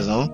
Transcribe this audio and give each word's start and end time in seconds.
23 0.00 0.10
ans, 0.10 0.28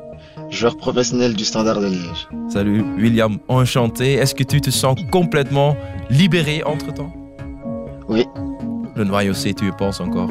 joueur 0.50 0.76
professionnel 0.76 1.34
du 1.34 1.44
Standard 1.44 1.80
de 1.80 1.86
Liège. 1.86 2.28
Salut 2.48 2.84
William, 2.98 3.38
enchanté. 3.48 4.14
Est-ce 4.14 4.34
que 4.34 4.44
tu 4.44 4.60
te 4.60 4.70
sens 4.70 4.96
complètement 5.10 5.76
libéré 6.10 6.62
entre-temps? 6.64 7.12
Oui. 8.08 8.24
Le 8.94 9.04
noyau 9.04 9.34
C, 9.34 9.52
tu 9.54 9.66
y 9.68 9.72
penses 9.72 10.00
encore? 10.00 10.30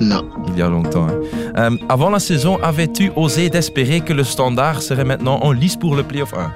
Non. 0.00 0.22
Il 0.48 0.58
y 0.58 0.62
a 0.62 0.68
longtemps. 0.68 1.06
hein. 1.08 1.20
Euh, 1.56 1.76
avant 1.88 2.10
la 2.10 2.18
saison, 2.18 2.58
avais-tu 2.62 3.10
osé 3.16 3.48
d'espérer 3.50 4.00
que 4.00 4.12
le 4.12 4.24
standard 4.24 4.82
serait 4.82 5.04
maintenant 5.04 5.38
en 5.42 5.52
lice 5.52 5.76
pour 5.76 5.94
le 5.96 6.02
playoff 6.02 6.34
1 6.34 6.52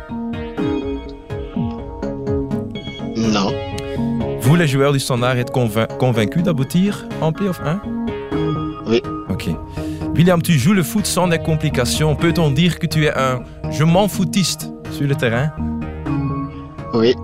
Non. 3.17 3.53
Vous, 4.41 4.57
les 4.57 4.67
joueurs 4.67 4.93
du 4.93 5.01
standard, 5.01 5.37
êtes 5.37 5.51
convain- 5.51 5.87
convaincus 5.99 6.43
d'aboutir 6.43 7.07
en 7.21 7.33
playoff 7.33 7.61
1 7.65 7.81
Oui. 8.87 9.03
Ok. 9.29 9.49
William, 10.17 10.41
tu 10.41 10.59
joues 10.59 10.73
le 10.73 10.83
foot 10.83 11.05
sans 11.05 11.29
des 11.29 11.39
complications. 11.39 12.17
Peut-on 12.17 12.51
dire 12.51 12.79
que 12.79 12.87
tu 12.87 13.05
es 13.05 13.13
un 13.15 13.43
je 13.71 13.85
m'en 13.85 14.09
foutiste 14.09 14.71
sur 14.91 15.07
le 15.07 15.15
terrain? 15.15 15.53
Oui. 16.95 17.15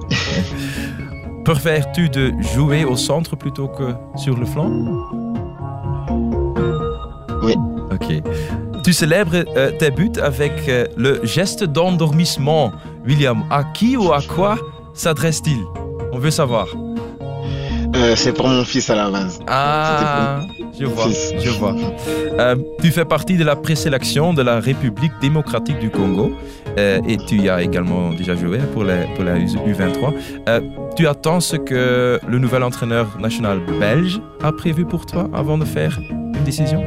Préfères-tu 1.44 2.10
de 2.10 2.32
jouer 2.54 2.84
au 2.84 2.96
centre 2.96 3.34
plutôt 3.34 3.68
que 3.68 3.94
sur 4.16 4.36
le 4.36 4.44
flanc? 4.44 4.70
Oui. 7.42 7.54
Ok. 7.90 8.22
Tu 8.84 8.92
célèbres 8.92 9.44
euh, 9.56 9.70
tes 9.78 9.90
buts 9.90 10.12
avec 10.22 10.52
euh, 10.68 10.86
le 10.96 11.20
geste 11.24 11.64
d'endormissement. 11.64 12.72
William, 13.06 13.44
à 13.50 13.64
qui 13.64 13.96
ou 13.96 14.12
à 14.12 14.20
quoi 14.20 14.58
s'adresse-t-il? 14.92 15.64
On 16.12 16.18
veut 16.18 16.30
savoir. 16.30 16.66
Euh, 18.02 18.16
c'est 18.16 18.32
pour 18.32 18.48
mon 18.48 18.64
fils 18.64 18.90
à 18.90 18.96
la 18.96 19.10
base. 19.10 19.38
Ah, 19.46 20.40
je 20.78 20.86
vois, 20.86 21.04
fils. 21.04 21.32
je 21.38 21.50
vois. 21.50 21.74
Euh, 22.38 22.56
tu 22.82 22.90
fais 22.90 23.04
partie 23.04 23.36
de 23.36 23.44
la 23.44 23.54
présélection 23.54 24.34
de 24.34 24.42
la 24.42 24.58
République 24.58 25.12
démocratique 25.20 25.78
du 25.78 25.88
Congo 25.90 26.32
euh, 26.78 27.00
et 27.06 27.16
tu 27.16 27.36
y 27.36 27.48
as 27.48 27.62
également 27.62 28.10
déjà 28.12 28.34
joué 28.34 28.58
pour 28.72 28.82
la, 28.82 29.06
pour 29.14 29.22
la 29.24 29.38
U23. 29.38 30.14
Euh, 30.48 30.60
tu 30.96 31.06
attends 31.06 31.38
ce 31.40 31.56
que 31.56 32.18
le 32.26 32.38
nouvel 32.38 32.64
entraîneur 32.64 33.06
national 33.20 33.60
belge 33.78 34.20
a 34.42 34.50
prévu 34.50 34.84
pour 34.84 35.06
toi 35.06 35.28
avant 35.32 35.56
de 35.56 35.64
faire 35.64 35.96
une 36.10 36.44
décision? 36.44 36.82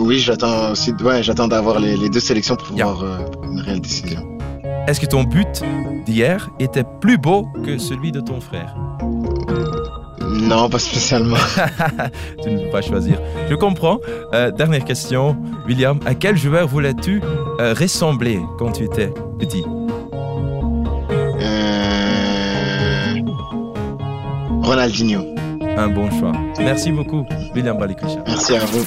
Oui, 0.00 0.18
j'attends 0.18 0.72
aussi. 0.72 0.92
Ouais, 1.02 1.22
j'attends 1.22 1.48
d'avoir 1.48 1.78
les, 1.80 1.96
les 1.96 2.08
deux 2.10 2.20
sélections 2.20 2.56
pour 2.56 2.76
Yeah. 2.76 2.86
pouvoir 2.86 3.20
une 3.50 3.60
réelle 3.60 3.80
décision. 3.80 4.33
Est-ce 4.86 5.00
que 5.00 5.06
ton 5.06 5.24
but 5.24 5.62
d'hier 6.04 6.50
était 6.58 6.84
plus 7.00 7.16
beau 7.16 7.48
que 7.64 7.78
celui 7.78 8.12
de 8.12 8.20
ton 8.20 8.40
frère? 8.40 8.76
Non, 10.20 10.68
pas 10.68 10.78
spécialement. 10.78 11.38
Tu 12.42 12.50
ne 12.50 12.64
peux 12.64 12.70
pas 12.70 12.82
choisir. 12.82 13.18
Je 13.48 13.54
comprends. 13.54 13.98
Euh, 14.34 14.50
dernière 14.50 14.84
question. 14.84 15.36
William, 15.66 15.98
à 16.04 16.14
quel 16.14 16.36
joueur 16.36 16.68
voulais-tu 16.68 17.22
euh, 17.60 17.74
ressembler 17.78 18.40
quand 18.58 18.72
tu 18.72 18.84
étais 18.84 19.10
petit? 19.38 19.64
Euh... 21.40 23.20
Ronaldinho. 24.62 25.22
Un 25.76 25.88
bon 25.88 26.10
choix. 26.18 26.32
Merci 26.58 26.92
beaucoup, 26.92 27.24
William 27.54 27.78
Balikwisha. 27.78 28.22
Merci 28.26 28.56
à 28.56 28.64
vous. 28.66 28.84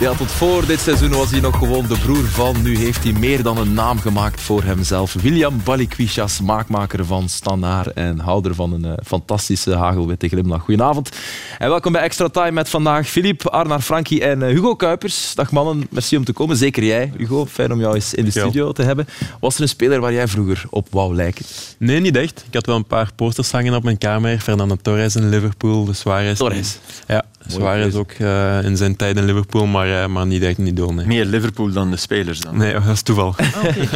Ja, 0.00 0.14
tot 0.14 0.30
voor 0.30 0.66
dit 0.66 0.80
seizoen 0.80 1.10
was 1.10 1.30
hij 1.30 1.40
nog 1.40 1.58
gewoon 1.58 1.86
de 1.86 1.98
broer 1.98 2.24
van. 2.24 2.62
Nu 2.62 2.76
heeft 2.76 3.02
hij 3.04 3.12
meer 3.12 3.42
dan 3.42 3.58
een 3.58 3.74
naam 3.74 3.98
gemaakt 3.98 4.40
voor 4.40 4.62
hemzelf. 4.62 5.12
William 5.12 5.60
Balikwisha, 5.64 6.26
smaakmaker 6.26 7.04
van 7.04 7.28
Standaard 7.28 7.92
en 7.92 8.18
houder 8.18 8.54
van 8.54 8.72
een 8.72 8.84
eh, 8.84 8.92
fantastische 9.04 9.74
hagelwitte 9.74 10.28
glimlach. 10.28 10.62
Goedenavond 10.62 11.10
en 11.58 11.68
welkom 11.68 11.92
bij 11.92 12.02
Extra 12.02 12.28
Time 12.28 12.50
met 12.50 12.68
vandaag 12.68 13.08
Filip, 13.08 13.46
Arnar 13.46 13.80
Frankie 13.80 14.24
en 14.24 14.42
eh, 14.42 14.48
Hugo 14.48 14.74
Kuipers. 14.74 15.34
Dag 15.34 15.52
mannen, 15.52 15.86
merci 15.90 16.16
om 16.16 16.24
te 16.24 16.32
komen. 16.32 16.56
Zeker 16.56 16.84
jij, 16.84 17.12
Hugo. 17.16 17.46
Fijn 17.46 17.72
om 17.72 17.80
jou 17.80 17.94
eens 17.94 18.14
in 18.14 18.24
de 18.24 18.30
studio 18.30 18.72
te 18.72 18.82
hebben. 18.82 19.06
Was 19.40 19.54
er 19.54 19.62
een 19.62 19.68
speler 19.68 20.00
waar 20.00 20.12
jij 20.12 20.28
vroeger 20.28 20.64
op 20.70 20.86
wou 20.90 21.14
lijken? 21.14 21.44
Nee, 21.78 22.00
niet 22.00 22.16
echt. 22.16 22.44
Ik 22.46 22.54
had 22.54 22.66
wel 22.66 22.76
een 22.76 22.86
paar 22.86 23.10
posters 23.16 23.50
hangen 23.50 23.74
op 23.74 23.82
mijn 23.82 23.98
kamer. 23.98 24.38
Fernando 24.38 24.76
Torres 24.82 25.16
in 25.16 25.28
Liverpool, 25.28 25.84
de 25.84 25.92
Suarez. 25.92 26.38
Torres. 26.38 26.78
Ja, 27.06 27.24
Suarez 27.50 27.82
keuze. 27.82 27.98
ook 27.98 28.10
eh, 28.12 28.64
in 28.64 28.76
zijn 28.76 28.96
tijd 28.96 29.16
in 29.16 29.24
Liverpool, 29.24 29.66
maar, 29.66 30.02
eh, 30.02 30.08
maar 30.08 30.26
niet 30.26 30.42
echt 30.42 30.58
idool. 30.58 30.92
Nee, 30.92 31.06
Meer 31.06 31.24
Liverpool 31.24 31.72
dan 31.72 31.90
de 31.90 31.96
spelers 31.96 32.40
dan? 32.40 32.56
nee 32.56 32.72
dat 32.72 32.82
is 32.86 33.02
toeval. 33.02 33.34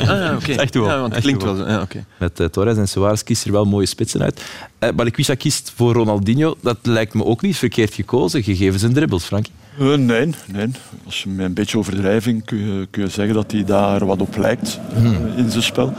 Ah, 0.06 0.32
oké. 0.37 0.53
Echt 0.62 0.75
wel. 0.75 0.84
Ja, 0.84 0.94
want 0.94 1.04
het 1.04 1.12
Echt 1.15 1.22
klinkt 1.22 1.42
wel. 1.42 1.56
wel. 1.56 1.69
Ja, 1.69 1.81
oké. 1.81 2.04
Met 2.19 2.41
eh, 2.41 2.47
Torres 2.47 2.76
en 2.76 2.88
Suarez 2.88 3.22
kiest 3.22 3.44
er 3.44 3.53
wel 3.53 3.65
mooie 3.65 3.87
spitsen 3.87 4.22
uit. 4.22 4.42
Eh 4.78 4.88
Balikwisha 4.94 5.34
kiest 5.34 5.72
voor 5.76 5.92
Ronaldinho. 5.92 6.54
Dat 6.62 6.78
lijkt 6.82 7.15
me 7.15 7.25
ook 7.25 7.42
niet 7.42 7.56
verkeerd 7.56 7.94
gekozen, 7.94 8.42
gegeven 8.42 8.78
zijn 8.81 8.92
dribbles, 8.92 9.25
Frankie. 9.25 9.53
Eh, 9.78 9.86
nee, 9.94 10.31
nee. 10.47 10.71
Als 11.04 11.22
je 11.22 11.28
met 11.28 11.47
een 11.47 11.54
beetje 11.54 11.78
overdrijving 11.78 12.44
kun 12.44 12.59
je, 12.59 12.86
kun 12.91 13.03
je 13.03 13.09
zeggen 13.09 13.34
dat 13.34 13.53
hij 13.53 13.65
daar 13.65 14.06
wat 14.06 14.21
op 14.21 14.36
lijkt 14.36 14.78
eh, 14.94 15.04
in 15.36 15.50
zijn 15.50 15.62
spel. 15.62 15.92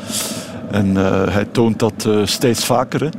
En 0.71 0.97
eh, 0.97 1.27
hij 1.33 1.45
toont 1.45 1.79
dat 1.79 2.05
eh, 2.05 2.25
steeds 2.25 2.65
vaker. 2.65 3.01
Hè. 3.03 3.09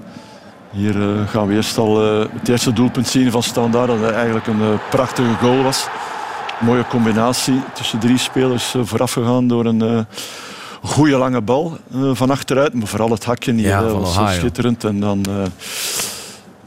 Hier 0.76 1.03
eh, 1.03 1.28
gaan 1.28 1.47
we 1.47 1.54
eerst 1.54 1.78
al 1.78 2.04
eh, 2.04 2.26
het 2.32 2.48
eerste 2.48 2.72
doelpunt 2.72 3.06
zien 3.06 3.31
van 3.31 3.42
Standaard, 3.42 3.88
dat 4.00 4.10
eigenlijk 4.10 4.47
een 4.47 4.60
eh, 4.60 4.78
prachtige 4.91 5.34
goal 5.41 5.62
was. 5.62 5.87
Mooie 6.60 6.87
combinatie 6.88 7.60
tussen 7.75 7.98
drie 7.98 8.19
spelers 8.19 8.75
voorafgegaan 8.82 9.48
door 9.48 9.65
een 9.65 10.06
goede 10.82 11.16
lange 11.16 11.41
bal 11.41 11.78
van 12.12 12.31
achteruit. 12.31 12.75
Maar 12.75 12.86
vooral 12.86 13.10
het 13.10 13.25
hakje 13.25 13.56
Ja, 13.56 13.88
van 13.88 14.00
was 14.00 14.15
zo 14.15 14.26
schitterend. 14.26 14.84
En 14.84 15.00
dan 15.00 15.25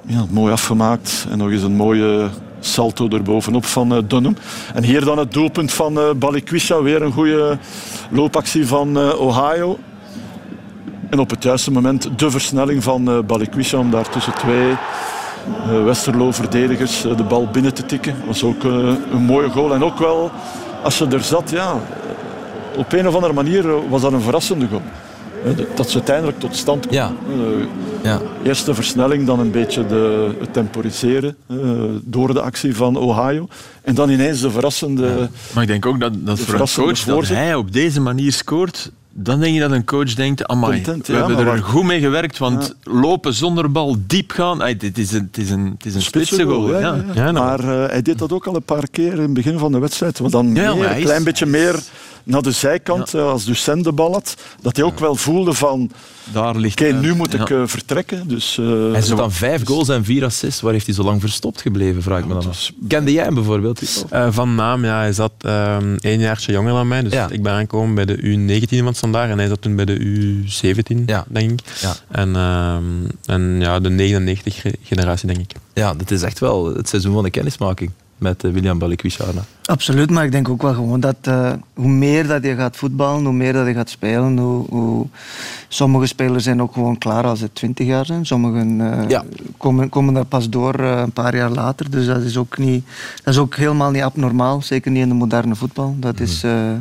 ja, 0.06 0.26
mooi 0.30 0.54
afgemaakt. 0.54 1.26
En 1.30 1.38
nog 1.38 1.52
eens 1.52 1.64
een 1.64 1.76
mooie 1.76 2.30
salto 2.60 3.08
erbovenop 3.10 3.66
van 3.66 4.06
Dunham. 4.08 4.36
En 4.74 4.84
hier 4.84 5.06
dan 5.06 5.18
het 5.18 5.34
doelpunt 5.34 5.74
van 5.74 5.98
uh, 5.98 6.12
Balikwisha. 6.16 6.82
Weer 6.82 7.02
een 7.02 7.12
goede 7.12 7.58
loopactie 8.10 8.68
van 8.68 9.14
Ohio. 9.14 9.78
En 11.10 11.20
op 11.20 11.30
het 11.30 11.44
juiste 11.44 11.72
moment 11.72 12.10
de 12.20 12.32
versnelling 12.32 12.84
van 12.84 13.10
uh, 13.10 13.20
Balikwisha 13.20 13.78
om 13.78 13.92
daar 13.92 14.10
tussen 14.10 14.34
twee 14.34 14.70
uh, 14.70 15.84
Westerlo-verdedigers 15.84 17.06
uh, 17.06 17.18
de 17.18 17.24
bal 17.24 17.48
binnen 17.52 17.74
te 17.74 17.86
tikken. 17.86 18.16
was 18.26 18.44
ook 18.44 18.64
uh, 18.64 18.94
een 19.12 19.22
mooie 19.22 19.50
goal. 19.50 19.74
En 19.74 19.84
ook 19.84 19.98
wel, 19.98 20.32
als 20.84 20.98
ze 20.98 21.08
er 21.08 21.24
zat, 21.24 21.50
ja, 21.50 21.80
op 22.76 22.94
een 22.94 23.08
of 23.08 23.16
andere 23.16 23.34
manier 23.34 23.90
was 23.90 24.02
dat 24.02 24.14
een 24.14 24.22
verrassende 24.22 24.68
goal. 24.68 24.82
Dat 25.76 25.90
ze 25.90 25.96
uiteindelijk 25.96 26.40
tot 26.40 26.56
stand 26.56 26.88
kwam. 26.88 26.96
Ja. 26.96 27.12
ja. 28.04 28.22
Eerst 28.44 28.66
de 28.66 28.74
versnelling, 28.74 29.26
dan 29.26 29.40
een 29.40 29.52
beetje 29.52 29.86
de, 29.86 30.32
het 30.40 30.54
temporiseren 30.54 31.36
door 32.04 32.34
de 32.34 32.42
actie 32.42 32.76
van 32.76 32.96
Ohio. 32.96 33.48
En 33.82 33.96
dan 33.96 34.10
ineens 34.10 34.42
de 34.42 34.52
verrassende... 34.52 35.06
Ja. 35.08 35.30
Maar 35.54 35.64
ik 35.64 35.70
denk 35.70 35.86
ook 35.86 36.00
dat, 36.00 36.12
dat 36.26 36.40
voor 36.40 36.60
een 36.60 36.68
coach, 36.74 37.04
dat 37.04 37.28
hij 37.28 37.56
op 37.56 37.72
deze 37.72 38.02
manier 38.02 38.32
scoort, 38.32 38.92
dan 39.22 39.40
denk 39.40 39.54
je 39.54 39.60
dat 39.60 39.72
een 39.72 39.86
coach 39.86 40.14
denkt, 40.14 40.48
amai, 40.48 40.74
Content, 40.74 41.08
we 41.08 41.14
ja, 41.14 41.28
hebben 41.28 41.48
er 41.48 41.64
goed 41.64 41.84
mee 41.84 42.00
gewerkt, 42.00 42.38
want 42.38 42.76
ja. 42.84 42.92
lopen 42.92 43.34
zonder 43.34 43.72
bal, 43.72 43.96
diep 44.08 44.32
gaan, 44.32 44.62
ay, 44.62 44.78
dit 44.78 44.98
is 44.98 45.12
een, 45.12 45.28
het 45.32 45.38
is 45.38 45.50
een, 45.50 45.74
het 45.78 45.86
is 45.86 45.96
een 45.96 46.02
spitse 46.02 46.44
goal. 46.44 46.70
Ja, 46.70 46.80
ja, 46.80 47.26
ja. 47.26 47.32
Maar 47.32 47.60
uh, 47.60 47.86
hij 47.88 48.02
deed 48.02 48.18
dat 48.18 48.32
ook 48.32 48.48
al 48.48 48.56
een 48.56 48.64
paar 48.64 48.88
keer 48.92 49.14
in 49.14 49.22
het 49.22 49.34
begin 49.34 49.58
van 49.58 49.72
de 49.72 49.80
wedstrijd. 49.80 50.20
Want 50.20 50.32
dan 50.32 50.52
meer, 50.52 50.70
een 50.70 51.02
klein 51.02 51.20
is... 51.20 51.24
beetje 51.24 51.46
meer 51.46 51.80
naar 52.30 52.42
de 52.42 52.52
zijkant, 52.52 53.14
uh, 53.14 53.32
als 53.32 53.46
Ducent 53.46 53.84
de 53.84 53.92
bal 53.92 54.12
had, 54.12 54.36
dat 54.62 54.76
hij 54.76 54.86
ook 54.86 55.00
wel 55.00 55.16
voelde 55.16 55.54
van, 55.54 55.92
daar 56.32 56.56
ligt 56.56 56.82
oké, 56.82 56.92
nu 56.92 57.16
moet 57.16 57.34
ik 57.34 57.50
uh, 57.50 57.62
vertrekken. 57.66 58.28
Dus, 58.28 58.56
hij 58.92 59.02
zit 59.02 59.20
aan 59.20 59.32
vijf 59.32 59.66
goals 59.66 59.90
en 59.90 60.04
vier 60.04 60.26
assists. 60.26 60.62
Waar 60.62 60.74
heeft 60.74 60.86
hij 60.86 60.96
zo 60.96 61.04
lang 61.04 61.22
verstopt 61.22 61.62
gebleven, 61.62 62.02
vraag 62.02 62.20
ik 62.20 62.26
me 62.26 62.34
dan 62.34 62.48
af. 62.48 62.72
Kende 62.88 63.12
jij 63.12 63.24
hem 63.24 63.34
bijvoorbeeld? 63.34 63.82
van 64.30 64.56
naam, 64.56 64.86
ja. 64.86 64.98
Hij 64.98 65.14
zat 65.14 65.32
ehm, 65.38 65.96
één 65.96 66.20
jaartje 66.20 66.52
jonger 66.52 66.74
dan 66.74 66.88
mij. 66.88 67.02
Dus 67.02 67.14
ja. 67.14 67.30
ik 67.30 67.44
ben 67.44 67.52
aangekomen 67.52 67.96
bij 67.96 68.06
de 68.06 68.18
U19 68.18 68.84
van 68.84 68.96
Standaard 68.96 69.30
en 69.30 69.38
hij 69.38 69.48
zat 69.48 69.62
toen 69.62 69.76
bij 69.76 69.86
de 69.86 70.00
U17, 70.00 71.06
ja. 71.06 71.26
denk 71.28 71.52
ik. 71.52 71.60
Ja. 71.82 71.96
En, 72.08 72.36
um, 72.36 73.08
en 73.26 73.60
ja, 73.60 73.80
de 73.80 73.90
99 73.90 74.66
generatie, 74.84 75.28
denk 75.28 75.40
ik. 75.40 75.52
Ja, 75.74 75.94
dit 75.94 76.12
is 76.12 76.22
echt 76.22 76.40
wel 76.40 76.76
het 76.76 76.90
seizoen 76.90 77.14
van 77.14 77.24
de 77.24 77.30
kennismaking. 77.30 77.92
Met 78.20 78.42
William 78.42 78.80
Balikwisha. 78.80 79.26
Absoluut, 79.66 80.10
maar 80.10 80.26
ik 80.26 80.32
denk 80.32 80.50
ook 80.50 80.62
wel 80.62 80.74
gewoon 80.74 81.00
dat 81.00 81.18
hoe 81.74 81.90
meer 81.90 82.28
dat 82.28 82.44
je 82.44 82.56
gaat 82.56 82.78
voetballen, 82.78 83.24
hoe 83.24 83.34
meer 83.34 83.54
dat 83.54 83.68
je 83.68 83.74
gaat 83.74 83.90
spelen, 83.90 84.38
hoe, 84.38 84.66
hoe... 84.70 85.08
sommige 85.68 86.06
spelers 86.06 86.44
zijn 86.44 86.62
ook 86.62 86.74
gewoon 86.74 86.98
klaar 86.98 87.24
als 87.24 87.40
ze 87.40 87.54
twintig 87.54 87.88
jaar 87.88 88.06
zijn. 88.06 88.26
Sommigen 88.26 88.82
komen, 89.58 89.90
komen 89.90 90.14
daar 90.14 90.26
pas 90.26 90.50
door 90.50 90.80
een 90.80 91.12
paar 91.12 91.36
jaar 91.36 91.52
later. 91.52 91.90
Dus 91.90 92.06
dat 92.06 92.22
is 92.22 92.38
ook 92.38 92.58
niet, 92.58 92.86
dat 93.24 93.34
is 93.34 93.40
ook 93.40 93.56
helemaal 93.56 93.92
niet 93.92 94.04
abnormaal, 94.04 94.62
zeker 94.62 94.92
niet 94.92 95.02
in 95.02 95.10
de 95.10 95.16
moderne 95.16 95.56
voetbal. 95.56 95.96
Dat 96.00 96.20
is 96.20 96.44
mhm 96.44 96.78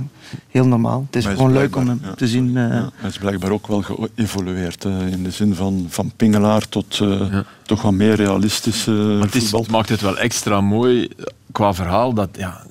heel 0.48 0.66
normaal. 0.66 1.06
Het 1.06 1.16
is 1.16 1.26
gewoon 1.26 1.52
leuk 1.52 1.76
om 1.76 1.88
hem 1.88 2.00
te 2.16 2.28
zien. 2.28 2.56
Uh... 2.56 2.86
hij 2.94 3.08
is 3.08 3.18
blijkbaar 3.18 3.50
ook 3.50 3.66
wel 3.66 3.82
geëvolueerd. 3.82 4.84
Uh, 4.84 5.12
in 5.12 5.22
de 5.22 5.30
zin 5.30 5.54
van, 5.54 5.86
van 5.88 6.12
pingelaar 6.16 6.68
tot 6.68 6.98
uh, 6.98 7.38
toch 7.62 7.82
wat 7.82 7.92
meer 7.92 8.14
realistische 8.14 8.90
maar 8.90 9.24
het, 9.24 9.34
is, 9.34 9.52
het 9.52 9.70
maakt 9.70 9.88
het 9.88 10.00
wel 10.00 10.18
extra 10.18 10.60
mooi 10.60 11.08
qua 11.52 11.74
verhaal 11.74 12.12
dat 12.12 12.28
ja, 12.32 12.62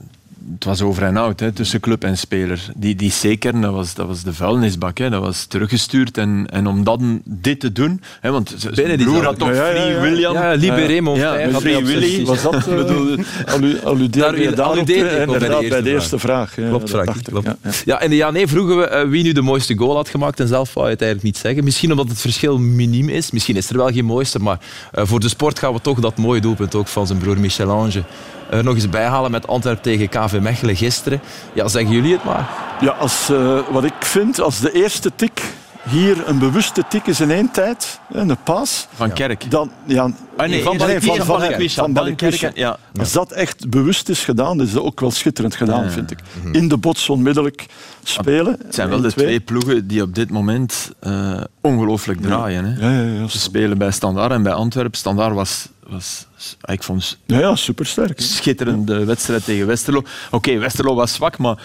het 0.53 0.63
was 0.63 0.81
over 0.81 1.03
en 1.03 1.17
out 1.17 1.39
hè, 1.39 1.51
tussen 1.51 1.79
club 1.79 2.03
en 2.03 2.17
speler. 2.17 2.65
Die, 2.75 2.95
die 2.95 3.11
zeker, 3.11 3.61
dat 3.61 3.73
was, 3.73 3.93
dat 3.93 4.07
was 4.07 4.23
de 4.23 4.33
vuilnisbak. 4.33 4.97
Hè, 4.97 5.09
dat 5.09 5.21
was 5.21 5.45
teruggestuurd. 5.45 6.17
En, 6.17 6.47
en 6.49 6.67
om 6.67 6.83
dan 6.83 7.21
dit 7.25 7.59
te 7.59 7.71
doen... 7.71 8.01
Hè, 8.19 8.31
want 8.31 8.55
zijn 8.71 8.97
broer 8.97 9.23
had 9.23 9.39
toch 9.39 9.53
ja, 9.53 9.69
Free 9.69 9.95
William... 9.95 10.33
Ja, 10.33 10.53
Libéré 10.53 11.01
mon 11.01 11.17
ja, 11.17 11.49
Free 11.59 11.85
Willy. 11.85 12.25
Was 12.25 12.41
dat... 12.41 12.67
Uh, 12.67 13.83
alludeerde 13.83 14.41
je 14.41 14.51
daarop 14.51 14.85
bij 14.85 15.81
de 15.81 15.89
eerste 15.89 16.19
vraag. 16.19 16.53
Klopt, 16.53 16.89
Frank. 16.89 17.23
Klopt. 17.23 17.49
Ja, 17.85 18.01
in 18.01 18.09
de 18.09 18.15
ja 18.15 18.31
nee 18.31 18.47
vroegen 18.47 18.77
we 18.77 19.03
uh, 19.03 19.09
wie 19.09 19.23
nu 19.23 19.31
de 19.31 19.41
mooiste 19.41 19.77
goal 19.77 19.95
had 19.95 20.09
gemaakt. 20.09 20.39
En 20.39 20.47
zelf 20.47 20.73
wou 20.73 20.85
je 20.85 20.91
het 20.91 21.01
eigenlijk 21.01 21.33
niet 21.33 21.43
zeggen. 21.43 21.63
Misschien 21.63 21.91
omdat 21.91 22.07
het 22.07 22.21
verschil 22.21 22.59
miniem 22.59 23.09
is. 23.09 23.31
Misschien 23.31 23.55
is 23.55 23.69
er 23.69 23.77
wel 23.77 23.91
geen 23.91 24.05
mooiste. 24.05 24.39
Maar 24.39 24.59
uh, 24.95 25.05
voor 25.05 25.19
de 25.19 25.29
sport 25.29 25.59
gaan 25.59 25.73
we 25.73 25.81
toch 25.81 25.99
dat 25.99 26.17
mooie 26.17 26.41
doelpunt 26.41 26.75
ook 26.75 26.87
van 26.87 27.07
zijn 27.07 27.19
broer 27.19 27.39
Michel 27.39 27.69
Ange 27.69 28.03
er 28.49 28.63
nog 28.63 28.75
eens 28.75 28.89
bijhalen 28.89 29.31
met 29.31 29.47
Antwerpen 29.47 29.83
tegen 29.83 30.09
KV 30.09 30.39
Mechelen 30.41 30.75
gisteren. 30.75 31.21
Ja, 31.53 31.67
zeggen 31.67 31.91
jullie 31.91 32.13
het 32.13 32.23
maar. 32.23 32.49
Ja, 32.81 32.91
als, 32.91 33.29
uh, 33.29 33.59
wat 33.71 33.83
ik 33.83 33.93
vind, 33.99 34.41
als 34.41 34.59
de 34.59 34.71
eerste 34.71 35.11
tik 35.15 35.41
hier 35.89 36.27
een 36.27 36.39
bewuste 36.39 36.83
tik 36.89 37.07
is 37.07 37.19
in 37.19 37.31
één 37.31 37.51
tijd, 37.51 37.99
een 38.11 38.37
paas. 38.43 38.87
Van 38.93 39.13
Kerk. 39.13 39.51
Dan, 39.51 39.71
ja, 39.85 40.01
ah, 40.03 40.09
nee, 40.49 40.63
van, 40.63 40.77
nee, 40.77 41.01
van, 41.01 41.15
van, 41.15 41.25
van, 41.25 41.93
van 41.93 42.51
Ja. 42.53 42.77
Als 42.99 43.11
dat 43.11 43.31
echt 43.31 43.69
bewust 43.69 44.09
is 44.09 44.23
gedaan, 44.23 44.61
is 44.61 44.71
dat 44.71 44.83
ook 44.83 44.99
wel 44.99 45.11
schitterend 45.11 45.55
gedaan, 45.55 45.91
vind 45.91 46.11
ik. 46.11 46.19
Mhm. 46.43 46.55
In 46.55 46.67
de 46.67 46.77
bots 46.77 47.09
onmiddellijk 47.09 47.65
spelen. 48.03 48.57
Het 48.65 48.75
zijn 48.75 48.89
wel 48.89 49.01
de 49.01 49.13
twee 49.13 49.39
ploegen 49.39 49.87
die 49.87 50.01
op 50.01 50.15
dit 50.15 50.29
moment 50.29 50.91
uh, 51.01 51.41
ongelooflijk 51.61 52.21
draaien. 52.21 52.65
Hè. 52.65 52.87
Ja, 52.87 53.01
ja, 53.01 53.21
ja, 53.21 53.27
Ze 53.27 53.39
spelen 53.39 53.77
bij 53.77 53.91
Standaard 53.91 54.31
en 54.31 54.43
bij 54.43 54.53
Antwerpen. 54.53 54.97
Standaard 54.97 55.33
was 55.33 55.69
was, 55.89 56.27
ik 56.65 56.83
vond 56.83 57.17
ja, 57.25 57.39
ja, 57.39 57.55
supersterk. 57.55 58.21
Schitterende 58.21 59.05
wedstrijd 59.05 59.45
tegen 59.45 59.67
Westerlo. 59.67 60.03
Oké, 60.31 60.57
Westerlo 60.57 60.95
was 60.95 61.13
zwak, 61.13 61.37
maar 61.37 61.57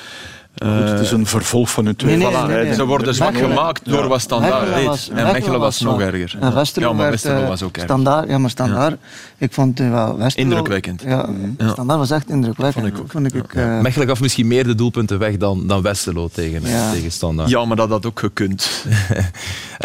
het 0.54 1.00
is 1.00 1.10
een 1.10 1.26
vervolg 1.26 1.70
van 1.70 1.84
hun 1.84 1.96
twee 1.96 2.16
nee, 2.16 2.74
Ze 2.74 2.84
worden 2.84 3.14
zwak 3.14 3.36
gemaakt 3.36 3.80
door 3.84 4.08
wat 4.08 4.20
standaard 4.20 4.74
deed. 4.74 5.10
En 5.14 5.32
Mechelen 5.32 5.60
was, 5.60 5.80
nog 5.80 6.00
erger. 6.00 6.36
En 6.40 6.54
Westerlo, 6.54 6.88
ja, 6.88 6.94
maar 6.94 7.10
Westerlo 7.10 7.46
was 7.46 7.62
ook 7.62 7.72
erger. 7.72 7.88
Standaard, 7.88 8.28
ja, 8.28 8.38
maar 8.38 8.50
standaard. 8.50 8.98
Ik 9.38 9.52
vond 9.52 9.80
uh, 9.80 9.90
wel 9.90 10.18
Westerlo... 10.18 10.50
Indrukwekkend. 10.50 11.02
Ja, 11.06 11.28
standaard 11.72 11.98
was 11.98 12.10
echt 12.10 12.30
indrukwekkend. 12.30 12.84
Vond 12.84 12.96
ik 12.96 13.02
ook. 13.02 13.10
Vond 13.10 13.34
ik, 13.34 13.54
uh, 13.54 13.80
Mechelen 13.80 14.08
gaf 14.08 14.20
misschien 14.20 14.46
meer 14.46 14.64
de 14.64 14.74
doelpunten 14.74 15.18
weg 15.18 15.36
dan, 15.36 15.66
dan 15.66 15.82
Westerlo 15.82 16.28
tegen, 16.32 16.62
tegen 16.92 17.12
standaard. 17.12 17.48
Ja, 17.48 17.64
maar 17.64 17.76
dat 17.76 17.88
had 17.88 18.06
ook 18.06 18.18
gekund. 18.18 18.84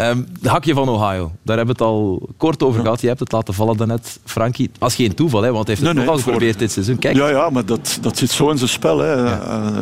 um, 0.00 0.26
de 0.42 0.48
hakje 0.48 0.74
van 0.74 0.88
Ohio. 0.88 1.32
Daar 1.42 1.56
hebben 1.56 1.76
we 1.76 1.84
het 1.84 1.92
al 1.92 2.28
kort 2.36 2.62
over 2.62 2.82
gehad. 2.82 3.00
Je 3.00 3.06
hebt 3.06 3.20
het 3.20 3.32
laten 3.32 3.54
vallen 3.54 3.76
daarnet, 3.76 4.18
Frankie. 4.24 4.70
Als 4.78 4.94
geen 4.94 5.14
toeval, 5.14 5.42
hè, 5.42 5.52
want 5.52 5.66
hij 5.66 5.76
heeft 5.76 5.96
het 5.96 6.06
nee, 6.06 6.18
geprobeerd 6.18 6.58
dit 6.58 6.72
seizoen. 6.72 6.98
Kijk. 6.98 7.16
Ja, 7.16 7.28
ja, 7.28 7.50
maar 7.50 7.64
dat, 7.64 7.98
dat 8.00 8.18
zit 8.18 8.30
zo 8.30 8.50
in 8.50 8.58
zijn 8.58 8.70
spel. 8.70 8.98
Hè. 8.98 9.12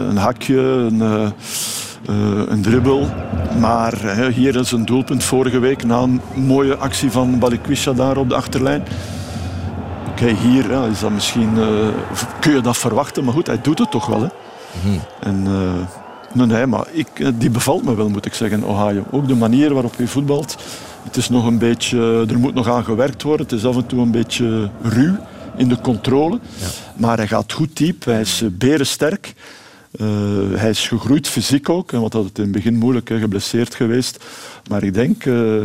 Een 0.09 0.17
hakje 0.17 0.76
een, 0.77 1.01
uh, 1.01 1.29
een 2.49 2.63
dribbel. 2.63 3.09
Maar 3.61 4.17
hier 4.29 4.57
is 4.57 4.73
een 4.73 4.85
doelpunt 4.85 5.25
vorige 5.25 5.59
week 5.59 5.85
na 5.85 5.99
een 5.99 6.21
mooie 6.35 6.77
actie 6.77 7.11
van 7.11 7.39
Balikwisha 7.39 7.93
daar 7.93 8.17
op 8.17 8.29
de 8.29 8.35
achterlijn. 8.35 8.83
Oké, 10.11 10.27
hier 10.27 10.71
ja, 10.71 10.85
is 10.85 11.01
dat 11.01 11.11
misschien, 11.11 11.51
uh, 11.57 11.67
kun 12.41 12.55
je 12.55 12.61
dat 12.61 12.77
verwachten, 12.77 13.25
maar 13.25 13.35
goed, 13.35 13.47
hij 13.47 13.61
doet 13.61 13.79
het 13.79 13.91
toch 13.91 14.07
wel. 14.07 14.21
Hè. 14.21 14.29
Mm 14.85 15.01
En, 15.21 15.43
nee, 16.33 16.47
nee, 16.47 16.67
maar 16.67 16.87
ik, 16.93 17.33
die 17.35 17.51
bevalt 17.51 17.85
me 17.85 17.95
wel, 17.95 18.09
moet 18.09 18.27
ik 18.27 18.35
zeggen, 18.35 18.65
Ohio. 18.65 19.05
Ook 19.11 19.29
de 19.29 19.35
manier 19.35 19.73
waarop 19.73 19.97
hij 19.97 20.07
voetbalt. 20.07 20.57
Het 21.05 21.17
is 21.17 21.29
nog 21.29 21.47
een 21.47 21.59
beetje, 21.59 22.25
er 22.29 22.39
moet 22.39 22.55
nog 22.55 22.69
aan 22.69 22.85
gewerkt 22.85 23.23
worden. 23.23 23.47
Het 23.47 23.55
is 23.55 23.65
af 23.65 23.77
en 23.77 23.87
toe 23.87 24.01
een 24.01 24.11
beetje 24.11 24.71
ruw 24.83 25.17
in 25.57 25.69
de 25.69 25.81
controle. 25.81 26.39
Ja. 26.57 26.67
Maar 26.97 27.17
hij 27.17 27.27
gaat 27.27 27.53
goed 27.53 27.77
diep, 27.77 28.05
hij 28.05 28.21
is 28.21 28.43
berensterk. 28.53 29.35
Uh, 30.01 30.59
hij 30.59 30.71
is 30.71 30.89
gegroeid 30.89 31.29
fysiek 31.29 31.69
ook, 31.69 31.91
want 31.91 32.13
dat 32.13 32.25
het 32.25 32.39
in 32.39 32.45
het 32.45 32.53
begin 32.53 32.77
moeilijk 32.77 33.09
hè, 33.09 33.19
geblesseerd 33.19 33.75
geweest. 33.75 34.25
Maar 34.69 34.83
ik 34.83 34.95
denk, 34.95 35.25
uh, 35.25 35.63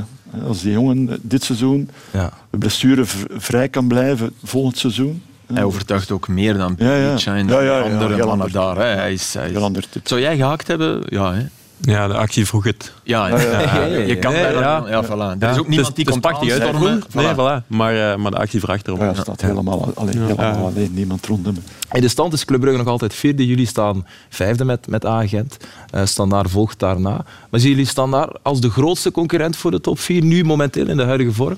als 0.48 0.62
die 0.62 0.72
jongen 0.72 1.20
dit 1.22 1.44
seizoen 1.44 1.90
ja. 2.12 2.34
blessurevrij 2.50 3.70
kan 3.70 3.88
blijven 3.88 4.34
volgend 4.44 4.78
seizoen. 4.78 5.24
Hij 5.54 5.64
overtuigt 5.64 6.12
ook 6.12 6.28
meer 6.28 6.58
dan 6.58 6.76
ja, 6.78 6.96
ja. 6.96 7.18
en 7.26 7.48
ja, 7.48 7.62
ja, 7.62 7.80
andere 7.80 8.26
mannen 8.26 8.52
daar. 8.52 8.76
Hè. 8.76 8.84
Hij 8.84 9.14
is, 9.14 9.34
hij 9.34 9.52
is... 9.52 9.88
Zou 10.04 10.22
jij 10.22 10.36
gehakt 10.36 10.68
hebben? 10.68 11.02
Ja, 11.06 11.34
hè? 11.34 11.46
Ja, 11.82 12.08
de 12.08 12.14
actie 12.14 12.46
vroeg 12.46 12.64
het. 12.64 12.94
Ja, 13.04 13.28
ja, 13.28 13.84
je 13.86 14.18
kan 14.20 14.34
bijna... 14.34 14.60
Ja, 14.60 14.84
ja, 14.90 15.06
voilà. 15.06 15.40
Er 15.40 15.52
is 15.52 15.58
ook 15.58 15.68
niemand 15.68 15.96
die 15.96 16.06
komt 16.06 16.26
aanstormen. 16.26 17.04
Nee, 17.14 17.34
voilà. 17.34 17.68
Maar, 17.68 17.94
uh, 17.96 18.16
maar 18.16 18.32
de 18.32 18.38
actie 18.38 18.60
vraagt 18.60 18.88
erom. 18.88 19.00
Ja, 19.00 19.14
staat 19.14 19.42
helemaal 19.42 19.92
alleen, 19.96 20.22
helemaal 20.22 20.66
alleen 20.66 20.94
niemand 20.94 21.26
rond 21.26 21.46
hem. 21.46 21.58
In 21.92 22.02
de 22.02 22.08
stand 22.08 22.34
is 22.34 22.46
Club 22.46 22.60
Brugge 22.60 22.78
nog 22.78 22.88
altijd 22.88 23.14
vierde. 23.14 23.48
Jullie 23.48 23.66
staan 23.66 24.06
vijfde 24.30 24.66
met, 24.66 24.88
met 24.88 25.06
Agent. 25.06 25.58
Uh, 25.96 26.06
Standaard 26.06 26.50
volgt 26.50 26.80
daarna. 26.80 27.26
Maar 27.50 27.60
zien 27.60 27.70
jullie 27.70 27.86
Standaard 27.86 28.38
als 28.42 28.62
de 28.62 28.70
grootste 28.70 29.12
concurrent 29.12 29.56
voor 29.56 29.72
de 29.72 29.82
top 29.82 30.00
4 30.00 30.24
nu 30.24 30.44
momenteel 30.44 30.88
in 30.88 30.98
de 30.98 31.04
huidige 31.04 31.32
vorm? 31.32 31.58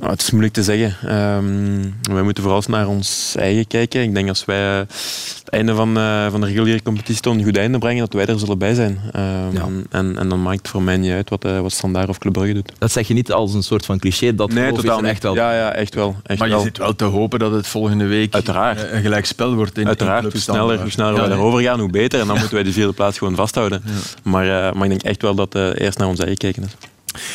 Ja, 0.00 0.10
het 0.10 0.20
is 0.20 0.30
moeilijk 0.30 0.54
te 0.54 0.62
zeggen. 0.62 1.16
Um, 1.36 1.94
wij 2.02 2.22
moeten 2.22 2.42
vooral 2.42 2.62
naar 2.66 2.88
ons 2.88 3.34
eigen 3.38 3.66
kijken. 3.66 4.02
Ik 4.02 4.14
denk 4.14 4.28
als 4.28 4.44
wij 4.44 4.58
het 4.58 5.48
einde 5.48 5.74
van, 5.74 5.98
uh, 5.98 6.30
van 6.30 6.40
de 6.40 6.46
reguliere 6.46 6.82
competitie 6.82 7.22
tot 7.22 7.34
een 7.34 7.44
goed 7.44 7.56
einde 7.56 7.78
brengen, 7.78 8.00
dat 8.00 8.12
wij 8.12 8.26
er 8.26 8.38
zullen 8.38 8.58
bij 8.58 8.74
zijn. 8.74 9.00
Um, 9.16 9.52
ja. 9.52 9.68
en, 9.90 10.18
en 10.18 10.28
dan 10.28 10.42
maakt 10.42 10.58
het 10.58 10.68
voor 10.68 10.82
mij 10.82 10.96
niet 10.96 11.12
uit 11.12 11.30
wat, 11.30 11.44
uh, 11.44 11.60
wat 11.60 11.72
Standaard 11.72 12.08
of 12.08 12.18
Club 12.18 12.32
Brugge 12.32 12.54
doet. 12.54 12.72
Dat 12.78 12.92
zeg 12.92 13.08
je 13.08 13.14
niet 13.14 13.32
als 13.32 13.54
een 13.54 13.62
soort 13.62 13.84
van 13.84 13.98
cliché, 13.98 14.34
dat 14.34 14.52
nee, 14.52 14.72
totaal 14.72 15.04
echt 15.04 15.22
wel. 15.22 15.34
Ja, 15.34 15.54
ja, 15.54 15.72
echt 15.72 15.94
wel. 15.94 16.16
Echt 16.22 16.38
maar 16.38 16.48
je 16.48 16.60
zit 16.60 16.78
wel 16.78 16.94
te 16.94 17.04
hopen 17.04 17.38
dat 17.38 17.52
het 17.52 17.66
volgende 17.66 18.06
week 18.06 18.34
Uiteraard. 18.34 18.90
een 18.90 19.02
gelijk 19.02 19.26
spel 19.26 19.54
wordt 19.54 19.78
in 19.78 19.86
Uiteraard, 19.86 20.24
in 20.24 20.30
hoe 20.30 20.40
sneller, 20.40 20.80
hoe 20.80 20.90
sneller 20.90 21.22
ja, 21.22 21.28
we 21.28 21.34
erover 21.34 21.62
gaan, 21.62 21.80
hoe 21.80 21.90
beter. 21.90 22.20
En 22.20 22.26
dan 22.26 22.36
moeten 22.36 22.54
wij 22.54 22.64
de 22.64 22.72
vierde 22.72 22.92
plaats 22.92 23.18
gewoon 23.18 23.34
vasthouden. 23.34 23.82
Maar, 24.22 24.46
uh, 24.46 24.72
maar 24.72 24.84
ik 24.84 24.90
denk 24.90 25.02
echt 25.02 25.22
wel 25.22 25.34
dat 25.34 25.54
eerst 25.54 25.98
naar 25.98 26.08
ons 26.08 26.18
eigen 26.18 26.38
kijken 26.38 26.62
is. 26.62 26.90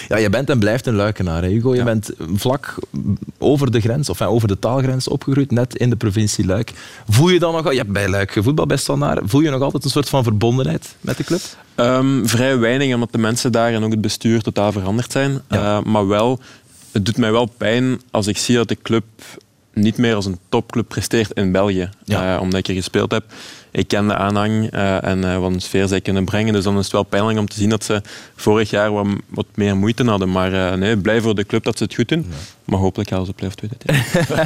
Ja, 0.08 0.18
je 0.18 0.30
bent 0.30 0.50
en 0.50 0.60
blijft 0.60 0.88
een 0.88 0.96
luikenaar, 0.96 1.44
hè, 1.44 1.50
Hugo. 1.50 1.76
Je 1.76 1.84
bent 1.84 2.12
vlak 2.34 2.76
over 3.38 3.72
de 3.72 3.82
grens, 3.82 4.10
of 4.10 4.22
over 4.22 4.48
de 4.48 4.60
taalgrens 4.60 5.08
opgegroeid, 5.08 5.52
net 5.52 5.76
in 5.76 5.90
de 5.90 5.96
provincie 5.96 6.46
Luik. 6.46 6.74
Voel 7.10 7.30
je 7.30 7.40
dan 7.40 7.54
nog, 7.54 7.72
je 7.72 7.78
hebt 7.78 7.92
bij 7.92 8.10
Luik 8.10 8.31
gevoetbald, 8.31 8.80
Standaard, 8.80 9.19
voel 9.24 9.42
je 9.42 9.50
nog 9.50 9.62
altijd 9.62 9.84
een 9.84 9.90
soort 9.90 10.10
van 10.10 10.24
verbondenheid 10.24 10.96
met 11.02 11.18
de 11.18 11.24
club? 11.24 11.42
Um, 11.76 12.28
vrij 12.28 12.57
weinig, 12.57 12.94
omdat 12.94 13.12
de 13.12 13.18
mensen 13.18 13.52
daar 13.52 13.74
en 13.74 13.84
ook 13.84 13.92
het 13.92 14.02
bestuur 14.02 14.42
totaal 14.42 14.72
veranderd 14.72 15.12
zijn. 15.12 15.42
Uh, 15.50 15.81
maar 15.81 16.07
wel, 16.07 16.40
het 16.92 17.06
doet 17.06 17.18
mij 17.18 17.31
wel 17.31 17.46
pijn 17.46 18.02
als 18.12 18.28
ik 18.28 18.38
zie 18.38 18.56
dat 18.56 18.68
de 18.68 18.78
club 18.81 19.06
niet 19.74 19.98
meer 19.98 20.16
als 20.16 20.26
een 20.26 20.40
topclub 20.50 20.88
presteert 20.88 21.31
in 21.31 21.52
België. 21.52 21.90
Ja. 22.04 22.36
Uh, 22.36 22.42
omdat 22.42 22.60
ik 22.60 22.68
er 22.68 22.74
gespeeld 22.74 23.12
heb 23.12 23.24
ik 23.78 23.88
ken 23.88 24.07
de 24.07 24.16
aanhang 24.16 24.74
uh, 24.74 25.04
en 25.04 25.18
uh, 25.18 25.38
wat 25.38 25.52
een 25.52 25.60
sfeer 25.60 25.88
zij 25.88 26.02
kunnen 26.02 26.26
brengen. 26.26 26.54
Dus 26.54 26.64
dan 26.64 26.78
is 26.78 26.84
het 26.84 26.92
wel 26.92 27.04
pijnlijk 27.04 27.40
om 27.40 27.48
te 27.48 27.56
zien 27.56 27.69
dat 27.69 27.84
ze 27.84 28.02
vorig 28.36 28.69
jaar 28.69 28.92
wat, 28.92 29.07
wat 29.30 29.46
meer 29.56 29.78
moeite 29.78 30.04
hadden. 30.04 30.31
Maar 30.31 30.54
uh, 30.54 30.74
nee, 30.74 30.98
blij 30.98 31.22
voor 31.22 31.36
de 31.36 31.46
club 31.46 31.64
dat 31.64 31.78
ze 31.78 31.84
het 31.84 31.94
goed 31.94 32.07
doen. 32.07 32.26
Maar 32.66 32.80
hopelijk 32.80 33.10
halen 33.10 33.26
ze 33.26 33.34
play 33.34 33.50
tweede. 33.50 33.76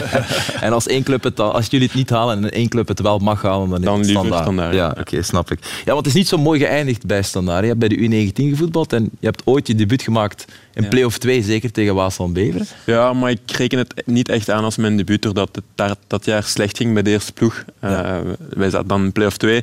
en 0.65 0.73
als 0.73 0.87
één 0.87 1.03
club 1.03 1.23
het 1.23 1.39
als 1.39 1.67
jullie 1.69 1.87
het 1.87 1.95
niet 1.95 2.09
halen 2.09 2.43
en 2.43 2.51
één 2.51 2.69
club 2.69 2.87
het 2.87 3.01
wel 3.01 3.17
mag 3.17 3.41
halen, 3.41 3.69
dan, 3.69 3.81
dan 3.81 3.99
is 3.99 4.07
het 4.07 4.17
standaard. 4.17 4.41
standaard. 4.41 4.73
Ja, 4.73 4.95
oké, 4.99 5.21
snap 5.21 5.51
ik. 5.51 5.59
Ja, 5.85 5.93
want 5.93 5.97
het 5.97 6.07
is 6.07 6.13
niet 6.13 6.27
zo 6.27 6.37
mooi 6.37 6.59
geëindigd 6.59 7.05
bij 7.05 7.21
standaard. 7.21 7.61
Je 7.61 7.67
hebt 7.67 7.79
bij 7.79 7.89
de 7.89 7.97
U19 7.97 8.33
gevoetbald 8.33 8.93
en 8.93 9.09
je 9.19 9.25
hebt 9.25 9.41
ooit 9.45 9.67
je 9.67 9.75
debuut 9.75 10.01
gemaakt 10.01 10.45
in 10.73 10.87
play-off 10.87 11.17
2, 11.17 11.43
zeker 11.43 11.71
tegen 11.71 11.95
Waasland 11.95 12.33
Beveren. 12.33 12.67
Ja, 12.85 13.13
maar 13.13 13.31
ik 13.31 13.51
reken 13.51 13.77
het 13.77 14.03
niet 14.05 14.29
echt 14.29 14.49
aan 14.49 14.63
als 14.63 14.77
mijn 14.77 14.97
debuut, 14.97 15.21
doordat 15.21 15.49
het 15.51 15.63
dat, 15.75 15.97
dat 16.07 16.25
jaar 16.25 16.43
slecht 16.43 16.77
ging 16.77 16.93
bij 16.93 17.03
de 17.03 17.09
eerste 17.09 17.33
ploeg. 17.33 17.65
Ja. 17.81 18.21
wij 18.49 18.69
zaten 18.69 18.87
dan 18.87 19.03
in 19.03 19.11
play-off 19.11 19.37
2 19.37 19.61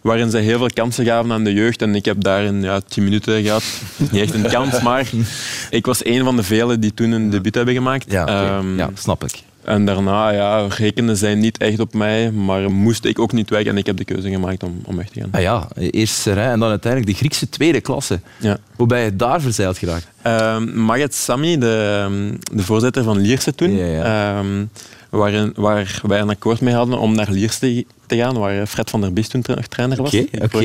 waarin 0.00 0.30
ze 0.30 0.38
heel 0.38 0.58
veel 0.58 0.70
kansen 0.74 1.04
gaven 1.04 1.32
aan 1.32 1.44
de 1.44 1.52
jeugd. 1.52 1.82
En 1.82 1.94
ik 1.94 2.04
heb 2.04 2.22
daarin 2.22 2.62
ja, 2.62 2.80
tien 2.80 3.04
minuten 3.04 3.42
gehad. 3.42 3.64
Niet 3.96 4.20
echt 4.20 4.34
een 4.34 4.50
kans, 4.50 4.82
maar 4.82 5.10
ik 5.70 5.86
was 5.86 6.04
een 6.04 6.24
van 6.24 6.36
de 6.36 6.42
velen 6.42 6.80
die 6.80 6.94
toen 6.94 7.10
een 7.10 7.30
debuut 7.30 7.54
hebben 7.54 7.74
gemaakt. 7.74 8.10
Ja, 8.10 8.56
um, 8.58 8.76
ja 8.76 8.90
snap 8.94 9.24
ik. 9.24 9.42
En 9.64 9.84
daarna 9.84 10.30
ja, 10.30 10.66
rekenden 10.68 11.16
zij 11.16 11.34
niet 11.34 11.58
echt 11.58 11.80
op 11.80 11.94
mij, 11.94 12.30
maar 12.30 12.70
moest 12.70 13.04
ik 13.04 13.18
ook 13.18 13.32
niet 13.32 13.50
weg 13.50 13.64
en 13.64 13.76
ik 13.76 13.86
heb 13.86 13.96
de 13.96 14.04
keuze 14.04 14.30
gemaakt 14.30 14.62
om, 14.62 14.80
om 14.84 14.96
weg 14.96 15.08
te 15.08 15.20
gaan. 15.20 15.28
Ah 15.32 15.40
ja, 15.40 15.68
eerst 15.76 16.14
Serijn 16.14 16.50
en 16.50 16.60
dan 16.60 16.68
uiteindelijk 16.68 17.12
de 17.12 17.18
Griekse 17.18 17.48
tweede 17.48 17.80
klasse. 17.80 18.20
Ja. 18.36 18.58
Hoe 18.76 18.86
ben 18.86 19.00
je 19.00 19.16
daar 19.16 19.40
verzeild 19.40 19.78
geraakt? 19.78 20.06
Um, 20.26 20.74
Maget 20.74 21.14
Sami, 21.14 21.58
de, 21.58 22.36
de 22.52 22.62
voorzitter 22.62 23.02
van 23.02 23.18
Lierse 23.18 23.54
toen, 23.54 23.76
Ja, 23.76 23.84
ja. 23.86 24.38
ehm, 24.38 24.64
waarin, 25.10 25.52
waar 25.56 26.00
wij 26.02 26.20
een 26.20 26.30
akkoord 26.30 26.60
mee 26.60 26.74
hadden 26.74 26.98
om 26.98 27.14
naar 27.14 27.30
Lierse 27.30 27.84
te 28.06 28.16
gaan, 28.16 28.38
waar 28.38 28.66
Fred 28.66 28.90
van 28.90 29.00
der 29.00 29.12
Biest 29.12 29.30
toen 29.30 29.42
trainer 29.68 30.02
was. 30.02 30.14
Oké, 30.14 30.26
die 30.30 30.42
oké. 30.42 30.60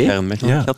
Ja. 0.46 0.64
had. 0.66 0.78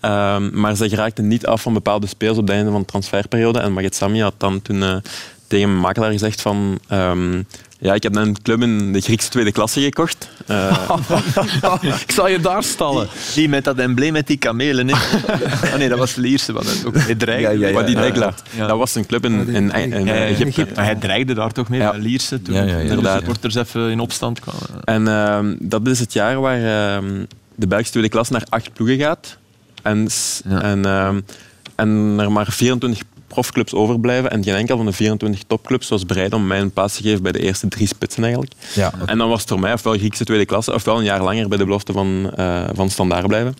Ehm, 0.00 0.60
maar 0.60 0.76
ze 0.76 0.88
geraakten 0.88 1.28
niet 1.28 1.46
af 1.46 1.62
van 1.62 1.72
bepaalde 1.72 2.06
spelers 2.06 2.38
op 2.38 2.46
het 2.46 2.56
einde 2.56 2.70
van 2.70 2.80
de 2.80 2.86
transferperiode. 2.86 3.58
En 3.58 3.72
Maget 3.72 3.94
Sami 3.94 4.20
had 4.20 4.34
dan 4.38 4.62
toen 4.62 4.82
eh, 4.82 4.96
tegen 5.54 5.68
mijn 5.68 5.80
makelaar 5.80 6.10
gezegd 6.10 6.40
van... 6.40 6.78
ehm, 6.88 7.42
ja, 7.78 7.94
ik 7.94 8.02
heb 8.02 8.16
een 8.16 8.42
club 8.42 8.62
in 8.62 8.92
de 8.92 9.00
Griekse 9.00 9.28
tweede 9.28 9.52
klasse 9.52 9.80
gekocht. 9.80 10.28
Eh, 10.46 10.90
ik 12.06 12.12
zal 12.12 12.28
je 12.28 12.40
daar 12.40 12.62
stallen. 12.62 13.08
Die 13.34 13.48
met 13.48 13.64
dat 13.64 13.78
embleem 13.78 14.12
met 14.12 14.26
die 14.26 14.36
kamelen. 14.36 14.90
Ah, 15.64 15.74
nee, 15.78 15.88
dat 15.88 15.98
was 15.98 16.14
Lierse. 16.14 16.52
Wat 16.52 16.82
ook 16.86 16.96
hij 16.96 17.14
dreigde. 17.14 17.42
Ja, 17.42 17.50
ja, 17.50 17.66
ja. 17.66 17.72
Wat 17.72 17.86
die. 17.86 18.66
Dat 18.66 18.78
was 18.78 18.94
een 18.94 19.06
club 19.06 19.24
in, 19.24 19.48
in, 19.48 19.70
in. 19.72 20.08
Egypte. 20.08 20.66
Maar 20.74 20.84
hij 20.84 20.94
dreigde 20.94 21.34
daar 21.34 21.52
toch 21.52 21.68
mee 21.68 21.80
bij 21.80 21.98
Lierse 21.98 22.42
toen 22.42 22.54
de 22.54 23.14
supporters 23.16 23.54
even 23.54 23.90
in 23.90 24.00
opstand 24.00 24.40
kwamen. 24.40 24.84
En 24.84 25.08
ehm, 25.08 25.54
dat 25.58 25.86
is 25.86 26.00
het 26.00 26.12
jaar 26.12 26.40
waar 26.40 26.56
ehm, 26.96 27.24
de 27.54 27.66
Belgische 27.66 27.92
tweede 27.92 28.10
klas 28.10 28.28
naar 28.28 28.44
acht 28.48 28.72
ploegen 28.72 28.98
gaat. 28.98 29.38
En, 29.82 30.08
en, 30.44 30.84
en 31.74 32.16
er 32.18 32.32
maar 32.32 32.46
24 32.50 33.02
profclubs 33.34 33.74
overblijven. 33.74 34.30
En 34.30 34.42
geen 34.44 34.54
enkel 34.54 34.76
van 34.76 34.86
de 34.86 34.92
24 34.92 35.42
topclubs 35.46 35.88
was 35.88 36.06
bereid 36.06 36.32
om 36.34 36.46
mij 36.46 36.60
een 36.60 36.70
plaats 36.70 36.96
te 36.96 37.02
geven 37.02 37.22
bij 37.22 37.32
de 37.32 37.38
eerste 37.38 37.68
drie 37.68 37.86
spitsen 37.86 38.22
eigenlijk. 38.22 38.52
Ja. 38.74 38.92
En 39.06 39.18
dan 39.18 39.28
was 39.28 39.40
het 39.40 39.48
voor 39.48 39.60
mij 39.60 39.72
ofwel 39.72 39.92
Griekse 39.92 40.24
tweede 40.24 40.44
klasse, 40.46 40.72
ofwel 40.74 40.98
een 40.98 41.04
jaar 41.04 41.22
langer 41.22 41.48
bij 41.48 41.58
de 41.58 41.64
belofte 41.64 41.92
van, 41.92 42.30
eh 42.36 42.64
van 42.72 42.90
Standaard 42.90 43.26
blijven. 43.26 43.56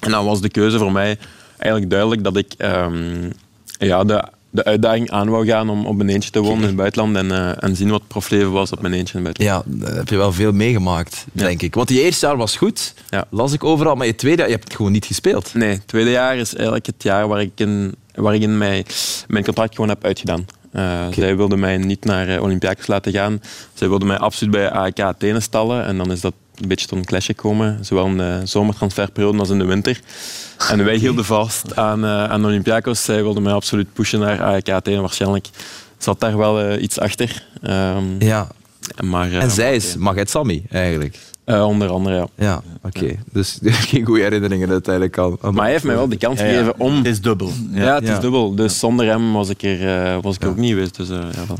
En 0.00 0.10
dan 0.10 0.24
was 0.24 0.40
de 0.40 0.48
keuze 0.48 0.78
voor 0.78 0.92
mij 0.92 1.16
eigenlijk 1.58 1.90
duidelijk 1.90 2.24
dat 2.24 2.36
ik 2.36 2.52
ehm, 2.58 3.30
ja, 3.78 4.04
de, 4.04 4.24
de 4.50 4.64
uitdaging 4.64 5.10
aan 5.10 5.28
wou 5.28 5.46
gaan 5.46 5.68
om 5.70 5.86
op 5.86 5.96
mijn 5.96 6.08
eentje 6.08 6.30
te 6.30 6.40
wonen 6.40 6.60
in 6.60 6.66
het 6.66 6.76
buitenland 6.76 7.16
en, 7.16 7.30
eh, 7.30 7.62
en 7.68 7.76
zien 7.76 7.90
wat 7.90 8.06
profleven 8.08 8.52
was 8.52 8.70
op 8.72 8.80
mijn 8.80 8.94
eentje 8.94 9.18
in 9.18 9.24
het 9.24 9.38
buitenland. 9.38 9.80
Ja, 9.80 9.86
daar 9.86 9.96
heb 9.96 10.08
je 10.08 10.16
wel 10.16 10.32
veel 10.32 10.52
meegemaakt, 10.52 11.24
Ja. 11.32 11.44
denk 11.44 11.62
ik. 11.62 11.74
Want 11.74 11.88
die 11.88 12.02
eerste 12.02 12.26
jaar 12.26 12.36
was 12.36 12.56
goed, 12.56 12.94
Ja. 13.10 13.24
las 13.30 13.52
ik 13.52 13.64
overal, 13.64 13.94
maar 13.94 14.06
je 14.06 14.14
tweede 14.14 14.38
jaar, 14.38 14.50
je 14.50 14.56
hebt 14.56 14.74
gewoon 14.74 14.92
niet 14.92 15.04
gespeeld. 15.04 15.54
Nee, 15.54 15.68
het 15.70 15.86
tweede 15.88 16.10
jaar 16.10 16.36
is 16.36 16.54
eigenlijk 16.54 16.86
het 16.86 17.02
jaar 17.02 17.28
waar 17.28 17.40
ik 17.40 17.50
in, 17.54 17.94
waar 18.14 18.34
ik 18.34 18.42
in 18.42 18.58
mij, 18.58 18.84
mijn 19.28 19.44
contract 19.44 19.74
gewoon 19.74 19.90
heb 19.90 20.04
uitgedaan. 20.04 20.46
Eh, 20.72 21.06
Zij 21.14 21.36
wilden 21.36 21.58
mij 21.58 21.76
niet 21.76 22.04
naar 22.04 22.40
Olympiakos 22.40 22.86
laten 22.86 23.12
gaan. 23.12 23.40
Zij 23.74 23.88
wilden 23.88 24.08
mij 24.08 24.18
absoluut 24.18 24.52
bij 24.52 24.70
AEK 24.70 25.00
Athene 25.00 25.40
stallen. 25.40 25.84
En 25.84 25.96
dan 25.98 26.10
is 26.12 26.20
dat 26.20 26.32
een 26.60 26.68
beetje 26.68 26.86
tot 26.86 26.98
een 26.98 27.04
clash 27.04 27.26
gekomen. 27.26 27.84
Zowel 27.84 28.06
in 28.06 28.16
de 28.16 28.40
zomertransferperiode 28.44 29.38
als 29.38 29.50
in 29.50 29.58
de 29.58 29.64
winter. 29.64 30.00
En 30.70 30.84
wij 30.84 30.96
hielden 30.96 31.24
vast 31.24 31.76
aan, 31.76 32.04
eh, 32.04 32.24
aan 32.24 32.44
Olympiakos. 32.44 33.04
Zij 33.04 33.22
wilden 33.22 33.42
mij 33.42 33.52
absoluut 33.52 33.92
pushen 33.92 34.20
naar 34.20 34.42
AEK 34.42 34.68
Athene. 34.70 35.00
Waarschijnlijk 35.00 35.48
zat 35.98 36.20
daar 36.20 36.36
wel 36.36 36.78
iets 36.78 36.98
achter. 36.98 37.44
Ehm, 37.62 38.04
Ja. 38.18 38.48
maar, 39.04 39.32
En 39.32 39.50
zij 39.50 39.74
is 39.74 39.96
Maget 39.96 40.30
Sami, 40.30 40.64
eigenlijk. 40.70 41.18
Eh, 41.44 41.66
onder 41.66 41.88
andere, 41.88 42.14
ja. 42.16 42.26
Ja, 42.34 42.62
oké. 42.82 43.14
Dus 43.32 43.58
geen 43.90 44.04
goede 44.04 44.22
herinneringen 44.22 44.70
uiteindelijk 44.70 45.18
aan- 45.18 45.36
Maar 45.40 45.62
hij 45.62 45.70
heeft 45.70 45.84
mij 45.84 45.94
wel 45.94 46.08
de 46.08 46.16
kans 46.16 46.40
Ja, 46.40 46.46
ja. 46.46 46.50
gegeven 46.52 46.74
om... 46.80 46.96
Het 46.96 47.06
is 47.06 47.20
dubbel. 47.20 47.50
Ja, 47.70 47.94
het 47.94 48.06
Ja. 48.06 48.12
is 48.14 48.20
dubbel. 48.20 48.54
Dus 48.54 48.78
zonder 48.78 49.06
hem 49.06 49.32
was 49.32 49.48
ik 49.48 49.62
er, 49.62 50.04
eh, 50.12 50.18
was 50.22 50.36
ik 50.36 50.44
ook 50.44 50.56
niet 50.56 50.70
geweest. 50.70 50.96
Dus, 50.96 51.08
eh, 51.10 51.16
ja. 51.16 51.54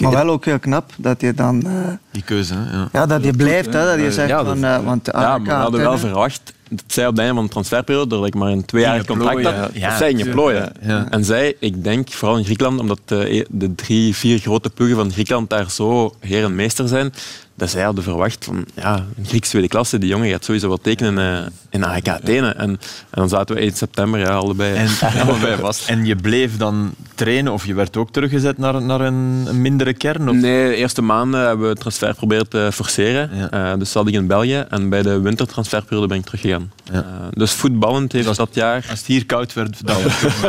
Maar 0.00 0.12
wel 0.12 0.28
ook 0.28 0.44
heel 0.44 0.58
knap 0.58 0.90
dat 0.96 1.20
je 1.20 1.34
dan... 1.34 1.62
eh, 1.66 1.72
Die 2.10 2.22
keuze, 2.22 2.54
hè, 2.54 2.76
ja. 2.76 2.88
ja, 2.92 3.06
dat 3.06 3.24
je 3.24 3.32
blijft, 3.32 3.72
hè, 3.72 3.84
dat 3.84 3.98
je 4.00 4.12
zegt 4.12 4.28
Ja, 4.28 4.36
dat- 4.42 4.46
van... 4.46 4.64
eh, 4.64 4.84
want 4.84 5.06
Ja, 5.06 5.12
AEK 5.12 5.38
maar 5.46 5.56
we 5.56 5.62
hadden 5.62 5.80
wel 5.80 5.98
verwacht 5.98 6.52
dat 6.70 6.82
zij 6.86 7.04
op 7.06 7.10
het 7.10 7.18
einde 7.20 7.34
van 7.34 7.44
de 7.44 7.50
transferperiode, 7.50 8.08
doordat 8.08 8.28
ik 8.28 8.34
maar 8.34 8.50
een 8.52 8.64
tweejarig 8.64 9.04
contract 9.04 9.42
had, 9.44 9.70
ja. 9.72 9.88
dat 9.88 9.98
zij 9.98 10.08
gingen 10.14 10.30
plooien. 10.30 10.82
En 11.10 11.24
zij, 11.24 11.56
ik 11.60 11.84
denk, 11.84 12.10
vooral 12.10 12.38
in 12.38 12.44
Griekenland, 12.44 12.80
omdat 12.80 13.00
de, 13.04 13.46
de 13.50 13.74
drie, 13.74 14.14
vier 14.16 14.38
grote 14.38 14.70
ploegen 14.70 14.96
van 14.96 15.12
Griekenland 15.12 15.50
daar 15.50 15.70
zo 15.70 16.14
heer 16.20 16.44
en 16.44 16.54
meester 16.54 16.88
zijn, 16.88 17.12
dat 17.56 17.70
zij 17.70 17.82
hadden 17.82 18.04
verwacht 18.04 18.44
van, 18.44 18.66
ja, 18.74 19.06
een 19.16 19.26
Grieks 19.26 19.48
tweede 19.48 19.68
klasse, 19.68 19.98
die 19.98 20.08
jongen 20.08 20.30
gaat 20.30 20.44
sowieso 20.44 20.68
wel 20.68 20.78
tekenen 20.78 21.18
eh, 21.18 21.50
in 21.76 21.84
AEK 21.84 22.08
Athene. 22.08 22.48
En, 22.48 22.70
en 22.70 22.78
dan 23.10 23.28
zaten 23.28 23.54
we 23.54 23.60
1 23.60 23.72
september 23.76 24.20
ja, 24.20 24.28
allebei, 24.28 24.74
En, 24.76 24.88
allebei 25.28 25.56
vast. 25.56 25.88
en 25.88 26.04
je 26.04 26.16
bleef 26.16 26.56
dan 26.56 26.94
trainen 27.14 27.52
of 27.52 27.66
je 27.66 27.74
werd 27.74 27.96
ook 27.96 28.10
teruggezet 28.10 28.58
naar, 28.58 28.82
naar 28.82 29.00
een, 29.00 29.44
een 29.48 29.60
mindere 29.60 29.92
kern? 29.94 30.28
Of? 30.28 30.34
Nee, 30.34 30.68
de 30.68 30.74
eerste 30.74 31.02
maanden 31.02 31.40
hebben 31.40 31.60
we 31.64 31.70
het 31.70 31.80
transfer 31.80 32.14
proberen 32.14 32.48
te 32.48 32.68
forceren. 32.72 33.30
Ja. 33.32 33.50
Eh, 33.50 33.78
dus 33.78 33.90
zat 33.90 34.06
ik 34.08 34.14
in 34.14 34.26
België 34.26 34.64
en 34.68 34.88
bij 34.88 35.02
de 35.02 35.20
wintertransferperiode 35.20 36.06
ben 36.06 36.18
ik 36.18 36.24
teruggegaan. 36.24 36.72
Ja. 36.92 36.98
Eh, 36.98 37.26
dus 37.30 37.52
voetballend 37.52 38.12
heeft 38.12 38.36
dat 38.36 38.48
jaar... 38.52 38.86
Als 38.90 38.98
het 38.98 39.06
hier 39.08 39.26
koud 39.26 39.52
werd, 39.52 39.86
dan 39.86 39.96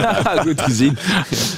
Goed 0.48 0.62
gezien. 0.62 0.98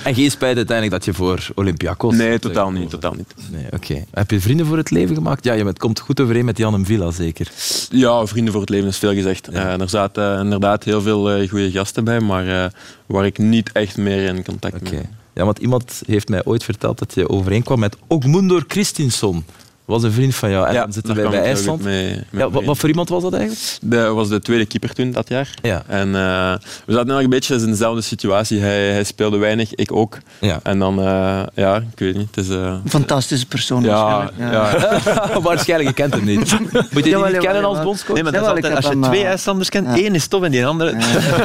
En 0.04 0.16
geen 0.16 0.32
spijt 0.32 0.56
uiteindelijk 0.56 0.96
dat 0.96 1.06
je 1.06 1.14
voor 1.14 1.48
Olympiakos... 1.56 2.16
Nee, 2.16 2.40
totaal 2.40 2.72
niet. 2.72 2.90
Totaal 2.90 3.14
niet. 3.14 3.34
Nee, 3.52 3.66
oké. 3.72 4.04
Heb 4.12 4.32
je 4.32 4.42
vrienden 4.42 4.66
voor 4.66 4.78
het 4.78 4.92
leven 4.92 5.16
gemaakt? 5.16 5.44
Ja, 5.44 5.54
je 5.54 5.64
bent- 5.64 5.80
komt 5.80 6.00
goed 6.00 6.20
overeen 6.20 6.46
met 6.46 6.58
Jan 6.58 6.74
en 6.74 6.86
Villa, 6.86 7.12
zeker. 7.12 7.48
Ja, 7.90 8.26
vrienden 8.26 8.52
voor 8.52 8.62
het 8.62 8.70
leven 8.70 8.88
is 8.88 8.98
veel 8.98 9.14
gezegd. 9.14 9.50
Eh, 9.60 9.82
er 9.82 9.90
zaten 9.90 10.40
inderdaad 10.40 10.84
heel 10.84 11.02
veel 11.02 11.32
eh, 11.32 11.50
goede 11.50 11.72
gasten 11.72 12.04
bij, 12.04 12.20
maar 12.20 12.48
eh, 12.48 12.72
waar 13.06 13.26
ik 13.26 13.38
niet 13.38 13.72
echt 13.72 13.98
meer 13.98 14.24
in 14.24 14.44
contact 14.44 14.92
mee 14.92 15.02
Ja, 15.34 15.46
want 15.46 15.58
iemand 15.60 16.02
heeft 16.06 16.30
mij 16.30 16.46
ooit 16.46 16.64
verteld 16.64 17.00
dat 17.00 17.14
je 17.14 17.30
overeenkwam 17.30 17.80
met 17.80 17.98
Ogmundur 18.08 18.64
Christinsson. 18.68 19.46
Was 19.90 20.04
een 20.04 20.12
vriend 20.12 20.36
van 20.36 20.50
jou. 20.50 20.68
En 20.68 20.74
dan 20.74 20.94
zitten 20.94 21.16
wij 21.16 21.30
bij 21.30 21.42
IJsland. 21.42 21.82
goed 21.82 21.90
mee- 21.90 22.24
mee 22.30 22.44
Ja, 22.44 22.50
wat, 22.50 22.78
voor 22.78 22.90
iemand 22.90 23.10
was 23.10 23.22
dat 23.24 23.34
eigenlijk? 23.34 23.62
Dat 23.82 24.14
was 24.16 24.30
de 24.30 24.40
tweede 24.40 24.66
keeper 24.66 24.94
toen, 24.94 25.12
dat 25.12 25.30
jaar. 25.30 25.50
Ja. 25.62 25.84
En 25.88 26.08
eh, 26.08 26.52
we 26.86 26.94
zaten 26.94 27.10
eigenlijk 27.10 27.24
een 27.24 27.30
beetje 27.30 27.56
in 27.56 27.66
dezelfde 27.66 28.02
situatie. 28.02 28.60
Hij, 28.60 28.92
hij 28.92 29.04
speelde 29.04 29.38
weinig, 29.38 29.76
ik 29.76 29.92
ook. 29.92 30.18
Ja. 30.40 30.60
En 30.64 30.80
dan, 30.80 31.00
eh, 31.00 31.42
ja, 31.54 31.76
ik 31.76 32.00
weet 32.00 32.16
niet. 32.16 32.36
Het 32.36 32.46
is, 32.46 32.52
eh, 32.52 32.62
Een 32.84 32.90
fantastische 32.90 33.46
persoon 33.46 33.84
ja, 33.84 33.90
waarschijnlijk. 33.90 35.04
ja. 35.06 35.40
Waarschijnlijk, 35.50 35.90
je 35.90 35.96
kent 35.96 36.14
hem 36.14 36.24
niet. 36.26 36.60
Moet 36.72 36.88
je 36.94 37.02
die 37.02 37.16
niet 37.26 37.38
kennen 37.38 37.64
als 37.64 37.82
bondscoach? 37.82 38.14
Nee, 38.16 38.24
maar 38.24 38.32
dat 38.32 38.48
altijd, 38.48 38.76
als 38.76 38.86
je 38.88 39.00
twee 39.00 39.24
IJslanders 39.24 39.70
kent, 39.70 39.88
ja. 39.88 39.96
één 39.96 40.16
is 40.16 40.28
top 40.28 40.44
en 40.44 40.52
die 40.52 40.66
andere... 40.66 40.96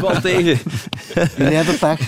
Wel 0.00 0.20
tegen. 0.30 0.58
Jullie 1.36 1.54
hebben 1.56 1.78
pech. 1.78 1.98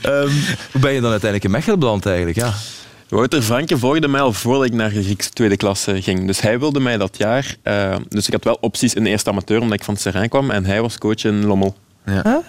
Ehm, 0.00 0.28
hoe 0.72 0.80
ben 0.80 0.92
je 0.92 1.00
dan 1.00 1.10
uiteindelijk 1.10 1.44
in 1.44 1.50
Mechelen 1.50 1.78
beland 1.78 2.06
eigenlijk? 2.06 2.36
Ja. 2.36 2.52
Wouter 3.08 3.42
Franke 3.42 3.78
volgde 3.78 4.08
mij 4.08 4.20
al 4.20 4.32
voordat 4.32 4.64
ik 4.66 4.72
naar 4.72 4.90
de 4.92 5.02
Griekse 5.02 5.30
tweede 5.30 5.56
klasse 5.56 6.02
ging. 6.02 6.26
Dus 6.26 6.40
hij 6.40 6.58
wilde 6.58 6.80
mij 6.80 6.96
dat 6.96 7.16
jaar... 7.18 7.56
eh, 7.62 7.96
dus 8.08 8.26
ik 8.26 8.32
had 8.32 8.44
wel 8.44 8.58
opties 8.60 8.94
in 8.94 9.04
de 9.04 9.10
eerste 9.10 9.30
amateur, 9.30 9.60
omdat 9.60 9.78
ik 9.78 9.84
van 9.84 9.96
Serijn 9.96 10.28
kwam. 10.28 10.50
En 10.50 10.64
hij 10.64 10.80
was 10.82 10.98
coach 10.98 11.24
in 11.24 11.44
Lommel. 11.46 11.76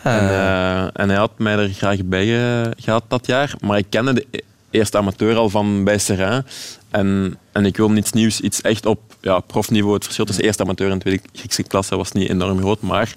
En, 0.04 0.30
eh, 0.30 0.82
en 1.02 1.10
hij 1.10 1.18
had 1.18 1.32
mij 1.38 1.58
er 1.58 1.70
graag 1.70 2.04
bij 2.06 2.26
ge- 2.26 2.74
gehad 2.78 3.04
dat 3.08 3.26
jaar. 3.28 3.54
Maar 3.62 3.78
ik 3.78 3.86
kende 3.90 4.14
de 4.14 4.26
e- 4.32 4.40
eerste 4.72 4.98
amateur 4.98 5.36
al 5.36 5.50
van 5.50 5.84
bij 5.84 5.98
Serrain. 5.98 6.46
En, 6.92 7.38
en 7.52 7.66
ik 7.66 7.78
wil 7.78 7.92
niets 7.92 8.12
nieuws, 8.12 8.40
iets 8.40 8.62
echt 8.62 8.86
op 8.86 9.00
ja, 9.22 9.40
profniveau. 9.40 9.94
Het 9.94 10.04
verschil 10.04 10.26
tussen 10.26 10.44
eerste 10.44 10.64
amateur 10.64 10.92
en 10.92 11.00
tweede 11.00 11.22
Griekse 11.34 11.64
klasse 11.64 11.96
was 11.98 12.12
niet 12.12 12.30
enorm 12.30 12.60
groot. 12.60 12.82
Maar 12.82 13.16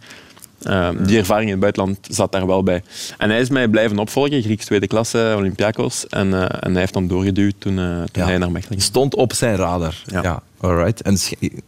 eh, 0.63 0.89
die 1.07 1.19
ervaring 1.19 1.45
in 1.47 1.51
het 1.51 1.61
buitenland 1.61 1.99
zat 2.11 2.33
daar 2.33 2.47
wel 2.47 2.63
bij. 2.63 2.83
En 3.19 3.31
hij 3.31 3.41
is 3.41 3.49
mij 3.51 3.69
blijven 3.69 3.99
opvolgen, 3.99 4.43
Grieks 4.43 4.65
tweede 4.65 4.87
klasse, 4.87 5.35
Olympiakos. 5.37 6.07
En, 6.07 6.35
eh, 6.35 6.41
en 6.61 6.71
hij 6.71 6.81
heeft 6.81 6.93
dan 6.93 7.07
doorgeduwd 7.07 7.55
toen, 7.59 7.79
eh, 7.79 7.85
toen 7.85 8.23
Ja. 8.23 8.25
hij 8.25 8.39
naar 8.39 8.51
Mechelen 8.51 8.69
ging. 8.79 8.83
Stond 8.83 9.15
op 9.15 9.33
zijn 9.33 9.57
radar. 9.57 10.03
Ja. 10.07 10.23
Ja. 10.23 10.43
alright. 10.61 11.03
En 11.03 11.17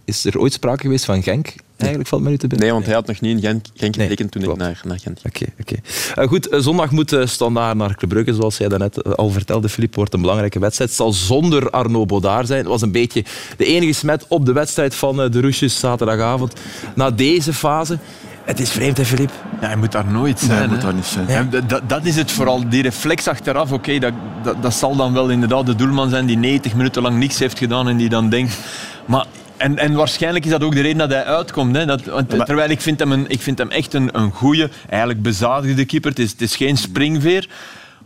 is 0.05 0.25
er 0.25 0.39
ooit 0.39 0.53
sprake 0.53 0.83
geweest 0.83 1.05
van 1.05 1.23
Genk? 1.23 1.55
Eigenlijk 1.77 2.11
valt 2.11 2.23
mij 2.23 2.31
nu 2.31 2.39
te 2.39 2.47
binnen. 2.47 2.67
Nee, 2.67 2.75
want 2.77 2.87
hij 2.87 2.95
had 2.95 3.07
nog 3.07 3.21
niet 3.21 3.35
in 3.37 3.41
Genk, 3.41 3.65
Genk 3.75 3.97
Nee, 3.97 4.07
getekend 4.07 4.33
toen 4.33 4.43
klopt. 4.43 4.61
ik 4.61 4.67
naar, 4.67 4.81
naar 4.85 4.99
Gent 4.99 5.21
ging. 5.21 5.35
Oké, 5.35 5.53
oké. 5.61 5.75
Eh, 6.21 6.29
goed, 6.29 6.49
zondag 6.51 6.91
moet 6.91 7.17
Standaard 7.25 7.77
naar 7.77 7.97
Club 7.97 8.11
Brugge, 8.11 8.35
zoals 8.35 8.57
jij 8.57 8.69
daarnet 8.69 9.17
al 9.17 9.31
vertelde, 9.31 9.69
Filip. 9.69 9.95
Wordt 9.95 10.15
een 10.15 10.21
belangrijke 10.21 10.59
wedstrijd. 10.59 10.91
Het 10.91 10.99
zal 10.99 11.13
zonder 11.13 11.71
Arno 11.71 12.07
Baudard 12.07 12.47
zijn. 12.47 12.59
Het 12.59 12.69
was 12.69 12.83
een 12.83 12.93
beetje 12.93 13.25
de 13.57 13.65
enige 13.65 13.93
smet 13.93 14.25
op 14.29 14.47
de 14.47 14.53
wedstrijd 14.53 14.95
van 14.95 15.17
de 15.17 15.41
Roesjes 15.41 15.79
zaterdagavond. 15.79 16.53
Na 16.95 17.11
deze 17.11 17.53
fase. 17.53 17.99
Het 18.45 18.61
is 18.61 18.71
vreemd, 18.71 18.97
hè, 18.97 19.05
Filip? 19.05 19.31
Ja, 19.61 19.67
hij 19.67 19.77
moet 19.77 19.93
daar 19.93 20.07
nooit 20.07 20.41
Nee, 20.41 20.51
zijn. 20.51 20.61
dat 20.61 20.71
moet 20.71 20.81
daar 20.81 20.95
niet 20.95 21.05
zijn. 21.05 21.51
Dat- 21.67 21.89
dat, 21.89 22.05
is 22.05 22.17
het 22.17 22.31
vooral, 22.33 22.69
die 22.69 22.83
reflex 22.83 23.29
achteraf. 23.29 23.73
Oké, 23.73 23.99
dat, 23.99 24.13
dat, 24.43 24.63
dat 24.63 24.75
zal 24.75 24.97
dan 24.97 25.13
wel 25.13 25.29
inderdaad 25.29 25.67
de 25.67 25.75
doelman 25.75 26.11
zijn 26.11 26.27
die 26.27 26.37
90 26.39 26.75
minuten 26.75 27.03
lang 27.03 27.17
niks 27.17 27.39
heeft 27.39 27.59
gedaan 27.59 27.89
en 27.89 27.97
die 27.97 28.09
dan 28.09 28.29
denkt... 28.29 28.59
Maar, 29.07 29.25
en, 29.57 29.79
en 29.79 29.93
waarschijnlijk 29.95 30.45
is 30.45 30.51
dat 30.51 30.63
ook 30.63 30.75
de 30.75 30.81
reden 30.81 30.99
dat 30.99 31.11
hij 31.11 31.25
uitkomt. 31.25 31.77
Hè? 31.77 31.87
Dat, 31.87 32.03
terwijl 32.47 32.71
ik 32.71 32.81
vind 32.81 32.99
hem, 32.99 33.13
een, 33.13 33.25
ik 33.29 33.41
vind 33.43 33.59
hem 33.59 33.71
echt 33.71 33.95
een, 33.95 34.09
een 34.13 34.31
goede, 34.31 34.71
eigenlijk 34.89 35.23
bezadigde 35.23 35.85
keeper. 35.85 36.11
Het 36.11 36.19
is, 36.19 36.31
het 36.31 36.41
is 36.41 36.57
geen 36.57 36.77
springveer. 36.77 37.49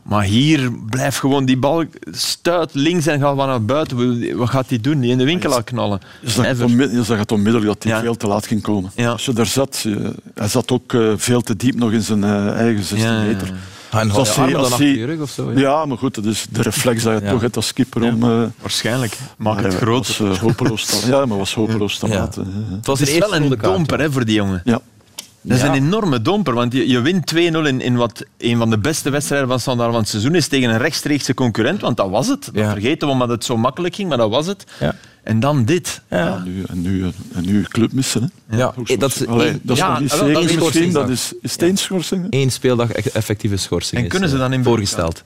Maar 0.08 0.22
hier 0.24 0.72
blijft 0.90 1.18
gewoon 1.18 1.44
die 1.44 1.56
bal 1.56 1.84
stuit 2.10 2.74
links 2.74 3.06
en 3.06 3.20
gaat 3.20 3.36
wat 3.36 3.46
naar 3.46 3.64
buiten. 3.64 4.36
Wat 4.36 4.50
gaat 4.50 4.68
hij 4.68 4.80
doen? 4.80 5.00
Die 5.00 5.10
in 5.10 5.18
de 5.18 5.24
winkel 5.24 5.54
al 5.54 5.62
knallen. 5.62 6.00
Je 6.20 6.30
zag, 6.30 6.46
je 6.92 7.00
zag 7.04 7.18
het 7.18 7.32
onmiddellijk 7.32 7.66
dat 7.72 7.82
hij 7.82 7.92
Ja. 7.92 8.00
veel 8.00 8.16
te 8.16 8.26
laat 8.26 8.46
ging 8.46 8.62
komen. 8.62 8.90
Ja. 8.94 9.10
Als 9.10 9.24
je 9.24 9.32
daar 9.32 9.46
zat, 9.46 9.80
je- 9.82 10.14
hij 10.34 10.48
zat 10.48 10.70
ook 10.70 10.92
eh, 10.92 11.12
veel 11.16 11.40
te 11.40 11.56
diep 11.56 11.74
nog 11.74 11.92
in 11.92 12.02
zijn 12.02 12.24
eh, 12.24 12.48
eigen 12.48 12.84
16 12.84 12.98
Ja, 13.08 13.14
ja, 13.14 13.20
ja. 13.20 13.26
meter. 13.26 13.52
Ah, 13.90 14.00
en 14.00 14.06
Dus 14.08 14.34
je 14.34 14.56
als 14.56 14.76
hij- 14.78 14.92
rug 14.94 15.20
of 15.20 15.30
zo? 15.30 15.52
Ja, 15.54 15.84
maar 15.84 15.98
goed, 15.98 16.14
dat 16.14 16.24
is 16.24 16.46
de 16.50 16.62
reflex 16.62 17.02
dat 17.02 17.18
je 17.18 17.24
Ja. 17.26 17.30
toch 17.30 17.40
hebt 17.40 17.56
als 17.56 17.72
keeper 17.72 18.02
om... 18.02 18.22
eh, 18.22 18.42
Waarschijnlijk. 18.60 19.16
Maak 19.36 19.54
maar 19.54 19.64
het 19.64 19.80
hij 19.80 19.88
was, 19.88 20.20
eh, 20.20 20.38
hopeloos 20.38 21.04
ja, 21.06 21.26
maar 21.26 21.38
was 21.38 21.54
hopeloos 21.54 21.98
te 21.98 22.06
Ja. 22.06 22.14
laten. 22.18 22.66
Het 22.70 22.86
was 22.86 23.00
is 23.00 23.18
wel 23.18 23.34
een 23.34 23.56
domper 23.60 24.00
hè, 24.00 24.12
voor 24.12 24.24
die 24.24 24.34
jongen. 24.34 24.60
Ja. 24.64 24.80
Dat 25.46 25.56
is 25.56 25.62
Ja. 25.62 25.68
een 25.68 25.74
enorme 25.74 26.22
domper, 26.22 26.54
want 26.54 26.72
je, 26.72 26.88
je 26.88 27.00
wint 27.00 27.26
2-0 27.34 27.38
in, 27.38 27.80
in 27.80 27.96
wat 27.96 28.24
een 28.38 28.56
van 28.58 28.70
de 28.70 28.78
beste 28.78 29.10
wedstrijden 29.10 29.48
van 29.48 29.60
Standaard 29.60 29.90
van 29.90 30.00
het 30.00 30.08
seizoen 30.08 30.34
is 30.34 30.48
tegen 30.48 30.70
een 30.70 30.78
rechtstreekse 30.78 31.34
concurrent, 31.34 31.80
want 31.80 31.96
dat 31.96 32.10
was 32.10 32.28
het. 32.28 32.44
Dat 32.44 32.54
Ja. 32.64 32.70
vergeten 32.70 33.06
we 33.08 33.12
omdat 33.12 33.28
het 33.28 33.44
zo 33.44 33.56
makkelijk 33.56 33.94
ging, 33.94 34.08
maar 34.08 34.18
dat 34.18 34.30
was 34.30 34.46
het. 34.46 34.64
Ja. 34.80 34.94
En 35.22 35.40
dan 35.40 35.64
dit. 35.64 36.00
Ja, 36.10 36.42
nu, 36.44 36.62
en, 36.68 36.82
nu, 36.82 37.04
en 37.34 37.44
nu 37.46 37.62
club 37.62 37.92
missen. 37.92 38.32
Hè. 38.46 38.56
Ja, 38.56 38.74
eh, 38.84 38.98
dat 38.98 39.10
is 39.10 39.26
Allee, 39.26 39.46
één- 39.48 39.60
dat 39.62 39.76
is 39.76 39.82
nog 39.82 39.98
niet 40.00 40.08
dat 40.10 40.54
misschien, 40.64 40.92
dat 40.92 41.08
is, 41.08 41.32
is 41.42 41.52
het 41.52 41.62
één 41.62 41.76
schorsing. 41.76 42.26
Eén 42.30 42.50
speeldag 42.50 42.92
e- 42.94 43.10
effectieve 43.12 43.56
schorsing 43.56 44.02
En 44.02 44.08
kunnen 44.08 44.28
ze 44.28 44.34
eh, 44.34 44.40
dan 44.40 44.52
in 44.52 44.64
voorgesteld. 44.64 45.22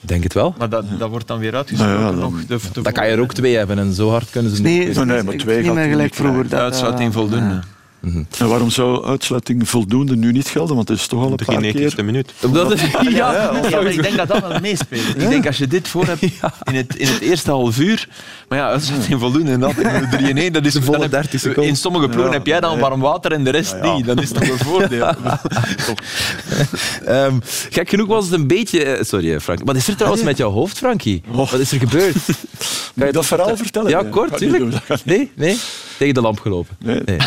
Ik 0.00 0.08
denk 0.08 0.22
het 0.22 0.32
wel. 0.32 0.54
Maar 0.58 0.68
dat, 0.68 0.84
dat 0.98 1.10
wordt 1.10 1.26
dan 1.26 1.38
weer 1.38 1.54
uitgesproken 1.56 1.94
ja, 2.00 2.06
dan- 2.10 2.18
nog. 2.18 2.46
De, 2.46 2.58
de 2.72 2.82
Dan 2.82 2.92
kan 2.92 3.06
je 3.06 3.12
er 3.12 3.20
ook 3.20 3.34
twee 3.34 3.56
hebben 3.56 3.78
en 3.78 3.92
zo 3.94 4.10
hard 4.10 4.30
kunnen 4.30 4.56
ze 4.56 4.62
Nee, 4.62 4.86
niet. 4.86 5.04
Nee, 5.04 5.22
maar 5.22 5.34
twee 5.36 5.56
niet 5.56 5.66
gaat 5.66 5.74
meer 5.74 5.84
gelijk 5.88 6.02
niet 6.10 6.14
vroeger. 6.14 6.48
dat, 6.48 6.60
uitsluiting 6.60 7.08
eh, 7.08 7.14
voldoende. 7.14 7.60
En 8.38 8.48
waarom 8.48 8.70
zou 8.70 9.06
uitsluiting 9.06 9.68
voldoende 9.68 10.16
nu 10.16 10.32
niet 10.32 10.48
gelden? 10.48 10.76
Want 10.76 10.88
het 10.88 10.98
is 10.98 11.06
toch 11.06 11.22
al 11.22 11.30
een 11.30 11.46
paar 11.46 11.62
93e 11.64 11.70
keer... 11.72 12.04
minuut. 12.04 12.32
Dat 12.52 12.72
is, 12.72 12.80
ja, 13.08 13.50
Ja, 13.70 13.78
ik 13.80 14.02
denk 14.02 14.16
dat 14.16 14.28
dat 14.28 14.40
wel 14.48 14.60
meespeelt. 14.60 15.08
Ik 15.22 15.28
denk 15.28 15.46
als 15.46 15.56
je 15.56 15.66
dit 15.66 15.88
voor 15.88 16.06
hebt 16.06 16.22
in, 16.22 16.30
het, 16.74 16.96
in 16.96 17.06
het 17.06 17.20
eerste 17.20 17.50
half 17.50 17.78
uur. 17.78 18.08
Maar 18.48 18.58
ja, 18.58 18.68
uitsluiting 18.68 19.20
voldoende 19.20 19.50
en 19.52 19.60
dat 19.60 19.76
in 19.76 19.82
de 20.10 20.16
3 20.16 20.34
1 20.34 20.52
dat 20.52 20.64
is 20.64 20.72
De 20.72 20.82
volle 20.82 20.92
dan 20.92 21.02
heb- 21.02 21.10
30 21.10 21.40
seconden. 21.40 21.64
In 21.64 21.76
sommige 21.76 22.08
ploegen 22.08 22.32
heb 22.32 22.46
jij 22.46 22.60
dan 22.60 22.78
warm 22.78 23.00
water 23.00 23.32
en 23.32 23.44
de 23.44 23.50
rest 23.50 23.76
niet. 23.82 24.06
Dan 24.06 24.18
is 24.18 24.30
dat 24.32 24.42
een 24.42 24.58
voordeel. 24.58 25.06
Ehm, 27.04 27.34
gek 27.70 27.88
genoeg 27.88 28.06
was 28.08 28.24
het 28.24 28.34
een 28.34 28.46
beetje... 28.46 28.84
eh, 28.84 29.04
Sorry 29.04 29.34
eh, 29.34 29.40
Frank. 29.40 29.60
Wat 29.64 29.76
is 29.76 29.88
er 29.88 29.96
trouwens 29.96 30.22
met 30.22 30.36
jouw 30.36 30.50
hoofd, 30.50 30.78
Frankie? 30.78 31.22
Oh. 31.30 31.50
Wat 31.50 31.60
is 31.60 31.72
er 31.72 31.78
gebeurd? 31.78 32.14
Moet 32.94 33.06
ik 33.06 33.12
dat 33.12 33.26
verhaal 33.26 33.56
vertellen? 33.56 33.90
Ja, 33.90 34.02
kort, 34.10 34.36
tuurlijk. 34.36 34.74
Nee, 35.04 35.30
nee. 35.34 35.58
Tegen 35.98 36.14
de 36.14 36.20
lamp 36.20 36.40
gelopen. 36.40 36.76
Nee. 36.78 37.00
Nee. 37.04 37.18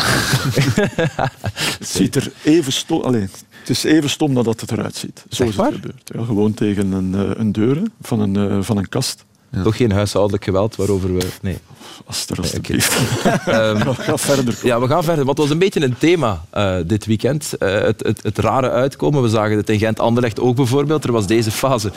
Het 1.78 1.88
ziet 1.88 2.16
er 2.16 2.32
even 2.42 2.72
stom... 2.72 3.02
Allee, 3.02 3.28
het 3.60 3.68
is 3.68 3.84
even 3.84 4.10
stom 4.10 4.34
dan 4.34 4.44
dat 4.44 4.60
het 4.60 4.70
eruit 4.70 4.96
ziet. 4.96 5.24
Zo 5.30 5.42
is 5.42 5.48
het 5.48 5.58
waar? 5.58 5.72
gebeurd. 5.72 6.10
Ja, 6.14 6.24
gewoon 6.24 6.54
tegen 6.54 6.92
een, 6.92 7.14
eh, 7.14 7.30
een 7.34 7.52
deur 7.52 7.82
van 8.00 8.20
een, 8.20 8.36
eh, 8.36 8.58
van 8.60 8.76
een 8.76 8.88
kast. 8.88 9.24
Toch 9.62 9.76
geen 9.76 9.92
huishoudelijk 9.92 10.44
geweld 10.44 10.76
waarover 10.76 11.14
we... 11.14 11.28
Nee. 11.42 11.58
Als 12.06 12.26
er 12.26 12.32
oké. 12.32 12.40
alstublieft. 12.40 12.98
Ehm, 13.46 13.92
verder. 14.16 14.58
Ja, 14.62 14.80
we 14.80 14.86
gaan 14.86 15.04
verder. 15.04 15.24
Want 15.24 15.38
het 15.38 15.46
was 15.46 15.50
een 15.50 15.58
beetje 15.58 15.82
een 15.82 15.98
thema 15.98 16.44
eh, 16.50 16.76
dit 16.86 17.06
weekend. 17.06 17.52
Eh, 17.58 17.72
het, 17.72 18.02
het, 18.02 18.22
het 18.22 18.38
rare 18.38 18.70
uitkomen. 18.70 19.22
We 19.22 19.28
zagen 19.28 19.56
het 19.56 19.68
in 19.68 19.78
Gent-Anderlecht 19.78 20.40
ook 20.40 20.56
bijvoorbeeld. 20.56 21.04
Er 21.04 21.12
was 21.12 21.26
deze 21.26 21.50
fase 21.50 21.92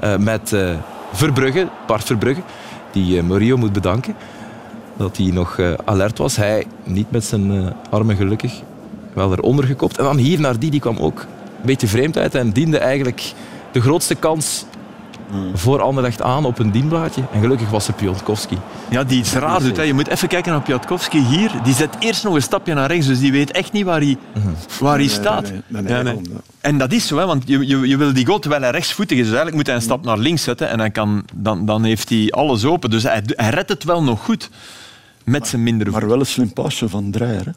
eh, 0.00 0.16
met 0.16 0.52
eh, 0.52 0.74
Verbrugge, 1.12 1.68
Bart 1.86 2.04
Verbrugge, 2.04 2.42
die 2.92 3.22
Murillo 3.22 3.56
moet 3.56 3.72
bedanken. 3.72 4.16
Dat 4.96 5.16
hij 5.16 5.26
nog 5.26 5.58
eh, 5.58 5.72
alert 5.84 6.18
was. 6.18 6.36
Hij 6.36 6.66
niet 6.84 7.10
met 7.10 7.24
zijn 7.24 7.50
eh, 7.50 7.66
armen 7.90 8.16
gelukkig. 8.16 8.52
Wel 9.12 9.32
eronder 9.32 9.64
gekopt. 9.64 9.98
En 9.98 10.04
dan 10.04 10.16
hier 10.16 10.40
naar 10.40 10.58
die, 10.58 10.70
die 10.70 10.80
kwam 10.80 10.96
ook 10.98 11.20
een 11.20 11.66
beetje 11.66 11.86
vreemd 11.86 12.18
uit. 12.18 12.34
En 12.34 12.52
diende 12.52 12.78
eigenlijk 12.78 13.32
de 13.72 13.80
grootste 13.80 14.14
kans 14.14 14.64
voor 15.54 15.82
Anderlecht 15.82 16.22
aan 16.22 16.44
op 16.44 16.58
een 16.58 16.70
dienblaadje. 16.70 17.22
En 17.32 17.40
gelukkig 17.40 17.70
was 17.70 17.86
het 17.86 17.96
Pionkowski. 17.96 18.58
Ja, 18.90 19.04
die 19.04 19.18
iets 19.18 19.32
raar 19.32 19.60
doet. 19.60 19.76
Hè. 19.76 19.82
Je 19.82 19.94
moet 19.94 20.08
even 20.08 20.28
kijken 20.28 20.52
naar 20.52 20.60
Piatkowski 20.60 21.18
hier. 21.18 21.50
Die 21.64 21.74
zet 21.74 21.94
eerst 21.98 22.24
nog 22.24 22.34
een 22.34 22.42
stapje 22.42 22.74
naar 22.74 22.90
rechts, 22.90 23.06
dus 23.06 23.18
die 23.18 23.32
weet 23.32 23.50
echt 23.50 23.72
niet 23.72 23.84
waar 23.84 24.00
hij, 24.00 24.16
waar 24.80 24.98
hij 24.98 25.06
staat. 25.06 25.42
Nee, 25.42 25.62
nee, 25.66 25.82
nee, 25.82 25.92
Ja, 25.92 26.02
nee. 26.02 26.14
nee, 26.14 26.22
nee. 26.22 26.38
En 26.60 26.78
dat 26.78 26.92
is 26.92 27.06
zo, 27.06 27.18
hè, 27.18 27.26
want 27.26 27.42
je, 27.46 27.66
je, 27.66 27.88
je 27.88 27.96
wil 27.96 28.12
die 28.12 28.26
goal 28.26 28.38
terwijl 28.38 28.62
hij 28.62 28.70
rechtsvoetig 28.70 29.18
is. 29.18 29.24
Dus 29.24 29.34
eigenlijk 29.34 29.56
moet 29.56 29.66
hij 29.66 29.76
een 29.76 29.82
stap 29.82 30.04
naar 30.04 30.18
links 30.18 30.42
zetten 30.42 30.68
en 30.68 30.78
hij 30.78 30.90
kan, 30.90 31.24
dan, 31.34 31.66
dan 31.66 31.84
heeft 31.84 32.08
hij 32.08 32.30
alles 32.30 32.64
open. 32.64 32.90
Dus 32.90 33.02
hij, 33.02 33.22
hij 33.26 33.50
redt 33.50 33.68
het 33.68 33.84
wel 33.84 34.02
nog 34.02 34.24
goed 34.24 34.50
met 35.26 35.48
zijn 35.48 35.62
mindere 35.62 35.90
voet. 35.90 36.00
Maar 36.00 36.08
wel 36.08 36.20
een 36.20 36.26
slim 36.26 36.52
pasje 36.52 36.88
van 36.88 37.10
Dreyer. 37.10 37.44
Hè? 37.44 37.50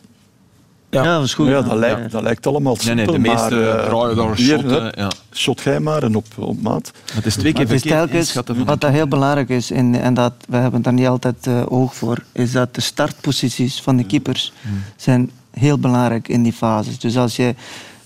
Ja. 0.89 1.03
Ja, 1.03 1.15
dat 1.15 1.23
is 1.23 1.33
goed. 1.33 1.47
Ja, 1.47 1.61
dat, 1.61 1.77
lijkt, 1.77 2.11
dat 2.11 2.23
lijkt 2.23 2.47
allemaal 2.47 2.77
Nee, 2.85 2.95
nee, 2.95 3.05
simpel, 3.05 3.23
de 3.23 3.29
meeste 3.29 3.55
maar, 3.55 3.77
eh, 3.77 3.85
draaien 3.85 4.15
daar 4.15 4.35
hier, 4.35 4.59
shotten, 4.59 4.83
hè, 4.83 5.01
ja. 5.01 5.11
Shot 5.33 5.61
jij 5.61 5.79
maar 5.79 6.03
en 6.03 6.15
op, 6.15 6.25
op 6.37 6.61
maat. 6.61 6.91
Het 7.13 7.25
is 7.25 7.35
twee 7.35 7.53
keer 7.53 7.67
verkeerd 7.67 7.95
telkens, 7.95 8.33
wat 8.65 8.81
dat 8.81 8.91
heel 8.91 9.07
belangrijk 9.07 9.49
is, 9.49 9.71
en, 9.71 10.01
en 10.01 10.13
dat, 10.13 10.33
we 10.47 10.57
hebben 10.57 10.81
daar 10.81 10.93
niet 10.93 11.07
altijd 11.07 11.47
eh, 11.47 11.71
oog 11.71 11.95
voor, 11.95 12.23
is 12.31 12.51
dat 12.51 12.75
de 12.75 12.81
startposities 12.81 13.81
van 13.81 13.97
de 13.97 14.05
keepers 14.05 14.53
zijn 14.95 15.31
heel 15.51 15.77
belangrijk 15.77 16.27
in 16.27 16.43
die 16.43 16.53
fases. 16.53 16.99
Dus 16.99 17.17
als 17.17 17.35
je, 17.35 17.55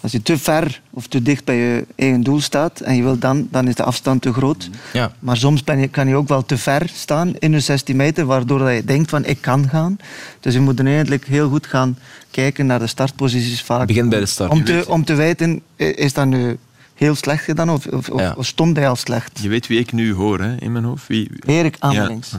als 0.03 0.11
je 0.11 0.21
te 0.21 0.37
ver 0.37 0.81
of 0.89 1.07
te 1.07 1.21
dicht 1.21 1.45
bij 1.45 1.55
je 1.55 1.85
eigen 1.95 2.21
doel 2.23 2.41
staat 2.41 2.79
en 2.79 2.95
je 2.95 3.03
wilt 3.03 3.21
dan, 3.21 3.47
dan 3.51 3.67
is 3.67 3.75
de 3.75 3.83
afstand 3.83 4.21
te 4.21 4.33
groot. 4.33 4.69
Ja. 4.93 5.11
Maar 5.19 5.37
soms 5.37 5.63
ben 5.63 5.79
je, 5.79 5.87
kan 5.87 6.07
je 6.07 6.15
ook 6.15 6.27
wel 6.27 6.45
te 6.45 6.57
ver 6.57 6.89
staan 6.93 7.33
in 7.39 7.51
je 7.51 7.59
16 7.59 7.95
meter, 7.95 8.25
waardoor 8.25 8.59
dat 8.59 8.73
je 8.73 8.83
denkt 8.83 9.09
van 9.09 9.25
ik 9.25 9.41
kan 9.41 9.69
gaan. 9.69 9.97
Dus 10.39 10.53
je 10.53 10.59
moet 10.59 10.77
dan 10.77 10.85
eigenlijk 10.85 11.25
heel 11.27 11.49
goed 11.49 11.67
gaan 11.67 11.97
kijken 12.31 12.65
naar 12.65 12.79
de 12.79 12.87
startposities 12.87 13.61
vaak. 13.61 13.87
Begin 13.87 14.09
bij 14.09 14.19
de 14.19 14.25
start. 14.25 14.51
Om 14.51 14.63
te, 14.63 14.85
om 14.87 15.05
te 15.05 15.13
weten, 15.13 15.61
is 15.75 16.13
dat 16.13 16.25
nu 16.25 16.57
heel 16.93 17.15
slecht 17.15 17.43
gedaan 17.43 17.69
of, 17.69 17.87
of, 17.87 18.09
Ja. 18.15 18.35
stond 18.39 18.75
hij 18.77 18.89
al 18.89 18.95
slecht? 18.95 19.39
Je 19.41 19.49
weet 19.49 19.67
wie 19.67 19.79
ik 19.79 19.91
nu 19.91 20.13
hoor 20.13 20.39
hè, 20.39 20.55
in 20.55 20.71
mijn 20.71 20.83
hoofd. 20.83 21.07
Wie... 21.07 21.29
Erik 21.45 21.75
Ja, 21.79 21.87
Amelings. 21.87 22.31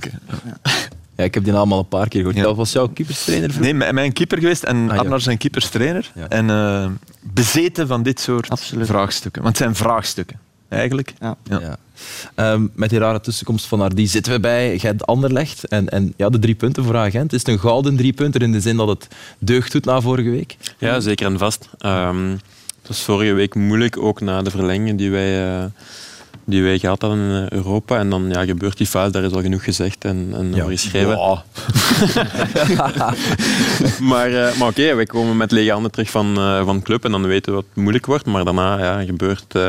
Ja, 1.16 1.24
ik 1.24 1.34
heb 1.34 1.44
die 1.44 1.52
naam 1.52 1.72
al 1.72 1.78
een 1.78 1.88
paar 1.88 2.08
keer 2.08 2.18
gehoord. 2.20 2.36
Ja. 2.36 2.42
Dat 2.42 2.56
was 2.56 2.72
jouw 2.72 2.88
keeperstrainer 2.88 3.50
vroeger? 3.52 3.74
Nee, 3.74 3.92
mijn 3.92 4.12
keeper 4.12 4.38
geweest 4.38 4.62
en 4.62 4.76
Ah, 4.88 4.94
ja. 4.94 5.00
Arnar 5.00 5.20
zijn 5.20 5.38
keeperstrainer. 5.38 6.10
Ja. 6.14 6.28
En 6.28 6.50
eh, 6.50 6.86
bezeten 7.20 7.86
van 7.86 8.02
dit 8.02 8.20
soort 8.20 8.50
Absoluut. 8.50 8.86
vraagstukken. 8.86 9.42
Want 9.42 9.58
het 9.58 9.64
zijn 9.64 9.76
vraagstukken, 9.76 10.38
eigenlijk. 10.68 11.14
Ja. 11.20 11.36
Ja. 11.44 11.60
Ja. 11.60 11.76
Ehm, 12.34 12.66
met 12.74 12.90
die 12.90 12.98
rare 12.98 13.20
tussenkomst 13.20 13.66
van 13.66 13.78
Nardi 13.78 14.06
zitten 14.06 14.32
we 14.32 14.40
bij 14.40 14.78
Gent-Anderlecht. 14.78 15.64
En, 15.68 15.88
en 15.88 16.14
ja, 16.16 16.28
de 16.28 16.38
drie 16.38 16.54
punten 16.54 16.84
voor 16.84 16.96
Agent. 16.96 17.32
Is 17.32 17.38
het 17.38 17.48
een 17.48 17.58
gouden 17.60 17.96
drie 17.96 18.12
punten 18.12 18.40
in 18.40 18.52
de 18.52 18.60
zin 18.60 18.76
dat 18.76 18.88
het 18.88 19.08
deugd 19.38 19.72
doet 19.72 19.84
na 19.84 20.00
vorige 20.00 20.30
week? 20.30 20.56
Ja, 20.78 21.00
zeker 21.00 21.26
en 21.26 21.38
vast. 21.38 21.68
Ehm, 21.78 22.30
het 22.30 22.88
was 22.88 23.00
vorige 23.00 23.32
week 23.32 23.54
moeilijk, 23.54 23.96
ook 23.98 24.20
na 24.20 24.42
de 24.42 24.50
verlenging 24.50 24.98
die 24.98 25.10
wij, 25.10 25.58
eh, 25.58 25.64
die 26.46 26.62
wij 26.62 26.78
gehad 26.78 27.00
hadden 27.02 27.20
in 27.20 27.42
eh, 27.44 27.48
Europa. 27.58 27.98
En 27.98 28.10
dan 28.10 28.28
ja, 28.28 28.44
gebeurt 28.44 28.76
die 28.76 28.86
fase, 28.86 29.10
daar 29.10 29.22
is 29.22 29.32
al 29.32 29.42
genoeg 29.42 29.64
gezegd 29.64 30.04
en, 30.04 30.28
en 30.34 30.54
Ja. 30.54 30.60
over 30.62 30.70
geschreven. 30.72 31.18
maar 34.10 34.32
eh, 34.32 34.56
maar 34.56 34.68
oké, 34.68 34.94
wij 34.94 35.06
komen 35.06 35.36
met 35.36 35.50
lege 35.50 35.70
handen 35.72 35.90
terug 35.90 36.10
van, 36.10 36.36
eh, 36.38 36.64
van 36.64 36.76
de 36.76 36.82
club 36.82 37.04
en 37.04 37.10
dan 37.10 37.26
weten 37.26 37.52
we 37.52 37.58
het 37.58 37.66
moeilijk 37.76 38.06
wordt. 38.06 38.26
Maar 38.26 38.44
daarna 38.44 38.78
ja, 38.78 39.04
gebeurt, 39.04 39.54
eh, 39.54 39.68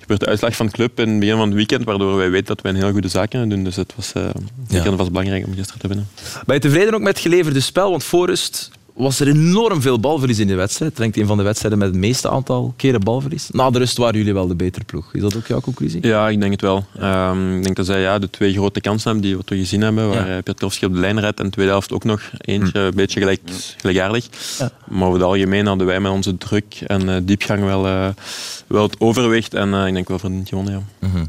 gebeurt 0.00 0.20
de 0.20 0.26
uitslag 0.26 0.56
van 0.56 0.66
de 0.66 0.72
club 0.72 1.00
in 1.00 1.08
het 1.08 1.18
begin 1.20 1.36
van 1.36 1.46
het 1.46 1.54
weekend, 1.56 1.84
waardoor 1.84 2.16
wij 2.16 2.30
weten 2.30 2.46
dat 2.46 2.60
wij 2.60 2.72
een 2.72 2.78
heel 2.78 2.90
goede 2.92 3.08
zaak 3.08 3.30
kunnen 3.30 3.48
doen. 3.48 3.64
Dus 3.64 3.76
het 3.76 3.92
was 3.96 4.12
eh, 4.12 4.22
zeker 4.68 4.90
Ja. 4.90 4.96
vast 4.96 5.10
belangrijk 5.10 5.46
om 5.46 5.54
gisteren 5.54 5.80
te 5.80 5.88
winnen. 5.88 6.08
Ben 6.46 6.54
je 6.54 6.60
tevreden 6.60 6.94
ook 6.94 7.00
met 7.00 7.12
het 7.12 7.22
geleverde 7.22 7.60
spel? 7.60 7.90
Want 7.90 8.04
voor 8.04 8.26
rust 8.26 8.70
was 8.98 9.20
er 9.20 9.28
enorm 9.28 9.82
veel 9.82 10.00
balverlies 10.00 10.38
in 10.38 10.46
de 10.46 10.54
wedstrijd. 10.54 10.98
Het 10.98 11.16
een 11.16 11.26
van 11.26 11.36
de 11.36 11.42
wedstrijden 11.42 11.78
met 11.78 11.88
het 11.88 11.96
meeste 11.96 12.30
aantal 12.30 12.74
keren 12.76 13.00
balverlies. 13.00 13.48
Na 13.50 13.70
de 13.70 13.78
rust 13.78 13.96
waren 13.96 14.18
jullie 14.18 14.34
wel 14.34 14.46
de 14.46 14.54
betere 14.54 14.84
ploeg. 14.84 15.14
Is 15.14 15.20
dat 15.20 15.36
ook 15.36 15.46
jouw 15.46 15.60
conclusie? 15.60 16.06
Ja, 16.06 16.28
ik 16.28 16.40
denk 16.40 16.52
het 16.52 16.60
wel. 16.60 16.86
Ehm, 16.98 17.56
ik 17.56 17.62
denk 17.62 17.76
dat 17.76 17.86
zij 17.86 18.00
ja, 18.00 18.18
de 18.18 18.30
twee 18.30 18.52
grote 18.52 18.80
kansen 18.80 19.10
hebben 19.10 19.28
die 19.28 19.36
we 19.36 19.56
gezien 19.56 19.80
hebben, 19.80 20.08
waar 20.08 20.28
Ja. 20.28 20.42
Piotrowski 20.42 20.86
op 20.86 20.92
de 20.92 20.98
lijn 20.98 21.20
redt 21.20 21.38
en 21.38 21.44
de 21.44 21.50
tweede 21.50 21.70
helft 21.72 21.92
ook 21.92 22.04
nog 22.04 22.30
eentje, 22.38 22.78
een 22.80 22.94
beetje 22.94 23.20
gelijk, 23.20 23.40
gelijkaardig. 23.76 24.28
Ja. 24.58 24.70
Maar 24.88 25.08
over 25.08 25.20
het 25.20 25.28
algemeen 25.28 25.66
hadden 25.66 25.86
wij 25.86 26.00
met 26.00 26.12
onze 26.12 26.38
druk 26.38 26.82
en 26.86 27.08
eh, 27.08 27.16
diepgang 27.22 27.64
wel, 27.64 27.86
eh, 27.86 28.08
wel 28.66 28.82
het 28.82 29.00
overwicht 29.00 29.54
en 29.54 29.74
eh, 29.74 29.86
ik 29.86 29.94
denk 29.94 30.08
wel 30.08 30.18
verdiend 30.18 30.48
gewonnen. 30.48 30.72
Ja. 31.00 31.08
Mhm. 31.08 31.24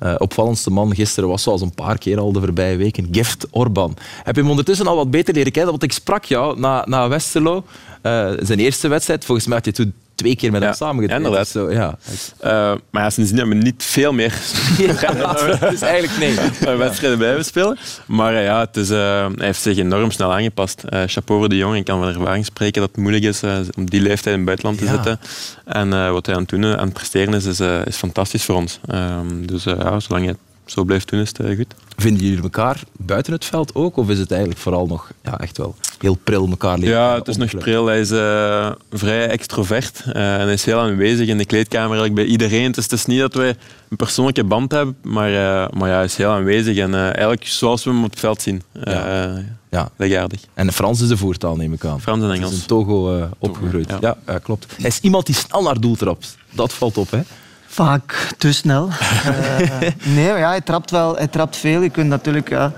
Eh, 0.00 0.14
opvallendste 0.18 0.70
man 0.70 0.94
gisteren 0.94 1.28
was 1.28 1.42
zoals 1.42 1.60
een 1.60 1.74
paar 1.74 1.98
keer 1.98 2.18
al 2.18 2.32
de 2.32 2.40
voorbije 2.40 2.76
weken, 2.76 3.08
Gift 3.12 3.46
Orban. 3.50 3.96
Heb 4.22 4.34
je 4.34 4.40
hem 4.40 4.50
ondertussen 4.50 4.86
al 4.86 4.96
wat 4.96 5.10
beter 5.10 5.34
leren 5.34 5.52
kennen? 5.52 5.70
Want 5.70 5.82
ik 5.82 5.92
sprak 5.92 6.24
jou 6.24 6.60
na, 6.60 6.84
na 6.86 7.08
Westerlo, 7.08 7.64
eh, 8.02 8.32
zijn 8.38 8.58
eerste 8.58 8.88
wedstrijd. 8.88 9.24
Volgens 9.24 9.46
mij 9.46 9.56
had 9.56 9.64
je 9.66 9.72
toen 9.72 9.92
twee 10.20 10.36
keer 10.36 10.50
met 10.50 10.62
hem 10.62 10.72
samengetraind. 10.72 11.24
inderdaad. 11.26 11.48
Zo, 11.48 11.70
ja. 11.70 11.98
Eh, 12.38 12.50
maar 12.90 13.02
ja, 13.02 13.10
sindsdien 13.10 13.38
hebben 13.38 13.58
we 13.58 13.64
niet 13.64 13.84
veel 13.84 14.12
meer 14.12 14.30
dus 15.70 15.82
eigenlijk 15.92 16.18
nee. 16.18 16.36
eh, 16.38 16.76
wedstrijden 16.76 17.18
blijven 17.18 17.44
spelen. 17.44 17.78
Maar 18.06 18.34
eh, 18.34 18.44
ja, 18.44 18.60
het 18.60 18.76
is, 18.76 18.88
hij 18.88 19.30
heeft 19.36 19.62
zich 19.62 19.76
enorm 19.76 20.10
snel 20.10 20.32
aangepast. 20.32 20.82
Eh 20.82 21.02
chapeau 21.06 21.40
voor 21.40 21.48
de 21.48 21.56
jongen. 21.56 21.76
Ik 21.76 21.84
kan 21.84 21.98
van 21.98 22.08
ervaring 22.08 22.44
spreken 22.44 22.80
dat 22.80 22.90
het 22.90 23.00
moeilijk 23.00 23.24
is 23.24 23.42
om 23.76 23.90
die 23.90 24.00
leeftijd 24.00 24.36
in 24.36 24.40
het 24.40 24.44
buitenland 24.44 24.78
te 24.78 24.86
zitten. 24.86 25.20
En 25.64 26.12
wat 26.12 26.26
hij 26.26 26.34
aan 26.34 26.40
het 26.40 26.50
doen, 26.50 26.64
aan 26.64 26.84
het 26.84 26.92
presteren 26.92 27.34
is, 27.34 27.44
is, 27.44 27.60
is 27.84 27.96
fantastisch 27.96 28.44
voor 28.44 28.54
ons. 28.54 28.78
Ehm, 28.86 29.46
dus 29.46 29.64
ja, 29.64 30.00
zolang 30.00 30.26
het 30.26 30.38
zo 30.64 30.84
blijft 30.84 31.10
doen, 31.10 31.20
is 31.20 31.32
het 31.32 31.56
goed. 31.56 31.74
Vinden 31.96 32.24
jullie 32.24 32.42
elkaar 32.42 32.82
buiten 32.92 33.32
het 33.32 33.44
veld 33.44 33.74
ook? 33.74 33.96
Of 33.96 34.08
is 34.08 34.18
het 34.18 34.30
eigenlijk 34.30 34.60
vooral 34.60 34.86
nog 34.86 35.10
ja, 35.22 35.38
echt 35.38 35.56
wel 35.56 35.74
heel 36.02 36.18
pril 36.24 36.46
elkaar 36.50 36.78
leren 36.78 36.98
Ja, 36.98 37.14
het 37.14 37.28
is 37.28 37.36
nog 37.36 37.50
de 37.50 37.56
pril. 37.56 37.86
Hij 37.86 38.00
is 38.00 38.10
eh, 38.10 38.70
vrij 38.90 39.28
extrovert 39.28 40.02
eh, 40.06 40.34
en 40.34 40.40
hij 40.40 40.52
is 40.52 40.64
heel 40.64 40.78
aanwezig 40.80 41.28
in 41.28 41.38
de 41.38 41.44
kleedkamer 41.44 41.86
eigenlijk 41.88 42.14
bij 42.14 42.24
iedereen. 42.24 42.64
Het 42.64 42.76
is, 42.76 42.82
het 42.84 42.92
is 42.92 43.06
niet 43.06 43.20
dat 43.20 43.34
wij 43.34 43.54
een 43.88 43.96
persoonlijke 43.96 44.44
band 44.44 44.72
hebben, 44.72 44.96
maar, 45.02 45.28
eh, 45.28 45.68
maar 45.78 45.88
ja, 45.88 45.94
hij 45.94 46.04
is 46.04 46.16
heel 46.16 46.30
aanwezig 46.30 46.76
en 46.76 46.94
eh, 46.94 47.02
eigenlijk 47.02 47.46
zoals 47.46 47.84
we 47.84 47.90
hem 47.90 48.04
op 48.04 48.10
het 48.10 48.20
veld 48.20 48.42
zien. 48.42 48.62
Eh 48.84 48.92
Ja. 48.92 49.42
Ja. 49.70 49.90
Legaardig. 49.96 50.40
En 50.54 50.72
Frans 50.72 51.00
is 51.00 51.08
de 51.08 51.16
voertaal, 51.16 51.56
neem 51.56 51.72
ik 51.72 51.84
aan. 51.84 52.00
Frans 52.00 52.22
en 52.22 52.28
Hij 52.28 52.36
Engels. 52.36 52.52
is 52.52 52.60
in 52.60 52.66
Togo 52.66 53.16
eh, 53.18 53.24
opgegroeid. 53.38 53.88
Ja. 53.90 53.96
ja. 54.00 54.16
Ja, 54.26 54.38
klopt. 54.38 54.66
Hij 54.76 54.86
is 54.88 54.98
iemand 55.00 55.26
die 55.26 55.34
snel 55.34 55.62
naar 55.62 55.80
doel 55.80 55.96
trapt. 55.96 56.36
Dat 56.50 56.72
valt 56.72 56.98
op, 56.98 57.10
hè? 57.10 57.20
Vaak 57.66 58.34
te 58.38 58.52
snel. 58.52 58.88
uh, 58.88 59.58
nee, 60.16 60.26
ja, 60.26 60.48
hij 60.48 60.60
trapt 60.60 60.90
wel, 60.90 61.16
hij 61.16 61.26
trapt 61.26 61.56
veel. 61.56 61.80
Je 61.80 61.90
kunt 61.90 62.08
natuurlijk, 62.08 62.48
ja, 62.48 62.72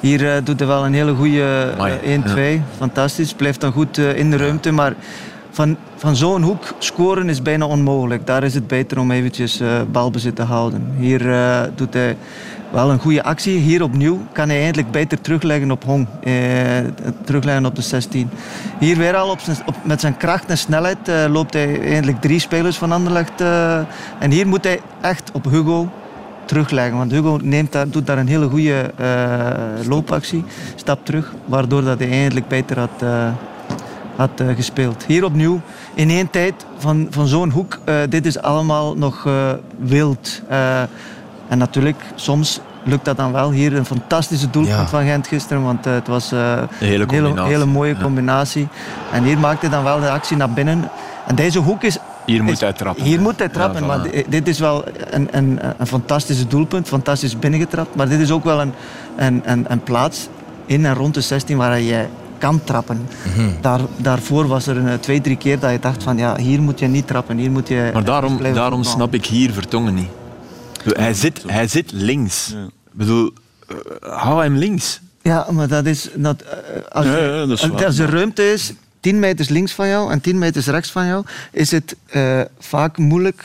hier 0.00 0.22
uh, 0.22 0.32
doet 0.44 0.58
hij 0.58 0.68
wel 0.68 0.84
een 0.84 0.94
hele 0.94 1.14
goede 1.14 1.72
uh, 2.04 2.18
1-2. 2.24 2.36
Ja. 2.36 2.62
Fantastisch, 2.76 3.34
blijft 3.34 3.60
dan 3.60 3.72
goed 3.72 3.98
in 3.98 4.30
de 4.30 4.36
ruimte. 4.36 4.70
Maar 4.70 4.94
van, 5.50 5.76
van 5.96 6.16
zo'n 6.16 6.42
hoek 6.42 6.74
scoren 6.78 7.28
is 7.28 7.42
bijna 7.42 7.66
onmogelijk. 7.66 8.26
Daar 8.26 8.42
is 8.42 8.54
het 8.54 8.66
beter 8.66 8.98
om 8.98 9.10
eventjes 9.10 9.60
balbezit 9.90 10.36
te 10.36 10.42
houden. 10.42 10.94
Hier 10.98 11.18
doet 11.74 11.94
hij 11.94 12.16
wel 12.70 12.90
een 12.90 12.98
goede 12.98 13.22
actie. 13.22 13.58
Hier 13.58 13.82
opnieuw 13.82 14.20
kan 14.32 14.48
hij 14.48 14.62
eindelijk 14.62 14.90
beter 14.90 15.20
terugleggen 15.20 15.70
op 15.70 15.84
Hong. 15.84 16.06
Eh, 16.22 16.32
terugleggen 17.24 17.66
op 17.66 17.74
de 17.74 17.82
16. 17.82 18.30
Hier 18.78 18.96
weer 18.96 19.16
al 19.16 19.30
op 19.30 19.40
zijn, 19.40 19.56
op, 19.66 19.74
met 19.82 20.00
zijn 20.00 20.16
kracht 20.16 20.50
en 20.50 20.58
snelheid 20.58 21.08
eh, 21.08 21.24
loopt 21.28 21.52
hij 21.52 21.80
eindelijk 21.80 22.20
drie 22.20 22.38
spelers 22.38 22.76
van 22.76 22.92
Anderlecht. 22.92 23.40
En 24.18 24.30
hier 24.30 24.46
moet 24.46 24.64
hij 24.64 24.80
echt 25.00 25.30
op 25.32 25.44
Hugo 25.44 25.90
terugleggen. 26.46 26.96
Want 26.96 27.12
Hugo 27.12 27.38
neemt 27.42 27.72
daar, 27.72 27.88
doet 27.88 28.06
daar 28.06 28.18
een 28.18 28.28
hele 28.28 28.48
goede 28.48 28.90
uh, 29.00 29.86
loopactie. 29.88 30.44
Stap 30.74 31.04
terug, 31.04 31.32
waardoor 31.44 31.82
dat 31.84 31.98
hij 31.98 32.10
eindelijk 32.10 32.48
beter 32.48 32.78
had, 32.78 33.02
uh, 33.02 33.28
had 34.16 34.40
uh, 34.40 34.54
gespeeld. 34.54 35.04
Hier 35.06 35.24
opnieuw, 35.24 35.60
in 35.94 36.10
één 36.10 36.30
tijd 36.30 36.54
van, 36.78 37.06
van 37.10 37.26
zo'n 37.26 37.50
hoek. 37.50 37.78
dit 38.08 38.26
is 38.26 38.40
allemaal 38.40 38.96
nog 38.96 39.28
wild. 39.78 40.42
En 41.48 41.58
natuurlijk, 41.58 41.96
soms 42.14 42.60
lukt 42.82 43.04
dat 43.04 43.16
dan 43.16 43.32
wel. 43.32 43.50
Hier 43.50 43.76
een 43.76 43.84
fantastische 43.84 44.50
doelpunt 44.50 44.76
ja. 44.76 44.86
van 44.86 45.04
Gent 45.04 45.26
gisteren, 45.26 45.62
want 45.62 45.84
het 45.84 46.06
was 46.06 46.30
een 46.30 46.68
hele, 46.78 47.04
hele, 47.08 47.42
hele 47.42 47.66
mooie 47.66 47.96
combinatie. 47.96 48.68
En 49.12 49.24
hier 49.24 49.38
maakt 49.38 49.60
hij 49.60 49.70
dan 49.70 49.84
wel 49.84 50.00
de 50.00 50.10
actie 50.10 50.36
naar 50.36 50.50
binnen. 50.50 50.90
En 51.26 51.34
deze 51.34 51.58
hoek 51.58 51.82
is... 51.82 51.98
Hier 52.26 52.42
moet 52.44 52.60
hij 52.60 52.72
trappen. 52.72 53.04
Hier 53.04 53.20
moet 53.20 53.38
hij 53.38 53.48
trappen, 53.48 53.80
ja, 53.80 53.86
maar 53.86 54.10
dit 54.28 54.48
is 54.48 54.58
wel 54.58 54.84
een, 55.10 55.28
een, 55.30 55.58
een 55.78 55.86
fantastische 55.86 56.46
doelpunt, 56.46 56.88
fantastisch 56.88 57.38
binnengetrapt. 57.38 57.94
Maar 57.94 58.08
dit 58.08 58.20
is 58.20 58.30
ook 58.30 58.44
wel 58.44 58.60
een, 58.60 58.72
een, 59.16 59.42
een, 59.44 59.64
een 59.68 59.82
plaats 59.82 60.28
in 60.66 60.86
en 60.86 60.94
rond 60.94 61.14
de 61.14 61.20
16 61.20 61.56
waar 61.56 61.82
jij 61.82 62.08
kan 62.38 62.64
trappen. 62.64 63.08
-hmm. 63.34 63.56
Daar, 63.60 63.80
daarvoor 63.96 64.46
was 64.46 64.66
er 64.66 64.76
een, 64.76 65.00
twee, 65.00 65.20
drie 65.20 65.36
keer 65.36 65.58
dat 65.58 65.70
je 65.70 65.78
dacht 65.78 66.02
van 66.02 66.16
ja, 66.16 66.36
hier 66.36 66.62
moet 66.62 66.78
je 66.78 66.86
niet 66.86 67.06
trappen, 67.06 67.36
hier 67.36 67.50
moet 67.50 67.68
je... 67.68 67.90
Maar 67.92 68.04
daarom, 68.04 68.42
daarom 68.54 68.84
snap 68.84 69.14
ik 69.14 69.26
hier 69.26 69.52
Vertongen 69.52 69.94
niet. 69.94 70.08
Hij 70.84 71.14
zit, 71.14 71.42
hij 71.46 71.68
zit 71.68 71.92
links. 71.92 72.52
Ja. 72.54 72.64
Ik 72.64 72.92
bedoel, 72.92 73.32
uh, 73.68 73.76
hou 74.00 74.42
hem 74.42 74.56
links. 74.56 75.00
Ja, 75.22 75.46
maar 75.50 75.68
dat 75.68 75.86
is... 75.86 76.08
Dat, 76.14 76.44
als, 76.88 77.04
ja, 77.04 77.18
ja, 77.18 77.46
dat 77.46 77.50
is 77.50 77.84
als 77.84 77.98
er 77.98 78.10
ruimte 78.10 78.52
is, 78.52 78.72
10 79.00 79.18
meters 79.18 79.48
links 79.48 79.72
van 79.72 79.88
jou 79.88 80.10
en 80.10 80.20
10 80.20 80.38
meters 80.38 80.66
rechts 80.66 80.90
van 80.90 81.06
jou, 81.06 81.24
is 81.52 81.70
het 81.70 81.96
uh, 82.14 82.40
vaak 82.58 82.98
moeilijk 82.98 83.44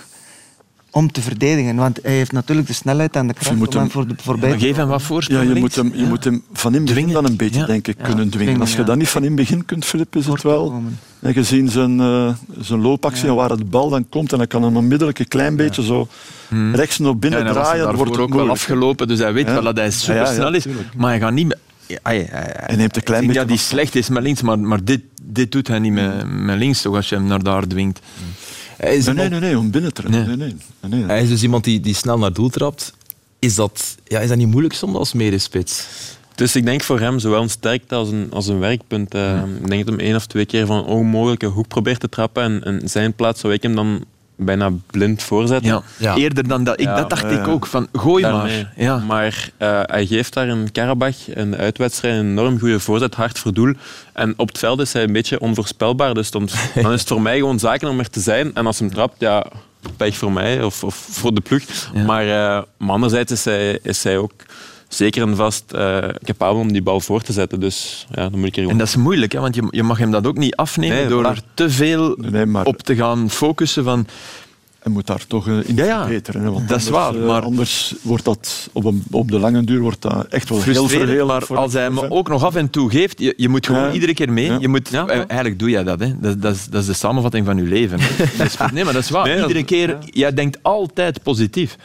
om 0.92 1.12
te 1.12 1.22
verdedigen. 1.22 1.76
Want 1.76 2.00
hij 2.04 2.12
heeft 2.12 2.32
natuurlijk 2.32 2.68
de 2.68 2.74
snelheid 2.74 3.16
en 3.16 3.28
de 3.28 3.34
kracht 3.34 3.76
om 3.76 3.80
hem 3.80 3.92
voor 3.92 4.08
de 4.08 4.14
voorbij 4.18 4.50
ja, 4.50 4.58
Geef 4.58 4.76
hem 4.76 4.88
wat 4.88 5.02
voorsprong. 5.02 5.44
Ja, 5.44 5.54
je, 5.54 5.60
moet 5.60 5.76
hem, 5.76 5.92
je 5.96 6.06
moet 6.06 6.24
hem 6.24 6.44
van 6.54 6.76
in 6.76 6.86
het 6.86 6.94
begin 6.94 7.12
dan 7.12 7.26
een 7.26 7.36
beetje 7.36 7.66
denk 7.66 7.88
ik, 7.88 7.98
kunnen 8.04 8.30
dwingen. 8.30 8.60
Als 8.60 8.76
je 8.76 8.84
dat 8.84 8.96
niet 8.96 9.10
van 9.10 9.22
in 9.22 9.28
het 9.28 9.36
begin 9.36 9.66
kunt, 9.66 9.86
Filip, 9.86 10.16
is 10.16 10.28
het 10.28 10.42
wel... 10.42 10.84
En 11.20 11.34
gezien 11.34 11.70
zijn, 11.70 12.00
uh, 12.00 12.34
zijn 12.60 12.82
loopactie 12.82 13.28
en 13.28 13.36
waar 13.36 13.50
het 13.50 13.70
bal 13.70 13.90
dan 13.90 14.10
komt, 14.10 14.32
en 14.32 14.38
dan 14.38 14.48
kan 14.48 14.64
hem 14.64 14.78
onmiddellijk 14.78 15.20
een 15.20 15.28
klein 15.28 15.56
beetje 15.56 15.84
zo 15.84 16.08
hmm. 16.48 16.76
rechts 16.76 16.98
naar 16.98 17.18
binnen 17.18 17.46
ja, 17.46 17.52
draaien. 17.52 17.86
Dat 17.86 17.96
wordt 17.96 18.18
ook 18.18 18.34
wel 18.34 18.50
afgelopen, 18.50 19.08
dus 19.08 19.20
hij 19.20 19.34
weet 19.34 19.46
wel 19.46 19.64
dat 19.64 19.78
hij 19.78 19.92
super 19.92 20.28
snel 20.28 20.54
is. 20.54 20.66
Maar 20.98 21.10
hij 21.10 21.20
gaat 21.20 21.34
niet 21.34 21.56
meer... 21.91 21.99
Hij, 22.04 22.27
hij, 22.32 22.75
neemt 22.75 22.95
een 22.95 23.04
klein 23.04 23.25
beetje... 23.25 23.41
Ja, 23.41 23.47
die 23.47 23.58
slecht 23.58 23.95
is 23.95 24.10
met 24.10 24.23
links, 24.23 24.41
maar, 24.41 24.60
maar 24.60 24.84
dit, 24.84 25.01
dit 25.23 25.51
doet 25.51 25.67
hij 25.67 25.80
niet 25.80 25.93
met, 25.93 26.27
met 26.27 26.58
links, 26.58 26.82
toch, 26.82 26.95
als 26.95 27.10
je 27.10 27.15
hem 27.15 27.25
naar 27.25 27.43
daar 27.43 27.67
dwingt. 27.67 27.99
Hmm. 28.17 28.27
Hij 28.77 28.95
is 28.95 29.06
nee, 29.06 29.30
nee, 29.30 29.39
nee, 29.39 29.58
om 29.58 29.71
binnen 29.71 29.93
te 29.93 30.10
nee. 30.10 30.25
Nee, 30.25 30.36
nee, 30.36 30.56
nee. 30.82 31.04
Hij 31.04 31.21
is 31.21 31.30
dus 31.30 31.43
iemand 31.43 31.63
die, 31.63 31.80
die 31.80 31.95
snel 31.95 32.17
naar 32.17 32.34
doel 32.34 32.49
trapt. 32.49 32.93
Is 33.39 33.56
dat, 33.56 33.95
ja, 34.04 34.19
is 34.19 34.27
dat 34.27 34.38
niet 34.38 34.47
moeilijk 34.47 34.73
soms 34.73 34.95
als 34.95 35.13
medespits? 35.13 35.88
Dus 36.36 36.56
ik 36.56 36.65
denk 36.65 36.82
voor 36.82 36.99
hem 36.99 37.19
zowel 37.19 37.41
een 37.41 37.49
sterkte 37.49 37.95
als 37.95 38.10
een, 38.10 38.27
als 38.32 38.47
een 38.47 38.60
werkpunt. 38.60 39.15
Uh, 39.15 39.43
Ik 39.62 39.69
denk 39.69 39.86
dat 39.86 39.95
hem 39.95 40.06
één 40.06 40.15
of 40.15 40.25
twee 40.25 40.45
keer 40.45 40.65
van 40.65 40.77
een 40.77 40.84
onmogelijke 40.84 41.45
hoek 41.45 41.67
probeert 41.67 41.99
te 41.99 42.10
trappen. 42.10 42.43
En, 42.43 42.63
en 42.63 42.89
zijn 42.89 43.13
plaats 43.13 43.39
zou 43.39 43.54
ik 43.54 43.63
hem 43.63 43.75
dan 43.75 44.06
bijna 44.36 44.72
blind 44.91 45.24
voorzetten. 45.24 45.84
Ja. 45.98 46.15
Eerder 46.15 46.48
dan 46.48 46.63
dat. 46.63 46.80
Ik, 46.80 46.86
dat 46.86 47.10
dacht 47.10 47.32
ik 47.32 47.48
ook, 47.48 47.65
van 47.65 47.88
gooi 47.94 48.24
maar. 48.24 48.74
Ja. 48.76 48.98
Maar 48.98 49.50
uh, 49.60 49.80
hij 49.84 50.06
geeft 50.06 50.34
daar 50.34 50.48
een 50.48 50.72
Karabach 50.72 51.28
in 51.28 51.52
de 51.52 51.58
uitwedstrijd 51.58 52.20
een 52.20 52.30
enorm 52.30 52.60
goede 52.60 52.80
voorzet, 52.80 53.15
hard 53.15 53.39
voor 53.39 53.54
doel. 53.54 53.74
En 54.13 54.34
op 54.38 54.48
het 54.48 54.58
veld 54.58 54.80
is 54.80 54.94
hij 54.94 55.04
een 55.04 55.13
beetje 55.13 55.39
onvoorspelbaar. 55.39 56.13
Dus 56.13 56.32
dan, 56.32 56.50
dan 56.82 56.91
is 56.91 57.00
het 57.00 57.10
voor 57.10 57.22
mij 57.22 57.38
gewoon 57.38 57.60
zaken 57.60 57.89
om 57.89 58.00
er 58.00 58.10
te 58.10 58.20
zijn. 58.20 58.52
En 58.54 58.65
als 58.65 58.80
hij 58.80 58.88
hem 58.88 58.96
trapt, 58.96 59.15
ja, 59.17 59.46
pech 59.98 60.15
voor 60.15 60.32
mij 60.32 60.63
of, 60.63 60.84
of 60.84 60.96
voor 60.96 61.34
de 61.34 61.41
ploeg. 61.41 61.63
Maar, 62.06 62.26
uh, 62.26 62.62
maar 62.78 62.89
anderzijds 62.89 63.32
is 63.32 63.46
hij, 63.46 63.80
is 63.84 64.04
hij 64.04 64.17
ook 64.17 64.32
zeker 64.93 65.21
en 65.21 65.36
vast 65.36 65.63
uh, 65.75 65.97
capabel 66.23 66.62
om 66.62 66.71
die 66.71 66.82
bal 66.82 66.99
voor 66.99 67.21
te 67.21 67.34
zetten. 67.34 67.60
Dus 67.60 68.08
ja, 68.12 68.30
dan 68.30 68.39
moet 68.39 68.47
ik 68.47 68.58
er 68.58 68.69
En 68.69 68.77
dat 68.77 68.88
is 68.88 68.95
moeilijk, 68.95 69.32
hè? 69.32 69.39
want 69.39 69.56
je, 69.56 69.67
je 69.69 69.84
mag 69.84 69.97
hem 69.97 70.12
dat 70.12 70.27
ook 70.27 70.38
niet 70.38 70.56
afnemen 70.56 70.97
nee, 70.97 71.08
door 71.08 71.25
er 71.25 71.41
te 71.54 71.69
veel 71.69 72.17
nee, 72.17 72.45
maar... 72.45 72.65
op 72.65 72.82
te 72.82 72.95
gaan 72.95 73.30
focussen 73.30 73.84
van... 73.84 74.08
En 74.80 74.91
moet 74.91 75.08
daar 75.08 75.27
toch 75.27 75.47
in 75.47 75.75
ja, 75.75 75.86
ja. 75.86 75.99
verbeteren. 75.99 76.43
Want 76.43 76.54
dat 76.54 76.62
anders, 76.62 76.84
is 76.84 76.89
waar. 76.89 77.15
Eh, 77.15 77.25
maar 77.25 77.41
anders 77.41 77.95
wordt 78.01 78.25
dat 78.25 78.69
op, 78.71 78.86
een, 78.86 79.04
op 79.12 79.32
de 79.32 79.39
lange 79.39 79.63
duur 79.63 79.80
wordt 79.80 80.01
dat 80.01 80.25
echt 80.25 80.49
wel 80.49 80.62
heel 80.62 80.88
vervelend. 80.88 81.49
Maar 81.49 81.58
als 81.58 81.73
hij 81.73 81.82
hem 81.82 81.99
ook 81.99 82.30
nog 82.30 82.43
af 82.43 82.56
en 82.56 82.69
toe 82.69 82.89
geeft, 82.89 83.19
je, 83.19 83.34
je 83.38 83.49
moet 83.49 83.65
gewoon 83.65 83.82
ja. 83.82 83.91
iedere 83.91 84.13
keer 84.13 84.32
mee. 84.32 84.60
Je 84.60 84.67
moet, 84.67 84.89
ja, 84.89 85.08
eigenlijk 85.08 85.60
doe 85.60 85.69
jij 85.69 85.84
dat. 85.84 85.99
Hè. 85.99 86.19
Dat, 86.19 86.41
dat, 86.41 86.56
is, 86.56 86.65
dat 86.65 86.82
is 86.82 86.88
de 86.88 86.93
samenvatting 86.93 87.45
van 87.45 87.58
je 87.58 87.63
leven. 87.63 87.99
nee, 88.73 88.84
maar 88.84 88.93
dat 88.93 89.04
is 89.04 89.10
waar. 89.10 89.25
Nee, 89.25 89.41
iedere 89.41 89.63
keer, 89.63 89.97
jij 90.06 90.34
denkt 90.34 90.58
altijd 90.62 91.23
positief. 91.23 91.77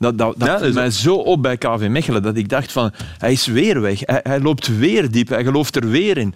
Dat, 0.00 0.18
dat, 0.18 0.34
dat 0.38 0.60
ja, 0.60 0.72
mij 0.72 0.90
zo 0.90 1.14
op 1.14 1.42
bij 1.42 1.56
KV 1.56 1.86
Mechelen 1.90 2.22
dat 2.22 2.36
ik 2.36 2.48
dacht 2.48 2.72
van, 2.72 2.90
hij 3.18 3.32
is 3.32 3.46
weer 3.46 3.80
weg. 3.80 4.00
Hij, 4.00 4.20
hij, 4.22 4.40
loopt 4.40 4.78
weer 4.78 5.10
diep. 5.10 5.28
Hij 5.28 5.44
gelooft 5.44 5.76
er 5.76 5.88
weer 5.88 6.18
in. 6.18 6.34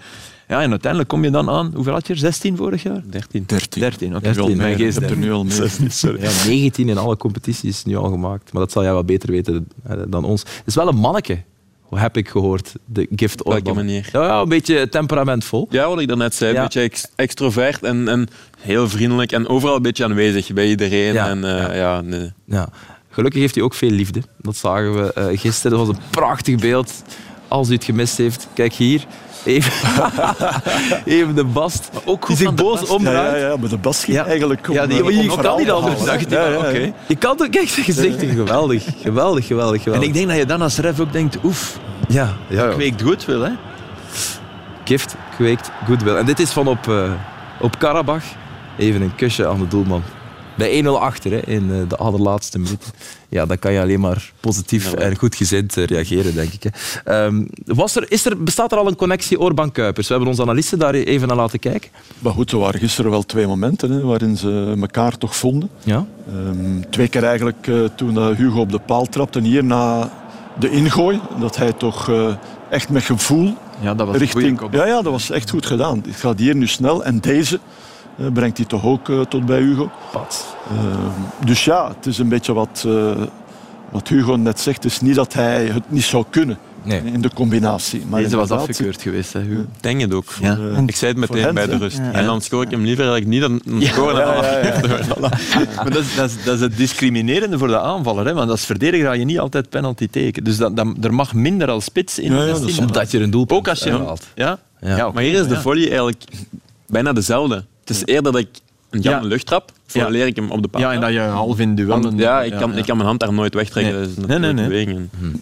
Ja, 0.48 0.62
en 0.62 0.70
uiteindelijk 0.70 1.11
kom 1.11 1.24
je 1.24 1.31
dan 1.31 1.50
aan, 1.50 1.70
hoeveel 1.74 1.92
had 1.92 2.07
je 2.07 2.14
16 2.14 2.57
vorig 2.57 2.83
jaar? 2.83 3.03
13. 3.11 3.44
13, 3.46 3.81
13 3.81 4.16
oké. 4.16 4.29
Okay. 4.29 4.55
Mijn 4.55 4.77
geest 4.77 4.96
er 4.96 5.16
nu 5.16 5.33
al 5.33 5.44
mee. 5.44 5.68
Sorry. 5.88 6.22
Ja, 6.22 6.31
19 6.46 6.88
in 6.88 6.98
alle 6.98 7.16
competities 7.16 7.85
nu 7.85 7.96
al 7.96 8.11
gemaakt. 8.11 8.53
Maar 8.53 8.62
dat 8.62 8.72
zal 8.72 8.83
jij 8.83 8.92
wel 8.92 9.05
beter 9.05 9.31
weten 9.31 9.68
dan 10.09 10.24
ons. 10.24 10.40
Het 10.40 10.62
is 10.66 10.74
wel 10.74 10.88
een 10.88 10.96
manneke, 10.96 11.42
heb 11.90 12.16
ik 12.16 12.29
gehoord. 12.29 12.72
De 12.85 13.07
gift 13.16 13.42
Op 13.42 13.53
welke 13.53 13.72
manier? 13.72 14.09
Ja, 14.12 14.27
ja, 14.27 14.40
een 14.40 14.48
beetje 14.48 14.88
temperamentvol. 14.88 15.66
Ja, 15.70 15.88
wat 15.88 16.00
ik 16.00 16.09
daarnet 16.09 16.35
zei. 16.35 16.57
Een 16.57 16.62
beetje 16.62 16.81
ex 16.81 17.07
extrovert 17.14 17.83
en, 17.83 18.09
en 18.09 18.29
heel 18.59 18.88
vriendelijk. 18.88 19.33
En 19.33 19.48
overal 19.48 19.77
een 19.77 19.83
beetje 19.83 20.05
aanwezig 20.05 20.53
bij 20.53 20.68
iedereen. 20.68 21.12
Ja. 21.12 21.29
En, 21.29 21.38
uh, 21.38 21.77
ja. 21.77 22.00
nee. 22.00 22.33
ja. 22.44 22.68
Gelukkig 23.14 23.40
heeft 23.40 23.55
hij 23.55 23.64
ook 23.64 23.74
veel 23.74 23.90
liefde. 23.90 24.22
Dat 24.37 24.57
zagen 24.57 24.94
we 24.94 25.14
uh, 25.18 25.40
gisteren. 25.40 25.79
Dat 25.79 25.87
was 25.87 25.96
een 25.96 26.03
prachtig 26.11 26.57
beeld. 26.57 26.92
Als 27.48 27.70
u 27.70 27.72
het 27.72 27.85
gemist 27.85 28.16
heeft, 28.16 28.48
kijk 28.55 28.72
hier. 28.72 29.07
Even, 29.44 29.72
even 31.05 31.35
de 31.35 31.44
bast. 31.44 31.90
Maar 31.92 32.03
ook 32.05 32.24
goed 32.24 32.37
die 32.37 32.46
zich 32.46 32.55
boos 32.55 32.87
omdraait. 32.87 33.33
Ja, 33.33 33.37
ja, 33.37 33.48
ja, 33.48 33.57
maar 33.57 33.68
de 33.68 33.77
bast 33.77 34.05
ging 34.05 34.16
ja. 34.16 34.27
eigenlijk 34.27 34.68
Ja, 34.72 34.87
die, 34.87 35.05
je, 35.05 35.22
je 35.22 35.37
kan 35.37 35.59
niet 35.59 35.70
anders. 35.70 36.05
Dacht 36.05 36.31
ja, 36.31 36.48
ja, 36.48 36.57
okay. 36.57 36.94
Je 37.07 37.16
kan 37.16 37.37
toch, 37.37 37.48
kijk, 37.48 37.68
zijn 37.68 37.85
gezicht. 37.85 38.18
Geweldig, 38.18 38.85
geweldig, 39.03 39.46
geweldig, 39.46 39.83
geweldig. 39.83 40.03
En 40.03 40.09
ik 40.09 40.14
denk 40.14 40.29
dat 40.29 40.37
je 40.37 40.46
dan 40.46 40.62
als 40.62 40.79
ref 40.79 41.00
ook 41.00 41.12
denkt, 41.12 41.38
oef, 41.44 41.79
ja, 42.09 42.37
ja, 42.48 42.66
kweekt 42.66 43.03
goodwill, 43.03 43.40
hè? 43.40 43.50
Gift 44.85 45.14
kweekt 45.37 45.70
goodwill. 45.87 46.16
En 46.16 46.27
dit 46.27 46.40
is 46.40 46.50
van 46.50 46.66
op, 46.66 46.87
uh, 46.87 47.12
op 47.61 47.79
Karabach. 47.79 48.24
Even 48.79 49.03
een 49.03 49.14
kusje 49.14 49.46
aan 49.46 49.59
de 49.59 49.68
doelman 49.68 50.03
bij 50.56 50.82
1-0 50.84 50.86
achter 50.88 51.30
hè, 51.30 51.46
in 51.46 51.70
eh, 51.70 51.88
de 51.88 51.96
allerlaatste 51.96 52.58
minuut. 52.58 52.92
Ja, 53.28 53.46
dan 53.46 53.58
kan 53.58 53.72
je 53.72 53.80
alleen 53.80 54.00
maar 54.00 54.32
positief 54.40 54.92
en 54.92 55.16
goedgezind 55.16 55.76
eh, 55.76 55.84
reageren, 55.84 56.34
denk 56.34 56.52
ik. 56.52 56.62
Hè. 56.62 57.24
Um, 57.24 57.48
was 57.64 57.96
er, 57.96 58.12
is 58.12 58.26
er, 58.26 58.42
bestaat 58.42 58.72
er 58.72 58.78
al 58.78 58.86
een 58.86 58.96
connectie 58.96 59.38
Orban-Kuipers? 59.40 60.06
We 60.06 60.12
hebben 60.12 60.30
onze 60.30 60.42
analisten 60.42 60.78
daar 60.78 60.94
even 60.94 61.28
naar 61.28 61.36
laten 61.36 61.58
kijken. 61.58 61.90
Maar 62.18 62.32
goed, 62.32 62.52
er 62.52 62.58
waren 62.58 62.80
gisteren 62.80 63.10
wel 63.10 63.22
twee 63.22 63.46
momenten 63.46 63.90
hè, 63.90 64.00
waarin 64.00 64.36
ze 64.36 64.76
elkaar 64.80 65.18
toch 65.18 65.36
vonden. 65.36 65.70
Ja. 65.82 66.06
Um, 66.48 66.90
twee 66.90 67.08
keer 67.08 67.24
eigenlijk 67.24 67.66
uh, 67.66 67.84
toen 67.96 68.34
Hugo 68.34 68.60
op 68.60 68.72
de 68.72 68.78
paal 68.78 69.06
trapte, 69.06 69.40
hier 69.40 69.64
na 69.64 70.12
de 70.58 70.70
ingooi. 70.70 71.20
Dat 71.40 71.56
hij 71.56 71.72
toch 71.72 72.08
uh, 72.08 72.34
echt 72.70 72.88
met 72.88 73.02
gevoel 73.02 73.56
ja, 73.80 73.94
dat 73.94 74.06
was 74.06 74.16
richting... 74.16 74.60
Ja, 74.70 74.86
ja, 74.86 75.02
dat 75.02 75.12
was 75.12 75.30
echt 75.30 75.50
goed 75.50 75.66
gedaan. 75.66 76.02
Het 76.06 76.16
gaat 76.16 76.38
hier 76.38 76.56
nu 76.56 76.66
snel. 76.66 77.04
En 77.04 77.20
deze 77.20 77.60
brengt 78.33 78.57
hij 78.57 78.66
toch 78.66 78.85
ook 78.85 79.09
uh, 79.09 79.20
tot 79.20 79.46
bij 79.46 79.61
Hugo. 79.61 79.90
Uh, 80.72 80.94
dus 81.44 81.64
ja, 81.64 81.88
het 81.96 82.07
is 82.07 82.18
een 82.18 82.29
beetje 82.29 82.53
wat, 82.53 82.87
wat 83.90 84.09
Hugo 84.09 84.37
net 84.37 84.61
zegt. 84.61 84.83
Het 84.83 84.92
is 84.92 85.00
niet 85.00 85.14
dat 85.14 85.33
hij 85.33 85.66
het 85.66 85.90
niet 85.90 86.03
zou 86.03 86.24
kunnen. 86.31 86.59
Nee. 86.85 87.00
In 87.05 87.20
de 87.20 87.31
combinatie. 87.35 88.05
Maar 88.09 88.22
Deze 88.22 88.37
was 88.37 88.50
afgekeurd 88.50 89.03
geweest, 89.03 89.33
hè, 89.33 89.40
Hugo. 89.40 89.64
Denk 89.81 90.00
het 90.00 90.14
ook. 90.14 90.24
Ja. 90.40 90.59
ik 90.87 90.96
zei 90.96 91.11
het 91.11 91.20
meteen 91.20 91.55
bij 91.55 91.66
de 91.66 91.77
rust. 91.77 91.96
Ja. 91.96 92.12
En 92.12 92.24
dan 92.24 92.40
scoor 92.40 92.62
ik 92.62 92.70
hem 92.70 92.85
liever 92.85 93.09
eigenlijk 93.09 93.50
niet 93.53 93.64
dan 93.64 93.83
scoren 93.83 94.27
ja, 94.27 94.35
ja, 94.35 94.59
ja, 94.62 95.18
Maar 95.77 95.90
dat 95.90 96.03
is, 96.03 96.14
dat, 96.14 96.31
is, 96.31 96.44
dat 96.44 96.55
is 96.55 96.61
het 96.61 96.77
discriminerende 96.77 97.59
voor 97.59 97.68
de 97.68 97.81
aanvaller. 97.81 98.27
Hè? 98.27 98.35
Want 98.35 98.50
als 98.50 98.64
verdediger 98.64 99.07
ga 99.07 99.12
je 99.12 99.24
niet 99.24 99.38
altijd 99.38 99.68
penalty 99.68 100.09
tekenen. 100.09 100.44
Dus 100.44 100.57
dat, 100.57 100.77
dat, 100.77 100.87
er 101.00 101.14
mag 101.14 101.35
minder 101.35 101.70
als 101.70 101.85
spits 101.85 102.18
in 102.18 102.33
ja, 102.33 102.44
ja, 102.44 102.55
Omdat 102.79 103.11
je 103.11 103.20
een 103.20 103.31
doelpunt 103.31 103.61
Ook 103.61 103.68
als 103.68 103.83
je 103.83 103.90
haalt. 103.90 104.27
Ja? 104.35 104.59
Ja. 104.81 105.11
Maar 105.11 105.22
hier 105.22 105.40
is 105.40 105.48
de 105.48 105.61
volley 105.61 105.83
eigenlijk 105.83 106.24
bijna 106.87 107.12
dezelfde. 107.12 107.64
Het 107.85 107.97
is 107.97 108.05
eerder 108.05 108.33
dat 108.33 108.40
ik 108.40 108.49
een 108.90 109.01
jam 109.01 109.23
een 109.23 109.29
luchttrap, 109.29 109.73
leer 109.92 110.27
ik 110.27 110.37
hem 110.37 110.51
op 110.51 110.62
de 110.62 110.68
paal. 110.68 110.81
Ja, 110.81 110.92
en 110.92 111.01
dat 111.01 111.12
je 111.12 111.18
half 111.20 111.59
in 111.59 111.75
duellen... 111.75 112.16
Ja, 112.16 112.42
ik 112.42 112.53
kan, 112.53 112.77
Ik 112.77 112.85
kan 112.85 112.97
mijn 112.97 113.09
hand 113.09 113.20
daar 113.20 113.33
nooit 113.33 113.55
wegtrekken. 113.55 113.94
Nee. 113.94 114.03
Dat 114.03 114.11
is 114.18 114.27
nee, 114.27 114.38
nee, 114.38 114.53
nee. 114.53 114.68
Beweging. 114.68 115.09
Hm. 115.18 115.37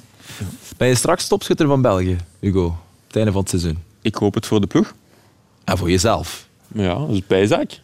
Ben 0.77 0.89
je 0.89 0.95
straks 0.95 1.29
topschutter 1.29 1.67
van 1.67 1.83
België, 1.83 2.17
Hugo? 2.41 2.65
Op 2.67 2.75
het 3.07 3.17
einde 3.17 3.33
van 3.33 3.41
het 3.41 3.51
seizoen? 3.51 3.79
Ik 4.03 4.15
hoop 4.15 4.35
het 4.35 4.47
voor 4.47 4.61
de 4.61 4.67
ploeg. 4.67 4.95
En 5.65 5.79
voor 5.79 5.91
jezelf? 5.91 6.47
Ja, 6.75 6.95
dat 6.95 7.11
is 7.11 7.27
bijzaak. 7.27 7.81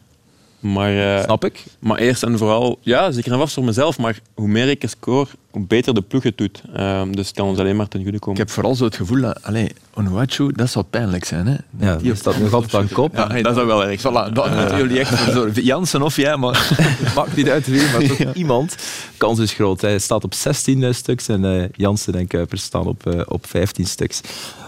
Maar, 0.60 0.94
uh, 0.94 1.22
Snap 1.22 1.44
ik. 1.44 1.64
Maar 1.78 1.98
eerst 1.98 2.22
en 2.22 2.38
vooral, 2.38 2.78
ja, 2.80 3.10
zeker 3.10 3.32
en 3.32 3.38
vast 3.38 3.54
voor 3.54 3.64
mezelf, 3.64 3.98
maar 3.98 4.18
hoe 4.34 4.48
meer 4.48 4.68
ik 4.68 4.84
score, 4.86 5.26
hoe 5.26 5.47
beter 5.52 5.94
de 5.94 6.02
ploeg 6.02 6.22
het 6.22 6.38
doet. 6.38 6.62
Uh, 6.76 7.02
dus 7.10 7.26
het 7.26 7.36
kan 7.36 7.46
ons 7.46 7.58
alleen 7.58 7.76
maar 7.76 7.88
ten 7.88 8.02
goede 8.02 8.18
komen. 8.18 8.40
Ik 8.40 8.46
heb 8.46 8.54
vooral 8.54 8.74
zo 8.74 8.84
het 8.84 8.96
gevoel 8.96 9.20
dat, 9.20 9.42
allez, 9.42 9.70
Onuachu, 9.94 10.52
dat 10.52 10.70
zou 10.70 10.84
pijnlijk 10.90 11.24
zijn. 11.24 11.46
Hè? 11.46 11.56
Ja, 11.78 11.96
die 11.96 12.14
staat 12.14 12.38
nog 12.38 12.52
altijd 12.52 12.74
aan 12.74 12.88
kop. 12.88 13.16
Ja, 13.16 13.26
dat 13.42 13.56
is 13.56 13.64
wel 13.64 13.84
erg. 13.84 14.00
Voilà, 14.00 14.32
dat 14.32 14.46
uh, 14.46 14.78
jullie 14.78 14.98
echt 14.98 15.18
voor 15.18 15.50
Jansen 15.50 16.02
of 16.02 16.16
jij, 16.16 16.36
maar 16.36 16.76
maakt 17.16 17.36
niet 17.36 17.48
uit 17.48 17.66
wie, 17.66 17.82
maar 17.92 18.16
toch 18.16 18.34
iemand. 18.34 18.76
Kans 19.16 19.38
is 19.38 19.52
groot. 19.52 19.80
Hij 19.80 19.98
staat 19.98 20.24
op 20.24 20.34
16 20.34 20.94
stuks 20.94 21.28
en 21.28 21.44
uh, 21.44 21.64
Jansen 21.72 22.14
en 22.14 22.26
Kuipers 22.26 22.62
staan 22.62 22.86
op, 22.86 23.06
uh, 23.06 23.20
op 23.26 23.46
15 23.46 23.86
stuks. 23.86 24.20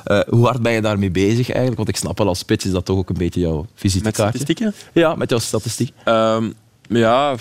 Uh, 0.06 0.20
hoe 0.28 0.44
hard 0.44 0.62
ben 0.62 0.72
je 0.72 0.80
daarmee 0.80 1.10
bezig 1.10 1.46
eigenlijk? 1.46 1.76
Want 1.76 1.88
ik 1.88 1.96
snap 1.96 2.18
wel, 2.18 2.28
als 2.28 2.38
spits 2.38 2.64
is 2.64 2.72
dat 2.72 2.84
toch 2.84 2.96
ook 2.96 3.08
een 3.08 3.18
beetje 3.18 3.40
jouw 3.40 3.66
visitekaartje. 3.74 4.22
Met 4.24 4.34
statistieken? 4.34 4.74
Ja, 4.92 5.14
met 5.14 5.30
jouw 5.30 5.38
statistiek. 5.38 5.92
Um, 6.04 6.54
ja, 6.88 7.36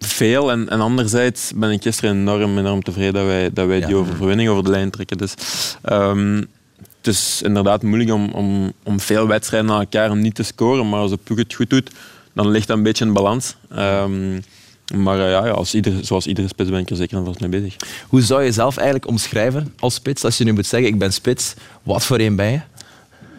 veel. 0.00 0.50
En, 0.50 0.68
en 0.68 0.80
anderzijds 0.80 1.52
ben 1.54 1.70
ik 1.70 1.82
gisteren 1.82 2.10
enorm, 2.10 2.58
enorm 2.58 2.82
tevreden 2.82 3.12
dat 3.12 3.24
wij, 3.24 3.50
dat 3.52 3.66
wij 3.66 3.80
die 3.80 3.96
overwinning 3.96 4.48
over 4.48 4.64
de 4.64 4.70
lijn 4.70 4.90
trekken. 4.90 5.18
Dus, 5.18 5.34
um, 5.90 6.36
het 6.96 7.06
is 7.06 7.42
inderdaad 7.42 7.82
moeilijk 7.82 8.10
om, 8.10 8.30
om, 8.30 8.72
om 8.82 9.00
veel 9.00 9.26
wedstrijden 9.26 9.70
na 9.70 9.78
elkaar 9.78 10.16
niet 10.16 10.34
te 10.34 10.42
scoren. 10.42 10.88
Maar 10.88 11.00
als 11.00 11.10
de 11.10 11.16
ploeg 11.16 11.38
het 11.38 11.54
goed 11.54 11.70
doet, 11.70 11.90
dan 12.32 12.48
ligt 12.48 12.66
dat 12.66 12.76
een 12.76 12.82
beetje 12.82 13.04
in 13.04 13.12
balans. 13.12 13.56
Um, 13.78 14.42
maar 14.94 15.18
uh, 15.18 15.30
ja, 15.30 15.48
als 15.48 15.74
ieder, 15.74 16.04
zoals 16.04 16.26
iedere 16.26 16.48
spits 16.48 16.70
ben 16.70 16.78
ik 16.78 16.90
er 16.90 16.96
zeker 16.96 17.18
en 17.18 17.24
vast 17.24 17.40
mee 17.40 17.50
bezig. 17.50 17.76
Hoe 18.08 18.22
zou 18.22 18.40
je 18.40 18.46
jezelf 18.46 18.76
eigenlijk 18.76 19.06
omschrijven 19.06 19.74
als 19.78 19.94
spits? 19.94 20.24
Als 20.24 20.38
je 20.38 20.44
nu 20.44 20.52
moet 20.52 20.66
zeggen, 20.66 20.88
ik 20.88 20.98
ben 20.98 21.12
spits, 21.12 21.54
wat 21.82 22.04
voor 22.04 22.18
een 22.18 22.36
ben 22.36 22.50
je? 22.50 22.60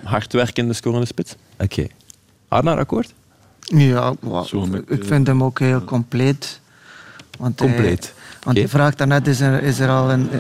Hardwerkende, 0.03 0.73
scorende 0.73 1.05
spits. 1.05 1.35
Oké. 1.53 1.63
Okay. 1.63 1.91
Arnaar, 2.47 2.77
akkoord? 2.77 3.13
Ja, 3.61 4.13
ik 4.87 5.03
vind 5.05 5.27
hem 5.27 5.43
ook 5.43 5.59
heel 5.59 5.83
compleet. 5.83 6.59
Want 7.37 7.57
compleet? 7.57 8.13
Want 8.43 8.57
je 8.57 8.67
vraagt 8.67 8.97
daarnet, 8.97 9.27
is 9.27 9.39
er, 9.39 9.63
is 9.63 9.79
er 9.79 9.89
al 9.89 10.11
een... 10.11 10.31
Eh, 10.31 10.39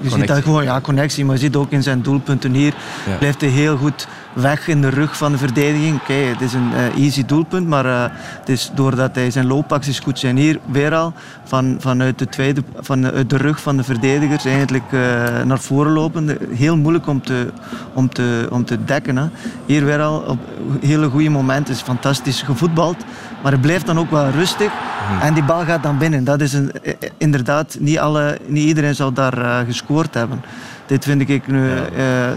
je 0.00 0.10
ziet 0.10 0.26
dat 0.26 0.42
gewoon, 0.42 0.64
ja, 0.64 0.80
connectie, 0.80 1.24
maar 1.24 1.34
je 1.34 1.40
ziet 1.40 1.56
ook 1.56 1.70
in 1.70 1.82
zijn 1.82 2.02
doelpunten 2.02 2.52
hier, 2.52 2.74
blijft 3.18 3.40
hij 3.40 3.50
heel 3.50 3.76
goed 3.76 4.06
weg 4.34 4.68
in 4.68 4.80
de 4.80 4.88
rug 4.88 5.16
van 5.16 5.32
de 5.32 5.38
verdediging. 5.38 6.00
Oké, 6.00 6.12
het 6.12 6.40
is 6.40 6.52
een 6.52 6.70
uh, 6.72 7.04
easy 7.04 7.24
doelpunt, 7.24 7.68
maar 7.68 7.86
uh, 7.86 8.02
het 8.40 8.48
is 8.48 8.70
doordat 8.74 9.14
hij 9.14 9.30
zijn 9.30 9.46
loopacties 9.46 9.98
goed 9.98 10.18
zijn 10.18 10.36
hier, 10.36 10.58
weer 10.66 10.94
al 10.94 11.12
van, 11.44 11.76
vanuit, 11.78 12.18
de 12.18 12.26
tweede, 12.26 12.62
vanuit 12.80 13.30
de 13.30 13.36
rug 13.36 13.60
van 13.60 13.76
de 13.76 13.84
verdedigers 13.84 14.44
eigenlijk 14.44 14.92
uh, 14.92 15.00
naar 15.42 15.58
voren 15.58 15.92
lopen. 15.92 16.38
Heel 16.54 16.76
moeilijk 16.76 17.06
om 17.06 17.22
te, 17.22 17.52
om 17.92 18.08
te, 18.08 18.46
om 18.50 18.64
te 18.64 18.84
dekken. 18.84 19.16
Hè. 19.16 19.26
Hier 19.66 19.84
weer 19.84 20.00
al 20.00 20.18
op 20.18 20.38
hele 20.80 21.08
goede 21.08 21.30
momenten, 21.30 21.74
is 21.74 21.80
fantastisch 21.80 22.42
gevoetbald, 22.42 22.96
maar 23.42 23.52
hij 23.52 23.60
blijft 23.60 23.86
dan 23.86 23.98
ook 23.98 24.10
wel 24.10 24.30
rustig 24.30 24.72
hmm. 25.08 25.20
en 25.20 25.34
die 25.34 25.44
bal 25.44 25.64
gaat 25.64 25.82
dan 25.82 25.98
binnen. 25.98 26.24
Dat 26.24 26.40
is 26.40 26.52
een, 26.52 26.72
inderdaad, 27.18 27.76
niet, 27.80 27.98
alle, 27.98 28.38
niet 28.46 28.66
iedereen 28.66 28.94
zal 28.94 29.12
daar 29.12 29.64
gescoord 29.66 30.14
hebben. 30.14 30.42
Dit 30.86 31.04
vind 31.04 31.28
ik 31.28 31.46
nu, 31.46 31.68
uh, 31.68 31.80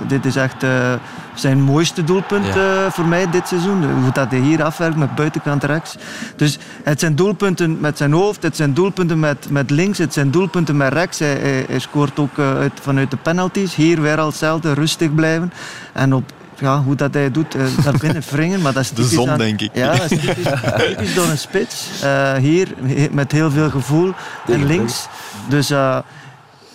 dit 0.08 0.26
is 0.26 0.36
echt 0.36 0.64
uh, 0.64 0.94
zijn 1.34 1.62
mooiste 1.62 2.04
doelpunt 2.04 2.46
voor 2.90 3.06
mij 3.06 3.30
dit 3.30 3.48
seizoen. 3.48 3.92
Hoe 4.02 4.12
dat 4.12 4.30
hij 4.30 4.40
hier 4.40 4.64
afwerkt 4.64 4.96
met 4.96 5.16
buitenkant 5.16 5.64
rechts. 5.64 5.98
Dus 6.36 6.58
het 6.84 7.00
zijn 7.00 7.16
doelpunten 7.16 7.80
met 7.80 7.98
zijn 7.98 8.12
hoofd, 8.12 8.44
het 8.44 8.56
zijn 8.56 8.74
doelpunten 8.74 9.20
met, 9.20 9.50
met 9.50 9.70
links, 9.70 9.98
het 9.98 10.14
zijn 10.14 10.32
doelpunten 10.32 10.78
met 10.78 10.94
rechts. 10.94 11.20
Hij, 11.20 11.36
hij, 11.36 11.66
hij 11.68 11.80
scoort 11.80 12.20
ook 12.20 12.40
uit, 12.40 12.74
vanuit 12.82 13.12
de 13.12 13.18
penalties. 13.18 13.76
Hier 13.76 14.02
weer 14.02 14.20
al 14.20 14.28
hetzelfde, 14.28 14.74
rustig 14.74 15.16
blijven. 15.16 15.54
En 15.94 16.14
op 16.14 16.32
ja, 16.60 16.82
hoe 16.82 16.96
dat 16.96 17.14
hij 17.14 17.32
doet, 17.32 17.56
uh, 17.56 17.64
daar 17.84 17.98
binnen 18.08 18.24
wringen. 18.30 18.62
Maar 18.62 18.74
dat 18.74 18.84
is 18.84 18.92
de 18.92 19.04
zon, 19.04 19.38
denk 19.38 19.62
ik. 19.62 19.70
Ja, 19.74 19.96
dat 19.96 20.12
is 20.12 20.20
typisch, 20.20 21.14
door 21.16 21.28
een 21.28 21.38
spits. 21.38 21.90
Uh, 22.04 22.34
hier, 22.34 22.68
met 23.12 23.32
heel 23.32 23.52
veel 23.52 23.70
gevoel. 23.70 24.14
En 24.48 24.66
links. 24.66 25.08
Dus 25.50 25.72
uh, 25.72 25.98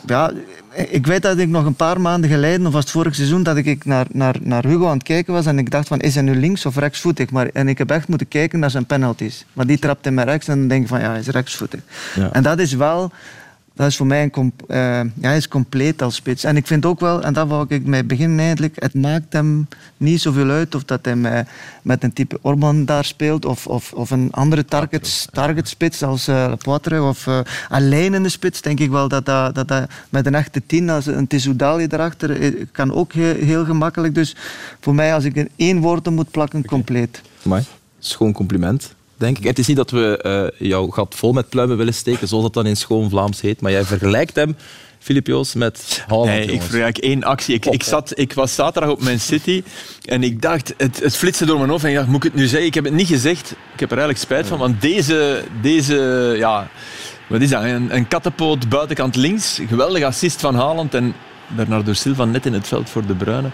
ja, 0.06 0.30
ik 0.74 1.06
weet 1.06 1.22
dat 1.22 1.38
ik 1.38 1.48
nog 1.48 1.64
een 1.64 1.74
paar 1.74 2.00
maanden 2.00 2.30
geleden, 2.30 2.66
of 2.66 2.72
was 2.72 2.82
het 2.82 2.92
vorig 2.92 3.14
seizoen, 3.14 3.42
dat 3.42 3.56
ik 3.56 3.84
naar, 3.84 4.06
naar, 4.12 4.36
naar 4.40 4.66
Hugo 4.66 4.86
aan 4.86 4.96
het 4.96 5.02
kijken 5.02 5.32
was 5.32 5.46
en 5.46 5.58
ik 5.58 5.70
dacht 5.70 5.88
van, 5.88 6.00
is 6.00 6.14
hij 6.14 6.22
nu 6.22 6.36
links 6.36 6.66
of 6.66 6.76
rechtsvoetig? 6.76 7.30
Maar, 7.30 7.46
en 7.52 7.68
ik 7.68 7.78
heb 7.78 7.90
echt 7.90 8.08
moeten 8.08 8.28
kijken 8.28 8.58
naar 8.58 8.70
zijn 8.70 8.86
penalties. 8.86 9.44
Maar 9.52 9.66
die 9.66 9.78
trapt 9.78 10.06
in 10.06 10.14
mijn 10.14 10.26
rechts 10.26 10.48
en 10.48 10.58
dan 10.58 10.68
denk 10.68 10.82
ik 10.82 10.88
van, 10.88 11.00
ja, 11.00 11.10
hij 11.10 11.18
is 11.18 11.26
rechtsvoetig. 11.26 11.80
Ja. 12.14 12.32
En 12.32 12.42
dat 12.42 12.58
is 12.58 12.72
wel 12.72 13.12
dat 13.74 13.86
is 13.86 13.96
voor 13.96 14.06
mij 14.06 14.30
een 14.32 14.52
uh, 14.68 14.76
ja, 14.76 15.04
hij 15.20 15.36
is 15.36 15.48
compleet 15.48 16.02
als 16.02 16.14
spits. 16.14 16.44
En 16.44 16.56
ik 16.56 16.66
vind 16.66 16.86
ook 16.86 17.00
wel, 17.00 17.22
en 17.22 17.32
dat 17.32 17.48
wou 17.48 17.64
ik 17.68 17.86
mee 17.86 18.04
beginnen 18.04 18.38
eigenlijk, 18.38 18.74
het 18.78 18.94
maakt 18.94 19.32
hem 19.32 19.68
niet 19.96 20.20
zoveel 20.20 20.50
uit 20.50 20.74
of 20.74 20.84
dat 20.84 21.04
hij 21.04 21.16
met, 21.16 21.48
met 21.82 22.02
een 22.02 22.12
type 22.12 22.38
Orban 22.42 22.84
daar 22.84 23.04
speelt 23.04 23.44
of, 23.44 23.66
of, 23.66 23.92
of 23.92 24.10
een 24.10 24.28
andere 24.30 24.64
target, 24.64 25.28
target 25.32 25.68
spits 25.68 26.02
als 26.02 26.28
uh, 26.28 26.52
Poitre 26.62 27.02
of 27.02 27.26
uh, 27.26 27.40
alleen 27.68 28.14
in 28.14 28.22
de 28.22 28.28
spits, 28.28 28.60
denk 28.60 28.80
ik 28.80 28.90
wel 28.90 29.08
dat 29.08 29.26
dat, 29.26 29.54
dat, 29.54 29.68
dat 29.68 29.90
met 30.08 30.26
een 30.26 30.34
echte 30.34 30.62
tien, 30.66 30.90
als 30.90 31.06
een 31.06 31.26
Tissoudali 31.26 31.86
erachter, 31.90 32.54
kan 32.72 32.92
ook 32.92 33.12
heel, 33.12 33.34
heel, 33.34 33.64
gemakkelijk. 33.64 34.14
Dus 34.14 34.36
voor 34.80 34.94
mij, 34.94 35.14
als 35.14 35.24
ik 35.24 35.34
in 35.34 35.48
één 35.56 35.80
woord 35.80 36.10
moet 36.10 36.30
plakken, 36.30 36.64
compleet. 36.64 37.22
Mooi. 37.42 37.62
Schoon 37.98 38.32
compliment 38.32 38.94
denk 39.22 39.38
ik. 39.38 39.44
Het 39.44 39.58
is 39.58 39.66
niet 39.66 39.76
dat 39.76 39.90
we 39.90 40.50
uh, 40.60 40.68
jouw 40.68 40.86
gat 40.86 41.14
vol 41.14 41.32
met 41.32 41.48
pluimen 41.48 41.76
willen 41.76 41.94
steken, 41.94 42.28
zoals 42.28 42.44
dat 42.44 42.54
dan 42.54 42.66
in 42.66 42.76
schoon 42.76 43.10
Vlaams 43.10 43.40
heet, 43.40 43.60
maar 43.60 43.72
jij 43.72 43.84
vergelijkt 43.84 44.36
hem 44.36 44.56
Filip 44.98 45.26
Joos 45.26 45.54
met. 45.54 46.04
Nee, 46.08 46.46
ik 46.46 46.62
vergelijk 46.62 46.98
één 46.98 47.24
actie. 47.24 47.54
Ik, 47.54 47.66
ik, 47.66 47.82
zat, 47.82 48.18
ik 48.18 48.32
was 48.32 48.54
zaterdag 48.54 48.90
op 48.90 49.02
mijn 49.02 49.20
City 49.20 49.62
en 50.04 50.22
ik 50.22 50.42
dacht, 50.42 50.74
het, 50.76 51.00
het 51.00 51.16
flitste 51.16 51.44
door 51.44 51.58
mijn 51.58 51.70
hoofd 51.70 51.84
en 51.84 51.90
ik 51.90 51.96
dacht, 51.96 52.08
moet 52.08 52.24
ik 52.24 52.32
het 52.32 52.40
nu 52.40 52.46
zeggen? 52.46 52.66
Ik 52.66 52.74
heb 52.74 52.84
het 52.84 52.92
niet 52.92 53.06
gezegd. 53.06 53.50
Ik 53.50 53.80
heb 53.80 53.90
er 53.90 53.98
eigenlijk 53.98 54.18
spijt 54.18 54.46
van, 54.46 54.58
want 54.58 54.80
deze, 54.80 55.44
deze 55.62 56.34
ja, 56.36 56.68
wat 57.28 57.40
is 57.40 57.50
dat? 57.50 57.62
Een, 57.62 57.94
een 57.94 58.08
kattenpoot 58.08 58.68
buitenkant 58.68 59.16
links, 59.16 59.60
geweldige 59.68 60.06
assist 60.06 60.40
van 60.40 60.54
Haaland 60.54 60.94
en 60.94 61.14
Bernardo 61.46 61.92
Silva 61.92 62.24
net 62.24 62.46
in 62.46 62.52
het 62.52 62.68
veld 62.68 62.90
voor 62.90 63.06
de 63.06 63.14
Bruyne. 63.14 63.50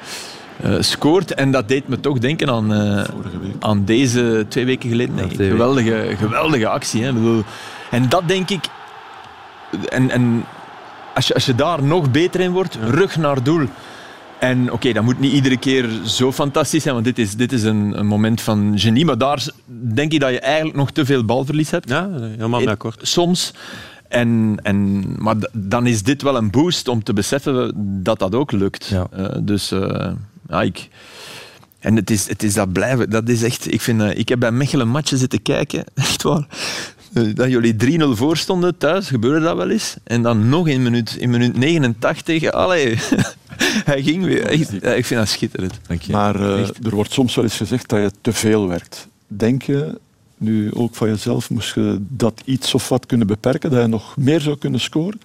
Uh, 0.64 0.76
scoort. 0.80 1.34
En 1.34 1.50
dat 1.50 1.68
deed 1.68 1.88
me 1.88 2.00
toch 2.00 2.18
denken 2.18 2.50
aan, 2.50 2.72
uh, 2.72 3.04
aan 3.58 3.84
deze 3.84 4.46
twee 4.48 4.64
weken 4.64 4.88
geleden. 4.88 5.16
Ja, 5.16 5.24
geweldige, 5.28 6.14
geweldige 6.16 6.68
actie. 6.68 7.02
Hè. 7.02 7.42
En 7.90 8.08
dat 8.08 8.28
denk 8.28 8.50
ik. 8.50 8.64
En, 9.88 10.10
en 10.10 10.44
als, 11.14 11.26
je, 11.26 11.34
als 11.34 11.46
je 11.46 11.54
daar 11.54 11.82
nog 11.82 12.10
beter 12.10 12.40
in 12.40 12.50
wordt, 12.50 12.78
rug 12.82 13.16
naar 13.16 13.42
doel. 13.42 13.66
En 14.38 14.62
oké, 14.62 14.72
okay, 14.72 14.92
dat 14.92 15.04
moet 15.04 15.20
niet 15.20 15.32
iedere 15.32 15.56
keer 15.56 15.88
zo 16.04 16.32
fantastisch 16.32 16.82
zijn, 16.82 16.94
want 16.94 17.06
dit 17.06 17.18
is, 17.18 17.36
dit 17.36 17.52
is 17.52 17.62
een, 17.62 17.98
een, 17.98 18.06
moment 18.06 18.40
van 18.40 18.72
genie. 18.78 19.04
Maar 19.04 19.18
daar 19.18 19.46
denk 19.94 20.12
ik 20.12 20.20
dat 20.20 20.30
je 20.30 20.40
eigenlijk 20.40 20.76
nog 20.76 20.90
te 20.90 21.04
veel 21.04 21.24
balverlies 21.24 21.70
hebt. 21.70 21.88
Ja, 21.88 22.08
helemaal 22.10 22.58
mee 22.58 22.70
akkoord. 22.70 22.98
Soms. 23.02 23.52
En, 24.08 24.58
en, 24.62 25.04
maar 25.22 25.34
dan 25.52 25.86
is 25.86 26.02
dit 26.02 26.22
wel 26.22 26.36
een 26.36 26.50
boost 26.50 26.88
om 26.88 27.02
te 27.02 27.12
beseffen 27.12 27.72
dat 28.02 28.18
dat 28.18 28.34
ook 28.34 28.52
lukt. 28.52 28.86
Ja. 28.86 29.06
Uh, 29.18 29.26
dus 29.40 29.72
uh, 29.72 30.10
ja, 30.48 30.62
ik... 30.62 30.88
En 31.78 31.96
het 31.96 32.10
is, 32.10 32.28
het 32.28 32.42
is 32.42 32.54
dat 32.54 32.72
blijven. 32.72 33.10
Dat 33.10 33.28
is 33.28 33.42
echt, 33.42 33.72
ik, 33.72 33.80
vind, 33.80 34.00
uh, 34.00 34.18
ik 34.18 34.28
heb 34.28 34.38
bij 34.38 34.50
Mechelen 34.50 34.88
matchen 34.88 35.18
zitten 35.18 35.42
kijken. 35.42 35.84
Echt 35.94 36.22
waar. 36.22 36.46
Dat 37.34 37.50
jullie 37.50 38.00
3-0 38.00 38.04
voor 38.08 38.36
stonden 38.36 38.78
thuis, 38.78 39.08
gebeurde 39.08 39.44
dat 39.44 39.56
wel 39.56 39.70
eens. 39.70 39.96
En 40.04 40.22
dan 40.22 40.48
nog 40.48 40.68
in 40.68 40.82
minuut, 40.82 41.16
in 41.18 41.30
minuut 41.30 41.56
89. 41.56 42.50
Allee, 42.50 42.98
hij 43.90 44.02
ging 44.02 44.24
weer. 44.24 44.46
Echt, 44.46 44.72
ik 44.72 45.06
vind 45.06 45.20
dat 45.20 45.28
schitterend. 45.28 45.80
Maar 46.10 46.40
uh, 46.40 46.58
er 46.58 46.94
wordt 46.94 47.12
soms 47.12 47.34
wel 47.34 47.44
eens 47.44 47.56
gezegd 47.56 47.88
dat 47.88 48.00
je 48.00 48.10
te 48.20 48.32
veel 48.32 48.68
werkt. 48.68 49.08
Denk 49.26 49.62
je 49.62 49.98
nu 50.36 50.74
ook 50.74 50.94
van 50.94 51.08
jezelf, 51.08 51.50
moest 51.50 51.74
je 51.74 51.96
dat 52.08 52.42
iets 52.44 52.74
of 52.74 52.88
wat 52.88 53.06
kunnen 53.06 53.26
beperken, 53.26 53.70
dat 53.70 53.82
je 53.82 53.88
nog 53.88 54.16
meer 54.16 54.40
zou 54.40 54.58
kunnen 54.58 54.80
scoren? 54.80 55.20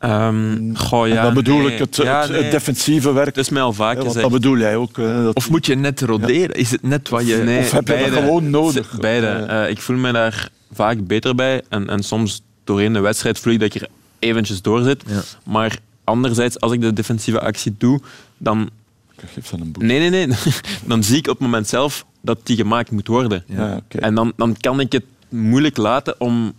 Um, 0.00 0.76
goh, 0.76 1.08
ja, 1.08 1.22
dan 1.22 1.34
bedoel 1.34 1.68
ik 1.68 1.78
het, 1.78 1.96
het, 1.96 2.50
defensieve 2.50 3.12
werk. 3.12 3.34
Dat 3.34 3.44
is 3.44 3.50
mij 3.50 3.62
al 3.62 3.72
vaak 3.72 3.96
gezegd. 3.96 4.20
Dat 4.20 4.30
bedoel 4.30 4.58
jij 4.58 4.76
ook. 4.76 4.98
of 5.32 5.50
moet 5.50 5.66
je 5.66 5.74
net 5.74 6.00
roderen? 6.00 6.56
Is 6.56 6.70
het 6.70 6.82
net 6.82 7.08
wat 7.08 7.26
je... 7.26 7.36
Nee, 7.36 7.58
of 7.58 7.70
heb 7.70 7.88
je 7.88 7.96
dat 7.96 8.18
gewoon 8.18 8.50
nodig? 8.50 8.98
Beide. 9.00 9.46
Uh, 9.50 9.70
ik 9.70 9.80
voel 9.80 9.96
me 9.96 10.12
daar 10.12 10.48
vaak 10.72 11.06
beter 11.06 11.34
bij. 11.34 11.62
En, 11.68 11.88
en 11.88 12.02
soms 12.02 12.42
doorheen 12.64 12.92
de 12.92 13.00
wedstrijd 13.00 13.38
voel 13.38 13.52
ik 13.52 13.60
dat 13.60 13.74
ik 13.74 13.80
er 13.82 13.88
eventjes 14.18 14.62
door 14.62 14.82
zit. 14.82 15.02
Maar 15.44 15.78
anderzijds, 16.04 16.60
als 16.60 16.72
ik 16.72 16.80
de 16.80 16.92
defensieve 16.92 17.40
actie 17.40 17.74
doe, 17.78 18.00
dan... 18.38 18.70
Geef 19.16 19.52
een 19.52 19.72
boek. 19.72 19.82
Nee, 19.82 20.10
nee, 20.10 20.26
nee. 20.26 20.36
dan 20.84 21.02
zie 21.02 21.16
ik 21.16 21.26
op 21.26 21.32
het 21.32 21.42
moment 21.42 21.68
zelf 21.68 22.04
dat 22.20 22.38
die 22.42 22.56
gemaakt 22.56 22.90
moet 22.90 23.06
worden. 23.06 23.44
Ja, 23.46 23.64
okay. 23.64 24.00
En 24.00 24.14
dan, 24.14 24.32
dan 24.36 24.56
kan 24.60 24.80
ik 24.80 24.92
het 24.92 25.04
moeilijk 25.28 25.76
laten 25.76 26.20
om, 26.20 26.52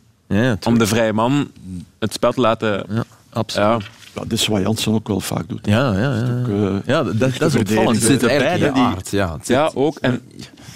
om 0.66 0.78
de 0.78 0.88
vrije 0.88 1.14
man 1.14 1.52
het 2.00 2.14
spel 2.14 2.32
te 2.32 2.42
laten 2.42 2.86
absoluut. 3.38 3.68
Ja. 3.68 3.78
Ja, 4.16 4.24
dat 4.24 4.32
is 4.32 4.48
wat 4.48 4.62
Jansen 4.62 4.92
ook 4.94 5.08
wel 5.08 5.20
vaak 5.20 5.44
doet. 5.50 5.66
Ja, 5.66 5.94
ja, 5.94 6.16
ja. 6.16 6.40
Ook, 6.42 6.48
uh, 6.48 6.76
ja 6.86 7.04
dat, 7.04 7.18
dat 7.38 7.54
is 7.54 7.56
opvallend. 7.56 7.96
Het 7.96 8.04
zit 8.06 8.22
er 8.22 8.28
beide 8.38 8.72
die 8.72 8.82
aard. 8.84 9.10
Ja, 9.12 9.38
ja, 9.44 9.72
ook. 9.74 9.98
En, 10.02 10.22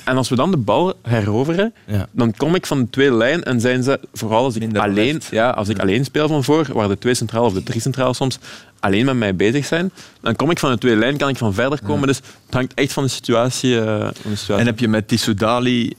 En 0.04 0.18
als 0.18 0.30
we 0.30 0.36
dan 0.36 0.52
de 0.52 0.58
bal 0.58 0.94
heroveren, 1.02 1.74
Ja. 1.86 2.08
dan 2.12 2.34
kom 2.38 2.56
ik 2.56 2.66
van 2.66 2.80
de 2.80 2.90
tweede 2.90 3.16
lijn 3.16 3.44
en 3.44 3.60
zijn 3.62 3.84
ze, 3.84 4.00
vooral 4.14 4.44
als 4.44 4.56
ik, 4.56 4.62
Minder 4.62 4.82
alleen, 4.82 5.22
ja, 5.32 5.50
als 5.50 5.68
ik 5.70 5.80
alleen 5.80 6.06
speel 6.06 6.28
van 6.28 6.44
voor, 6.44 6.68
waar 6.74 6.88
de 6.88 6.98
twee 6.98 7.14
centraal 7.14 7.46
of 7.46 7.54
de 7.54 7.64
drie 7.64 7.82
centraal 7.82 8.14
soms 8.14 8.40
alleen 8.80 9.06
met 9.06 9.16
mij 9.16 9.36
bezig 9.36 9.66
zijn, 9.66 9.92
dan 10.22 10.36
kom 10.36 10.50
ik 10.52 10.60
van 10.60 10.72
de 10.72 10.78
tweede 10.78 11.00
lijn, 11.00 11.18
kan 11.18 11.30
ik 11.30 11.38
van 11.38 11.54
verder 11.54 11.80
komen. 11.84 12.08
Dus 12.08 12.18
het 12.46 12.54
hangt 12.54 12.74
echt 12.74 12.94
van 12.94 13.04
de 13.04 13.10
situatie. 13.10 13.80
eh, 13.80 14.00
van 14.00 14.32
de 14.32 14.36
situatie. 14.36 14.56
En 14.56 14.66
heb 14.66 14.80
je 14.80 14.88
met 14.88 15.08
Tissou 15.08 15.36
Dali... 15.36 15.86
ik 15.86 15.88
bedoel, 15.88 15.98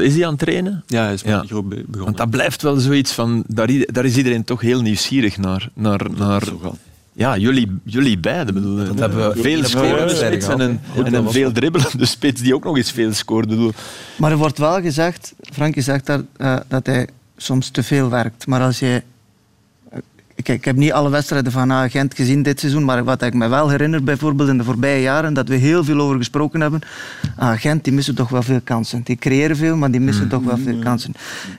Is 0.00 0.14
hij 0.14 0.24
aan 0.24 0.30
het 0.30 0.38
trainen? 0.40 0.82
ja, 0.86 1.04
hij 1.04 1.12
is 1.12 1.22
met 1.22 1.32
Ja. 1.32 1.40
die 1.40 1.48
groep 1.50 1.68
be- 1.68 1.74
begonnen. 1.76 2.04
Want 2.04 2.16
dat 2.16 2.30
blijft 2.30 2.62
wel 2.62 2.76
zoiets 2.76 3.12
van... 3.12 3.44
Daar, 3.46 4.04
is 4.04 4.16
iedereen 4.16 4.44
toch 4.44 4.60
heel 4.60 4.80
nieuwsgierig 4.82 5.38
naar. 5.38 5.68
naar, 5.74 6.06
naar 6.16 6.42
ja, 7.12 7.36
jullie, 7.36 7.80
jullie 7.84 8.18
beiden. 8.18 8.54
Bedoel, 8.54 8.76
Dat 8.76 8.98
hebben 8.98 9.32
we 9.34 9.42
veel 9.42 9.64
scorende 9.64 10.14
spits 10.14 10.46
en 10.48 10.60
een, 10.60 10.80
hè. 10.82 11.02
en 11.04 11.14
een 11.14 11.30
veel 11.30 11.52
dribbelende 11.52 12.06
spits 12.06 12.40
die 12.40 12.54
ook 12.54 12.64
nog 12.64 12.76
eens 12.76 12.90
veel 12.92 13.12
scoort. 13.12 13.48
Bedoel. 13.48 13.72
Maar 14.16 14.30
er 14.30 14.36
wordt 14.36 14.58
wel 14.58 14.80
gezegd, 14.80 15.34
Frankie 15.52 15.82
zegt 15.82 16.06
daar, 16.06 16.20
eh, 16.36 16.56
dat 16.68 16.86
hij 16.86 17.08
soms 17.36 17.68
te 17.68 17.82
veel 17.82 18.10
werkt. 18.10 18.46
Maar 18.46 18.60
als 18.60 18.78
je... 18.78 19.02
Kijk, 20.42 20.58
ik 20.58 20.64
heb 20.64 20.76
niet 20.76 20.92
alle 20.92 21.10
wedstrijden 21.10 21.52
van 21.52 21.70
ah, 21.70 21.90
Gent 21.90 22.14
gezien 22.14 22.42
dit 22.42 22.60
seizoen, 22.60 22.84
maar 22.84 23.04
wat 23.04 23.22
ik 23.22 23.34
me 23.34 23.48
wel 23.48 23.68
herinner, 23.68 24.04
bijvoorbeeld 24.04 24.48
in 24.48 24.58
de 24.58 24.64
voorbije 24.64 25.02
jaren, 25.02 25.34
dat 25.34 25.48
we 25.48 25.54
heel 25.54 25.84
veel 25.84 26.00
over 26.00 26.16
gesproken 26.16 26.60
hebben. 26.60 26.80
Ah, 27.36 27.60
Gent, 27.60 27.84
die 27.84 27.92
missen 27.92 28.14
toch 28.14 28.28
wel 28.28 28.42
veel 28.42 28.60
kansen. 28.64 29.00
Die 29.04 29.16
creëren 29.16 29.56
veel, 29.56 29.76
maar 29.76 29.90
die 29.90 30.00
missen 30.00 30.28
toch 30.28 30.42
wel 30.42 30.58
veel 30.58 30.78
kansen. 30.78 31.12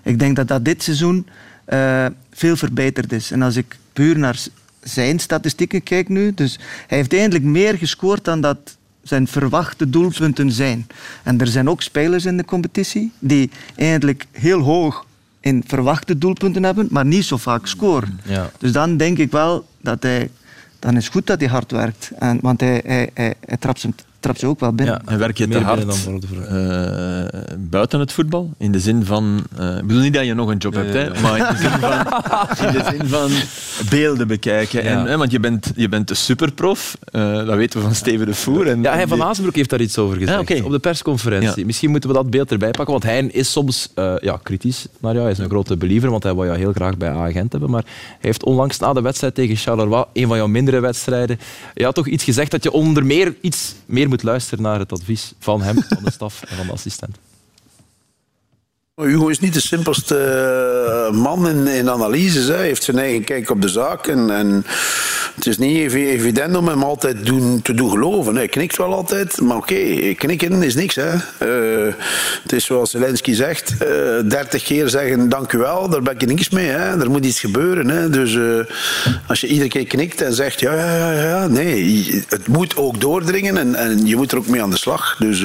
Ik 0.03 0.19
denk 0.19 0.35
dat 0.35 0.47
dat 0.47 0.65
dit 0.65 0.83
seizoen 0.83 1.27
eh, 1.65 2.05
veel 2.31 2.55
verbeterd 2.55 3.11
is. 3.11 3.31
En 3.31 3.41
als 3.41 3.55
ik 3.55 3.77
puur 3.93 4.17
naar 4.17 4.39
zijn 4.83 5.19
statistieken 5.19 5.83
kijk 5.83 6.09
nu, 6.09 6.33
dus 6.33 6.59
hij 6.87 6.97
heeft 6.97 7.13
eigenlijk 7.13 7.43
meer 7.43 7.77
gescoord 7.77 8.25
dan 8.25 8.41
dat 8.41 8.77
zijn 9.03 9.27
verwachte 9.27 9.89
doelpunten 9.89 10.51
zijn. 10.51 10.87
En 11.23 11.39
er 11.39 11.47
zijn 11.47 11.69
ook 11.69 11.81
spelers 11.81 12.25
in 12.25 12.37
de 12.37 12.45
competitie 12.45 13.11
die 13.19 13.49
eigenlijk 13.75 14.25
heel 14.31 14.59
hoog 14.59 15.05
in 15.41 15.63
verwachte 15.67 16.17
doelpunten 16.17 16.63
hebben, 16.63 16.87
maar 16.89 17.05
niet 17.05 17.25
zo 17.25 17.37
vaak 17.37 17.67
scoren. 17.67 18.19
Ja. 18.23 18.51
Dus 18.57 18.71
dan 18.71 18.97
denk 18.97 19.17
ik 19.17 19.31
wel 19.31 19.65
dat 19.81 20.03
hij... 20.03 20.29
Dan 20.79 20.97
is 20.97 21.03
het 21.03 21.13
goed 21.13 21.27
dat 21.27 21.39
hij 21.39 21.49
hard 21.49 21.71
werkt. 21.71 22.11
En, 22.19 22.39
want 22.41 22.61
hij, 22.61 22.81
hij, 22.85 23.09
hij, 23.13 23.33
hij 23.45 23.57
trapt, 23.57 23.79
ze, 23.79 23.89
trapt 24.21 24.39
ze 24.39 24.47
ook 24.47 24.59
wel 24.59 24.73
binnen. 24.73 25.01
Ja. 25.05 25.11
En 25.11 25.19
werk 25.19 25.37
je 25.37 25.43
te 25.43 25.49
Meer 25.49 25.61
hard 25.63 25.77
binnen 25.77 25.95
dan 25.95 26.03
voor 26.03 26.19
de 26.19 26.27
vrouw. 26.27 26.43
eh, 26.43 27.41
buiten 27.59 27.99
het 27.99 28.11
voetbal? 28.11 28.53
In 28.57 28.71
de 28.71 28.79
zin 28.79 29.05
van... 29.05 29.43
eh, 29.57 29.77
ik 29.77 29.87
bedoel 29.87 30.01
niet 30.01 30.13
dat 30.13 30.25
je 30.25 30.33
nog 30.33 30.49
een 30.49 30.57
job 30.57 30.73
Nee, 30.73 30.83
hebt, 30.83 30.93
nee, 30.93 31.03
hè, 31.03 31.11
nee. 31.11 31.21
maar 31.21 31.37
in 31.37 31.55
de 31.55 31.61
zin 31.61 31.79
van, 31.79 32.67
in 32.67 32.73
de 32.73 32.97
zin 32.97 33.07
van 33.07 33.29
beelden 33.89 34.27
bekijken. 34.27 34.83
En, 34.83 35.05
hè, 35.05 35.17
want 35.17 35.31
je 35.31 35.39
bent, 35.39 35.71
je 35.75 35.89
bent 35.89 36.07
de 36.07 36.13
superprof, 36.15 36.97
eh, 37.11 37.35
dat 37.45 37.55
weten 37.55 37.79
we 37.79 37.85
van 37.85 37.95
Steven 37.95 38.25
de 38.25 38.33
Voer. 38.33 38.67
En, 38.67 38.81
Ja, 38.81 38.93
hij 38.93 39.07
van 39.07 39.23
Azenbroek 39.23 39.55
heeft 39.55 39.69
daar 39.69 39.81
iets 39.81 39.97
over 39.97 40.17
gezegd 40.17 40.63
op 40.63 40.71
de 40.71 40.79
persconferentie. 40.79 41.59
Ja. 41.59 41.65
Misschien 41.65 41.89
moeten 41.89 42.09
we 42.09 42.15
dat 42.15 42.29
beeld 42.29 42.51
erbij 42.51 42.71
pakken, 42.71 42.91
want 42.91 43.03
hij 43.03 43.25
is 43.25 43.51
soms 43.51 43.89
eh, 43.95 44.13
ja, 44.19 44.39
kritisch 44.43 44.85
naar 44.99 45.11
jou. 45.11 45.23
Hij 45.23 45.31
is 45.33 45.37
een 45.39 45.49
grote 45.49 45.77
believer, 45.77 46.09
want 46.09 46.23
hij 46.23 46.35
wil 46.35 46.45
jou 46.45 46.57
heel 46.57 46.71
graag 46.73 46.97
bij 46.97 47.09
Agent 47.09 47.51
hebben. 47.51 47.69
Maar 47.69 47.83
hij 47.83 48.17
heeft 48.19 48.43
onlangs 48.43 48.79
na 48.79 48.93
de 48.93 49.01
wedstrijd 49.01 49.35
tegen 49.35 49.55
Charleroi, 49.55 50.03
een 50.13 50.27
van 50.27 50.37
jouw 50.37 50.47
mindere 50.47 50.79
wedstrijden, 50.79 51.39
ja, 51.73 51.91
toch 51.91 52.07
iets 52.07 52.23
gezegd 52.23 52.51
dat 52.51 52.63
je 52.63 52.71
onder 52.71 53.05
meer 53.05 53.35
iets 53.41 53.73
meer 53.85 54.09
moet 54.11 54.23
luisteren 54.23 54.63
naar 54.63 54.79
het 54.79 54.91
advies 54.91 55.33
van 55.39 55.61
hem, 55.61 55.83
van 55.83 56.03
de 56.03 56.11
staf 56.11 56.43
en 56.43 56.55
van 56.57 56.65
de 56.65 56.71
assistent. 56.71 57.17
Hugo 58.95 59.27
is 59.27 59.39
niet 59.39 59.53
de 59.53 59.61
simpelste 59.61 60.17
eh, 60.17 61.17
man 61.17 61.47
in, 61.47 61.67
in 61.67 61.89
analyses. 61.89 62.47
Hij 62.47 62.65
heeft 62.65 62.83
zijn 62.83 62.97
eigen 62.97 63.23
kijk 63.23 63.49
op 63.49 63.61
de 63.61 63.67
zaak. 63.69 64.07
En, 64.07 64.29
en 64.29 64.65
het 65.35 65.47
is 65.47 65.57
niet 65.57 65.77
evi- 65.77 66.09
evident 66.09 66.55
om 66.55 66.67
hem 66.67 66.83
altijd 66.83 67.25
doen, 67.25 67.61
te 67.61 67.73
doen 67.73 67.89
geloven. 67.89 68.35
Hij 68.35 68.47
knikt 68.47 68.77
wel 68.77 68.93
altijd, 68.93 69.41
maar 69.41 69.57
oké, 69.57 70.13
knikken 70.17 70.63
is 70.63 70.75
niks. 70.75 70.95
Hè. 70.95 71.09
Eh, 71.37 71.93
het 72.43 72.51
is 72.51 72.65
zoals 72.65 72.91
Zelensky 72.91 73.33
zegt, 73.33 73.71
eh, 73.77 73.87
dertig 74.29 74.63
keer 74.63 74.89
zeggen 74.89 75.29
dank 75.29 75.51
u 75.53 75.57
wel, 75.57 75.89
daar 75.89 76.01
ben 76.01 76.13
ik 76.19 76.25
niks 76.27 76.49
mee. 76.49 76.67
Hè. 76.67 76.99
Er 77.01 77.11
moet 77.11 77.25
iets 77.25 77.39
gebeuren. 77.39 77.87
Hè. 77.87 78.09
Dus 78.09 78.37
als 79.27 79.41
je 79.41 79.47
iedere 79.47 79.69
keer 79.69 79.87
knikt 79.87 80.21
en 80.21 80.33
zegt 80.33 80.59
ja, 80.59 80.75
ja, 80.75 81.11
ja, 81.11 81.27
ja, 81.27 81.47
nee, 81.47 82.23
het 82.29 82.47
moet 82.47 82.75
ook 82.77 82.99
doordringen 83.01 83.57
en, 83.57 83.75
en 83.75 84.05
je 84.05 84.15
moet 84.15 84.31
er 84.31 84.37
ook 84.37 84.47
mee 84.47 84.61
aan 84.61 84.69
de 84.69 84.77
slag. 84.77 85.15
Dus 85.19 85.43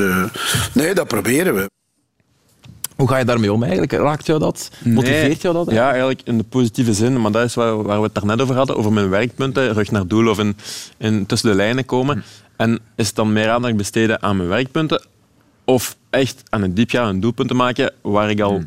nee, 0.72 0.94
dat 0.94 1.08
proberen 1.08 1.54
we. 1.54 1.66
Hoe 2.96 3.08
ga 3.08 3.16
je 3.18 3.24
daarmee 3.24 3.52
om 3.52 3.62
eigenlijk? 3.62 3.92
Raakt 3.92 4.26
jou 4.26 4.38
dat? 4.38 4.70
Motiveert 4.84 5.26
Nee. 5.26 5.36
jou 5.40 5.54
dat? 5.54 5.70
Ja, 5.74 5.88
eigenlijk 5.90 6.20
in 6.24 6.38
de 6.38 6.44
positieve 6.44 6.94
zin. 6.94 7.20
Maar 7.20 7.30
dat 7.32 7.44
is 7.44 7.54
waar, 7.54 7.82
waar 7.82 7.96
we 7.98 8.04
het 8.04 8.14
daarnet 8.14 8.40
over 8.40 8.54
hadden, 8.56 8.76
over 8.76 8.92
mijn 8.92 9.08
werkpunten, 9.08 9.72
rug 9.72 9.90
naar 9.90 10.06
doel 10.06 10.28
of 10.28 10.38
in, 10.38 10.56
in 10.96 11.26
tussen 11.26 11.50
de 11.50 11.56
lijnen 11.56 11.84
komen. 11.84 12.24
En 12.56 12.78
is 12.94 13.06
het 13.06 13.16
dan 13.16 13.32
meer 13.32 13.50
aandacht 13.50 13.76
besteden 13.76 14.22
aan 14.22 14.36
mijn 14.36 14.48
werkpunten 14.48 15.04
of 15.64 15.96
echt 16.10 16.42
aan 16.48 16.62
een 16.62 16.74
diepgaand 16.74 17.14
een 17.14 17.20
doelpunt 17.20 17.48
te 17.48 17.54
maken 17.54 17.92
waar 18.02 18.30
ik 18.30 18.40
al 18.40 18.62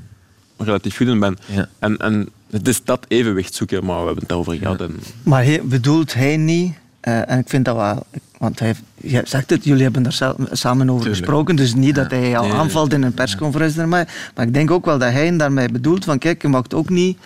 relatief 0.57 0.97
goed 0.97 1.07
in 1.07 1.19
ben. 1.19 1.37
Ja. 1.45 1.69
En, 1.79 1.97
en 1.97 2.29
het 2.51 2.67
is 2.67 2.83
dat 2.83 3.05
evenwicht 3.07 3.53
zoeken, 3.53 3.85
maar 3.85 3.99
we 3.99 4.05
hebben 4.05 4.19
het 4.19 4.27
daarover 4.27 4.55
gehad. 4.57 4.81
En, 4.81 4.99
Maar 5.23 5.43
hij, 5.43 5.61
bedoelt 5.63 6.13
hij 6.13 6.37
niet, 6.37 6.73
eh, 6.99 7.29
en 7.29 7.39
ik 7.39 7.49
vind 7.49 7.65
dat 7.65 7.75
wel, 7.75 8.05
want 8.37 8.59
hij, 8.59 8.73
jij 8.95 9.21
zegt 9.25 9.49
het, 9.49 9.63
jullie 9.63 9.83
hebben 9.83 10.03
daar 10.03 10.33
samen 10.51 10.89
over 10.89 11.09
gesproken, 11.09 11.55
dus 11.55 11.73
niet 11.73 11.95
dat 11.95 12.11
hij 12.11 12.29
jou 12.29 12.47
Nee. 12.47 12.57
aanvalt 12.57 12.93
in 12.93 13.03
een 13.03 13.13
persconferentie 13.13 13.85
mij, 13.85 14.07
maar 14.35 14.45
ik 14.45 14.53
denk 14.53 14.71
ook 14.71 14.85
wel 14.85 14.97
dat 14.97 15.11
hij 15.11 15.37
daarmee 15.37 15.69
bedoelt 15.69 16.05
van 16.05 16.17
kijk, 16.17 16.41
je 16.41 16.47
mag 16.47 16.63
ook 16.73 16.89
niet, 16.89 17.17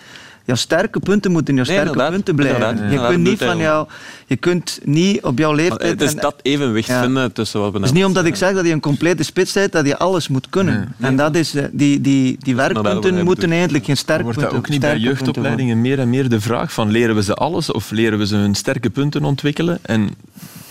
jouw 0.44 0.56
sterke 0.56 1.00
punten 1.00 1.32
moeten 1.32 1.54
jouw 1.54 1.64
Nee, 1.64 1.72
sterke 1.72 1.90
inderdaad. 1.90 2.14
punten 2.14 2.34
blijven. 2.34 2.60
Inderdaad. 2.68 2.90
Je 2.92 2.98
Ja, 2.98 3.08
kunt 3.08 3.22
niet 3.22 3.38
van 3.38 3.58
jou, 3.58 3.88
je 4.26 4.36
kunt 4.36 4.80
niet 4.84 5.22
op 5.22 5.38
jouw 5.38 5.52
leeftijd... 5.52 5.90
het 5.90 6.00
is 6.02 6.14
en- 6.14 6.20
dat 6.20 6.34
evenwicht 6.42 6.88
Ja. 6.88 7.00
vinden 7.02 7.32
tussen 7.32 7.60
wat 7.60 7.72
we 7.72 7.76
het 7.78 7.86
is 7.86 7.92
niet 7.92 8.04
omdat 8.04 8.24
ik 8.24 8.34
zeg 8.36 8.54
dat 8.54 8.66
je 8.66 8.72
een 8.72 8.80
complete 8.80 9.22
spits 9.22 9.52
bent, 9.52 9.72
dat 9.72 9.86
je 9.86 9.98
alles 9.98 10.28
moet 10.28 10.46
kunnen. 10.50 10.94
En 11.00 11.16
dat 11.16 11.34
is, 11.36 11.54
eh, 11.54 11.64
die, 11.72 12.00
die, 12.00 12.36
die 12.38 12.56
werkpunten 12.56 13.24
moeten 13.24 13.50
eigenlijk 13.52 13.84
geen 13.84 13.96
sterke 13.96 14.22
Wordt 14.22 14.38
punten 14.38 14.54
dat 14.56 14.64
ook 14.64 14.70
niet 14.70 14.80
bij 14.80 14.98
jeugdopleidingen 14.98 15.80
meer 15.80 15.98
en 15.98 16.10
meer 16.10 16.28
de 16.28 16.40
vraag 16.40 16.72
van 16.72 16.90
leren 16.90 17.14
we 17.14 17.22
ze 17.22 17.34
alles 17.34 17.72
of 17.72 17.90
leren 17.90 18.18
we 18.18 18.26
ze 18.26 18.36
hun 18.36 18.54
sterke 18.54 18.90
punten 18.90 19.24
ontwikkelen? 19.24 19.78
En 19.82 20.08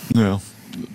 Ja. 0.06 0.38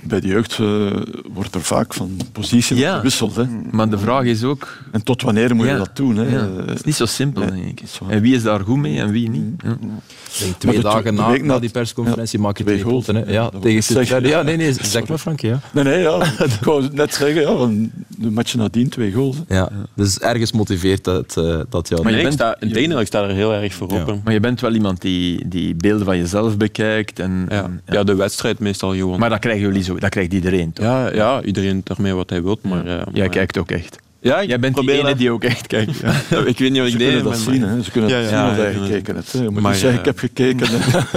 Bij 0.10 0.20
de 0.20 0.28
jeugd 0.28 0.60
eh, 0.60 0.92
wordt 1.34 1.56
er 1.56 1.62
vaak 1.62 1.94
van 1.94 2.18
positie 2.32 2.76
Ja. 2.78 2.96
gewisseld. 2.96 3.36
Hè. 3.36 3.44
Maar 3.72 3.90
de 3.90 3.98
vraag 3.98 4.24
is 4.24 4.44
ook, 4.44 4.78
En 4.92 5.04
tot 5.04 5.22
wanneer 5.22 5.56
moet 5.56 5.68
je 5.68 5.78
dat 5.78 5.96
doen? 5.96 6.16
Hè? 6.18 6.24
ja, 6.36 6.48
het 6.66 6.76
is 6.76 6.84
niet 6.84 6.96
zo 6.96 7.06
simpel, 7.06 7.46
nee, 7.46 7.64
denk 7.64 7.80
ik. 7.80 7.88
En 8.10 8.22
wie 8.22 8.36
is 8.36 8.44
daar 8.44 8.60
goed 8.60 8.78
mee 8.78 9.00
en 9.00 9.12
wie 9.12 9.30
niet? 9.30 9.62
Denk 9.62 10.56
twee 10.58 10.76
de- 10.76 10.82
dagen 10.82 11.14
na, 11.14 11.30
week 11.32 11.42
na 11.42 11.54
na- 11.54 11.60
die 11.60 11.70
persconferentie 11.70 12.40
maak 12.40 12.58
je 12.58 12.64
twee 12.64 12.84
punten. 12.84 13.16
Hè. 13.16 13.32
Ja, 13.32 13.50
tegen 13.62 13.84
zeggen. 13.84 14.24
Ja, 14.28 14.42
nee, 14.42 14.56
nee, 14.58 14.74
zeg 14.82 15.08
maar 15.08 15.18
Frankie. 15.18 15.50
Ja. 15.50 15.60
Nee, 15.72 15.84
nee, 15.84 16.00
ja. 16.00 16.24
ik 16.44 16.58
wou 16.64 16.88
net 16.92 17.14
zeggen, 17.14 17.42
ja, 17.42 17.56
van 17.58 17.92
de 18.08 18.32
match 18.32 18.56
nadien 18.56 18.90
twee 18.90 19.12
goals. 19.14 19.36
hè. 19.48 19.56
Ja, 19.56 19.70
dus 19.94 20.20
ergens 20.20 20.52
motiveert 20.52 21.04
dat, 21.04 21.38
eh, 21.38 21.60
dat 21.70 21.88
jou. 21.90 22.04
Maar 22.04 22.14
je 22.16 22.22
bent- 22.22 22.34
sta, 22.34 22.56
in 22.60 22.72
tegendeel, 22.72 23.00
ik 23.00 23.08
sta 23.08 23.24
er 23.24 23.36
heel 23.36 23.54
erg 23.54 23.74
voor 23.74 23.94
Ja. 23.94 24.02
open. 24.02 24.22
Maar 24.24 24.34
je 24.34 24.40
bent 24.40 24.60
wel 24.62 24.74
iemand 24.74 25.02
die, 25.02 25.48
die 25.48 25.76
beelden 25.76 26.06
van 26.06 26.18
jezelf 26.18 26.58
bekijkt. 26.58 27.20
En, 27.20 27.46
Ja. 27.50 27.64
en- 27.64 27.82
ja, 27.88 28.04
de 28.04 28.16
wedstrijd 28.16 28.60
meestal 28.60 28.94
gewoon. 28.96 29.20
Maar 29.20 29.30
dat 29.30 29.40
krijgen 29.40 29.62
jullie 29.62 29.84
zo, 29.84 29.99
dat 30.00 30.10
krijgt 30.10 30.34
iedereen 30.34 30.74
toch? 30.74 30.86
ja, 30.86 31.14
ja, 31.14 31.42
iedereen 31.44 31.82
daarmee 31.84 32.14
wat 32.14 32.30
hij 32.30 32.44
wil. 32.44 32.60
Maar, 32.62 32.86
eh, 32.86 32.86
Jij 32.86 33.04
maar- 33.14 33.30
kijkt 33.30 33.58
ook 33.58 33.72
echt. 33.72 33.98
Ja, 34.22 34.40
ik 34.40 34.48
Jij 34.50 34.60
bent 34.60 34.76
die 34.76 34.84
probeer 34.84 35.00
ene 35.00 35.10
dat. 35.10 35.18
die 35.18 35.32
ook 35.32 35.44
echt 35.44 35.68
kijkt. 35.68 35.98
Ja. 36.00 36.12
Ik 36.46 36.58
weet 36.58 36.72
niet 36.72 36.78
wat 36.82 36.88
Ze 36.88 36.94
ik 36.94 36.98
kunnen 36.98 37.14
deed. 37.14 37.24
dat 37.24 37.24
maar- 37.24 37.54
zien, 37.54 37.62
hè. 37.64 37.82
ze 37.84 37.92
kunnen 37.92 38.10
Ja, 38.10 38.22
dat 38.22 38.30
ja, 38.30 38.38
zien 38.48 38.56
ja, 38.58 38.62
hij 38.64 38.74
ja. 38.74 38.80
gekeken 38.86 39.16
hebt. 39.16 39.32
Je 39.32 39.50
moet 39.50 39.62
Maar, 39.62 39.72
niet 39.72 39.82
zeggen, 39.82 40.00
ik 40.00 40.06
heb 40.06 40.20
gekeken. 40.20 40.68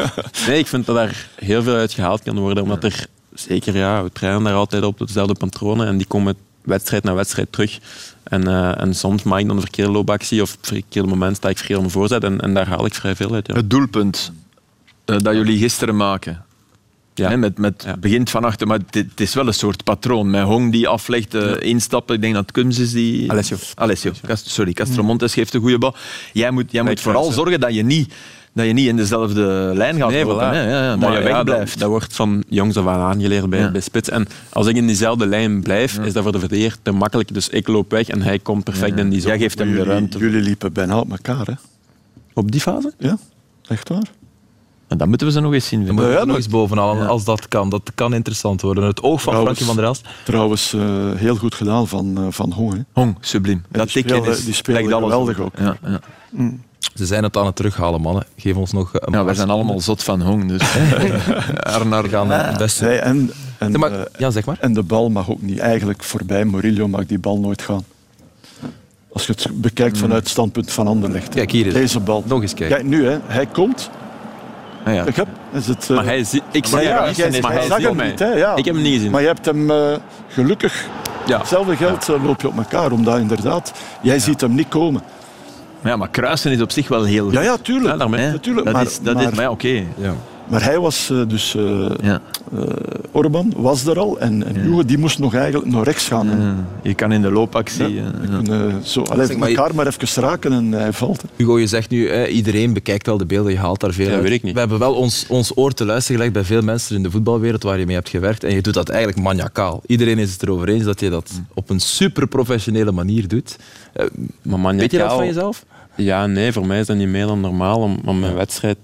Nee, 0.46 0.58
ik 0.58 0.66
vind 0.66 0.86
dat 0.86 0.96
daar 0.96 1.26
heel 1.34 1.62
veel 1.62 1.74
uit 1.74 1.92
gehaald 1.92 2.22
kan 2.22 2.38
worden. 2.38 2.62
Omdat 2.62 2.84
er 2.84 3.06
zeker, 3.34 3.76
ja, 3.76 4.02
we 4.02 4.10
trainen 4.12 4.44
daar 4.44 4.54
altijd 4.54 4.82
op 4.84 4.98
dezelfde 4.98 5.34
patronen. 5.34 5.86
En 5.86 5.96
die 5.96 6.06
komen 6.06 6.34
wedstrijd 6.62 7.02
na 7.04 7.14
wedstrijd 7.14 7.52
terug. 7.52 7.78
En, 8.22 8.46
eh, 8.48 8.80
en 8.80 8.94
soms 8.94 9.22
maak 9.22 9.40
ik 9.40 9.46
dan 9.46 9.56
een 9.56 9.62
verkeerde 9.62 9.90
loopactie 9.90 10.42
of 10.42 10.52
op 10.52 10.58
het 10.60 10.68
verkeerde 10.68 11.08
moment 11.08 11.36
sta 11.36 11.48
ik 11.48 11.56
verkeerd 11.56 11.78
op 11.78 11.84
mijn 11.84 11.96
voorzet. 11.96 12.24
En, 12.24 12.40
en 12.40 12.54
daar 12.54 12.68
haal 12.68 12.86
ik 12.86 12.94
vrij 12.94 13.16
veel 13.16 13.34
uit. 13.34 13.46
Ja. 13.46 13.54
Het 13.54 13.70
doelpunt 13.70 14.32
eh, 15.04 15.16
dat 15.18 15.34
jullie 15.34 15.58
gisteren 15.58 15.96
maken. 15.96 16.44
Ja. 17.14 17.36
Met, 17.36 17.58
met 17.58 17.82
Ja. 17.86 17.96
begint 17.96 18.30
van 18.30 18.44
achter, 18.44 18.66
maar 18.66 18.78
het, 18.90 19.20
is 19.20 19.34
wel 19.34 19.46
een 19.46 19.54
soort 19.54 19.84
patroon. 19.84 20.30
Met 20.30 20.42
Hong 20.42 20.72
die 20.72 20.88
aflegt, 20.88 21.34
eh, 21.34 21.52
instappen. 21.60 22.14
Ik 22.14 22.20
denk 22.20 22.34
dat 22.34 22.52
Kums 22.52 22.78
is 22.78 22.92
die... 22.92 23.30
Alessio. 23.30 23.56
Alessio. 23.74 24.12
Cast- 24.26 24.48
sorry, 24.50 24.72
Castromontes 24.72 25.34
geeft 25.34 25.54
een 25.54 25.60
goede 25.60 25.78
bal. 25.78 25.94
Jij 26.32 26.50
moet, 26.50 26.72
jij 26.72 26.82
moet 26.82 27.00
vooral 27.00 27.32
zorgen 27.32 27.60
dat 27.60 27.74
je 27.74 27.82
niet, 27.82 28.14
dat 28.52 28.66
je 28.66 28.72
niet 28.72 28.86
in 28.86 28.96
dezelfde 28.96 29.70
lijn 29.74 29.96
gaat 29.96 30.10
Nee, 30.10 30.24
lopen. 30.24 30.48
hè. 30.50 30.62
Ja, 30.62 30.82
ja, 30.84 30.96
dat 30.96 31.12
je 31.12 31.18
ja, 31.18 31.22
wegblijft. 31.22 31.70
Dat, 31.72 31.80
dat 31.80 31.88
wordt 31.88 32.14
van 32.14 32.44
jongs 32.48 32.76
af 32.76 32.86
aan 32.86 33.00
aangeleerd 33.00 33.50
bij, 33.50 33.58
Ja. 33.58 33.70
bij 33.70 33.80
Spits. 33.80 34.08
En 34.08 34.26
als 34.52 34.66
ik 34.66 34.76
in 34.76 34.86
diezelfde 34.86 35.26
lijn 35.26 35.62
blijf, 35.62 35.98
is 35.98 36.12
dat 36.12 36.22
voor 36.22 36.32
de 36.32 36.38
verdediger 36.38 36.76
te 36.82 36.92
makkelijk. 36.92 37.34
Dus 37.34 37.48
ik 37.48 37.68
loop 37.68 37.90
weg 37.90 38.08
en 38.08 38.22
hij 38.22 38.38
komt 38.38 38.64
perfect 38.64 38.98
in 38.98 39.10
die 39.10 39.20
zone. 39.20 39.32
Jij 39.32 39.42
geeft 39.42 39.58
hem 39.58 39.66
de 39.68 39.72
jullie, 39.72 39.88
ruimte. 39.88 40.18
jullie 40.18 40.40
liepen 40.42 40.72
bijna 40.72 40.98
op 40.98 41.10
elkaar. 41.10 41.46
Hè. 41.46 41.52
Op 42.34 42.50
die 42.52 42.60
fase? 42.60 42.92
Ja, 42.98 43.18
echt 43.68 43.88
waar. 43.88 44.10
En 44.92 44.98
dat 44.98 45.08
moeten 45.08 45.26
we 45.26 45.32
ze 45.32 45.40
nog 45.40 45.52
eens 45.52 45.66
zien. 45.66 45.84
Je 45.84 45.92
Ja, 46.10 46.24
nog 46.24 46.36
eens 46.36 46.48
bovenal, 46.48 46.96
Ja. 46.96 47.04
als 47.04 47.24
dat 47.24 47.48
kan. 47.48 47.68
Dat 47.68 47.90
kan 47.94 48.14
interessant 48.14 48.60
worden. 48.60 48.84
Het 48.84 49.02
oog 49.02 49.22
van 49.22 49.32
Trouwens- 49.32 49.58
Frankie 49.58 49.66
van 49.66 49.76
der 49.76 49.84
Elst. 49.84 50.06
Trouwens, 50.24 50.72
eh, 50.72 50.80
heel 51.20 51.36
goed 51.36 51.54
gedaan 51.54 51.88
van, 51.88 52.16
eh, 52.18 52.22
van 52.30 52.52
Hong. 52.52 52.72
Hè. 52.72 52.80
Hong, 52.92 53.16
subliem. 53.20 53.62
Ja, 53.72 53.78
dat 53.78 53.92
die 53.92 54.04
tikje 54.04 54.30
is, 54.30 54.44
die 54.44 54.54
speelde 54.54 54.88
geweldig 54.88 55.38
ook. 55.38 55.52
Ja, 55.58 55.76
ja. 55.86 56.00
Ze 56.94 57.06
zijn 57.06 57.22
het 57.22 57.36
aan 57.36 57.46
het 57.46 57.56
terughalen, 57.56 58.00
mannen. 58.00 58.24
Geef 58.36 58.56
ons 58.56 58.72
nog 58.72 58.90
een 58.92 59.12
ja, 59.12 59.24
wij 59.24 59.34
zijn 59.34 59.50
allemaal 59.50 59.80
zot 59.80 60.02
van 60.02 60.20
Hong. 60.22 60.48
Dus. 60.48 60.62
Arnar 61.76 62.02
We 62.02 62.08
gaan 62.08 62.30
het 62.30 62.58
beste. 62.58 62.88
En, 62.88 63.30
En, 63.58 63.74
eh, 63.74 63.92
ja, 64.18 64.30
zeg 64.30 64.44
maar. 64.44 64.56
en 64.60 64.72
de 64.72 64.82
bal 64.82 65.10
mag 65.10 65.30
ook 65.30 65.42
niet 65.42 65.58
eigenlijk 65.58 66.02
voorbij. 66.02 66.44
Murillo 66.44 66.88
mag 66.88 67.06
die 67.06 67.18
bal 67.18 67.38
nooit 67.38 67.62
gaan. 67.62 67.84
Als 69.12 69.26
je 69.26 69.32
het 69.32 69.46
bekijkt 69.60 69.98
vanuit 69.98 70.20
het 70.20 70.28
standpunt 70.30 70.72
van 70.72 70.86
Anderlecht. 70.86 71.28
Kijk, 71.34 71.50
hier 71.50 71.66
is 71.66 71.72
Deze 71.72 72.00
bal. 72.00 72.24
Nog 72.26 72.42
eens 72.42 72.54
kijken. 72.54 72.76
Kijk, 72.76 72.88
nu, 72.88 73.06
hè. 73.06 73.18
hij 73.22 73.46
komt. 73.46 73.90
Ah, 74.84 74.94
ja. 74.94 75.04
Ik 75.04 75.16
heb, 75.16 75.26
is 75.52 75.66
het, 75.66 75.90
eh, 75.90 75.96
Maar 75.96 76.04
hij 76.04 76.24
zie, 76.24 76.42
ik 76.50 76.66
zie 76.66 76.80
ja, 76.80 77.04
hem 77.12 77.30
niet, 77.30 77.42
maar 77.42 77.52
hij 77.52 77.66
zag 77.66 77.78
hem 77.82 77.96
niet, 77.96 78.18
hè, 78.18 78.32
ja. 78.32 78.54
Ik 78.56 78.64
heb 78.64 78.74
hem 78.74 78.82
niet 78.82 78.94
gezien. 78.94 79.10
Maar 79.10 79.20
je 79.20 79.26
hebt 79.26 79.44
hem 79.46 79.70
eh, 79.70 79.96
gelukkig. 80.28 80.86
Ja. 81.26 81.38
Hetzelfde 81.38 81.76
geld 81.76 82.08
eh, 82.08 82.24
loop 82.24 82.40
je 82.40 82.48
op 82.48 82.56
elkaar, 82.56 82.92
omdat 82.92 83.18
inderdaad, 83.18 83.72
jij 84.00 84.18
ziet 84.18 84.40
hem 84.40 84.54
niet 84.54 84.68
komen. 84.68 85.02
Ja, 85.84 85.96
maar 85.96 86.08
kruisen 86.08 86.52
is 86.52 86.60
op 86.60 86.70
zich 86.70 86.88
wel 86.88 87.04
heel 87.04 87.32
Ja, 87.32 87.40
ja, 87.40 87.56
tuurlijk. 87.62 87.92
Ja, 87.92 87.96
daarmee. 87.96 88.30
Natuurlijk, 88.30 88.66
dat 88.66 88.74
maar- 88.74 88.84
is, 88.86 88.98
dat 89.00 89.14
maar- 89.14 89.22
is, 89.22 89.30
maar 89.30 89.44
ja, 89.44 89.50
oké. 89.50 89.82
Ja. 89.96 90.14
Maar 90.52 90.64
hij 90.64 90.78
was 90.78 91.10
eh, 91.10 91.22
dus, 91.28 91.54
eh 91.54 91.90
Ja. 92.02 92.20
eh, 92.56 92.60
Orban 93.12 93.52
was 93.56 93.86
er 93.86 93.98
al 93.98 94.20
en, 94.20 94.46
en 94.46 94.56
Hugo 94.60 94.84
die 94.84 94.98
moest 94.98 95.18
nog 95.18 95.34
eigenlijk 95.34 95.72
naar 95.72 95.82
rechts 95.82 96.06
gaan. 96.08 96.56
Je 96.82 96.94
kan 96.94 97.12
in 97.12 97.22
de 97.22 97.30
loopactie... 97.30 97.94
ja, 97.94 98.10
zo, 98.82 99.02
allee, 99.02 99.26
Zeg 99.26 99.36
maar, 99.36 99.50
je- 99.50 99.56
elkaar 99.56 99.74
maar 99.74 99.86
even 99.86 100.22
raken 100.22 100.52
en 100.52 100.72
hij 100.72 100.92
valt. 100.92 101.22
hè. 101.22 101.28
Hugo, 101.36 101.58
je 101.58 101.66
zegt 101.66 101.90
nu, 101.90 102.08
hè, 102.10 102.26
iedereen 102.26 102.72
bekijkt 102.72 103.06
wel 103.06 103.16
de 103.18 103.26
beelden, 103.26 103.52
je 103.52 103.58
haalt 103.58 103.80
daar 103.80 103.92
veel 103.92 104.06
Ja, 104.08 104.12
uit. 104.12 104.22
weet 104.22 104.32
ik 104.32 104.42
niet. 104.42 104.52
We 104.52 104.58
hebben 104.58 104.78
wel 104.78 104.94
ons, 104.94 105.26
ons 105.28 105.56
oor 105.56 105.72
te 105.72 105.84
luisteren 105.84 106.16
gelegd 106.16 106.32
bij 106.34 106.44
veel 106.44 106.62
mensen 106.62 106.96
in 106.96 107.02
de 107.02 107.10
voetbalwereld 107.10 107.62
waar 107.62 107.78
je 107.78 107.86
mee 107.86 107.94
hebt 107.94 108.08
gewerkt. 108.08 108.44
En 108.44 108.54
je 108.54 108.60
doet 108.62 108.74
dat 108.74 108.88
eigenlijk 108.88 109.20
maniacaal. 109.22 109.82
Iedereen 109.86 110.18
is 110.18 110.32
het 110.32 110.42
erover 110.42 110.68
eens 110.68 110.84
dat 110.84 111.00
je 111.00 111.10
dat 111.10 111.30
op 111.54 111.70
een 111.70 111.80
super 111.80 112.26
professionele 112.26 112.92
manier 112.92 113.28
doet. 113.28 113.56
Eh, 113.92 114.06
Maar 114.42 114.58
maniacaal, 114.60 114.78
weet 114.80 114.90
je 114.90 114.98
dat 114.98 115.12
van 115.12 115.26
jezelf? 115.26 115.64
Ja, 115.96 116.26
nee, 116.26 116.52
voor 116.52 116.66
mij 116.66 116.80
is 116.80 116.86
dat 116.86 116.96
niet 116.96 117.08
meer 117.08 117.26
dan 117.26 117.40
normaal 117.40 117.78
om, 117.80 117.98
om 118.04 118.18
mijn 118.20 118.34
wedstrijd 118.34 118.76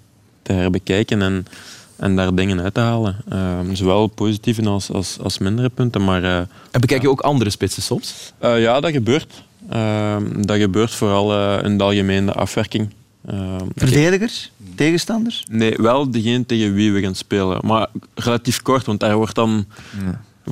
te 0.49 0.55
herbekijken 0.55 1.22
en, 1.22 1.46
en 1.96 2.16
daar 2.16 2.34
dingen 2.34 2.61
uit 2.61 2.74
te 2.74 2.80
halen. 2.80 3.16
Ehm, 3.28 3.74
zowel 3.74 4.07
positieve 4.07 4.62
als, 4.68 4.90
als, 4.92 5.18
als 5.22 5.38
mindere 5.38 5.68
punten. 5.68 6.05
Maar 6.05 6.22
eh, 6.24 6.36
En 6.70 6.80
bekijk 6.80 7.03
je 7.03 7.11
ook 7.11 7.20
andere 7.20 7.51
spitsen 7.51 7.82
soms? 7.82 8.32
eh, 8.38 8.61
ja, 8.61 8.80
dat 8.80 8.90
gebeurt. 8.90 9.42
Ehm, 9.70 10.42
dat 10.42 10.57
gebeurt 10.57 10.94
vooral 10.94 11.32
eh, 11.32 11.64
in 11.64 11.78
de 11.78 11.84
algemene 11.84 12.32
afwerking. 12.32 12.90
Ehm, 13.26 13.64
Verdedigers, 13.76 14.51
tegenstanders. 14.74 15.44
nee, 15.51 15.74
wel 15.76 16.11
degene 16.11 16.46
tegen 16.46 16.74
wie 16.74 16.92
we 16.92 17.01
gaan 17.01 17.14
spelen. 17.14 17.59
Maar 17.64 17.86
relatief 18.14 18.62
kort, 18.62 18.86
want 18.86 19.01
daar 19.01 19.16
wordt 19.16 19.34
dan 19.34 19.66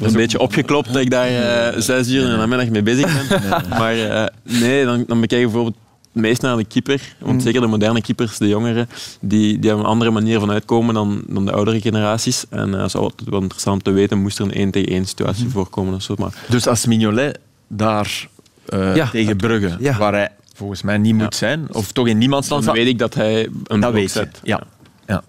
een 0.00 0.12
beetje 0.12 0.38
opgeklopt 0.38 0.92
dat 0.92 1.02
ik 1.02 1.10
daar 1.10 1.72
zes 1.82 2.08
uur 2.08 2.22
in 2.22 2.30
de 2.30 2.36
namiddag 2.36 2.68
mee 2.68 2.82
bezig 2.82 3.28
ben. 3.28 3.40
Maar 3.78 3.98
eh, 3.98 4.26
nee, 4.42 4.84
dan, 4.84 5.04
dan 5.06 5.20
bekijk 5.20 5.40
je 5.40 5.46
bijvoorbeeld 5.46 5.76
meest 6.16 6.42
naar 6.42 6.56
de 6.56 6.64
keeper. 6.64 7.14
Want 7.18 7.42
zeker 7.42 7.60
de 7.60 7.66
moderne 7.66 8.02
keepers, 8.02 8.38
de 8.38 8.48
jongeren, 8.48 8.88
die, 9.20 9.58
die 9.58 9.68
hebben 9.68 9.86
een 9.86 9.92
andere 9.92 10.10
manier 10.10 10.38
van 10.40 10.50
uitkomen 10.50 10.94
dan, 10.94 11.22
dan 11.26 11.44
de 11.44 11.52
oudere 11.52 11.80
generaties. 11.80 12.44
En 12.50 12.70
dat 12.70 12.86
is 12.86 12.94
altijd 12.96 13.28
wel 13.28 13.40
interessant 13.40 13.84
te 13.84 13.90
weten, 13.90 14.18
moest 14.18 14.38
er 14.38 14.44
een 14.44 14.52
1 14.52 14.70
tegen 14.70 14.88
1 14.92 15.04
situatie 15.06 15.48
voorkomen 15.48 15.94
of 15.94 16.02
zo. 16.02 16.14
Maar 16.18 16.44
Dus 16.48 16.66
als 16.66 16.86
Mignolet 16.86 17.38
daar 17.68 18.28
eh, 18.66 18.96
Ja. 18.96 19.08
tegen 19.10 19.36
Brugge, 19.36 19.76
Ja. 19.80 19.98
waar 19.98 20.12
hij 20.12 20.30
volgens 20.54 20.82
mij 20.82 20.98
niet 20.98 21.14
moet 21.14 21.34
zijn, 21.34 21.66
of 21.74 21.92
toch 21.92 22.06
in 22.06 22.18
niemands 22.18 22.48
land 22.48 22.64
dan 22.64 22.74
weet 22.74 22.86
ik 22.86 22.98
dat 22.98 23.14
hij 23.14 23.42
een 23.44 23.52
dat 23.64 23.78
blok 23.78 23.92
weet 23.92 24.10
zet. 24.10 24.40
Ja. 24.42 24.60
Ja. 25.06 25.22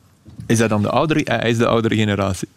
Is 0.45 0.59
hij 0.59 0.67
dan 0.67 0.81
de 0.81 0.89
oudere? 0.89 1.21
Hij 1.23 1.49
is 1.49 1.57
de 1.57 1.67
oudere 1.67 1.95
generatie. 1.95 2.47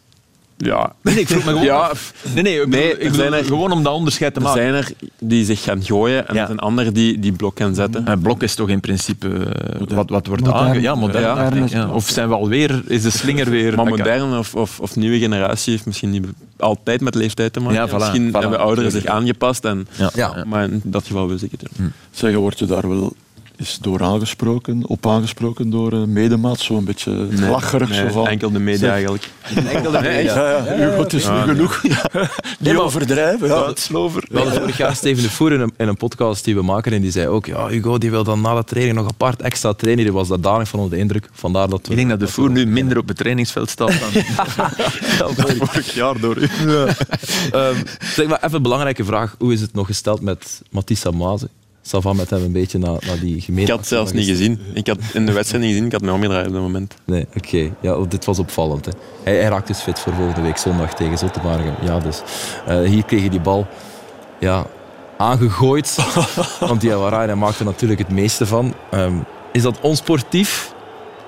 Ja. 0.63 0.93
Nee, 1.03 1.21
ik 1.21 1.29
vroeg 1.29 1.45
me 1.45 1.51
gewoon 1.51 1.65
Ja, 1.65 1.77
af. 1.77 2.13
Nee, 2.35 2.43
nee, 2.43 2.61
ik 2.61 2.71
bedoel, 2.71 2.81
Nee, 2.81 2.91
ik 2.93 3.03
er 3.05 3.11
bedoel 3.11 3.33
er- 3.35 3.45
gewoon 3.45 3.73
om 3.73 3.83
dat 3.83 3.93
onderscheid 3.93 4.35
te 4.35 4.41
Er 4.41 4.47
maken. 4.47 4.63
zijn 4.63 4.75
er 4.75 4.93
die 5.19 5.45
zich 5.45 5.63
gaan 5.63 5.83
gooien 5.85 6.29
en 6.29 6.35
Ja. 6.35 6.41
er 6.41 6.47
zijn 6.47 6.59
anderen 6.59 6.95
die, 6.95 7.19
die 7.19 7.33
blok 7.33 7.59
gaan 7.59 7.75
zetten. 7.75 8.11
Een 8.11 8.21
blok 8.21 8.43
is 8.43 8.55
toch 8.55 8.69
in 8.69 8.81
principe 8.81 9.29
eh, 9.29 9.81
wat, 9.97 10.11
wat 10.11 10.27
wordt 10.27 10.49
aange... 10.49 10.81
Ja, 10.81 10.95
modern. 10.95 11.69
Ja. 11.69 11.89
Of 11.91 12.09
zijn 12.09 12.29
we 12.29 12.35
alweer... 12.35 12.83
Is 12.87 13.03
de 13.03 13.11
slinger 13.11 13.51
weer... 13.57 13.75
Maar 13.77 13.87
moderne 13.87 14.39
of, 14.39 14.55
of, 14.55 14.81
of 14.81 14.97
nieuwe 14.97 15.19
generatie 15.19 15.73
heeft 15.73 15.87
misschien 15.87 16.11
niet 16.11 16.27
altijd 16.59 17.01
met 17.01 17.15
leeftijd 17.15 17.53
te 17.53 17.61
maken. 17.61 17.75
Ja, 17.77 17.89
voilà, 17.89 17.95
misschien 17.97 18.29
voilà. 18.29 18.33
hebben 18.39 18.59
ouderen 18.59 18.91
zich 18.91 19.07
aangepast. 19.07 19.65
En, 19.65 19.89
Ja. 19.97 20.11
Ja. 20.15 20.45
Maar 20.47 20.63
in 20.65 20.81
dat 20.85 21.07
geval 21.07 21.29
wist 21.29 21.43
ik 21.43 21.51
het. 21.51 21.63
ja. 21.79 21.85
Zeg, 22.11 22.35
word 22.35 22.59
je 22.59 22.67
daar 22.67 22.89
wel 22.89 23.13
eens 23.61 23.79
door 23.79 24.03
aangesproken, 24.03 24.87
op 24.87 25.07
aangesproken 25.07 25.71
door 25.71 25.93
een 25.93 26.13
medemaat? 26.13 26.61
Zo 26.61 26.77
een 26.77 26.85
beetje 26.85 27.29
lacherig. 27.49 27.89
Nee, 27.89 27.99
zo 27.99 28.09
van, 28.09 28.27
enkel 28.27 28.51
de 28.51 28.59
media 28.59 28.93
eigenlijk. 28.93 29.31
Enkel 29.75 29.91
de 29.91 30.01
media. 30.01 30.35
Ja, 30.35 30.51
ja, 30.51 30.75
Hugo, 30.75 31.03
het 31.03 31.13
is 31.13 31.29
nu 31.29 31.37
genoeg. 31.37 31.83
Niet 32.59 32.77
overdrijven. 32.77 33.49
Ja. 33.49 33.55
Uitslover. 33.55 34.25
We 34.29 34.39
hadden 34.39 34.61
vorig 34.61 34.77
jaar 34.77 34.97
Steven 34.97 35.23
de 35.23 35.31
Voer 35.31 35.53
in 35.53 35.61
een, 35.61 35.73
in 35.77 35.89
een 35.89 35.97
podcast 35.97 36.45
die 36.45 36.55
we 36.55 36.63
maken 36.63 36.93
en 36.93 37.01
die 37.01 37.11
zei 37.11 37.29
ook, 37.29 37.47
ja, 37.47 37.67
Hugo 37.67 37.99
die 37.99 38.11
wil 38.11 38.25
dan 38.25 38.41
na 38.41 38.55
de 38.55 38.65
training 38.65 38.97
nog 38.97 39.09
apart 39.09 39.43
extra 39.43 39.73
trainen. 39.73 40.05
Die 40.05 40.13
was 40.13 40.29
daar 40.29 40.41
danig 40.41 40.69
van 40.69 40.81
onder 40.81 40.95
de 40.95 41.03
indruk. 41.03 41.29
Vandaar 41.33 41.69
dat 41.69 41.87
we... 41.87 41.91
Ik 41.91 41.97
denk 41.97 42.09
dat 42.09 42.21
de 42.21 42.29
Voer 42.29 42.51
nu 42.51 42.67
minder 42.67 42.99
op 42.99 43.09
het 43.09 43.17
trainingsveld 43.17 43.71
staat 43.71 43.93
dan 45.19 45.37
vorig 45.59 45.95
jaar 45.95 46.21
door 46.21 46.37
u. 46.37 46.49
Ehm, 47.51 47.75
zeg 48.01 48.27
maar 48.27 48.43
even 48.43 48.57
een 48.57 48.63
belangrijke 48.63 49.05
vraag. 49.05 49.35
Hoe 49.39 49.53
is 49.53 49.61
het 49.61 49.75
nog 49.75 49.87
gesteld 49.87 50.21
met 50.21 50.63
Matisse 50.71 51.09
Amaze? 51.09 51.49
Savan 51.83 52.17
met 52.17 52.31
hem 52.31 52.43
een 52.43 52.53
beetje 52.53 52.79
naar, 52.79 52.97
naar 53.07 53.19
die 53.21 53.41
gemeente. 53.41 53.63
Ik 53.63 53.69
had 53.69 53.79
het 53.79 53.89
zelfs 53.89 54.13
niet 54.13 54.27
gezien. 54.27 54.61
Ik 54.73 54.87
had 54.87 54.99
in 55.13 55.27
de 55.27 55.33
wedstrijd 55.33 55.63
niet 55.63 55.73
gezien. 55.73 55.87
Ik 55.87 55.93
had 55.93 56.01
me 56.01 56.13
omgedraaid 56.13 56.47
op 56.47 56.53
dat 56.53 56.63
moment. 56.63 56.95
Nee, 57.05 57.27
oké. 57.37 57.71
Ja, 57.81 57.95
oh, 57.95 58.09
dit 58.09 58.25
was 58.25 58.39
opvallend. 58.39 58.85
Hè. 58.85 58.93
Hij, 59.23 59.37
hij 59.37 59.49
raakt 59.49 59.67
dus 59.67 59.81
fit 59.81 59.99
voor 59.99 60.13
volgende 60.13 60.41
week 60.41 60.57
zondag 60.57 60.95
tegen 60.95 61.19
Zottewaardigem. 61.19 61.75
Ja, 61.83 61.99
dus 61.99 62.23
eh, 62.67 62.81
hier 62.81 63.05
kreeg 63.05 63.23
je 63.23 63.31
die 63.31 63.41
bal 63.41 63.67
ja, 64.39 64.67
aangegooid. 65.17 65.97
want 66.61 66.81
Diawara, 66.81 67.25
hij 67.25 67.35
maakte 67.35 67.59
er 67.59 67.65
natuurlijk 67.65 68.01
het 68.01 68.11
meeste 68.11 68.47
van. 68.47 68.75
Ehm, 68.91 69.15
is 69.53 69.63
dat 69.63 69.81
onsportief 69.81 70.75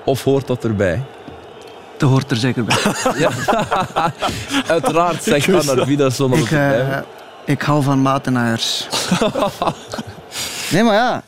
of 0.05 0.23
hoort 0.23 0.47
dat 0.47 0.63
erbij? 0.63 1.03
Dat 1.97 2.09
hoort 2.09 2.31
er 2.31 2.37
zeker 2.37 2.63
bij. 2.63 2.77
Uiteraard 4.67 5.23
zegt 5.23 5.69
Anna 5.69 5.85
Vidason 5.85 6.29
dat 6.29 6.39
ik, 6.39 6.47
hoort. 6.47 7.05
ik 7.45 7.61
hou 7.61 7.83
van 7.83 8.01
matenaars. 8.01 8.87
Nee, 10.71 10.83
maar 10.83 10.93
ja. 10.93 11.23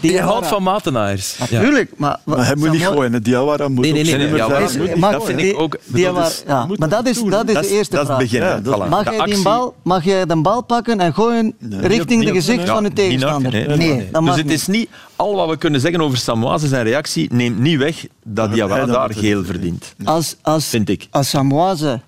Die 0.00 0.12
Je 0.12 0.20
houdt 0.20 0.46
van 0.46 0.62
matenaars. 0.62 1.36
Ja. 1.36 1.44
Natuurlijk, 1.50 1.90
maar... 1.96 2.20
Maar 2.24 2.46
hij 2.46 2.56
moet 2.56 2.70
niet 2.70 2.82
gooien. 2.86 3.12
hè. 3.12 3.20
Diawara 3.20 3.68
moet 3.68 3.80
Nee, 3.80 3.92
nee, 3.92 4.02
nee, 4.02 4.10
zijn 4.10 4.20
nee, 4.20 4.96
mag, 4.96 5.12
dat 5.12 5.24
vind 5.24 5.40
ik 5.40 5.58
ook- 5.60 5.76
dus- 5.86 6.42
ja, 6.46 6.66
moet 6.66 6.78
maar 6.78 6.88
dat 6.88 7.06
is, 7.06 7.22
dat 7.22 7.48
is 7.48 7.54
Dat 7.54 7.62
de 7.62 7.68
is, 7.68 7.70
eerste 7.76 7.94
dat 7.96 8.00
is 8.02 8.06
vraag. 8.06 8.20
het 8.20 8.30
begin. 8.62 8.88
Mag 8.88 9.04
De 9.04 9.10
jij 9.10 9.12
die 9.12 9.20
actie- 9.20 9.42
bal, 9.42 9.74
mag 9.82 10.04
jij 10.04 10.26
de 10.26 10.36
bal 10.36 10.62
pakken 10.62 11.00
en 11.00 11.14
gooien 11.14 11.54
richting 11.80 12.24
de 12.24 12.32
gezicht 12.32 12.68
van 12.68 12.82
naar- 12.82 12.92
tegenstander? 12.92 13.52
nee, 13.52 13.66
Nee, 13.66 13.76
nee, 13.76 13.94
nee. 13.94 14.08
dat 14.12 14.20
mag 14.22 14.30
Dus 14.34 14.42
het 14.42 14.46
niet. 14.52 14.60
is 14.60 14.66
niet 14.66 14.88
al 15.16 15.34
wat 15.34 15.48
we 15.48 15.56
kunnen 15.56 15.80
zeggen 15.80 16.00
over 16.00 16.18
Samoise 16.18 16.68
zijn 16.68 16.84
reactie 16.84 17.28
neemt 17.32 17.58
niet 17.58 17.78
weg 17.78 18.06
dat 18.24 18.52
Diawara 18.52 18.86
daar 18.86 19.14
geel 19.14 19.44
verdient. 19.44 19.94
Als, 20.04 20.36
als, 20.42 20.66
Vind 20.66 20.88
ik. 20.88 21.06
als 21.10 21.28
Samoise 21.28 22.00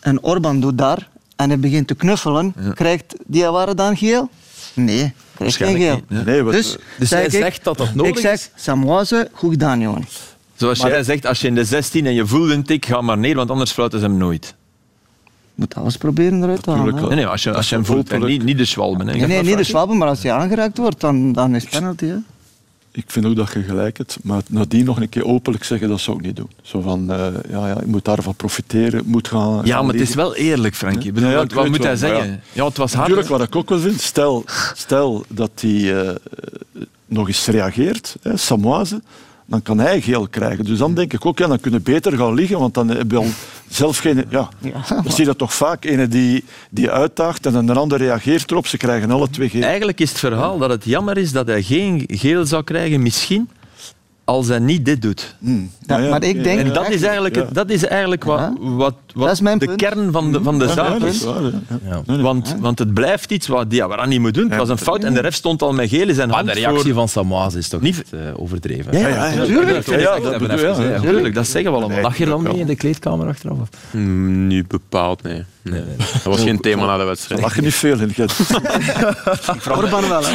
en 0.00 0.22
Orban 0.22 0.60
doet 0.60 0.78
daar 0.78 1.08
en 1.36 1.48
hij 1.48 1.58
begint 1.58 1.86
te 1.86 1.94
knuffelen, 1.94 2.54
krijgt 2.74 3.14
Diawara 3.26 3.74
dan 3.74 3.96
geel? 3.96 4.28
Nee, 4.76 5.12
krijgt 5.34 5.56
geen 5.56 5.76
geel. 5.76 6.00
niet, 6.08 6.24
Nee, 6.24 6.42
wat, 6.42 6.52
Dus, 6.52 6.76
Dus 6.98 7.12
ik, 7.12 7.30
zegt 7.30 7.64
dat 7.64 7.78
dat 7.78 7.94
nodig 7.94 8.12
ik 8.12 8.18
zeg, 8.18 8.32
is? 8.32 8.50
Samoise, 8.54 9.28
goed 9.32 9.50
gedaan, 9.50 9.80
jongen. 9.80 10.04
Zoals 10.56 10.80
jij 10.80 11.02
zegt, 11.02 11.26
als 11.26 11.40
je 11.40 11.46
in 11.46 11.54
de 11.54 11.64
16 11.64 12.06
en 12.06 12.14
je 12.14 12.26
voelt 12.26 12.50
een 12.50 12.64
tik, 12.64 12.86
ga 12.86 13.00
maar 13.00 13.18
neer, 13.18 13.34
want 13.34 13.50
anders 13.50 13.72
fluiten 13.72 14.00
ze 14.00 14.06
hem 14.06 14.16
nooit. 14.16 14.54
Moet 15.54 15.74
alles 15.74 15.96
proberen 15.96 16.42
eruit 16.42 16.62
te 16.62 16.70
halen. 16.70 16.94
Nee, 16.94 17.14
nee, 17.14 17.26
als 17.26 17.42
je, 17.42 17.54
als 17.54 17.68
je 17.68 17.74
hem 17.74 17.84
voelt, 17.84 18.10
en 18.10 18.24
niet, 18.24 18.44
niet 18.44 18.58
de 18.58 18.64
schwalben. 18.64 19.06
Hè. 19.06 19.14
Nee, 19.14 19.26
nee, 19.26 19.42
niet 19.42 19.56
de 19.56 19.64
Schwalben, 19.64 19.96
maar 19.96 20.08
als 20.08 20.22
hij 20.22 20.32
aangeraakt 20.32 20.78
wordt, 20.78 21.00
dan, 21.00 21.32
dan 21.32 21.54
is 21.54 21.62
het 21.62 21.70
penalty. 21.70 22.06
Hè. 22.06 22.16
Ik 22.96 23.04
vind 23.10 23.26
ook 23.26 23.36
dat 23.36 23.52
je 23.52 23.62
gelijk 23.62 23.96
hebt. 23.98 24.18
Maar 24.22 24.42
nadien 24.48 24.84
nog 24.84 25.00
een 25.00 25.08
keer 25.08 25.24
openlijk 25.24 25.64
zeggen, 25.64 25.88
dat 25.88 26.00
zou 26.00 26.16
ik 26.16 26.22
niet 26.22 26.36
doen. 26.36 26.50
Zo 26.62 26.80
van, 26.80 27.10
eh, 27.10 27.26
ja, 27.48 27.68
ja, 27.68 27.80
ik 27.80 27.86
moet 27.86 28.04
daarvan 28.04 28.34
profiteren, 28.34 29.02
moet 29.06 29.28
gaan... 29.28 29.60
Ja, 29.64 29.74
gaan 29.74 29.84
maar 29.84 29.94
het 29.94 30.08
is 30.08 30.14
wel 30.14 30.34
eerlijk, 30.34 30.74
Frankie. 30.74 31.20
Ja, 31.20 31.30
ja, 31.30 31.46
wat, 31.46 31.68
moet 31.68 31.78
hij 31.78 31.86
wel, 31.86 31.96
zeggen? 31.96 32.42
Ja. 32.52 32.64
het 32.64 32.76
was 32.76 32.92
hard. 32.92 33.08
Natuurlijk, 33.08 33.28
wat 33.28 33.48
ik 33.48 33.56
ook 33.56 33.68
wel 33.68 33.78
vind, 33.78 34.00
stel, 34.00 34.44
stel 34.74 35.24
dat 35.28 35.50
hij 35.54 36.04
eh, 36.04 36.14
nog 37.06 37.26
eens 37.28 37.46
reageert, 37.46 38.16
hè, 38.22 38.36
Samoise, 38.36 39.02
dan 39.46 39.62
kan 39.62 39.78
hij 39.78 40.00
geel 40.00 40.28
krijgen. 40.28 40.64
Dus 40.64 40.78
dan 40.78 40.94
denk 40.94 41.12
ik 41.12 41.26
ook, 41.26 41.38
ja, 41.38 41.46
dan 41.46 41.60
kunnen 41.60 41.82
beter 41.82 42.16
gaan 42.16 42.34
liggen, 42.34 42.58
want 42.58 42.74
dan 42.74 42.88
heb 42.88 43.10
je 43.10 43.16
al 43.16 43.26
zelf 43.68 43.98
geen... 43.98 44.24
Ja, 44.28 44.48
zie 45.04 45.14
je 45.16 45.24
dat 45.24 45.38
toch 45.38 45.54
vaak, 45.54 45.84
ene 45.84 46.08
die, 46.08 46.44
die 46.70 46.90
uitdaagt 46.90 47.46
en 47.46 47.54
een 47.54 47.76
ander 47.76 47.98
reageert 47.98 48.50
erop, 48.50 48.66
ze 48.66 48.76
krijgen 48.76 49.10
alle 49.10 49.30
twee 49.30 49.48
geel. 49.48 49.62
Eigenlijk 49.62 50.00
is 50.00 50.08
het 50.08 50.18
verhaal 50.18 50.58
dat 50.58 50.70
het 50.70 50.84
jammer 50.84 51.18
is 51.18 51.32
dat 51.32 51.46
hij 51.46 51.62
geen 51.62 52.04
geel 52.06 52.46
zou 52.46 52.64
krijgen, 52.64 53.02
misschien, 53.02 53.48
als 54.26 54.48
hij 54.48 54.58
niet 54.58 54.84
dit 54.84 55.02
doet. 55.02 55.34
Hmm. 55.38 55.70
Ja, 55.86 55.98
ja, 55.98 56.08
maar 56.10 56.22
ik 56.22 56.44
denk- 56.44 56.60
En 56.60 56.72
dat 56.72 56.90
is 56.90 57.02
eigenlijk, 57.02 57.34
het- 57.34 57.54
dat 57.54 57.70
is 57.70 57.86
eigenlijk 57.86 58.24
wat, 58.24 58.50
wat, 58.60 58.94
wat 59.14 59.24
Dat 59.26 59.32
is 59.32 59.40
mijn 59.40 59.58
de 59.58 59.66
punt. 59.66 59.78
kern 59.82 60.12
van 60.12 60.32
de, 60.32 60.42
van 60.42 60.58
de 60.58 60.68
zaak 60.68 61.00
is. 61.00 61.22
waar. 61.24 61.40
Nee, 61.42 61.50
nee. 62.06 62.16
Want, 62.22 62.56
want 62.60 62.78
het 62.78 62.94
blijft 62.94 63.30
iets 63.30 63.46
wat 63.46 63.70
Diawara 63.70 64.06
niet 64.06 64.20
moet 64.20 64.34
doen. 64.34 64.48
Het 64.50 64.58
was 64.58 64.68
een 64.68 64.78
fout 64.78 65.04
en 65.04 65.14
de 65.14 65.20
ref 65.20 65.34
stond 65.34 65.62
al 65.62 65.72
met 65.72 65.88
geel 65.88 66.08
in 66.08 66.14
zijn 66.14 66.28
Maar 66.28 66.36
hand 66.36 66.48
de 66.48 66.54
reactie 66.54 66.82
voor... 66.82 66.92
van 66.94 67.08
Samoise 67.08 67.58
is 67.58 67.68
toch 67.68 67.80
Niet- 67.80 68.04
eh, 68.10 68.18
overdreven? 68.36 68.98
Ja, 68.98 69.08
ja, 69.08 69.08
ja, 69.08 69.26
ja, 69.26 69.44
tuurlijk. 69.44 69.86
Ja, 69.86 69.96
ja, 69.98 70.18
dat 70.20 71.34
dat 71.34 71.46
zeggen 71.46 71.72
we 71.72 71.78
allemaal. 71.78 72.00
Lach 72.02 72.18
je 72.18 72.26
dan 72.26 72.42
mee 72.42 72.58
in 72.58 72.66
de 72.66 72.76
kleedkamer 72.76 73.26
achteraf? 73.28 73.58
of? 73.60 73.68
Mm, 73.90 74.46
Niet 74.46 74.68
bepaald, 74.68 75.22
nee. 75.22 75.44
nee. 75.62 75.82
Dat 76.12 76.22
was 76.22 76.40
geen 76.42 76.60
thema 76.60 76.86
na 76.86 76.96
de 76.96 77.04
wedstrijd. 77.04 77.40
Lach 77.40 77.54
je 77.54 77.62
niet 77.62 77.74
veel 77.74 78.00
in 78.00 78.10
Gent. 78.14 78.32
Orban 79.76 80.08
wel, 80.08 80.22
hè. 80.24 80.32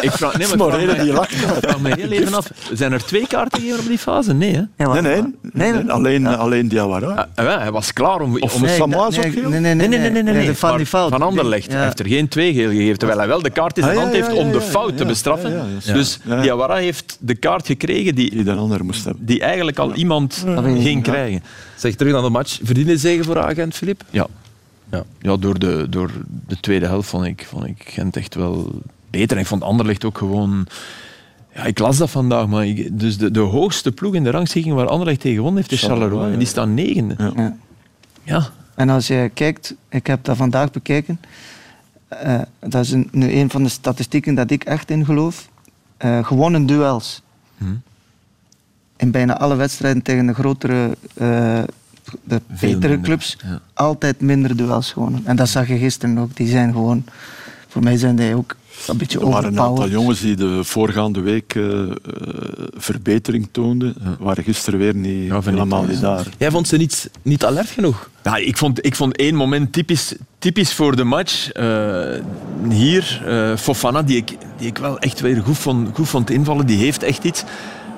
Ik 0.00 0.10
vraag, 0.12 0.38
nee, 0.38 0.48
maar 0.48 0.56
Morele 0.56 0.94
die 1.02 1.12
lacht. 1.12 1.32
ik 1.32 1.38
vraag 1.60 1.80
me 1.80 1.94
heel 1.94 2.10
even 2.10 2.34
af. 2.34 2.50
Zijn 2.72 2.92
er 2.92 2.99
er 3.00 3.06
twee 3.06 3.26
kaarten 3.26 3.60
gegeven 3.60 3.80
op 3.80 3.86
die 3.86 3.98
fase? 3.98 4.32
Nee, 4.32 4.54
hè? 4.54 4.62
Nee, 4.76 5.02
nee, 5.02 5.22
nee, 5.52 5.72
nee, 5.72 5.90
alleen, 5.90 6.22
ja. 6.22 6.34
alleen 6.34 6.68
Diawara. 6.68 7.28
Ja, 7.36 7.58
hij 7.58 7.70
was 7.70 7.92
klaar 7.92 8.20
om... 8.20 8.36
Of 8.38 8.54
om 8.54 8.62
nee, 8.62 8.76
Samoas 8.76 9.16
nee? 9.16 9.30
Nee, 9.30 9.42
nee, 9.42 9.60
nee. 9.60 9.74
nee, 9.74 9.98
nee, 9.98 10.10
nee, 10.10 10.22
nee, 10.22 10.34
nee. 10.34 10.54
van, 10.54 10.76
die 10.76 10.86
fout. 10.86 11.10
van 11.10 11.22
Anderlecht 11.22 11.72
ja. 11.72 11.82
heeft 11.82 11.98
er 11.98 12.06
geen 12.06 12.28
twee 12.28 12.54
geel 12.54 12.70
gegeven, 12.70 12.98
terwijl 12.98 13.18
hij 13.18 13.28
wel 13.28 13.42
de 13.42 13.50
kaart 13.50 13.78
in 13.78 13.84
zijn 13.84 13.96
hand 13.96 14.12
heeft 14.12 14.32
om 14.32 14.52
de 14.52 14.60
fout 14.60 14.96
te 14.96 15.04
bestraffen. 15.04 15.66
Dus 15.84 16.18
Diawara 16.24 16.76
heeft 16.76 17.16
de 17.20 17.34
kaart 17.34 17.66
gekregen 17.66 18.14
die, 18.14 18.30
die, 18.30 18.44
de 18.44 18.52
ander 18.52 18.84
moest 18.84 19.04
hebben. 19.04 19.26
die 19.26 19.40
eigenlijk 19.40 19.78
al 19.78 19.94
iemand 19.94 20.44
ging 20.78 21.02
krijgen. 21.02 21.42
Zeg 21.76 21.94
terug 21.94 22.14
aan 22.14 22.22
de 22.22 22.30
match. 22.30 22.58
Verdiende 22.62 22.96
zegen 22.96 23.24
voor 23.24 23.38
agent 23.38 23.74
Filip? 23.74 24.02
Ja. 24.10 24.26
Ja, 24.90 25.04
ja 25.20 25.36
door, 25.36 25.58
de, 25.58 25.86
door 25.90 26.10
de 26.46 26.60
tweede 26.60 26.86
helft 26.86 27.08
vond 27.08 27.24
ik, 27.24 27.46
vond 27.48 27.64
ik 27.64 27.84
Gent 27.86 28.16
echt 28.16 28.34
wel 28.34 28.70
beter. 29.10 29.36
En 29.36 29.42
ik 29.42 29.48
vond 29.48 29.62
Anderlecht 29.62 30.04
ook 30.04 30.18
gewoon... 30.18 30.66
Ja, 31.60 31.66
ik 31.66 31.78
las 31.78 31.96
dat 31.96 32.10
vandaag, 32.10 32.46
maar 32.46 32.66
ik, 32.66 32.98
dus 32.98 33.18
de, 33.18 33.30
de 33.30 33.40
hoogste 33.40 33.92
ploeg 33.92 34.14
in 34.14 34.24
de 34.24 34.30
rangschikking 34.30 34.74
waar 34.74 34.86
Anderlecht 34.86 35.20
tegen 35.20 35.36
gewonnen 35.36 35.60
heeft, 35.60 35.72
is 35.72 35.82
Charleroi. 35.82 36.32
En 36.32 36.38
die 36.38 36.46
staan 36.46 36.74
negende. 36.74 37.14
Ja. 37.18 37.32
ja. 37.36 37.56
ja. 38.22 38.48
En 38.74 38.88
als 38.88 39.06
je 39.06 39.30
kijkt, 39.34 39.74
ik 39.88 40.06
heb 40.06 40.24
dat 40.24 40.36
vandaag 40.36 40.70
bekeken, 40.70 41.20
uh, 42.24 42.40
dat 42.58 42.84
is 42.84 42.90
een, 42.90 43.08
nu 43.12 43.32
een 43.32 43.50
van 43.50 43.62
de 43.62 43.68
statistieken 43.68 44.34
dat 44.34 44.50
ik 44.50 44.64
echt 44.64 44.90
in 44.90 45.04
geloof. 45.04 45.48
Uh, 46.04 46.24
gewonnen 46.24 46.66
duels. 46.66 47.22
Hmm. 47.58 47.82
In 48.96 49.10
bijna 49.10 49.38
alle 49.38 49.56
wedstrijden 49.56 50.02
tegen 50.02 50.26
de 50.26 50.34
grotere, 50.34 50.96
uh, 51.14 51.62
de 52.24 52.40
betere 52.60 53.00
clubs, 53.00 53.36
ja. 53.42 53.60
altijd 53.74 54.20
minder 54.20 54.56
duels 54.56 54.92
gewonnen. 54.92 55.26
En 55.26 55.36
dat 55.36 55.48
zag 55.48 55.68
je 55.68 55.78
gisteren 55.78 56.18
ook. 56.18 56.36
Die 56.36 56.48
zijn 56.48 56.72
gewoon, 56.72 57.04
voor 57.68 57.82
mij 57.82 57.96
zijn 57.96 58.16
die 58.16 58.34
ook 58.34 58.56
een 58.86 58.96
beetje 58.96 59.20
er 59.20 59.28
waren 59.28 59.52
een 59.52 59.60
aantal 59.60 59.88
jongens 59.88 60.20
die 60.20 60.36
de 60.36 60.64
voorgaande 60.64 61.20
week 61.20 61.54
uh, 61.54 61.64
uh, 61.64 61.94
verbetering 62.76 63.48
toonden. 63.52 63.94
Ja. 64.02 64.16
waren 64.18 64.44
gisteren 64.44 64.78
weer 64.78 64.94
niet 64.94 65.26
ja, 65.26 65.40
helemaal 65.44 65.84
niet 65.84 66.00
daar. 66.00 66.26
Jij 66.38 66.50
vond 66.50 66.68
ze 66.68 66.76
niet, 66.76 67.10
niet 67.22 67.44
alert 67.44 67.68
genoeg? 67.68 68.10
Ja, 68.22 68.36
ik, 68.36 68.56
vond, 68.56 68.84
ik 68.84 68.96
vond 68.96 69.16
één 69.16 69.34
moment 69.34 69.72
typisch, 69.72 70.14
typisch 70.38 70.72
voor 70.72 70.96
de 70.96 71.04
match. 71.04 71.56
Uh, 71.56 72.02
hier, 72.68 73.22
Fofana, 73.58 74.02
die 74.02 74.16
ik, 74.16 74.36
die 74.56 74.66
ik 74.66 74.78
wel 74.78 74.98
echt 74.98 75.20
weer 75.20 75.42
goed 75.42 75.58
vond, 75.58 75.88
goed 75.94 76.08
vond 76.08 76.30
invallen. 76.30 76.66
Die 76.66 76.78
heeft 76.78 77.02
echt 77.02 77.24
iets. 77.24 77.44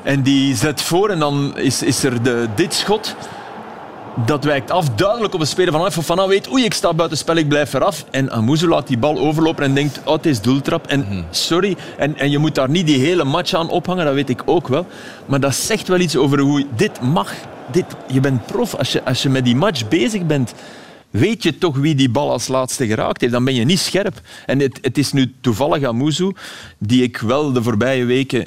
En 0.03 0.23
die 0.23 0.57
zet 0.57 0.83
voor 0.83 1.09
en 1.09 1.19
dan 1.19 1.59
is, 1.59 1.83
is 1.83 2.05
er 2.05 2.23
de, 2.23 2.49
dit 2.55 2.75
schot 2.75 3.17
dat 4.15 4.45
wijkt 4.45 4.71
af 4.71 4.89
duidelijk 4.89 5.35
op 5.35 5.41
een 5.41 5.47
speler 5.47 5.73
van 5.73 5.85
Af. 5.85 5.99
Van 6.01 6.29
weet, 6.29 6.53
oei, 6.53 6.65
ik 6.65 6.75
sta 6.75 6.95
buiten 6.95 7.19
spel, 7.19 7.37
ik 7.37 7.49
blijf 7.49 7.73
eraf. 7.73 8.05
En 8.11 8.31
Amuzu 8.31 8.67
laat 8.67 8.87
die 8.87 8.99
bal 8.99 9.19
overlopen 9.19 9.65
en 9.65 9.75
denkt, 9.75 10.01
oh, 10.05 10.13
het 10.13 10.27
is 10.27 10.41
doeltrap. 10.41 10.87
En 10.87 11.01
mhm. 11.01 11.23
sorry, 11.31 11.77
en, 11.99 12.19
en 12.19 12.31
je 12.31 12.39
moet 12.39 12.55
daar 12.55 12.71
niet 12.71 12.87
die 12.87 12.99
hele 12.99 13.25
match 13.25 13.55
aan 13.55 13.71
ophangen, 13.71 14.05
dat 14.05 14.15
weet 14.15 14.29
ik 14.29 14.43
ook 14.45 14.69
wel. 14.69 14.87
Maar 15.27 15.41
dat 15.41 15.55
zegt 15.55 15.89
wel 15.89 15.99
iets 15.99 16.17
over 16.17 16.39
hoe 16.39 16.67
dit 16.77 17.01
mag. 17.01 17.33
Dit, 17.71 17.85
je 18.07 18.21
bent 18.21 18.47
prof. 18.47 18.75
Als 18.75 18.93
je, 18.93 19.05
als 19.05 19.23
je 19.23 19.29
met 19.29 19.45
die 19.45 19.57
match 19.57 19.89
bezig 19.89 20.27
bent, 20.27 20.55
weet 21.11 21.43
je 21.43 21.59
toch 21.59 21.77
wie 21.77 21.95
die 21.95 22.11
bal 22.11 22.31
als 22.31 22.49
laatste 22.49 22.87
geraakt 22.87 23.21
heeft. 23.21 23.33
Dan 23.33 23.45
ben 23.45 23.55
je 23.55 23.65
niet 23.65 23.79
scherp. 23.79 24.21
En 24.47 24.59
het, 24.59 24.79
het 24.83 24.99
is 24.99 25.13
nu 25.13 25.35
toevallig 25.41 25.85
Amuzu, 25.85 26.33
die 26.79 27.03
ik 27.03 27.19
wel 27.19 27.53
de 27.53 27.63
voorbije 27.63 28.05
weken 28.05 28.47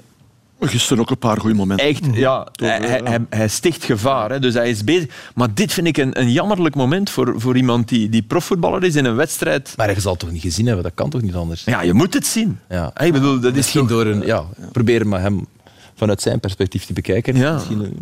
Gisteren 0.59 0.99
ook 0.99 1.09
een 1.09 1.17
paar 1.17 1.39
goede 1.39 1.55
momenten. 1.55 1.87
Echt, 1.87 2.05
ja. 2.13 2.47
Hij, 2.55 3.01
hij, 3.03 3.19
hij, 3.29 3.47
sticht 3.47 3.83
gevaar, 3.83 4.29
hè, 4.29 4.39
dus 4.39 4.53
hij 4.53 4.69
is 4.69 4.83
bezig. 4.83 5.31
Maar 5.35 5.53
dit 5.53 5.73
vind 5.73 5.87
ik 5.87 5.97
een, 5.97 6.19
een 6.19 6.31
jammerlijk 6.31 6.75
moment 6.75 7.09
voor, 7.09 7.33
voor 7.37 7.57
iemand 7.57 7.87
die, 7.87 8.09
die 8.09 8.23
profvoetballer 8.23 8.83
is 8.83 8.95
in 8.95 9.05
een 9.05 9.15
wedstrijd. 9.15 9.73
Maar 9.77 9.93
je 9.93 9.99
zal 9.99 10.11
het 10.11 10.19
toch 10.19 10.31
niet 10.31 10.41
gezien 10.41 10.65
hebben? 10.65 10.83
Dat 10.83 10.93
kan 10.95 11.09
toch 11.09 11.21
niet 11.21 11.35
anders? 11.35 11.63
Ja, 11.63 11.81
je 11.81 11.93
moet 11.93 12.13
het 12.13 12.25
zien. 12.27 12.59
Ja. 12.69 12.91
Ik 13.03 13.11
bedoel, 13.11 13.39
dat 13.39 13.53
Misschien 13.53 13.81
is 13.81 13.87
toch... 13.87 13.97
door 13.97 14.05
een... 14.05 14.25
Ja, 14.25 14.45
probeer 14.71 15.07
maar 15.07 15.21
hem 15.21 15.47
vanuit 15.95 16.21
zijn 16.21 16.39
perspectief 16.39 16.85
te 16.85 16.93
bekijken. 16.93 17.35
Ja. 17.35 17.61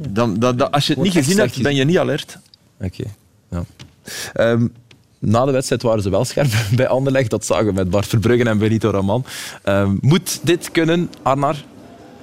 Dan, 0.10 0.39
dat, 0.39 0.58
dat, 0.58 0.72
als 0.72 0.88
je 0.88 0.93
het 0.93 1.04
niet 1.04 1.14
gezien 1.14 1.38
hebt, 1.38 1.62
ben 1.62 1.76
je 1.76 1.84
niet 1.84 1.97
alert. 1.97 2.38
Oké, 2.82 2.86
okay. 2.86 3.14
ja. 3.49 4.51
Um, 4.51 4.74
na 5.20 5.45
de 5.45 5.51
wedstrijd 5.51 5.82
waren 5.82 6.04
ze 6.04 6.10
wel 6.10 6.26
scherp 6.26 6.51
bij 6.76 6.88
Anderlecht. 6.88 7.30
Dat 7.30 7.45
zagen 7.45 7.66
we 7.66 7.72
met 7.72 7.89
Bart 7.89 8.08
Verbruggen 8.08 8.47
en 8.47 8.58
Benito 8.58 8.89
Raman. 8.89 9.26
Um, 9.66 9.97
moet 10.01 10.39
dit 10.43 10.72
kunnen, 10.72 11.10
Arnar? 11.22 11.64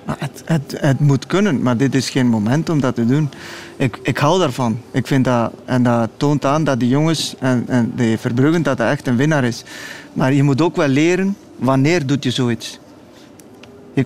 Het, 0.05 0.43
het, 0.45 0.75
het, 0.77 1.01
moet 1.01 1.27
kunnen, 1.27 1.63
maar 1.63 1.77
dit 1.77 1.95
is 1.95 2.11
geen 2.11 2.27
moment 2.27 2.69
om 2.69 2.81
dat 2.81 2.95
te 2.95 3.07
doen. 3.07 3.31
Ik, 3.77 3.99
ik 4.03 4.19
hou 4.19 4.39
daarvan. 4.39 4.81
Ik 4.91 5.07
vind 5.07 5.25
dat, 5.25 5.53
en 5.65 5.83
dat 5.83 6.11
toont 6.17 6.45
aan 6.45 6.65
dat 6.65 6.81
die 6.81 6.89
jongens 6.89 7.35
en, 7.39 7.65
en 7.67 7.93
de 7.97 8.19
Verbruggen 8.19 8.63
dat 8.63 8.77
dat 8.79 8.89
echt 8.89 9.07
een 9.07 9.17
winnaar 9.17 9.45
is. 9.45 9.65
Maar 10.13 10.33
je 10.33 10.43
moet 10.43 10.61
ook 10.61 10.77
wel 10.77 10.89
leren 10.89 11.37
wanneer 11.57 12.07
doet 12.07 12.25
je 12.25 12.31
zoiets. 12.31 12.79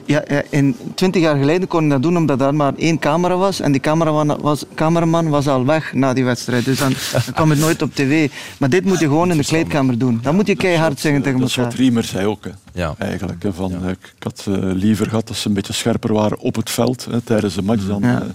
Ja, 0.07 0.25
in 0.51 0.77
20 0.95 1.23
jaar 1.23 1.37
geleden 1.37 1.69
kon 1.69 1.85
ik 1.85 1.91
dat 1.91 2.03
doen 2.03 2.17
omdat 2.17 2.41
er 2.41 2.55
maar 2.55 2.73
één 2.77 2.99
camera 2.99 3.37
was. 3.37 3.61
En 3.61 3.73
die 3.73 3.81
cameraman 3.81 4.41
was, 4.41 4.65
cameraman 4.75 5.29
was 5.29 5.49
al 5.49 5.65
weg 5.65 5.93
na 5.93 6.13
die 6.13 6.25
wedstrijd. 6.25 6.65
Dus 6.65 6.79
dan, 6.79 6.93
dan 7.13 7.35
kwam 7.35 7.51
het 7.51 7.59
nooit 7.59 7.83
op 7.83 7.95
tv. 7.95 8.31
Maar 8.59 8.69
dit 8.69 8.85
moet 8.85 8.99
je 8.99 9.07
gewoon 9.07 9.31
in 9.31 9.37
de 9.37 9.45
kleedkamer 9.45 9.99
doen. 9.99 10.19
Dan 10.23 10.35
moet 10.35 10.47
je 10.47 10.57
keihard 10.57 11.01
zeggen 11.01 11.23
tegen 11.23 11.41
elkaar. 11.41 11.57
Dat 11.57 11.67
is 11.67 11.73
wat 11.73 11.81
Riemer 11.85 12.05
zei 12.05 12.27
ook. 12.27 12.45
Hè. 12.45 12.51
Ja. 12.73 12.95
Eigenlijk, 12.99 13.43
hè, 13.43 13.53
van, 13.53 13.71
ja. 13.71 13.89
Ik 13.89 14.15
had 14.19 14.47
uh, 14.49 14.57
liever 14.61 15.09
gehad 15.09 15.27
dat 15.27 15.37
ze 15.37 15.49
een 15.49 15.55
beetje 15.55 15.73
scherper 15.73 16.13
waren 16.13 16.39
op 16.39 16.57
het 16.57 16.71
veld 16.71 17.07
hè, 17.11 17.21
tijdens 17.21 17.55
de 17.55 17.63
match 17.63 17.87
dan 17.87 18.03
ja. 18.03 18.23
uh, 18.23 18.29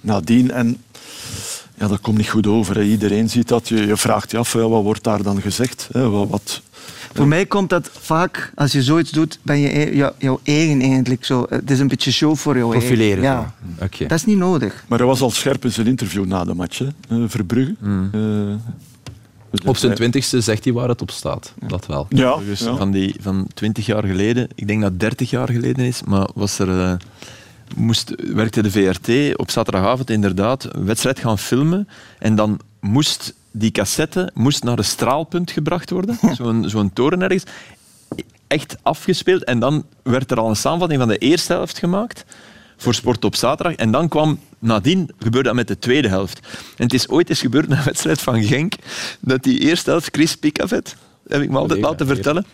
nadien. 0.00 0.50
En 0.50 0.82
ja, 1.74 1.88
dat 1.88 2.00
komt 2.00 2.16
niet 2.16 2.28
goed 2.30 2.46
over. 2.46 2.76
Hè. 2.76 2.82
Iedereen 2.82 3.30
ziet 3.30 3.48
dat. 3.48 3.68
Je, 3.68 3.86
je 3.86 3.96
vraagt 3.96 4.30
je 4.30 4.38
af, 4.38 4.52
wat 4.52 4.82
wordt 4.82 5.04
daar 5.04 5.22
dan 5.22 5.40
gezegd? 5.40 5.88
Hè? 5.92 6.08
Wat, 6.08 6.28
wat 6.28 6.62
voor 7.14 7.28
mij 7.28 7.46
komt 7.46 7.70
dat 7.70 7.90
vaak, 7.92 8.52
als 8.54 8.72
je 8.72 8.82
zoiets 8.82 9.10
doet, 9.10 9.38
ben 9.42 9.58
je 9.58 9.78
e- 9.78 9.96
jou, 9.96 10.12
jouw 10.18 10.40
eigen 10.42 10.80
eigenlijk 10.80 11.24
zo. 11.24 11.46
Het 11.48 11.70
is 11.70 11.78
een 11.78 11.88
beetje 11.88 12.12
show 12.12 12.36
voor 12.36 12.56
jou 12.56 12.70
Profileren. 12.70 13.22
Ja. 13.22 13.54
Okay. 13.74 14.06
Dat 14.08 14.18
is 14.18 14.24
niet 14.24 14.36
nodig. 14.36 14.84
Maar 14.88 14.98
hij 14.98 15.06
was 15.06 15.20
al 15.20 15.30
scherp 15.30 15.64
in 15.64 15.72
zijn 15.72 15.86
interview 15.86 16.24
na 16.24 16.44
de 16.44 16.54
match, 16.54 16.78
hè? 16.78 16.88
Uh, 17.10 17.24
Verbrugge. 17.28 17.74
Mm. 17.80 18.10
Uh, 18.14 18.54
op 19.64 19.76
zijn 19.76 19.94
twintigste 19.94 20.40
zegt 20.40 20.64
hij 20.64 20.72
waar 20.72 20.88
het 20.88 21.02
op 21.02 21.10
staat. 21.10 21.54
Dat 21.66 21.86
wel. 21.86 22.06
Ja, 22.08 22.36
dus 22.36 22.62
Van, 22.62 22.90
die, 22.90 23.16
van 23.20 23.46
twintig 23.54 23.86
jaar 23.86 24.04
geleden, 24.04 24.48
ik 24.54 24.66
denk 24.66 24.82
dat 24.82 25.00
dertig 25.00 25.30
jaar 25.30 25.48
geleden 25.48 25.84
is, 25.84 26.02
maar 26.02 26.28
was 26.34 26.58
er... 26.58 26.68
Uh, 26.68 26.92
moest, 27.76 28.14
werkte 28.34 28.62
de 28.62 28.70
VRT 28.70 29.36
op 29.36 29.50
zaterdagavond 29.50 30.10
inderdaad 30.10 30.74
een 30.74 30.84
wedstrijd 30.84 31.18
gaan 31.18 31.38
filmen 31.38 31.88
en 32.18 32.34
dan 32.34 32.60
moest 32.80 33.34
die 33.56 33.70
cassette 33.70 34.30
moest 34.34 34.64
naar 34.64 34.78
een 34.78 34.84
straalpunt 34.84 35.50
gebracht 35.50 35.90
worden, 35.90 36.18
zo'n 36.36 36.68
zo'n 36.68 36.92
toren 36.92 37.22
ergens, 37.22 37.44
echt 38.46 38.76
afgespeeld. 38.82 39.44
En 39.44 39.58
dan 39.58 39.84
werd 40.02 40.30
er 40.30 40.38
al 40.38 40.48
een 40.48 40.56
samenvatting 40.56 41.00
van 41.00 41.08
de 41.08 41.18
eerste 41.18 41.52
helft 41.52 41.78
gemaakt 41.78 42.24
voor 42.76 42.94
Sport 42.94 43.24
op 43.24 43.36
zaterdag. 43.36 43.74
En 43.74 43.90
dan 43.90 44.08
kwam 44.08 44.38
nadien, 44.58 45.10
gebeurde 45.18 45.48
dat 45.48 45.56
met 45.56 45.68
de 45.68 45.78
tweede 45.78 46.08
helft. 46.08 46.38
En 46.76 46.84
het 46.84 46.94
is 46.94 47.08
ooit 47.08 47.28
eens 47.28 47.40
gebeurd 47.40 47.68
na 47.68 47.76
een 47.78 47.84
wedstrijd 47.84 48.20
van 48.20 48.42
Genk, 48.42 48.74
dat 49.20 49.42
die 49.42 49.58
eerste 49.58 49.90
helft, 49.90 50.08
Chris 50.12 50.36
Picavet, 50.36 50.96
heb 51.28 51.42
ik 51.42 51.50
me 51.50 51.58
altijd 51.58 51.80
laten 51.80 52.06
vertellen, 52.06 52.46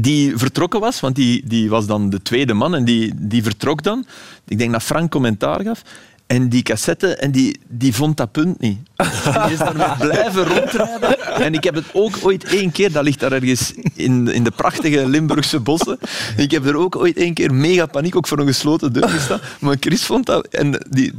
die 0.00 0.36
vertrokken 0.36 0.80
was, 0.80 1.00
want 1.00 1.14
die, 1.14 1.46
die 1.46 1.68
was 1.68 1.86
dan 1.86 2.10
de 2.10 2.22
tweede 2.22 2.54
man 2.54 2.74
en 2.74 2.84
die, 2.84 3.12
die 3.16 3.42
vertrok 3.42 3.82
dan. 3.82 4.06
Ik 4.48 4.58
denk 4.58 4.72
dat 4.72 4.82
Frank 4.82 5.10
commentaar 5.10 5.62
gaf. 5.62 5.82
En 6.26 6.48
die 6.48 6.62
cassette, 6.62 7.16
en 7.16 7.30
die, 7.30 7.60
die 7.68 7.94
vond 7.94 8.16
dat 8.16 8.32
punt 8.32 8.60
niet. 8.60 8.78
Die 8.96 9.52
is 9.52 9.58
daarmee 9.58 9.96
blijven 9.98 10.44
rondrijden. 10.44 11.18
En 11.18 11.54
ik 11.54 11.64
heb 11.64 11.74
het 11.74 11.84
ook 11.92 12.16
ooit 12.22 12.44
één 12.44 12.72
keer, 12.72 12.92
dat 12.92 13.04
ligt 13.04 13.20
daar 13.20 13.32
ergens 13.32 13.72
in, 13.94 14.28
in 14.28 14.44
de 14.44 14.50
prachtige 14.50 15.08
Limburgse 15.08 15.60
bossen. 15.60 15.98
Ik 16.36 16.50
heb 16.50 16.66
er 16.66 16.76
ook 16.76 16.96
ooit 16.96 17.16
één 17.16 17.34
keer 17.34 17.54
mega 17.54 17.86
paniek, 17.86 18.16
ook 18.16 18.26
voor 18.26 18.38
een 18.38 18.46
gesloten 18.46 18.92
deur 18.92 19.08
gestaan. 19.08 19.40
Maar 19.58 19.76
Chris 19.80 20.04
vond 20.04 20.26
dat, 20.26 20.46
en 20.46 20.70
die, 20.90 21.12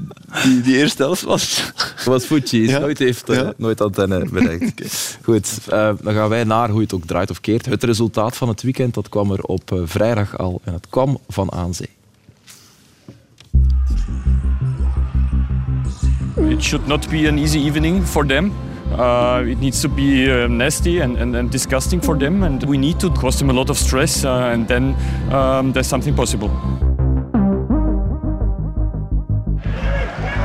die, 0.44 0.62
die 0.62 0.78
eerste 0.78 1.04
helft 1.04 1.22
was... 1.22 1.72
was 2.06 2.26
Fuji, 2.26 2.68
ja. 2.68 2.80
nooit 2.80 3.00
heeft 3.00 3.28
ja. 3.28 3.54
nooit 3.58 3.82
antenne 3.82 4.30
bereikt. 4.30 4.82
Goed, 5.24 5.58
uh, 5.70 5.92
dan 6.02 6.14
gaan 6.14 6.30
wij 6.30 6.44
naar 6.44 6.70
hoe 6.70 6.82
het 6.82 6.94
ook 6.94 7.06
draait 7.06 7.30
of 7.30 7.42
keert. 7.42 7.66
Het 7.66 7.84
resultaat 7.84 8.38
van 8.38 8.48
het 8.48 8.62
weekend, 8.62 8.94
dat 8.94 9.10
kwam 9.10 9.32
er 9.32 9.42
op 9.44 9.82
vrijdag 9.84 10.38
al. 10.38 10.62
En 10.64 10.74
het 10.74 10.88
kwam 10.90 11.20
van 11.28 11.52
Aanzee. 11.52 11.90
It 16.40 16.62
should 16.62 16.88
not 16.88 17.10
be 17.10 17.26
an 17.26 17.40
easy 17.40 17.60
evening 17.60 18.04
for 18.04 18.24
them. 18.24 18.54
Uh, 18.98 19.44
it 19.46 19.60
needs 19.60 19.82
to 19.82 19.90
be 19.90 20.32
uh, 20.32 20.48
nasty 20.48 21.00
and, 21.00 21.18
and, 21.18 21.36
and, 21.36 21.52
disgusting 21.52 22.00
for 22.00 22.16
them, 22.16 22.44
and 22.44 22.64
we 22.64 22.78
need 22.78 23.00
to 23.00 23.10
cause 23.10 23.38
them 23.38 23.50
a 23.50 23.54
lot 23.54 23.70
of 23.70 23.78
stress, 23.78 24.24
uh, 24.24 24.52
and 24.54 24.68
then 24.68 24.96
um, 25.32 25.74
there's 25.74 25.88
something 25.88 26.16
possible. 26.16 26.50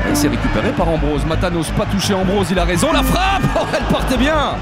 Et 0.09 0.15
c'est 0.15 0.27
récupéré 0.27 0.71
par 0.75 0.89
Ambrose. 0.89 1.25
Matanos 1.25 1.69
pas 1.77 1.85
touché 1.85 2.13
Ambrose, 2.13 2.51
il 2.51 2.59
a 2.59 2.65
raison. 2.65 2.91
La 2.91 3.03
frappe, 3.03 3.43
oh, 3.55 3.65
elle 3.73 3.85
partait 3.85 4.17
bien. 4.17 4.55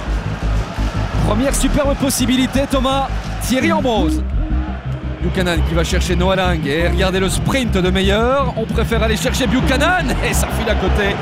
Première 1.28 1.56
superbe 1.56 1.96
possibilité, 1.96 2.62
Thomas. 2.70 3.08
Thierry 3.42 3.72
Ambrose. 3.72 4.22
Buchanan 5.22 5.62
qui 5.68 5.74
va 5.74 5.84
chercher 5.84 6.16
Noah 6.16 6.36
Lang. 6.36 6.66
Et 6.66 6.88
regardez 6.88 7.20
le 7.20 7.30
sprint 7.30 7.78
de 7.78 7.90
meilleur. 7.90 8.54
On 8.58 8.66
préfère 8.66 9.04
aller 9.04 9.18
chercher 9.18 9.48
Buchanan. 9.48 10.10
Et 10.24 10.34
ça 10.34 10.48
file 10.48 10.70
à 10.70 10.76
côté. 10.76 11.16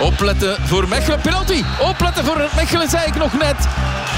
Opletten 0.00 0.56
voor 0.60 0.88
Mechelen. 0.88 1.20
Penalty. 1.20 1.62
Opletten 1.80 2.24
voor 2.24 2.50
Mechelen, 2.56 2.88
zei 2.88 3.06
ik 3.06 3.14
nog 3.14 3.32
net. 3.32 3.56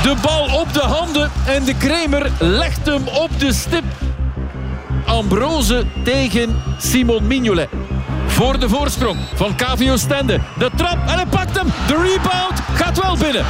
De 0.03 0.15
bal 0.23 0.61
op 0.61 0.73
de 0.73 0.81
handen 0.81 1.31
en 1.47 1.65
de 1.65 1.75
Kremer 1.75 2.31
legt 2.39 2.87
hem 2.87 3.07
op 3.07 3.31
de 3.39 3.53
stip. 3.53 3.85
Ambrose 5.07 5.85
tegen 6.05 6.63
Simon 6.79 7.27
Mignolet. 7.27 7.69
Voor 8.35 8.59
de 8.59 8.69
voorsprong 8.69 9.19
van 9.35 9.55
KVO 9.57 9.97
Stende. 9.97 10.41
De 10.59 10.71
trap 10.77 10.99
en 11.07 11.15
hij 11.15 11.27
pakt 11.27 11.59
hem. 11.59 11.67
De 11.87 11.95
rebound 11.95 12.61
gaat 12.75 13.01
wel 13.03 13.17
binnen. 13.17 13.45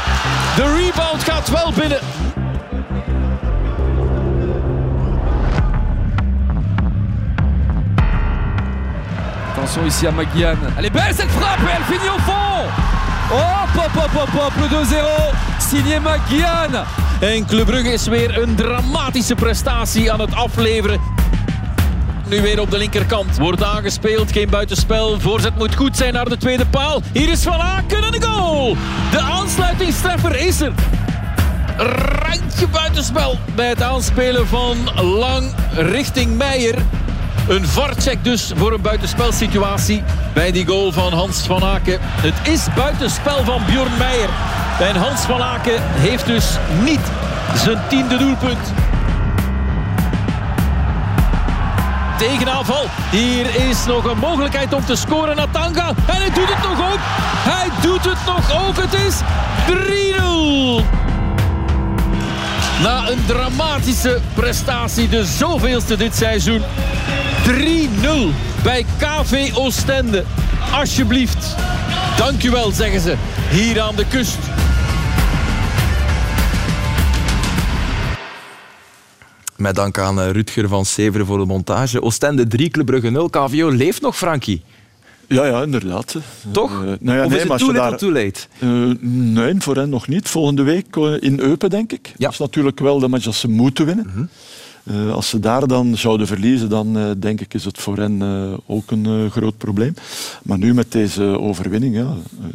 De 0.56 0.74
rebound 0.76 1.22
gaat 1.22 1.50
wel 1.50 1.72
binnen. 1.72 1.98
Attention 9.52 9.86
ici 9.86 10.06
à 10.06 10.10
Maguian. 10.10 10.56
Elle 10.76 10.86
est 10.86 10.92
belle 10.92 11.14
cette 11.14 11.30
frappe 11.30 11.60
et 11.62 11.76
elle 11.76 11.84
finit 11.84 12.10
au 12.10 12.18
fond. 12.18 12.68
Hop, 13.30 13.84
hop, 13.84 14.02
hop, 14.02 14.14
hop, 14.14 14.28
hop. 14.34 14.52
Le 14.60 14.68
2-0. 14.68 15.34
Signé 15.58 16.00
Maguian. 16.00 16.84
En 17.20 17.46
Club 17.46 17.66
Brugge 17.66 17.92
is 17.92 18.06
weer 18.06 18.42
een 18.42 18.54
dramatische 18.54 19.34
prestatie 19.34 20.12
aan 20.12 20.20
het 20.20 20.34
afleveren. 20.34 21.13
Nu 22.28 22.40
weer 22.40 22.60
op 22.60 22.70
de 22.70 22.78
linkerkant. 22.78 23.38
Wordt 23.38 23.62
aangespeeld, 23.62 24.32
geen 24.32 24.50
buitenspel. 24.50 25.20
Voorzet 25.20 25.56
moet 25.56 25.74
goed 25.74 25.96
zijn 25.96 26.12
naar 26.12 26.28
de 26.28 26.36
tweede 26.36 26.66
paal. 26.66 27.02
Hier 27.12 27.28
is 27.28 27.42
Van 27.42 27.60
Aken 27.60 28.04
en 28.04 28.10
de 28.10 28.22
goal. 28.22 28.76
De 29.10 29.20
aansluitingstreffer 29.20 30.36
is 30.36 30.60
er. 30.60 30.72
Randje 31.76 32.68
buitenspel 32.68 33.38
bij 33.54 33.68
het 33.68 33.82
aanspelen 33.82 34.46
van 34.46 34.76
Lang 35.02 35.54
richting 35.72 36.36
Meijer. 36.36 36.78
Een 37.48 37.66
varcheck 37.66 38.24
dus 38.24 38.52
voor 38.56 38.72
een 38.72 38.80
buitenspelsituatie 38.80 40.02
bij 40.32 40.52
die 40.52 40.66
goal 40.66 40.92
van 40.92 41.12
Hans 41.12 41.38
van 41.38 41.64
Aken. 41.64 41.98
Het 42.00 42.48
is 42.48 42.66
buitenspel 42.76 43.44
van 43.44 43.62
Bjorn 43.66 43.96
Meijer. 43.98 44.28
En 44.80 44.96
Hans 44.96 45.20
van 45.20 45.42
Aken 45.42 45.82
heeft 45.82 46.26
dus 46.26 46.56
niet 46.84 47.00
zijn 47.54 47.78
tiende 47.88 48.16
doelpunt. 48.16 48.72
Tegenaanval. 52.18 52.86
Hier 53.10 53.68
is 53.68 53.84
nog 53.86 54.04
een 54.04 54.18
mogelijkheid 54.18 54.72
om 54.72 54.84
te 54.84 54.96
scoren. 54.96 55.36
Natanga. 55.36 55.88
En 55.88 56.16
hij 56.16 56.30
doet 56.30 56.54
het 56.54 56.68
nog 56.68 56.92
ook. 56.92 56.98
Hij 57.48 57.68
doet 57.82 58.04
het 58.04 58.18
nog 58.26 58.66
ook. 58.66 58.76
Het 58.76 58.94
is 58.94 59.20
3-0. 60.80 60.84
Na 62.82 63.10
een 63.10 63.24
dramatische 63.26 64.20
prestatie, 64.34 65.08
de 65.08 65.24
zoveelste 65.24 65.96
dit 65.96 66.16
seizoen. 66.16 66.62
3-0 67.46 68.34
bij 68.62 68.86
KV 68.98 69.50
Oostende. 69.54 70.24
Alsjeblieft. 70.72 71.56
Dankjewel, 72.16 72.70
zeggen 72.70 73.00
ze. 73.00 73.14
Hier 73.50 73.80
aan 73.80 73.96
de 73.96 74.06
kust. 74.06 74.38
Met 79.56 79.74
dank 79.74 79.98
aan 79.98 80.20
eh, 80.20 80.30
Rutger 80.30 80.68
van 80.68 80.84
Severen 80.84 81.26
voor 81.26 81.38
de 81.38 81.44
montage. 81.44 82.02
Oostende 82.02 82.46
3, 82.46 82.70
Club 82.70 82.86
Brugge 82.86 83.10
0. 83.10 83.28
KVO 83.30 83.68
leeft 83.70 84.00
nog, 84.00 84.16
Frankie. 84.16 84.62
Ja, 85.28 85.46
ja, 85.46 85.62
inderdaad. 85.62 86.16
Toch? 86.50 86.70
Uh, 86.70 86.76
nou 87.00 87.18
ja, 87.18 87.24
of 87.24 87.28
nee, 87.30 87.34
is 87.34 87.38
het 87.38 87.48
maar 87.48 87.58
too 87.58 87.72
daar- 87.72 87.90
late? 88.02 88.40
Eh, 88.58 88.68
nee, 89.10 89.54
voor 89.58 89.76
hen 89.76 89.88
nog 89.88 90.08
niet. 90.08 90.28
Volgende 90.28 90.62
week 90.62 90.96
eh, 90.96 91.14
in 91.20 91.40
Eupen, 91.40 91.70
denk 91.70 91.92
ik. 91.92 92.12
Dat 92.16 92.32
is 92.32 92.38
natuurlijk 92.38 92.80
wel 92.80 92.98
de 92.98 93.08
match 93.08 93.24
dat 93.24 93.34
ze 93.34 93.48
moeten 93.48 93.86
winnen. 93.86 94.30
Eh, 94.84 95.12
als 95.12 95.28
ze 95.28 95.40
daar 95.40 95.66
dan 95.66 95.96
zouden 95.96 96.26
verliezen, 96.26 96.68
dan 96.68 96.98
eh, 96.98 97.10
denk 97.18 97.40
ik 97.40 97.54
is 97.54 97.64
het 97.64 97.78
voor 97.78 97.96
hen 97.96 98.22
eh, 98.22 98.52
ook 98.66 98.90
een 98.90 99.06
eh, 99.06 99.30
groot 99.30 99.56
probleem. 99.58 99.94
Maar 100.42 100.58
nu 100.58 100.74
met 100.74 100.92
deze 100.92 101.22
overwinning, 101.22 101.94
ja, 101.96 102.00
eh, 102.40 102.46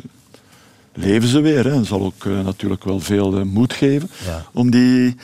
leven 0.93 1.27
ze 1.29 1.39
weer. 1.39 1.63
Hè. 1.65 1.75
Het 1.77 1.87
zal 1.87 2.01
ook 2.01 2.25
eh, 2.25 2.31
natuurlijk 2.43 2.83
wel 2.83 2.99
veel 2.99 3.37
eh, 3.37 3.43
moed 3.43 3.73
geven 3.73 4.09
Ja. 4.25 4.45
om 4.53 4.69
die 4.71 5.15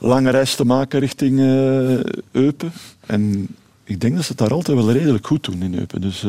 lange 0.00 0.30
reis 0.30 0.54
te 0.54 0.64
maken 0.64 1.00
richting 1.00 1.38
eh, 1.38 2.12
Eupen. 2.32 2.72
En 3.06 3.48
ik 3.84 4.00
denk 4.00 4.14
dat 4.14 4.22
ze 4.24 4.28
het 4.28 4.38
daar 4.38 4.52
altijd 4.52 4.76
wel 4.76 4.92
redelijk 4.92 5.26
goed 5.26 5.44
doen 5.44 5.62
in 5.62 5.78
Eupen. 5.78 6.00
Dus, 6.00 6.24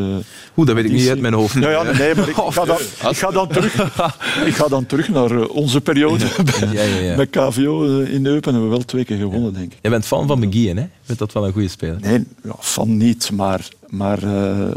Oeh, 0.57 0.67
dat 0.67 0.75
weet 0.75 0.85
ik 0.85 0.91
niet 0.91 1.09
uit 1.09 1.19
mijn 1.19 1.33
hoofd. 1.33 1.55
Nou 1.55 1.71
ja, 1.71 1.83
nee, 1.97 2.15
maar 2.15 2.29
ik, 2.29 2.35
ga, 2.49 2.65
dan, 2.65 2.77
ik, 3.09 3.17
ga 3.17 3.31
dan 3.31 3.47
terug, 3.47 3.73
ik 4.49 4.55
ga 4.55 4.67
dan 4.67 4.85
terug 4.85 5.09
naar 5.09 5.47
onze 5.47 5.81
periode 5.81 6.25
Ja, 6.59 6.81
ja, 6.81 6.99
ja. 6.99 7.15
met 7.25 7.29
KVO 7.29 7.99
in 7.99 8.25
Eupen. 8.25 8.51
hebben 8.51 8.69
we 8.69 8.75
wel 8.75 8.85
twee 8.85 9.05
keer 9.05 9.17
gewonnen, 9.17 9.53
denk 9.53 9.71
ik. 9.73 9.79
Jij 9.81 9.91
bent 9.91 10.05
fan 10.05 10.27
van 10.27 10.39
McGeehan, 10.39 10.77
hè? 10.77 10.85
Vind 11.03 11.19
dat 11.19 11.33
wel 11.33 11.45
een 11.45 11.53
goede 11.53 11.67
speler. 11.67 11.97
Nee, 12.01 12.23
van 12.59 12.97
niet. 12.97 13.31
Maar, 13.33 13.67
maar 13.89 14.19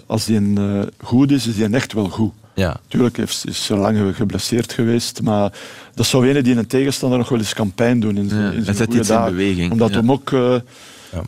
als 0.06 0.24
die 0.24 0.36
een, 0.36 0.88
goed 1.02 1.30
is, 1.30 1.46
is 1.46 1.54
die 1.54 1.68
echt 1.70 1.92
wel 1.92 2.08
goed. 2.08 2.32
Ja. 2.58 2.76
Tuurlijk 2.88 3.18
is 3.18 3.44
ze 3.64 3.76
lang 3.76 4.16
geblesseerd 4.16 4.72
geweest, 4.72 5.22
maar 5.22 5.52
dat 5.94 6.06
zou 6.06 6.28
ene 6.28 6.42
die 6.42 6.56
een 6.56 6.66
tegenstander 6.66 7.18
nog 7.18 7.28
wel 7.28 7.38
eens 7.38 7.54
kan 7.54 7.72
pijn 7.72 8.00
doen 8.00 8.16
in 8.16 8.28
zijn, 8.28 8.40
Ja, 8.42 8.48
in 8.48 8.54
hij 8.54 8.64
zijn 8.64 8.76
zet 8.76 8.86
goede 8.86 9.00
iets 9.00 9.10
in 9.10 9.24
beweging, 9.24 9.72
Omdat 9.72 9.90
ja. 9.90 9.96
hem 9.96 10.12
ook... 10.12 10.32
eh, 10.32 10.54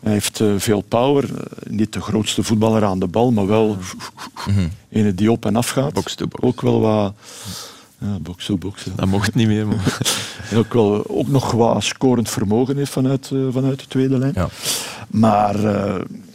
Hij 0.02 0.12
heeft 0.12 0.40
eh, 0.40 0.48
veel 0.56 0.80
power. 0.80 1.24
Eh, 1.24 1.72
niet 1.72 1.92
de 1.92 2.00
grootste 2.00 2.42
voetballer 2.42 2.84
aan 2.84 2.98
de 2.98 3.06
bal, 3.06 3.32
maar 3.32 3.46
wel 3.46 3.76
ene 4.90 5.14
die 5.14 5.30
op 5.32 5.44
en 5.46 5.56
af 5.56 5.68
gaat. 5.70 5.92
Box 5.92 6.14
to 6.14 6.26
box. 6.26 6.42
Ook 6.44 6.60
wel 6.60 6.80
wat... 6.80 7.14
Ja, 7.98 8.18
box 8.20 8.44
to 8.46 8.56
box. 8.56 8.84
ja. 8.84 8.90
Dat 8.96 9.06
mocht 9.06 9.34
niet 9.34 9.46
meer, 9.46 9.66
man. 9.66 9.78
En 10.50 10.56
ook, 10.56 10.72
wel, 10.72 11.04
ook 11.08 11.28
nog 11.28 11.50
wat 11.50 11.82
scorend 11.84 12.30
vermogen 12.30 12.76
heeft 12.76 12.92
vanuit, 12.92 13.30
vanuit 13.50 13.78
de 13.80 13.86
tweede 13.88 14.18
lijn. 14.18 14.32
Ja. 14.34 14.48
Maar 15.08 15.64
eh, 15.64 15.94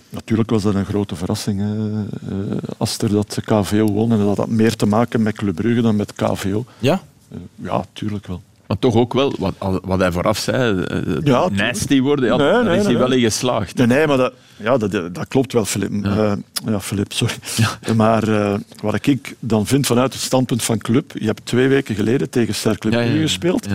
natuurlijk 0.10 0.50
was 0.50 0.64
dat 0.64 0.76
een 0.76 0.86
grote 0.86 1.16
verrassing. 1.16 1.60
hè. 1.60 2.02
Eh, 2.30 2.58
als 2.78 2.98
er 2.98 3.10
dat 3.10 3.38
KVO 3.46 3.86
won. 3.86 4.12
En 4.12 4.18
dat 4.18 4.38
had 4.38 4.48
meer 4.48 4.76
te 4.76 4.86
maken 4.86 5.24
met 5.24 5.36
Club 5.36 5.56
Brugge 5.56 5.82
dan 5.82 5.96
met 5.96 6.14
KVO. 6.14 6.66
Ja? 6.80 7.02
Eh, 7.32 7.38
ja, 7.56 7.86
tuurlijk 7.94 8.28
wel. 8.28 8.42
Maar 8.68 8.80
toch 8.80 8.96
ook 8.96 9.14
wel, 9.14 9.34
wat, 9.40 9.54
wat 9.84 10.00
hij 10.00 10.12
vooraf 10.12 10.38
zei, 10.38 10.82
eh, 10.82 11.02
Ja, 11.24 11.50
nasty 11.50 12.02
worden, 12.02 12.26
ja, 12.26 12.36
Nee, 12.36 12.52
daar 12.52 12.64
nee, 12.64 12.78
is 12.78 12.84
hij 12.84 12.92
nee. 12.94 13.02
wel 13.02 13.12
in 13.12 13.20
geslaagd. 13.22 13.78
Nee, 13.78 13.88
nee 13.88 14.08
maar 14.08 14.18
dat, 14.18 14.34
ja, 14.58 14.78
dat, 14.78 14.92
dat 14.92 15.28
klopt 15.28 15.54
wel, 15.54 15.66
Filip. 15.66 15.92
Ja, 16.04 16.38
ja 16.66 16.80
Filip, 16.80 17.14
sorry. 17.14 17.36
Maar 17.96 18.28
eh, 18.28 18.60
wat 18.82 19.08
ik 19.08 19.36
dan 19.40 19.66
vind 19.66 19.86
vanuit 19.86 20.14
het 20.14 20.22
standpunt 20.22 20.64
van 20.64 20.78
club... 20.78 21.12
Je 21.20 21.26
hebt 21.26 21.46
twee 21.46 21.68
weken 21.68 21.96
geleden 21.96 22.30
tegen 22.30 22.56
Ja, 22.64 22.72
ja, 22.72 22.78
Brugge 22.78 23.14
ja. 23.14 23.22
gespeeld. 23.22 23.68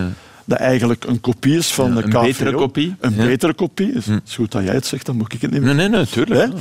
Dat 0.45 0.57
eigenlijk 0.57 1.03
een 1.05 1.21
kopie 1.21 1.57
is 1.57 1.73
van 1.73 1.89
Ja, 1.89 1.95
de 1.95 2.03
een 2.03 2.09
KVO. 2.09 2.21
betere 2.21 2.51
kopie. 2.53 2.95
Een 2.99 3.13
Ja. 3.15 3.25
betere 3.25 3.53
kopie. 3.53 3.93
Het 3.93 4.05
is 4.27 4.35
goed 4.35 4.51
dat 4.51 4.63
jij 4.63 4.73
het 4.73 4.85
zegt, 4.85 5.05
dan 5.05 5.15
moet 5.17 5.33
ik 5.33 5.41
het 5.41 5.51
niet 5.51 5.61
meer. 5.61 5.75
Nee, 5.75 5.87
nee, 5.89 5.97
nee, 5.97 6.07
tuurlijk. 6.07 6.39
Hè? 6.39 6.45
ja. 6.45 6.51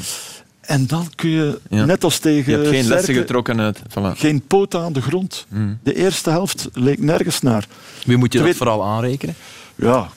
En 0.61 0.87
dan 0.87 1.07
kun 1.14 1.31
je, 1.31 1.59
Ja. 1.70 1.85
net 1.85 2.05
als 2.05 2.14
Je 2.14 2.20
tegen 2.20 2.53
hebt 2.53 2.68
geen 2.68 2.87
lessen 2.87 3.14
getrokken 3.14 3.61
uit. 3.61 3.78
Voilà. 3.89 4.16
geen 4.18 4.41
poot 4.47 4.74
aan 4.74 4.93
de 4.93 5.03
grond. 5.03 5.47
De 5.83 5.95
eerste 5.95 6.31
helft 6.31 6.68
leek 6.72 6.99
nergens 6.99 7.41
naar. 7.41 7.66
Wie 8.05 8.16
moet 8.16 8.33
je 8.33 8.43
dat 8.43 8.57
vooral 8.57 8.85
aanrekenen? 8.85 9.35
Ja, 9.74 10.09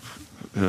eh, 0.53 0.61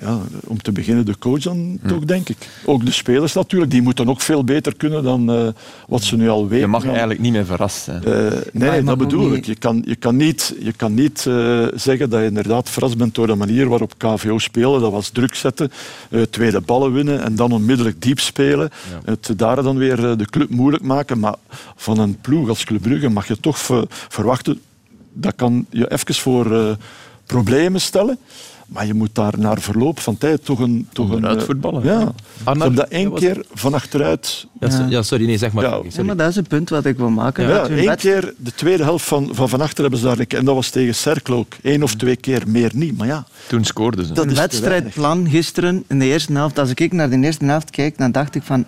ja, 0.00 0.18
om 0.44 0.62
te 0.62 0.72
beginnen 0.72 1.06
de 1.06 1.18
coach 1.18 1.42
dan 1.42 1.78
toch, 1.86 2.04
denk 2.04 2.28
ik. 2.28 2.36
Ook 2.64 2.84
de 2.84 2.90
spelers 2.90 3.32
natuurlijk, 3.32 3.70
die 3.70 3.82
moeten 3.82 4.08
ook 4.08 4.20
veel 4.20 4.44
beter 4.44 4.76
kunnen 4.76 5.02
dan 5.02 5.30
eh, 5.32 5.48
wat 5.88 6.02
ze 6.02 6.16
nu 6.16 6.28
al 6.28 6.42
weten. 6.42 6.58
Je 6.58 6.66
mag 6.66 6.80
Dan- 6.80 6.90
eigenlijk 6.90 7.20
niet 7.20 7.32
meer 7.32 7.46
verrast 7.46 7.82
zijn. 7.82 8.04
Eh, 8.04 8.32
nee, 8.52 8.82
dat 8.82 8.98
bedoel 8.98 9.26
ook 9.26 9.32
ik. 9.34 9.44
Je 9.44 9.54
kan, 9.54 9.82
je 9.86 9.96
kan 9.96 10.16
niet, 10.16 10.54
je 10.60 10.72
kan 10.72 10.94
niet 10.94 11.18
zeggen 11.74 12.10
dat 12.10 12.20
je 12.20 12.26
inderdaad 12.26 12.70
verrast 12.70 12.96
bent 12.98 13.14
door 13.14 13.26
de 13.26 13.34
manier 13.34 13.68
waarop 13.68 13.92
KVO 13.98 14.38
speelde. 14.38 14.80
Dat 14.80 14.92
was 14.92 15.08
druk 15.08 15.34
zetten, 15.34 15.70
tweede 16.30 16.60
ballen 16.60 16.92
winnen 16.92 17.22
en 17.22 17.34
dan 17.36 17.52
onmiddellijk 17.52 18.02
diep 18.02 18.18
spelen. 18.20 18.70
Het 19.04 19.32
daar 19.36 19.62
dan 19.62 19.76
weer 19.76 19.96
de 19.96 20.26
club 20.30 20.50
moeilijk 20.50 20.82
maken. 20.84 21.18
Maar 21.18 21.34
van 21.76 21.98
een 21.98 22.18
ploeg 22.20 22.48
als 22.48 22.64
Club 22.64 22.82
Brugge 22.82 23.08
mag 23.08 23.28
je 23.28 23.40
toch 23.40 23.58
ver- 23.58 23.86
verwachten... 23.88 24.60
Dat 25.12 25.32
kan 25.36 25.66
je 25.70 25.90
even 25.92 26.14
voor 26.14 26.76
problemen 27.26 27.80
stellen. 27.80 28.18
Maar 28.68 28.86
je 28.86 28.94
moet 28.94 29.14
daar 29.14 29.34
naar 29.38 29.60
verloop 29.60 30.00
van 30.00 30.18
tijd 30.18 30.44
toch 30.44 30.58
een... 30.58 30.88
Toch 30.92 31.08
een 31.08 31.14
Onderuit 31.14 31.40
eh, 31.40 31.44
voetballen. 31.46 31.84
Ja. 31.84 32.12
Hebben 32.44 32.74
dat 32.74 32.88
één 32.88 33.12
keer 33.14 33.44
van 33.52 33.74
achteruit 33.74 34.46
Ja, 34.60 34.70
so- 34.70 34.78
Ja. 34.82 34.86
ja, 34.88 35.02
sorry, 35.02 35.26
nee, 35.26 35.38
zeg 35.38 35.52
maar. 35.52 35.64
Ja. 35.64 35.70
Sorry. 35.70 35.90
Ja, 35.96 36.02
maar 36.02 36.16
dat 36.16 36.28
is 36.28 36.36
een 36.36 36.46
punt 36.46 36.68
wat 36.68 36.84
ik 36.84 36.96
wil 36.96 37.10
maken. 37.10 37.48
Ja, 37.48 37.66
één 37.68 37.96
keer 37.96 38.34
de 38.36 38.52
tweede 38.54 38.82
helft 38.82 39.04
van 39.04 39.28
van, 39.32 39.48
van 39.48 39.60
achter 39.60 39.80
hebben 39.80 40.00
ze 40.00 40.06
daar 40.06 40.18
en 40.18 40.44
dat 40.44 40.54
was 40.54 40.70
tegen 40.70 40.94
Cercle 40.94 41.34
ook. 41.34 41.54
Eén 41.62 41.82
of 41.82 41.94
twee 41.94 42.16
keer, 42.16 42.42
meer 42.46 42.70
niet. 42.74 42.96
Maar 42.98 43.06
ja, 43.06 43.26
Toen 43.46 43.64
scoorden 43.64 44.06
ze. 44.06 44.12
dat 44.12 44.32
wedstrijdplan 44.32 45.28
gisteren 45.28 45.84
in 45.88 45.98
de 45.98 46.04
eerste 46.04 46.32
helft. 46.32 46.58
Als 46.58 46.70
ik 46.74 46.92
naar 46.92 47.10
de 47.10 47.16
eerste 47.18 47.44
helft 47.44 47.70
kijk, 47.70 47.98
dan 47.98 48.12
dacht 48.12 48.34
ik 48.34 48.42
van... 48.42 48.64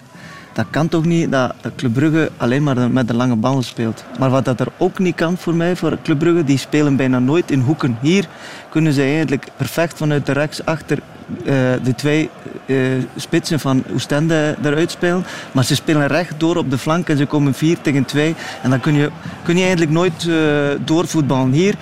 Dat 0.61 0.71
kan 0.71 0.89
toch 0.89 1.05
niet 1.05 1.31
dat 1.31 1.55
Club 1.77 1.93
Brugge 1.93 2.31
alleen 2.37 2.63
maar 2.63 2.91
met 2.91 3.09
de 3.09 3.15
lange 3.15 3.37
ballen 3.37 3.65
speelt. 3.65 4.05
Maar 4.19 4.31
wat 4.31 4.45
dat 4.45 4.61
er 4.61 4.67
ook 4.77 4.99
niet 4.99 5.15
kan 5.15 5.37
voor 5.37 5.55
mij, 5.55 5.77
voor 5.77 5.99
Club 6.03 6.19
Brugge, 6.19 6.45
die 6.45 6.59
spelen 6.59 6.97
bijna 6.97 7.19
nooit 7.19 7.51
in 7.51 7.61
hoeken. 7.61 7.99
Hier 8.01 8.29
kunnen 8.69 8.93
ze 8.93 9.03
eigenlijk 9.03 9.47
perfect 9.57 9.97
vanuit 9.97 10.27
de 10.27 10.33
rechts 10.33 10.65
achter 10.65 10.99
eh, 11.45 11.55
de 11.83 11.95
twee 11.97 12.31
eh, 12.67 12.77
spitsen 13.17 13.61
van 13.61 13.85
Oostende 13.95 14.57
eruit 14.63 14.91
spelen. 14.91 15.25
Maar 15.53 15.65
ze 15.65 15.75
spelen 15.75 16.07
recht 16.07 16.41
door 16.41 16.57
op 16.57 16.71
de 16.71 16.79
flank 16.79 17.09
en 17.09 17.17
ze 17.17 17.27
komen 17.27 17.55
4 17.55 17.81
tegen 17.81 18.05
2. 18.05 18.35
En 18.63 18.71
dan 18.71 18.81
kun 18.81 18.95
je, 18.95 19.11
kun 19.43 19.55
je 19.55 19.61
eigenlijk 19.61 19.93
nooit 19.93 20.29
eh, 20.29 20.37
doorvoetballen. 20.85 21.53
Hier, 21.53 21.75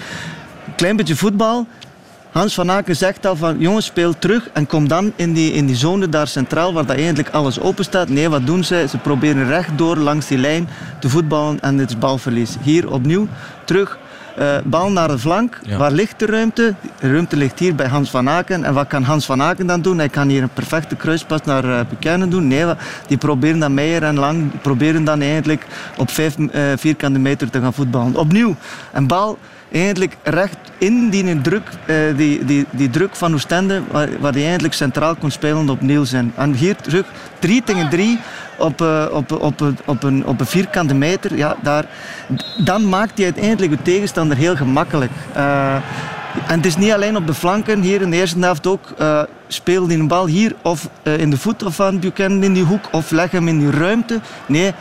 een 0.67 0.75
klein 0.75 0.97
beetje 0.97 1.17
voetbal. 1.17 1.67
Hans 2.31 2.55
van 2.55 2.71
Aken 2.71 2.97
zegt 2.97 3.27
al 3.27 3.37
van 3.37 3.59
jongens 3.59 3.87
speel 3.87 4.19
terug 4.19 4.49
en 4.53 4.67
kom 4.67 4.89
dan 4.89 5.13
in 5.17 5.33
die, 5.33 5.53
in 5.53 5.67
die 5.67 5.77
zone 5.77 6.09
daar 6.09 6.29
centraal 6.29 6.73
waar 6.73 6.87
dat 6.87 6.97
eigenlijk 6.97 7.29
alles 7.29 7.61
open 7.61 7.85
staat. 7.85 8.09
Nee, 8.09 8.29
wat 8.29 8.47
doen 8.47 8.65
ze? 8.65 8.87
Ze 8.91 8.99
proberen 8.99 9.47
rechtdoor 9.47 9.97
langs 9.97 10.27
die 10.27 10.39
lijn 10.39 10.69
te 11.01 11.09
voetballen 11.09 11.61
en 11.61 11.79
het 11.79 11.89
is 11.89 11.99
balverlies. 11.99 12.57
Hier 12.63 12.91
opnieuw 12.93 13.29
terug 13.65 13.99
Uh, 14.39 14.57
bal 14.65 14.91
naar 14.91 15.09
de 15.09 15.19
flank. 15.19 15.59
Waar 15.79 15.91
ligt 15.91 16.19
de 16.19 16.27
ruimte? 16.27 16.75
De 17.01 17.11
ruimte 17.11 17.37
ligt 17.37 17.59
hier 17.59 17.75
bij 17.75 17.87
Hans 17.87 18.11
van 18.11 18.29
Aken. 18.29 18.65
En 18.65 18.75
wat 18.75 18.87
kan 18.87 19.03
Hans 19.03 19.27
van 19.27 19.43
Aken 19.43 19.67
dan 19.67 19.83
doen? 19.83 19.99
Hij 19.99 20.09
kan 20.09 20.29
hier 20.29 20.43
een 20.43 20.49
perfecte 20.49 20.97
kruispas 20.97 21.41
naar 21.45 21.65
uh, 21.65 21.81
Buchanan 21.89 22.31
doen. 22.31 22.47
Nee, 22.47 22.65
die 23.07 23.17
proberen 23.17 23.59
dan 23.59 23.75
Meijer 23.75 24.03
en 24.03 24.19
Lang 24.19 24.61
proberen 24.61 25.05
dan 25.05 25.21
eigenlijk 25.21 25.67
op 25.97 26.11
vijf 26.11 26.39
uh, 26.39 26.49
vierkante 26.77 27.19
meter 27.19 27.51
te 27.51 27.61
gaan 27.61 27.75
voetballen. 27.75 28.17
Opnieuw, 28.17 28.55
een 28.93 29.07
bal 29.07 29.39
eigenlijk 29.73 30.17
recht 30.23 30.59
in 30.79 31.11
die 31.11 31.41
druk, 31.41 31.69
die, 32.17 32.45
die, 32.45 32.67
die 32.71 32.91
druk 32.91 33.17
van 33.17 33.35
Oostende, 33.35 33.83
waar, 33.91 34.09
waar 34.21 34.33
hij 34.33 34.43
eigenlijk 34.43 34.75
centraal 34.75 35.15
kon 35.15 35.31
spelen 35.31 35.69
op 35.69 35.81
Niels. 35.81 36.13
En, 36.13 36.53
hier 36.53 36.77
terug, 36.77 37.07
3 37.39 37.63
tegen 37.63 37.89
3 37.89 38.19
op, 38.59 38.83
uh, 38.83 39.05
op, 39.11 39.33
op, 39.33 39.63
op, 39.85 40.03
een, 40.03 40.27
op 40.27 40.41
een 40.41 40.47
vierkante 40.47 40.95
meter, 40.95 41.37
ja, 41.37 41.57
daar, 41.63 41.85
dan 42.65 42.89
maakt 42.89 43.17
hij 43.17 43.25
uiteindelijk 43.25 43.71
de 43.71 43.83
tegenstander 43.83 44.37
heel 44.37 44.57
gemakkelijk. 44.57 45.13
Uh, 45.37 45.75
en 46.47 46.57
het 46.57 46.67
is 46.67 46.77
niet 46.77 46.93
alleen 46.93 47.17
op 47.17 47.27
de 47.27 47.35
flanken, 47.35 47.81
hier 47.81 48.01
in 48.01 48.11
de 48.11 48.17
eerste 48.17 48.39
helft 48.39 48.67
ook. 48.67 48.95
Uh, 49.01 49.23
speel 49.47 49.87
die 49.87 50.07
bal 50.07 50.27
hier 50.27 50.55
of 50.63 50.89
in 51.03 51.31
de 51.31 51.37
voet 51.37 51.65
van 51.67 51.99
Buchanan 51.99 52.43
in 52.43 52.53
die 52.53 52.65
hoek 52.65 52.89
of 52.91 53.11
leg 53.11 53.31
hem 53.31 53.49
in 53.49 53.59
die 53.59 53.71
ruimte. 53.71 54.21
Nee, 54.47 54.73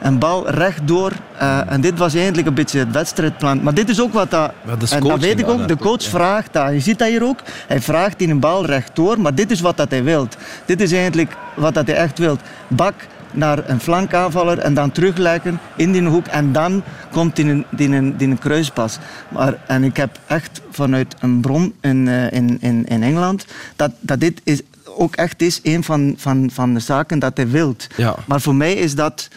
een 0.00 0.18
bal 0.18 0.50
rechtdoor. 0.50 1.12
Uh, 1.42 1.72
en 1.72 1.80
dit 1.80 1.98
was 1.98 2.14
eigenlijk 2.14 2.46
een 2.46 2.54
beetje 2.54 2.78
het 2.78 2.90
wedstrijdplan. 2.90 3.62
Maar 3.62 3.74
dit 3.74 3.88
is 3.88 4.00
ook 4.00 4.12
wat 4.12 4.30
dat... 4.30 4.52
en 4.90 5.02
dat 5.02 5.20
weet 5.20 5.38
ik 5.38 5.48
ook. 5.48 5.68
De 5.68 5.76
coach 5.76 6.02
vraagt 6.02 6.52
dat. 6.52 6.72
Je 6.72 6.80
ziet 6.80 6.98
dat 6.98 7.08
hier 7.08 7.24
ook. 7.24 7.38
Hij 7.66 7.80
vraagt 7.80 8.20
in 8.20 8.30
een 8.30 8.40
bal 8.40 8.66
rechtdoor. 8.66 9.20
Maar 9.20 9.34
dit 9.34 9.50
is 9.50 9.60
wat 9.60 9.76
dat 9.76 9.90
hij 9.90 10.04
wil. 10.04 10.28
Dit 10.64 10.80
is 10.80 10.92
eigenlijk 10.92 11.36
wat 11.54 11.74
dat 11.74 11.86
hij 11.86 11.96
echt 11.96 12.18
wil. 12.18 12.38
Bak 12.68 12.94
naar 13.32 13.68
een 13.68 13.80
flankaanvaller 13.80 14.58
en 14.58 14.74
dan 14.74 14.90
terugleggen 14.90 15.60
in 15.76 15.92
die 15.92 16.02
hoek. 16.02 16.26
En 16.26 16.52
dan 16.52 16.82
komt 17.10 17.38
in 17.38 17.48
een, 17.48 17.64
in 17.76 17.92
een, 17.92 18.14
in 18.18 18.30
een 18.30 18.38
kruispas. 18.38 18.98
Maar, 19.28 19.58
en 19.66 19.84
ik 19.84 19.96
heb 19.96 20.18
echt 20.26 20.60
vanuit 20.70 21.14
een 21.20 21.40
bron 21.40 21.74
in, 21.80 22.08
in, 22.08 22.58
in, 22.60 22.86
in 22.86 23.02
Engeland 23.02 23.44
dat, 23.76 23.90
dat 24.00 24.20
dit 24.20 24.40
is, 24.44 24.60
ook 24.84 25.16
echt 25.16 25.42
is 25.42 25.60
een 25.62 25.84
van, 25.84 26.14
van, 26.16 26.50
van 26.52 26.74
de 26.74 26.80
zaken 26.80 27.18
dat 27.18 27.36
hij 27.36 27.48
wilt. 27.48 27.86
Ja. 27.96 28.14
Maar 28.26 28.40
voor 28.40 28.54
mij 28.54 28.72
is 28.72 28.94
dat... 28.94 29.28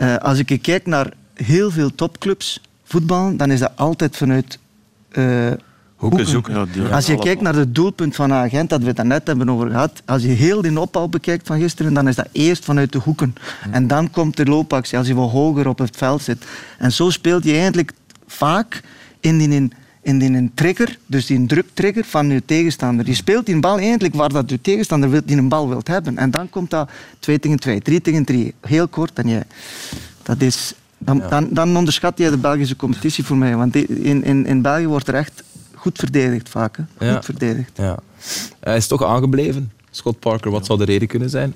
Uh, 0.00 0.16
als 0.16 0.38
ik 0.38 0.62
kijk 0.62 0.86
naar 0.86 1.12
heel 1.34 1.70
veel 1.70 1.94
topclubs 1.94 2.60
voetballen, 2.84 3.36
dan 3.36 3.50
is 3.50 3.60
dat 3.60 3.72
altijd 3.74 4.16
vanuit 4.16 4.58
uh, 5.12 5.50
hoeken 5.96 6.26
zoeken. 6.26 6.68
Ja, 6.72 6.88
als 6.88 7.06
je 7.06 7.18
kijkt 7.18 7.40
naar 7.40 7.54
het 7.54 7.74
doelpunt 7.74 8.14
van 8.14 8.30
een 8.30 8.44
agent, 8.44 8.70
dat 8.70 8.82
we 8.82 8.86
het 8.86 9.02
net 9.02 9.26
hebben 9.26 9.50
over 9.50 9.70
gehad, 9.70 10.02
als 10.04 10.22
je 10.22 10.28
heel 10.28 10.62
die 10.62 10.80
opbouw 10.80 11.06
bekijkt 11.06 11.46
van 11.46 11.60
gisteren, 11.60 11.94
dan 11.94 12.08
is 12.08 12.14
dat 12.14 12.28
eerst 12.32 12.64
vanuit 12.64 12.92
de 12.92 12.98
hoeken. 12.98 13.34
En 13.70 13.86
dan 13.86 14.10
komt 14.10 14.36
de 14.36 14.44
loopactie 14.44 14.98
als 14.98 15.06
je 15.06 15.14
wat 15.14 15.30
hoger 15.30 15.68
op 15.68 15.78
het 15.78 15.96
veld 15.96 16.22
zit. 16.22 16.44
En 16.78 16.92
zo 16.92 17.10
speelt 17.10 17.44
je 17.44 17.52
eigenlijk 17.52 17.92
vaak 18.26 18.82
in 19.20 19.38
die... 19.38 19.70
In, 20.02 20.22
in 20.22 20.32
die 20.32 20.50
trigger, 20.54 20.98
dus 21.06 21.26
die 21.26 21.46
druktrigger 21.46 22.04
van 22.04 22.30
je 22.30 22.42
tegenstander. 22.44 23.06
Je 23.06 23.14
speelt 23.14 23.46
die 23.46 23.60
bal 23.60 23.78
eigenlijk 23.78 24.14
waar 24.14 24.28
dat 24.28 24.50
je 24.50 24.60
tegenstander 24.60 25.26
die 25.26 25.36
een 25.36 25.48
bal 25.48 25.68
wilt 25.68 25.86
hebben. 25.86 26.18
En 26.18 26.30
dan 26.30 26.50
komt 26.50 26.70
dat 26.70 26.90
2 27.18 27.38
tegen 27.38 27.58
2, 27.58 27.80
3 27.80 28.00
tegen 28.00 28.24
3. 28.24 28.54
Heel 28.60 28.88
kort. 28.88 29.18
En 29.18 29.28
je, 29.28 29.42
dat 30.22 30.40
is, 30.40 30.74
dan, 30.98 31.16
ja. 31.16 31.28
dan, 31.28 31.48
dan, 31.50 31.76
onderschat 31.76 32.18
je 32.18 32.30
de 32.30 32.36
Belgische 32.36 32.76
competitie 32.76 33.24
voor 33.24 33.36
mij. 33.36 33.56
Want 33.56 33.76
in, 33.76 34.24
in, 34.24 34.46
in 34.46 34.62
België 34.62 34.86
wordt 34.86 35.08
er 35.08 35.14
echt 35.14 35.42
goed 35.74 35.98
verdedigd 35.98 36.48
vaak. 36.48 36.76
Hè. 36.76 36.82
Goed 36.82 37.06
ja. 37.08 37.22
verdedigd. 37.22 37.70
Ja. 37.74 37.98
Hij 38.60 38.76
is 38.76 38.86
toch 38.86 39.04
aangebleven, 39.04 39.72
Scott 39.90 40.18
Parker. 40.18 40.50
Wat 40.50 40.66
zou 40.66 40.78
de 40.78 40.84
reden 40.84 41.08
kunnen 41.08 41.30
zijn? 41.30 41.52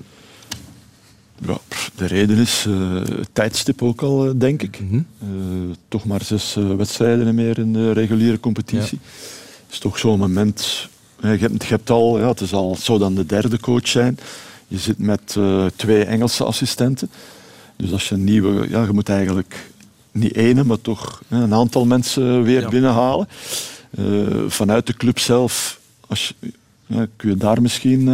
Ja, 1.47 1.57
de 1.95 2.05
reden 2.05 2.37
is 2.37 2.65
uh, 2.67 2.95
het 2.95 3.29
tijdstip 3.33 3.81
ook 3.81 4.01
al, 4.01 4.27
uh, 4.27 4.31
denk 4.35 4.61
ik. 4.61 4.79
Mm 4.79 4.89
-hmm. 4.89 5.05
uh, 5.67 5.75
toch 5.87 6.05
maar 6.05 6.23
zes 6.23 6.57
wedstrijden 6.77 7.35
meer 7.35 7.59
in 7.59 7.73
de 7.73 7.91
reguliere 7.91 8.39
competitie. 8.39 8.99
Het 9.01 9.67
ja. 9.67 9.71
is 9.71 9.79
toch 9.79 9.99
zo'n 9.99 10.19
moment... 10.19 10.89
Je 11.21 11.27
hebt, 11.27 11.63
je 11.63 11.69
hebt 11.69 11.89
al, 11.89 12.19
ja, 12.19 12.27
het, 12.27 12.41
is 12.41 12.53
al, 12.53 12.71
het 12.71 12.81
zou 12.81 12.99
dan 12.99 13.15
de 13.15 13.25
derde 13.25 13.59
coach 13.59 13.87
zijn. 13.87 14.17
Je 14.67 14.77
zit 14.77 14.97
met 14.97 15.37
twee 15.75 16.03
Engelse 16.03 16.43
assistenten. 16.43 17.09
Dus 17.75 17.91
als 17.91 18.09
je 18.09 18.15
een 18.15 18.23
nieuwe... 18.23 18.69
Ja, 18.69 18.83
je 18.83 18.91
moet 18.91 19.09
eigenlijk 19.09 19.71
niet 20.11 20.35
ene, 20.35 20.63
maar 20.63 20.81
toch 20.81 21.21
een 21.29 21.53
aantal 21.53 21.85
mensen 21.85 22.43
weer 22.43 22.61
ja. 22.61 22.69
binnenhalen. 22.69 23.27
vanuit 24.47 24.87
de 24.87 24.93
club 24.93 25.19
zelf, 25.19 25.79
als 26.07 26.33
je, 26.39 26.51
kun 27.15 27.29
je 27.29 27.37
daar 27.37 27.61
misschien... 27.61 28.09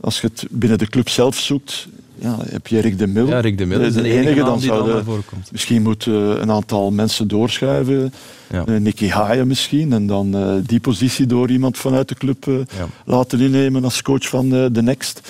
als 0.00 0.20
je 0.20 0.26
het 0.26 0.46
binnen 0.50 0.78
de 0.78 0.88
club 0.88 1.08
zelf 1.08 1.36
zoekt, 1.38 1.88
ja, 2.20 2.36
heb 2.48 2.66
je 2.66 2.80
Rick 2.80 2.98
de 2.98 3.06
Mil. 3.06 3.26
Ja, 3.26 3.40
Rick 3.40 3.58
de 3.58 3.66
Mil 3.66 3.80
is 3.80 3.94
de, 3.94 4.02
de 4.02 4.08
enige, 4.08 4.28
enige 4.28 4.44
dan 4.44 4.58
die 4.58 4.68
dan 4.68 5.04
voorkomt. 5.04 5.52
Misschien 5.52 5.82
moet 5.82 6.06
uh, 6.06 6.14
een 6.14 6.50
aantal 6.50 6.90
mensen 6.90 7.28
doorschuiven. 7.28 8.12
Ja. 8.50 8.64
Uh, 8.68 8.80
Nicky 8.80 9.08
Haaien 9.08 9.46
misschien. 9.46 9.92
En 9.92 10.06
dan 10.06 10.36
uh, 10.36 10.54
die 10.66 10.80
positie 10.80 11.26
door 11.26 11.50
iemand 11.50 11.78
vanuit 11.78 12.08
de 12.08 12.14
club 12.14 12.44
ja. 12.44 12.66
laten 13.04 13.40
innemen 13.40 13.84
als 13.84 14.02
coach 14.02 14.28
van 14.28 14.48
de 14.48 14.82
Next. 14.82 15.20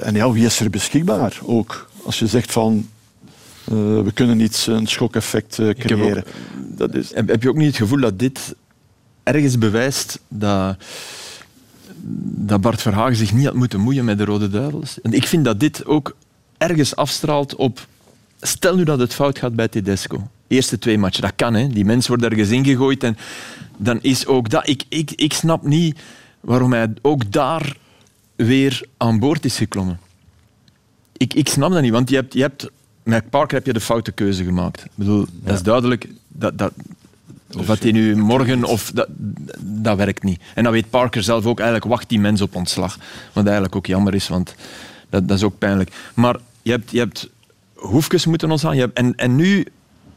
en 0.00 0.14
ja, 0.14 0.32
wie 0.32 0.44
is 0.44 0.60
er 0.60 0.70
beschikbaar 0.70 1.38
ook? 1.42 1.90
Als 2.04 2.18
je 2.18 2.26
zegt 2.26 2.52
van... 2.52 2.88
we 4.04 4.10
kunnen 4.14 4.40
iets, 4.40 4.66
een 4.66 4.86
schokeffect 4.86 5.58
creëren. 5.78 6.24
Ook, 6.24 6.76
dat 6.76 6.94
is... 6.94 7.14
heb, 7.14 7.28
heb 7.28 7.42
je 7.42 7.48
ook 7.48 7.56
niet 7.56 7.66
het 7.66 7.76
gevoel 7.76 8.00
dat 8.00 8.18
dit 8.18 8.54
ergens 9.22 9.58
bewijst 9.58 10.18
dat 10.28 10.76
dat 12.02 12.60
Bart 12.60 12.82
Verhagen 12.82 13.16
zich 13.16 13.32
niet 13.32 13.44
had 13.44 13.54
moeten 13.54 13.80
moeien 13.80 14.04
met 14.04 14.18
de 14.18 14.24
Rode 14.24 14.48
Duivels. 14.48 15.00
En 15.00 15.12
ik 15.12 15.26
vind 15.26 15.44
dat 15.44 15.60
dit 15.60 15.86
ook 15.86 16.16
ergens 16.58 16.96
afstraalt 16.96 17.54
op... 17.56 17.86
Stel 18.40 18.76
nu 18.76 18.84
dat 18.84 18.98
het 18.98 19.14
fout 19.14 19.38
gaat 19.38 19.54
bij 19.54 19.68
Tedesco. 19.68 20.28
Eerste 20.46 20.78
twee 20.78 20.98
matchen, 20.98 21.22
dat 21.22 21.32
kan. 21.36 21.54
Hè. 21.54 21.68
Die 21.68 21.84
mens 21.84 22.08
wordt 22.08 22.22
ergens 22.22 22.50
ingegooid 22.50 23.02
en 23.04 23.16
dan 23.76 23.98
is 24.02 24.26
ook 24.26 24.50
dat... 24.50 24.68
Ik, 24.68 24.84
ik, 24.88 25.10
ik 25.10 25.32
snap 25.32 25.62
niet 25.62 25.98
waarom 26.40 26.72
hij 26.72 26.92
ook 27.02 27.32
daar 27.32 27.76
weer 28.36 28.82
aan 28.96 29.18
boord 29.18 29.44
is 29.44 29.56
geklommen. 29.56 30.00
Ik, 31.12 31.34
ik 31.34 31.48
snap 31.48 31.72
dat 31.72 31.82
niet, 31.82 31.92
want 31.92 32.10
je 32.10 32.16
hebt, 32.16 32.32
je 32.32 32.40
hebt, 32.40 32.70
met 33.02 33.30
Parker 33.30 33.56
heb 33.56 33.66
je 33.66 33.72
de 33.72 33.80
foute 33.80 34.12
keuze 34.12 34.44
gemaakt. 34.44 34.84
Ik 34.84 34.90
bedoel, 34.94 35.20
ja. 35.20 35.26
dat 35.42 35.54
is 35.54 35.62
duidelijk. 35.62 36.08
Dat, 36.28 36.58
dat, 36.58 36.72
of 37.58 37.66
dat 37.66 37.78
hij 37.78 37.92
nu 37.92 38.16
morgen 38.16 38.64
of 38.64 38.90
dat, 38.94 39.08
dat 39.58 39.96
werkt 39.96 40.22
niet. 40.22 40.40
En 40.54 40.62
dan 40.62 40.72
weet 40.72 40.90
Parker 40.90 41.22
zelf 41.22 41.46
ook 41.46 41.58
eigenlijk 41.58 41.90
wacht 41.90 42.08
die 42.08 42.20
mens 42.20 42.40
op 42.40 42.54
ontslag. 42.54 42.98
Wat 43.32 43.44
eigenlijk 43.44 43.76
ook 43.76 43.86
jammer 43.86 44.14
is, 44.14 44.28
want 44.28 44.54
dat, 45.08 45.28
dat 45.28 45.36
is 45.36 45.42
ook 45.42 45.58
pijnlijk. 45.58 45.92
Maar 46.14 46.36
je 46.62 46.70
hebt, 46.70 46.90
je 46.90 46.98
hebt 46.98 47.28
hoefjes 47.74 48.26
moeten 48.26 48.50
ontslaan. 48.50 48.74
Je 48.74 48.80
hebt, 48.80 48.96
en, 48.96 49.14
en 49.16 49.36
nu, 49.36 49.66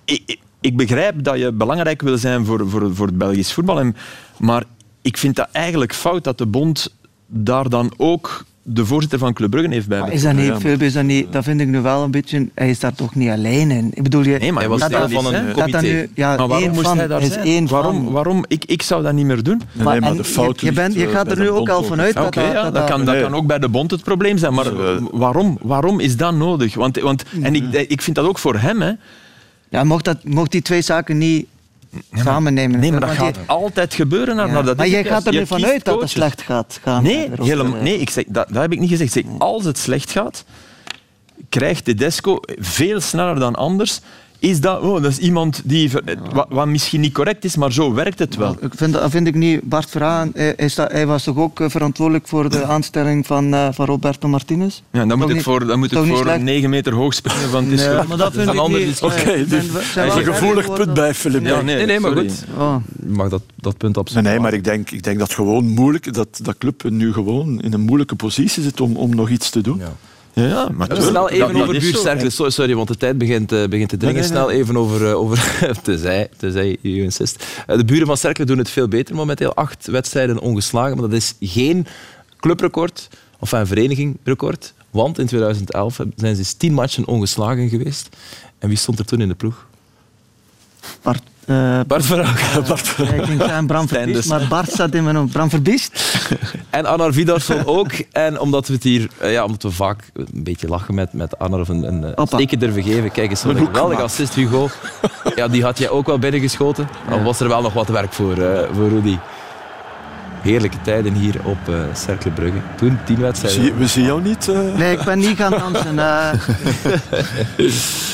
ik, 0.05 0.37
ik 0.61 0.77
begrijp 0.77 1.23
dat 1.23 1.37
je 1.37 1.51
belangrijk 1.51 2.01
wil 2.01 2.17
zijn 2.17 2.45
voor, 2.45 2.69
voor, 2.69 2.95
voor 2.95 3.07
het 3.07 3.17
Belgisch 3.17 3.53
voetbal. 3.53 3.79
En, 3.79 3.95
maar 4.37 4.63
ik 5.01 5.17
vind 5.17 5.35
dat 5.35 5.47
eigenlijk 5.51 5.93
fout 5.93 6.23
dat 6.23 6.37
de 6.37 6.45
bond 6.45 6.95
daar 7.27 7.69
dan 7.69 7.93
ook 7.97 8.45
de 8.65 8.85
voorzitter 8.85 9.19
van 9.19 9.33
Club 9.33 9.49
Brugge 9.49 9.73
heeft 9.73 9.87
bij 9.87 9.99
maar 9.99 10.11
is 10.11 10.21
dat 10.21 10.33
niet, 10.33 10.53
Philip, 10.59 10.81
is 10.81 10.93
dat 10.93 11.03
niet, 11.03 11.31
dat 11.31 11.43
vind 11.43 11.61
ik 11.61 11.67
nu 11.67 11.81
wel 11.81 12.03
een 12.03 12.11
beetje, 12.11 12.49
hij 12.53 12.69
is 12.69 12.79
daar 12.79 12.93
toch 12.93 13.15
niet 13.15 13.29
alleen 13.29 13.71
in. 13.71 13.91
Ik 13.93 14.03
bedoel, 14.03 14.23
je, 14.23 14.37
nee, 14.37 14.51
maar 14.51 14.61
hij 14.61 14.69
was 14.69 14.87
deel 14.87 15.09
van 15.09 15.33
een 15.33 15.51
comité. 15.51 15.81
Nu, 15.81 16.09
ja, 16.15 16.35
maar 16.35 16.47
waarom 16.47 16.71
moest 16.71 16.87
van, 16.87 16.97
hij 16.97 17.07
daar 17.07 17.21
is 17.21 17.33
zijn? 17.33 17.67
Waarom, 17.67 18.11
waarom? 18.11 18.45
Ik, 18.47 18.65
ik 18.65 18.81
zou 18.81 19.03
dat 19.03 19.13
niet 19.13 19.25
meer 19.25 19.43
doen. 19.43 19.61
Nee, 19.71 19.83
maar, 19.83 19.99
maar 19.99 20.13
de 20.13 20.23
fout 20.23 20.59
je, 20.59 20.65
je, 20.65 20.71
bent, 20.71 20.93
je 20.93 21.07
gaat 21.07 21.31
er 21.31 21.39
nu 21.39 21.49
ook 21.49 21.69
al 21.69 21.83
vanuit 21.83 22.13
dat, 22.13 22.25
okay, 22.25 22.51
ja, 22.51 22.63
dat, 22.63 22.73
dat, 22.73 22.89
kan, 22.89 23.05
dat 23.05 23.21
kan 23.21 23.35
ook 23.35 23.47
bij 23.47 23.59
de 23.59 23.69
bond 23.69 23.91
het 23.91 24.03
probleem 24.03 24.37
zijn. 24.37 24.53
Maar 24.53 24.71
waarom, 25.11 25.57
waarom 25.61 25.99
is 25.99 26.17
dat 26.17 26.35
nodig? 26.35 26.75
Want, 26.75 26.99
want, 26.99 27.23
en 27.41 27.55
ik, 27.55 27.73
ik 27.73 28.01
vind 28.01 28.15
dat 28.15 28.25
ook 28.25 28.39
voor 28.39 28.57
hem. 28.57 28.81
Hè. 28.81 28.91
Ja, 29.69 29.83
mocht, 29.83 30.05
dat, 30.05 30.23
mocht 30.23 30.51
die 30.51 30.61
twee 30.61 30.81
zaken 30.81 31.17
niet 31.17 31.45
samen 32.13 32.53
nemen. 32.53 32.79
Nee, 32.79 32.91
maar 32.91 32.99
dat 32.99 33.09
gaat 33.09 33.37
altijd 33.45 33.93
gebeuren. 33.93 34.35
Ja. 34.35 34.61
dat 34.61 34.77
maar 34.77 34.87
jij 34.87 35.03
gaat 35.03 35.25
er 35.25 35.33
nu 35.33 35.47
vanuit 35.47 35.85
dat 35.85 36.01
het 36.01 36.09
slecht 36.09 36.41
gaat 36.41 36.79
gaan. 36.83 37.03
Nee, 37.03 37.29
helemaal, 37.41 37.81
nee 37.81 37.99
ik 37.99 38.09
zeg, 38.09 38.23
dat, 38.27 38.47
dat 38.49 38.61
heb 38.61 38.71
ik 38.71 38.79
niet 38.79 38.89
gezegd. 38.89 39.15
Ik 39.15 39.23
zeg, 39.23 39.39
als 39.39 39.65
het 39.65 39.77
slecht 39.77 40.11
gaat, 40.11 40.45
krijgt 41.49 41.85
Tedesco 41.85 42.37
veel 42.57 43.01
sneller 43.01 43.39
dan 43.39 43.55
anders 43.55 43.99
is 44.43 44.61
dat, 44.61 44.81
oh, 44.81 45.01
dat 45.01 45.11
is 45.11 45.17
iemand 45.17 45.61
die, 45.63 45.91
wat, 46.33 46.45
wat, 46.49 46.67
misschien 46.67 47.01
niet 47.01 47.13
correct 47.13 47.43
is, 47.43 47.55
maar 47.55 47.73
zo 47.73 47.93
werkt 47.93 48.19
het 48.19 48.35
wel. 48.35 48.55
Ik 48.59 48.73
vind, 48.75 48.93
dat 48.93 49.11
vind 49.11 49.27
ik 49.27 49.35
niet. 49.35 49.61
Bart 49.61 49.89
Verhaan, 49.89 50.31
hij, 50.33 50.69
hij, 50.75 51.07
was 51.07 51.23
toch 51.23 51.37
ook 51.37 51.59
verantwoordelijk 51.67 52.27
voor 52.27 52.49
de 52.49 52.63
aanstelling 52.65 53.25
van, 53.25 53.53
uh, 53.53 53.67
van 53.71 53.85
Roberto 53.85 54.27
Martinez? 54.27 54.81
Ja, 54.91 55.05
dan 55.05 55.17
moet 55.17 55.29
ik 55.29 55.41
voor, 55.41 55.67
dan 55.67 55.79
moet 55.79 55.91
ik 55.91 56.05
voor 56.05 56.39
9 56.39 56.69
meter 56.69 56.93
hoog 56.93 57.13
springen 57.13 57.49
van 57.49 57.63
het 57.63 57.73
is 57.73 57.85
nee, 57.85 58.07
maar 58.07 58.17
dat 58.17 58.33
vind 58.33 58.53
ik 58.53 58.67
niet. 58.67 59.01
Oké, 59.01 59.13
okay, 59.13 59.47
dus 59.47 59.65
hij 59.95 60.07
is 60.07 60.15
een 60.15 60.23
gevoelig 60.23 60.73
punt 60.73 60.93
bij 60.93 61.13
Filip. 61.13 61.45
Ja, 61.45 61.61
nee, 61.61 61.85
nee, 61.85 61.99
maar 61.99 62.11
goed. 62.11 62.45
Oh. 62.57 62.75
Mag 63.05 63.29
dat, 63.29 63.41
dat 63.55 63.77
punt 63.77 63.97
absoluut. 63.97 64.23
Nee, 64.23 64.39
maar 64.39 64.53
ik 64.53 64.63
denk, 64.63 64.91
ik 64.91 65.03
denk 65.03 65.19
dat 65.19 65.33
gewoon 65.33 65.65
moeilijk, 65.65 66.13
dat, 66.13 66.39
dat 66.41 66.57
club 66.57 66.83
nu 66.89 67.13
gewoon 67.13 67.61
in 67.61 67.73
een 67.73 67.81
moeilijke 67.81 68.15
positie 68.15 68.63
zit 68.63 68.81
om, 68.81 68.95
om 68.95 69.15
nog 69.15 69.29
iets 69.29 69.49
te 69.49 69.61
doen. 69.61 69.77
Ja. 69.77 69.93
Ja, 70.33 70.69
maar 70.73 70.95
ja, 70.95 71.01
snel 71.01 71.29
even 71.29 71.53
dat, 71.53 71.61
over 71.61 71.79
buurtcerkelen. 71.79 72.31
Sorry, 72.31 72.51
sorry, 72.51 72.75
want 72.75 72.87
de 72.87 72.97
tijd 72.97 73.17
begint, 73.17 73.51
uh, 73.51 73.67
begint 73.67 73.89
te 73.89 73.97
dringen. 73.97 74.21
Nee, 74.21 74.29
nee, 74.29 74.39
nee. 74.39 74.47
Snel 74.47 74.51
even 74.51 74.77
over, 74.77 75.01
uh, 75.01 75.17
over 75.17 75.59
tezij, 75.83 76.29
tezij 76.37 76.77
you 76.81 77.01
insist. 77.01 77.45
Uh, 77.67 77.77
de 77.77 77.85
buren 77.85 78.07
van 78.07 78.17
Cerkelen 78.17 78.47
doen 78.47 78.57
het 78.57 78.69
veel 78.69 78.87
beter 78.87 79.15
momenteel. 79.15 79.53
Acht 79.53 79.87
wedstrijden 79.87 80.39
ongeslagen, 80.39 80.97
maar 80.97 81.09
dat 81.09 81.17
is 81.17 81.35
geen 81.39 81.85
clubrecord 82.39 83.09
of 83.39 83.51
een 83.51 83.67
verenigingrecord. 83.67 84.73
Want 84.89 85.19
in 85.19 85.25
2011 85.25 85.99
zijn 86.15 86.35
ze 86.35 86.57
tien 86.57 86.73
matchen 86.73 87.07
ongeslagen 87.07 87.69
geweest. 87.69 88.09
En 88.59 88.67
wie 88.67 88.77
stond 88.77 88.99
er 88.99 89.05
toen 89.05 89.21
in 89.21 89.27
de 89.27 89.35
ploeg? 89.35 89.67
Bart. 91.01 91.23
Uh, 91.47 91.79
Bart 91.87 92.05
Verhaak. 92.05 92.39
Uh, 92.39 92.67
Bart. 92.67 92.95
Ik 92.97 93.25
denk 93.25 93.41
zijn 93.41 93.67
Bram 93.67 93.87
Verbiest, 93.87 94.15
dus. 94.15 94.25
maar 94.25 94.47
Bart 94.47 94.71
staat 94.71 94.93
in 94.93 95.03
mijn 95.03 95.15
naam. 95.15 95.29
Bram 95.29 95.49
Verbiest. 95.49 96.19
en 96.69 96.85
Annar 96.85 97.13
Vidarsson 97.13 97.65
ook. 97.65 97.91
En 98.11 98.39
omdat 98.39 98.67
we 98.67 98.73
het 98.73 98.83
hier, 98.83 99.07
uh, 99.23 99.31
ja, 99.31 99.43
omdat 99.43 99.63
we 99.63 99.71
vaak 99.71 100.03
een 100.13 100.43
beetje 100.43 100.67
lachen 100.67 100.95
met, 100.95 101.13
met 101.13 101.39
Annar 101.39 101.59
of 101.59 101.67
een, 101.67 101.83
een 101.83 102.27
steken 102.27 102.59
durven 102.59 102.83
geven. 102.83 103.11
Kijk 103.11 103.29
eens, 103.29 103.43
een 103.43 103.57
geweldige 103.57 104.01
assist, 104.01 104.35
Hugo. 104.35 104.69
Ja, 105.35 105.47
die 105.47 105.63
had 105.63 105.77
jij 105.77 105.89
ook 105.89 106.05
wel 106.05 106.19
binnengeschoten. 106.19 106.87
Al 107.09 107.17
ja. 107.17 107.23
was 107.23 107.39
er 107.39 107.47
wel 107.47 107.61
nog 107.61 107.73
wat 107.73 107.87
werk 107.87 108.13
voor, 108.13 108.35
voor 108.73 108.89
Rudy. 108.89 109.17
Heerlijke 110.41 110.81
tijden 110.81 111.13
hier 111.13 111.35
op 111.43 111.57
uh, 111.69 111.75
Cercle 111.93 112.31
Brugge. 112.31 112.59
Toen 112.75 112.99
tien 113.05 113.19
wedstrijden. 113.19 113.63
Zie, 113.63 113.73
we 113.73 113.87
zien 113.87 114.05
jou 114.05 114.21
niet. 114.21 114.47
Uh... 114.47 114.75
Nee, 114.75 114.97
ik 114.97 115.03
ben 115.03 115.19
niet 115.19 115.37
gaan 115.37 115.51
dansen. 115.51 115.95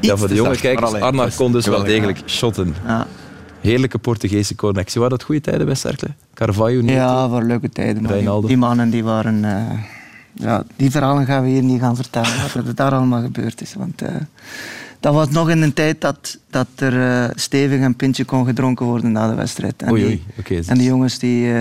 Ja, 0.00 0.16
voor 0.16 0.28
de 0.28 0.34
jonge 0.34 0.56
kijkers, 0.56 0.92
Arnar 0.92 1.32
kon 1.36 1.52
dus 1.52 1.66
wel 1.66 1.84
degelijk 1.84 2.20
shotten. 2.26 2.74
Ja. 2.86 3.06
Heerlijke 3.60 3.98
Portugese 3.98 4.54
connectie. 4.54 5.00
Waren 5.00 5.18
dat 5.18 5.26
goede 5.26 5.40
tijden 5.40 5.66
bij 5.66 5.74
Cercle? 5.74 6.08
Carvalho 6.34 6.80
niet? 6.80 6.90
Ja, 6.90 7.28
waren 7.28 7.46
leuke 7.46 7.68
tijden. 7.68 8.06
Die, 8.06 8.46
die, 8.46 8.56
mannen 8.56 8.90
die 8.90 9.04
waren... 9.04 9.44
Uh, 9.44 9.62
ja, 10.32 10.64
die 10.76 10.90
verhalen 10.90 11.26
gaan 11.26 11.42
we 11.42 11.48
hier 11.48 11.62
niet 11.62 11.80
gaan 11.80 11.96
vertellen, 11.96 12.30
wat 12.54 12.66
er 12.66 12.74
daar 12.74 12.92
allemaal 12.92 13.22
gebeurd 13.22 13.60
is. 13.60 13.74
Want 13.74 14.02
uh, 14.02 14.08
dat 15.00 15.14
was 15.14 15.28
nog 15.28 15.50
in 15.50 15.62
een 15.62 15.72
tijd 15.72 16.00
dat, 16.00 16.38
dat 16.50 16.66
er 16.74 16.92
uh, 16.92 17.30
stevig 17.34 17.80
een 17.80 17.96
pintje 17.96 18.24
kon 18.24 18.46
gedronken 18.46 18.86
worden 18.86 19.12
na 19.12 19.28
de 19.28 19.34
wedstrijd. 19.34 19.82
En, 19.82 19.90
oei, 19.90 20.04
oei. 20.04 20.10
Die, 20.10 20.24
okay, 20.38 20.56
dus. 20.56 20.66
en 20.66 20.78
die 20.78 20.86
jongens 20.86 21.18
die, 21.18 21.52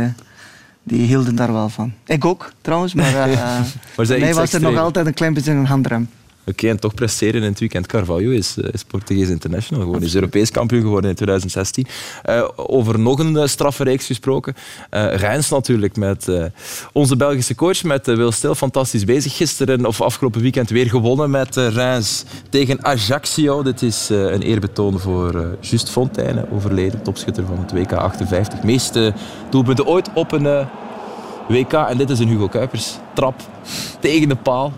die 0.84 1.02
hielden 1.02 1.36
daar 1.36 1.54
wel 1.54 1.70
van. 1.70 1.94
Ik 2.06 2.26
ook, 2.26 2.52
trouwens. 2.62 2.94
Maar, 2.94 3.30
voor 3.96 4.08
mij 4.08 4.34
was 4.34 4.54
er 4.54 4.62
nog 4.62 4.78
altijd 4.78 5.06
een 5.06 5.14
klein 5.14 5.34
beetje 5.34 5.52
een 5.52 5.66
handrem. 5.66 6.10
Oké, 6.48 6.60
okay, 6.60 6.70
en 6.70 6.80
toch 6.80 6.94
presteren 6.94 7.42
in 7.42 7.50
het 7.50 7.60
weekend. 7.60 7.88
Carvalho 7.88 8.30
is, 8.30 8.58
is 8.58 8.84
Portugees 8.84 9.30
international 9.30 9.84
gewoon. 9.84 10.04
Is 10.04 10.16
Europees 10.16 10.52
kampioen 10.52 10.82
geworden 10.82 11.10
in 11.10 11.16
2016. 11.16 11.88
Uh, 12.30 12.48
over 12.56 13.00
nog 13.00 13.20
een 13.20 13.34
uh, 13.34 13.46
straffe 13.46 13.98
gesproken. 13.98 14.54
Uh, 14.92 15.16
Rijns 15.16 15.50
natuurlijk 15.50 15.96
met 15.96 16.32
onze 16.94 17.16
Belgische 17.16 17.56
coach, 17.56 17.84
met 17.84 18.06
Wil 18.06 18.32
Stil, 18.32 18.56
fantastisch 18.56 19.04
bezig. 19.04 19.36
Gisteren 19.36 19.86
of 19.86 20.02
afgelopen 20.02 20.42
weekend 20.42 20.70
weer 20.70 20.90
gewonnen 20.90 21.30
met 21.30 21.56
Rijns 21.56 22.24
tegen 22.50 22.84
Ajaccio. 22.84 23.64
Dit 23.64 23.82
is 23.82 24.10
een 24.10 24.42
eerbetoon 24.42 25.00
voor 25.00 25.58
Just 25.62 25.90
Fontaine, 25.90 26.46
overleden 26.52 27.02
topschutter 27.02 27.46
van 27.46 27.60
het 27.60 27.72
WK 27.72 27.94
58. 27.94 28.64
Meeste 28.64 29.14
doelpunten 29.50 29.86
ooit 29.86 30.10
op 30.14 30.32
een 30.32 30.68
WK. 31.48 31.74
En 31.74 31.98
dit 31.98 32.10
is 32.10 32.20
een 32.20 32.28
Hugo 32.28 32.48
Kuipers 32.48 32.98
trap 33.14 33.42
tegen 34.00 34.30
de 34.30 34.36
paal. 34.36 34.74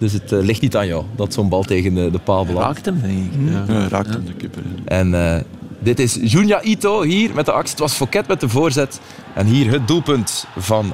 Dus 0.00 0.12
het 0.12 0.32
uh, 0.32 0.42
ligt 0.42 0.60
niet 0.60 0.76
aan 0.76 0.86
jou 0.86 1.04
dat 1.16 1.32
zo'n 1.32 1.48
bal 1.48 1.62
tegen 1.62 1.94
de, 1.94 2.10
de 2.10 2.18
paal 2.18 2.46
belandt. 2.46 2.66
Raakt 2.66 2.84
hem, 2.84 3.00
denk 3.00 3.32
ik. 3.32 3.52
Ja, 3.52 3.74
ja 3.74 3.88
raakt 3.88 4.08
hem 4.08 4.24
de 4.24 4.32
keeper. 4.32 4.62
En 4.84 5.12
uh, 5.12 5.36
dit 5.78 5.98
is 5.98 6.18
Junya 6.22 6.62
Ito 6.62 7.02
hier 7.02 7.34
met 7.34 7.46
de 7.46 7.52
actie. 7.52 7.70
Het 7.70 7.78
was 7.78 7.92
Fouquet 7.92 8.28
met 8.28 8.40
de 8.40 8.48
voorzet. 8.48 9.00
En 9.34 9.46
hier 9.46 9.70
het 9.70 9.88
doelpunt 9.88 10.46
van 10.56 10.92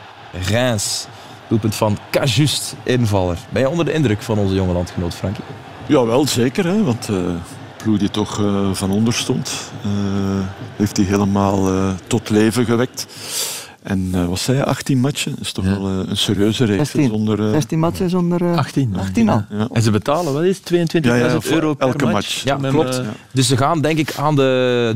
Reims. 0.48 1.06
Doelpunt 1.48 1.74
van 1.74 1.98
Cajust, 2.10 2.74
invaller. 2.82 3.38
Ben 3.48 3.62
je 3.62 3.68
onder 3.68 3.84
de 3.84 3.92
indruk 3.92 4.22
van 4.22 4.38
onze 4.38 4.54
jonge 4.54 4.72
landgenoot, 4.72 5.14
Frankie? 5.14 5.44
Jawel, 5.86 6.26
zeker. 6.26 6.66
Hè, 6.66 6.82
want 6.82 7.08
uh, 7.08 7.16
ploeg 7.82 7.98
die 7.98 8.10
toch 8.10 8.40
uh, 8.40 8.72
van 8.72 8.90
onder 8.90 9.12
stond, 9.12 9.70
uh, 9.86 9.92
heeft 10.76 10.96
hij 10.96 11.06
helemaal 11.06 11.68
tot 12.06 12.30
leven 12.30 12.64
gewekt. 12.64 13.06
En 13.86 14.10
uh, 14.14 14.26
wat 14.26 14.38
zei 14.38 14.56
je, 14.56 14.64
18 14.64 14.98
matchen? 14.98 15.30
Dat 15.30 15.40
is 15.40 15.52
toch 15.52 15.64
ja. 15.64 15.70
wel 15.70 15.90
uh, 15.90 16.08
een 16.08 16.16
serieuze 16.16 16.64
reeks. 16.64 16.90
16, 16.90 17.08
zonder, 17.08 17.40
uh... 17.40 17.50
16 17.50 17.78
matchen 17.78 18.10
zonder... 18.10 18.56
18. 18.56 18.96
18 18.96 19.28
al. 19.28 19.44
Ja. 19.50 19.68
En 19.72 19.82
ze 19.82 19.90
betalen, 19.90 20.32
wat 20.32 20.42
is 20.42 20.58
22.000 20.58 20.64
ja, 21.00 21.14
ja, 21.14 21.38
euro 21.44 21.74
per 21.74 21.86
elke 21.86 22.04
match? 22.04 22.12
match. 22.12 22.44
Ja, 22.44 22.56
klopt. 22.56 23.02
Dus 23.32 23.46
ze 23.46 23.56
gaan 23.56 23.80
denk 23.80 23.98
ik 23.98 24.14
aan 24.16 24.36
de 24.36 24.92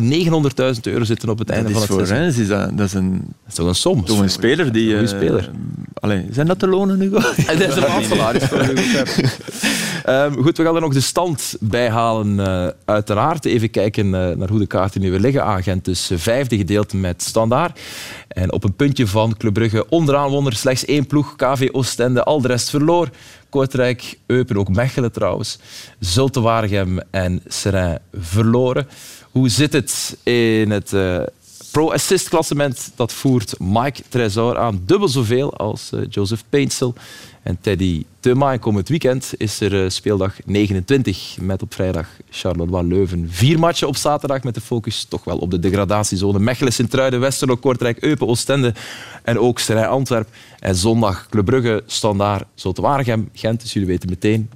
900.000 0.74 0.80
euro 0.82 1.04
zitten 1.04 1.28
op 1.28 1.38
het 1.38 1.50
einde 1.50 1.70
van 1.70 1.80
het 1.80 2.08
seizoen. 2.08 2.42
Is 2.42 2.48
dat, 2.48 2.76
dat, 2.78 2.86
is 2.86 2.92
een, 2.92 3.10
dat 3.10 3.48
is 3.48 3.54
toch 3.54 3.66
een 3.66 3.74
som? 3.74 4.04
Toch 4.04 4.20
een 4.20 4.30
speler 4.30 4.72
die... 4.72 4.94
Een 4.94 5.08
speler. 5.08 5.50
Allee, 5.94 6.26
zijn 6.30 6.46
dat 6.46 6.60
de 6.60 6.66
lonen, 6.66 7.00
Hugo? 7.00 7.20
dat 7.46 7.60
is 7.60 7.76
een 7.76 7.88
maandsalaris 7.88 8.44
voor 8.44 8.58
Hugo 8.58 9.04
um, 10.10 10.42
Goed, 10.42 10.56
we 10.56 10.64
gaan 10.64 10.74
er 10.74 10.80
nog 10.80 10.92
de 10.92 11.00
stand 11.00 11.56
bij 11.60 11.90
halen. 11.90 12.38
Uh, 12.38 12.66
uiteraard 12.84 13.44
even 13.44 13.70
kijken 13.70 14.06
uh, 14.06 14.12
naar 14.12 14.48
hoe 14.48 14.58
de 14.58 14.66
kaarten 14.66 15.00
nu 15.00 15.10
weer 15.10 15.20
liggen. 15.20 15.44
Agent 15.44 15.84
dus 15.84 16.10
vijfde 16.14 16.56
gedeeld 16.56 16.92
met 16.92 17.22
Standaard. 17.22 17.80
En 18.28 18.52
op 18.52 18.64
een 18.64 18.74
puntje 18.74 19.06
van 19.06 19.36
Club 19.36 19.52
Brugge 19.52 19.88
onderaan 19.88 20.30
won 20.30 20.46
er 20.46 20.56
slechts 20.56 20.84
één 20.84 21.06
ploeg. 21.06 21.36
KV 21.36 21.68
Oostende, 21.72 22.24
al 22.24 22.40
de 22.40 22.48
rest 22.48 22.70
verloor. 22.70 23.08
Kortrijk, 23.48 24.18
Eupen, 24.26 24.56
ook 24.56 24.68
Mechelen 24.68 25.12
trouwens. 25.12 25.58
Zulte 25.98 26.40
Waregem 26.40 27.00
en 27.10 27.42
Seraing 27.46 27.98
verloren. 28.12 28.88
Hoe 29.30 29.48
zit 29.48 29.72
het 29.72 30.16
in 30.22 30.70
het 30.70 30.92
uh, 30.92 31.22
pro-assist 31.70 32.28
klassement? 32.28 32.92
Dat 32.94 33.12
voert 33.12 33.54
Mike 33.58 34.02
Tresor 34.08 34.58
aan. 34.58 34.82
Dubbel 34.86 35.08
zoveel 35.08 35.56
als 35.56 35.90
Joseph 36.08 36.42
Painsel. 36.48 36.94
En 37.42 37.58
Teddy 37.60 38.04
Thuma. 38.20 38.52
En 38.52 38.58
komend 38.58 38.88
weekend 38.88 39.32
is 39.36 39.60
er 39.60 39.84
uh, 39.84 39.88
speeldag 39.88 40.34
29 40.44 41.36
met 41.40 41.62
op 41.62 41.74
vrijdag 41.74 42.06
Charleroi 42.30 42.86
Leuven. 42.86 43.26
Vier 43.30 43.58
matchen 43.58 43.88
op 43.88 43.96
zaterdag 43.96 44.42
met 44.42 44.54
de 44.54 44.60
focus 44.60 45.04
toch 45.04 45.24
wel 45.24 45.38
op 45.38 45.50
de 45.50 45.58
degradatiezone. 45.58 46.38
Mechelen, 46.38 46.72
Sint-Truiden, 46.72 47.20
Westerlo, 47.20 47.56
Kortrijk, 47.56 48.02
Eupen, 48.02 48.26
Oostende 48.26 48.74
en 49.22 49.38
ook 49.38 49.58
Sterij 49.58 49.86
Antwerp. 49.86 50.28
En 50.58 50.76
zondag 50.76 51.26
Club 51.28 51.44
Brugge, 51.44 51.82
Standaard, 51.86 52.44
Zotewaregem, 52.54 53.28
Gent. 53.34 53.60
Dus 53.60 53.72
jullie 53.72 53.88
weten 53.88 54.08
meteen 54.08 54.50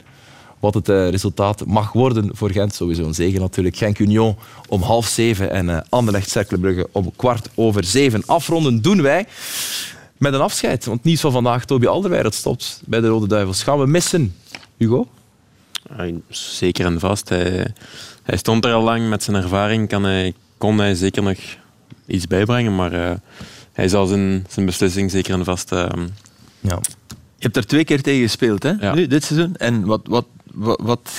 wat 0.61 0.74
het 0.74 0.89
uh, 0.89 1.09
resultaat 1.09 1.66
mag 1.66 1.93
worden 1.93 2.30
voor 2.32 2.51
Gent. 2.51 2.74
Sowieso 2.74 3.05
een 3.05 3.14
zegen 3.14 3.41
natuurlijk. 3.41 3.76
Genk 3.76 3.99
Union 3.99 4.37
om 4.68 4.82
half 4.82 5.07
zeven 5.07 5.51
en 5.51 5.68
uh, 5.68 5.80
Anderlecht 5.89 6.30
Cercle 6.30 6.59
Brugge 6.59 6.89
om 6.93 7.12
kwart 7.16 7.49
over 7.55 7.85
zeven. 7.85 8.22
Afronden 8.26 8.82
doen 8.82 9.03
wij 9.03 9.26
met 10.18 10.34
een 10.34 10.40
afscheid. 10.40 10.84
Want 10.84 11.04
nieuws 11.04 11.20
van 11.20 11.32
vandaag, 11.32 11.64
Toby 11.64 11.86
Alderweireld 11.86 12.34
stopt 12.34 12.82
bij 12.84 13.00
de 13.00 13.06
Rode 13.06 13.26
Duivels. 13.26 13.62
Gaan 13.62 13.78
we 13.78 13.86
missen, 13.86 14.34
Hugo? 14.76 15.08
Zeker 16.28 16.86
en 16.86 17.00
vast. 17.00 17.28
Hij, 17.28 17.72
hij, 18.22 18.36
stond 18.36 18.64
er 18.64 18.72
al 18.72 18.82
lang 18.82 19.08
met 19.08 19.22
zijn 19.22 19.36
ervaring. 19.36 19.88
Kan 19.88 20.04
hij, 20.04 20.34
kon 20.58 20.78
hij 20.78 20.94
zeker 20.94 21.22
nog 21.22 21.38
iets 22.06 22.26
bijbrengen, 22.26 22.74
maar 22.74 22.92
uh, 22.92 23.10
hij 23.72 23.88
zal 23.88 24.06
zijn, 24.06 24.46
zijn 24.48 24.66
beslissing 24.66 25.10
zeker 25.10 25.34
en 25.34 25.44
vast... 25.44 25.72
Uh, 25.72 25.86
ja. 26.60 26.78
Je 27.36 27.50
hebt 27.50 27.56
er 27.56 27.66
twee 27.66 27.84
keer 27.84 28.02
tegen 28.02 28.22
gespeeld, 28.22 28.62
hè? 28.62 28.70
Ja. 28.70 28.94
Nu, 28.94 29.06
dit 29.06 29.24
seizoen. 29.24 29.56
En 29.56 29.84
wat, 29.84 30.00
wat, 30.04 30.26
wat, 30.52 30.80
wat 30.82 31.10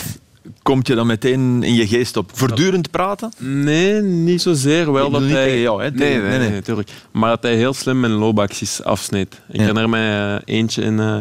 komt 0.66 0.88
je 0.88 0.96
dan 0.96 1.08
meteen 1.08 1.64
in 1.64 1.74
je 1.74 1.88
geest 1.88 2.18
op? 2.18 2.32
Voortdurend 2.34 2.92
praten? 2.92 3.32
Nee, 3.38 4.02
niet 4.02 4.42
zozeer. 4.42 4.92
Wel 4.92 5.10
dat 5.10 5.22
hij... 5.22 5.32
tegen 5.32 5.60
jou, 5.60 5.84
hè? 5.84 5.92
Nee, 5.92 6.22
nee, 6.22 6.40
nee, 6.40 6.50
natuurlijk. 6.50 6.90
Maar 7.12 7.30
dat 7.30 7.44
hij 7.44 7.56
heel 7.56 7.74
slim 7.74 8.00
mijn 8.00 8.12
loopacties 8.12 8.84
afsneed. 8.84 9.34
Ik 9.34 9.56
ja. 9.56 9.60
herinner 9.60 9.90
mij 9.90 10.42
eentje 10.46 10.82
in, 10.82 10.98
uh, 10.98 11.18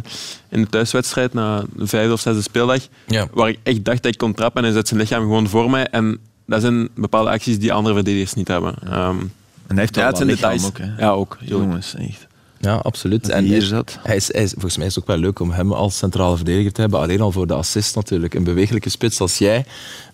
in 0.49 0.61
de 0.61 0.69
thuiswedstrijd 0.69 1.35
na 1.35 1.65
de 1.77 1.87
vijfde 1.87 2.13
of 2.13 2.21
zesde 2.21 2.43
speeldag, 2.43 2.81
ja. 3.07 3.27
waar 3.33 3.49
ik 3.49 3.59
echt 3.63 3.85
dacht 3.85 4.03
dat 4.03 4.13
ik 4.13 4.19
kon 4.19 4.35
trappen 4.35 4.63
en 4.63 4.69
hij 4.69 4.77
zet 4.77 4.89
zijn 4.89 5.01
lichaam 5.01 5.23
gewoon 5.23 5.49
voor 5.49 5.71
mij. 5.71 5.87
En 5.87 6.19
dat 6.47 6.61
zijn 6.61 6.89
bepaalde 6.95 7.31
acties 7.31 7.59
die 7.59 7.73
andere 7.73 7.95
verdedigers 7.95 8.35
niet 8.35 8.49
hebben. 8.49 8.75
Um, 8.85 9.33
en 9.67 9.75
hij 9.75 9.79
heeft 9.79 9.95
ja, 9.95 10.11
wel 10.11 10.19
het 10.19 10.29
details 10.29 10.67
ook. 10.67 10.79
Hè? 10.79 10.91
Ja, 10.99 11.11
ook. 11.11 11.39
Jongens, 11.41 11.95
echt. 11.95 12.27
Ja, 12.65 12.75
absoluut. 12.75 13.29
En 13.29 13.45
hier 13.45 13.63
zat. 13.63 13.99
Hij 14.03 14.17
is, 14.17 14.33
hij 14.33 14.43
is, 14.43 14.51
volgens 14.53 14.77
mij 14.77 14.87
is 14.87 14.95
het 14.95 15.05
ook 15.05 15.09
wel 15.09 15.19
leuk 15.19 15.41
om 15.41 15.51
hem 15.51 15.73
als 15.73 15.97
centrale 15.97 16.37
verdediger 16.37 16.73
te 16.73 16.81
hebben. 16.81 17.01
Alleen 17.01 17.21
al 17.21 17.33
voor 17.33 17.47
de 17.47 17.55
assist 17.55 17.95
natuurlijk. 17.95 18.35
Een 18.35 18.45
bewegelijke 18.45 18.89
spits 18.89 19.21
als 19.21 19.39
jij. 19.39 19.65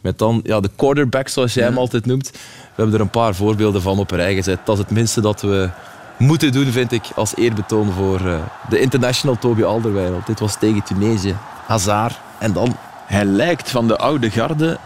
Met 0.00 0.18
dan 0.18 0.40
ja, 0.44 0.60
de 0.60 0.70
quarterback, 0.76 1.28
zoals 1.28 1.54
jij 1.54 1.62
ja. 1.62 1.68
hem 1.68 1.78
altijd 1.78 2.06
noemt. 2.06 2.30
We 2.30 2.38
hebben 2.74 2.94
er 2.94 3.00
een 3.00 3.10
paar 3.10 3.34
voorbeelden 3.34 3.82
van 3.82 3.98
op 3.98 4.10
een 4.10 4.18
rij 4.18 4.34
gezet. 4.34 4.58
Dat 4.64 4.76
is 4.78 4.82
het 4.82 4.92
minste 4.92 5.20
dat 5.20 5.40
we 5.40 5.70
moeten 6.18 6.52
doen, 6.52 6.66
vind 6.66 6.92
ik, 6.92 7.04
als 7.14 7.36
eerbetoon 7.36 7.92
voor 7.92 8.20
uh, 8.20 8.38
de 8.68 8.80
international 8.80 9.38
Toby 9.38 9.62
Alderweireld. 9.62 10.26
Dit 10.26 10.40
was 10.40 10.58
tegen 10.58 10.82
Tunesië. 10.82 11.36
Hazard. 11.66 12.18
En 12.38 12.52
dan... 12.52 12.76
Hij 13.06 13.24
lijkt 13.24 13.70
van 13.70 13.88
de 13.88 13.96
oude 13.96 14.30
garde 14.30 14.78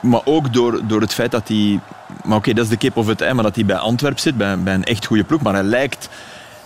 maar 0.00 0.20
ook 0.24 0.52
door, 0.52 0.80
door 0.86 1.00
het 1.00 1.14
feit 1.14 1.30
dat 1.30 1.48
hij... 1.48 1.80
Maar 2.06 2.24
oké, 2.24 2.34
okay, 2.36 2.54
dat 2.54 2.64
is 2.64 2.70
de 2.70 2.76
kip 2.76 2.96
of 2.96 3.06
het 3.06 3.20
ei, 3.20 3.34
maar 3.34 3.44
dat 3.44 3.54
hij 3.54 3.64
bij 3.64 3.76
Antwerp 3.76 4.18
zit, 4.18 4.36
bij, 4.36 4.58
bij 4.58 4.74
een 4.74 4.84
echt 4.84 5.06
goede 5.06 5.24
ploeg. 5.24 5.42
Maar 5.42 5.54
hij 5.54 5.62
lijkt 5.62 6.08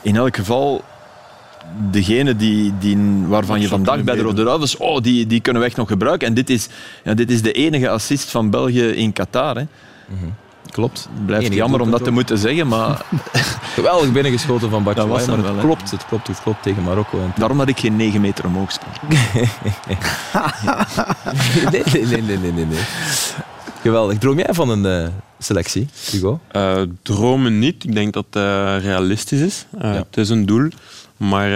in 0.05 0.17
elk 0.17 0.37
geval 0.37 0.85
degene 1.91 2.37
die, 2.37 2.75
die, 2.79 2.99
waarvan 3.27 3.61
je 3.61 3.69
vandaag 3.69 4.03
bij 4.03 4.15
de 4.15 4.23
Rode 4.23 4.45
Duivels, 4.45 4.77
oh, 4.77 5.03
die, 5.03 5.27
die 5.27 5.41
kunnen 5.41 5.63
we 5.63 5.69
echt 5.69 5.77
nog 5.77 5.89
gebruiken. 5.89 6.29
En 6.29 6.35
dit 6.35 6.51
is, 6.51 6.69
ja, 7.05 7.15
dit 7.15 7.31
is 7.31 7.43
de 7.43 7.53
enige 7.53 7.89
assist 7.89 8.31
van 8.31 8.51
België 8.51 8.87
in 8.87 9.13
Qatar. 9.13 9.57
Hè. 9.57 9.63
Mm 9.63 10.19
-hmm. 10.21 10.35
Klopt. 10.71 11.09
Het 11.15 11.27
blijft 11.27 11.53
jammer 11.53 11.81
om 11.81 11.91
dat 11.91 12.05
te 12.05 12.11
moeten 12.11 12.39
zeggen, 12.39 12.69
maar... 12.69 13.05
Geweldig 13.75 14.13
binnengeschoten 14.13 14.71
van 14.71 14.83
Batshuayi, 14.83 15.27
maar 15.27 15.37
het 15.37 15.47
wel, 15.47 15.57
klopt, 15.57 15.91
het 15.91 16.07
klopt, 16.07 16.27
het 16.27 16.43
klopt 16.43 16.63
tegen 16.63 16.83
Marokko. 16.83 17.19
En 17.19 17.33
Daarom 17.37 17.59
dat 17.59 17.69
ik 17.69 17.79
geen 17.79 17.97
9 17.97 18.21
meter 18.21 18.45
omhoog 18.45 18.73
speel. 18.73 18.89
nee, 21.71 21.83
nee, 21.93 22.23
nee, 22.23 22.39
nee, 22.39 22.53
nee, 22.53 22.67
nee. 22.67 22.79
Geweldig. 23.85 24.19
Droom 24.19 24.39
jij 24.39 24.55
van 24.55 24.69
een 24.69 25.05
uh, 25.05 25.09
selectie, 25.39 25.89
Hugo? 26.11 26.41
Uh, 26.57 26.83
dromen 27.03 27.59
niet. 27.59 27.85
Ik 27.85 27.95
denk 27.95 28.13
dat 28.13 28.25
het 28.31 28.37
uh, 28.37 28.77
realistisch 28.81 29.41
is. 29.41 29.67
Ja. 29.79 29.93
Het 29.93 30.17
is 30.17 30.29
een 30.29 30.47
doel. 30.47 30.69
Maar, 31.17 31.51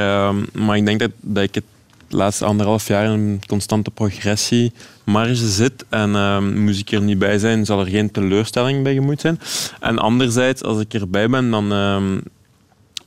maar 0.53 0.77
ik 0.77 0.87
denk 0.87 1.01
dat, 1.01 1.11
dat 1.21 1.43
ik 1.43 1.55
het 1.55 1.65
laatste 2.09 2.45
anderhalf 2.45 2.87
jaar 2.87 3.05
in 3.05 3.11
een 3.11 3.41
constante 3.47 3.91
progressie 3.91 4.73
marge 5.05 5.35
zit 5.49 5.85
en 5.89 6.15
ehm, 6.15 6.65
moest 6.65 6.81
ik 6.81 6.91
er 6.91 7.01
niet 7.01 7.19
bij 7.19 7.39
zijn, 7.39 7.65
zal 7.65 7.81
er 7.81 7.87
geen 7.87 8.11
teleurstelling 8.11 8.83
bij 8.83 8.95
gemoeid 8.95 9.21
zijn. 9.21 9.41
En 9.81 9.99
anderzijds, 9.99 10.63
als 10.63 10.81
ik 10.81 10.95
erbij 10.95 11.29
ben, 11.29 11.51
dan, 11.51 11.69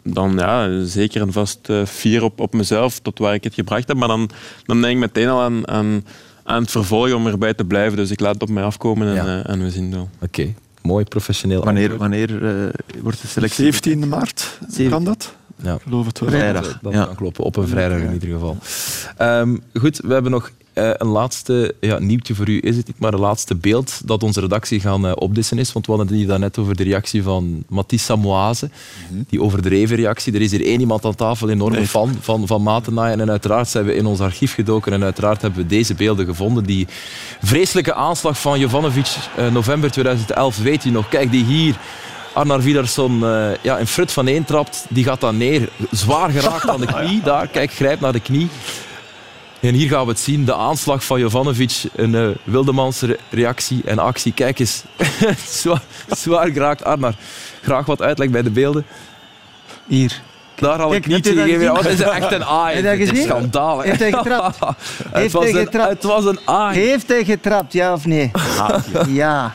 dan 0.03 0.33
ja, 0.37 0.83
zeker 0.85 1.21
en 1.21 1.31
vast 1.31 1.59
uh, 1.69 1.85
fier 1.85 2.23
op, 2.23 2.39
op 2.39 2.53
mezelf, 2.53 2.99
tot 2.99 3.19
waar 3.19 3.33
ik 3.33 3.43
het 3.43 3.53
gebracht 3.53 3.87
heb. 3.87 3.97
Maar 3.97 4.07
dan, 4.07 4.29
dan 4.65 4.81
denk 4.81 4.93
ik 4.93 4.99
meteen 4.99 5.27
al 5.29 5.41
aan, 5.41 5.67
aan, 5.67 6.03
aan 6.43 6.61
het 6.61 6.71
vervolgen 6.71 7.15
om 7.15 7.27
erbij 7.27 7.53
te 7.53 7.65
blijven. 7.65 7.97
Dus 7.97 8.11
ik 8.11 8.19
laat 8.19 8.33
het 8.33 8.43
op 8.43 8.49
mij 8.49 8.63
afkomen 8.63 9.07
en, 9.07 9.13
Ja. 9.13 9.25
eh, 9.43 9.49
en 9.53 9.63
we 9.63 9.69
zien 9.69 9.91
wel. 9.91 10.09
Oké, 10.21 10.53
mooi 10.81 11.05
professioneel. 11.05 11.63
Wanneer, 11.63 11.97
wanneer 11.97 12.45
eh, 12.45 12.73
wordt 13.01 13.21
de 13.21 13.27
selectie? 13.27 13.63
17 13.63 14.07
maart 14.07 14.59
kan 14.89 15.03
dat? 15.03 15.33
Ja. 15.63 15.73
Ik 15.75 15.81
geloof 15.81 16.05
het 16.05 16.19
wel. 16.19 16.29
Vrijdag. 16.29 16.79
Dat 16.81 16.93
Ja. 16.93 17.05
kan 17.05 17.15
kloppen, 17.15 17.43
op 17.43 17.55
een 17.55 17.67
vrijdag 17.67 17.99
in 17.99 18.13
ieder 18.13 18.29
geval. 18.29 18.57
Ehm, 19.17 19.57
goed, 19.73 19.97
we 20.03 20.13
hebben 20.13 20.31
nog 20.31 20.51
eh, 20.73 20.89
een 20.93 21.07
laatste 21.07 21.75
ja, 21.79 21.99
nieuwtje 21.99 22.35
voor 22.35 22.49
u. 22.49 22.59
Is 22.63 22.77
het 22.77 22.87
niet 22.87 22.99
maar 22.99 23.13
een 23.13 23.19
laatste 23.19 23.55
beeld 23.55 24.01
dat 24.05 24.23
onze 24.23 24.39
redactie 24.39 24.79
gaan 24.79 25.07
eh, 25.07 25.11
opdissen 25.15 25.57
is? 25.57 25.73
Want 25.73 25.85
we 25.85 25.91
hadden 25.91 26.17
het 26.17 26.27
hier 26.27 26.39
net 26.39 26.57
over 26.57 26.75
de 26.75 26.83
reactie 26.83 27.23
van 27.23 27.63
Mathis 27.69 28.05
Samoise. 28.05 28.69
Die 29.09 29.41
overdreven 29.41 29.95
reactie. 29.95 30.33
Er 30.33 30.41
is 30.41 30.51
hier 30.51 30.65
één 30.65 30.79
iemand 30.79 31.05
aan 31.05 31.15
tafel, 31.15 31.49
enorme 31.49 31.87
fan 31.87 32.17
van, 32.21 32.47
van. 32.47 32.83
En 32.95 33.29
uiteraard 33.29 33.67
zijn 33.67 33.85
we 33.85 33.95
in 33.95 34.05
ons 34.05 34.19
archief 34.19 34.53
gedoken 34.53 34.93
en 34.93 35.03
uiteraard 35.03 35.41
hebben 35.41 35.61
we 35.61 35.67
deze 35.67 35.93
beelden 35.93 36.25
gevonden. 36.25 36.63
Die 36.63 36.87
vreselijke 37.41 37.93
aanslag 37.93 38.39
van 38.39 38.59
Jovanovic, 38.59 39.15
eh, 39.35 39.51
november 39.51 39.91
2011, 39.91 40.57
weet 40.57 40.85
u 40.85 40.89
nog? 40.89 41.09
Kijk, 41.09 41.31
die 41.31 41.45
hier... 41.45 41.75
Arnar 42.33 42.61
Vidarsson 42.61 43.19
ja, 43.61 43.79
een 43.79 43.87
frut 43.87 44.11
van 44.11 44.27
één 44.27 44.45
trapt, 44.45 44.85
die 44.89 45.03
gaat 45.03 45.21
dan 45.21 45.37
neer. 45.37 45.69
Zwaar 45.89 46.29
geraakt 46.29 46.69
aan 46.69 46.79
de 46.79 46.85
knie. 46.95 47.21
Daar, 47.21 47.47
kijk, 47.47 47.71
grijpt 47.71 48.01
naar 48.01 48.11
de 48.11 48.19
knie. 48.19 48.49
En 49.61 49.73
hier 49.73 49.89
gaan 49.89 50.03
we 50.03 50.11
het 50.11 50.19
zien. 50.19 50.45
De 50.45 50.55
aanslag 50.55 51.03
van 51.05 51.19
Jovanovic. 51.19 51.83
Een 51.95 52.15
eh, 52.15 52.27
Wildemans 52.43 53.01
re- 53.01 53.17
reactie 53.29 53.81
en 53.85 53.99
actie. 53.99 54.33
Kijk 54.33 54.59
eens. 54.59 54.83
zwaar, 55.61 55.81
zwaar 56.09 56.47
geraakt. 56.51 56.83
Arnar, 56.83 57.15
graag 57.61 57.85
wat 57.85 58.01
uitleg 58.01 58.29
bij 58.29 58.41
de 58.41 58.49
beelden. 58.49 58.85
Hier. 59.87 60.21
Daar 60.55 60.79
had 60.79 60.93
ik 60.93 61.01
Kijk, 61.01 61.13
niet 61.13 61.25
heb 61.25 61.33
je 61.33 61.39
dat 61.39 61.43
gegeven. 61.49 61.75
gezien? 61.77 61.97
Dat 61.97 62.07
is 62.15 62.21
echt 62.21 62.31
een 62.31 62.43
aai. 62.45 62.75
Heb 62.75 62.83
je 62.83 62.89
dat 62.89 62.91
Het 62.91 63.01
is 63.01 63.09
gezien? 63.09 63.25
schandalig. 63.27 63.83
Heeft 63.85 63.99
hij 63.99 64.11
getrapt? 64.11 64.59
het, 64.59 64.75
Heeft 65.11 65.33
was 65.33 65.43
hij 65.43 65.53
een, 65.53 65.59
getrapt? 65.65 65.89
het 65.89 66.03
was 66.03 66.25
een 66.25 66.39
aai. 66.45 66.79
Heeft 66.79 67.07
hij 67.07 67.23
getrapt, 67.23 67.73
ja 67.73 67.93
of 67.93 68.05
nee? 68.05 68.31
Ja. 69.07 69.53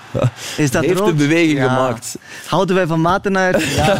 Is 0.56 0.70
dat 0.70 0.84
Heeft 0.84 0.98
rood? 0.98 1.08
een 1.08 1.16
beweging 1.16 1.58
Ja. 1.58 1.68
gemaakt. 1.68 2.16
Houden 2.46 2.76
wij 2.76 2.86
van 2.86 3.00
Matenaar? 3.00 3.60
Ja. 3.74 3.98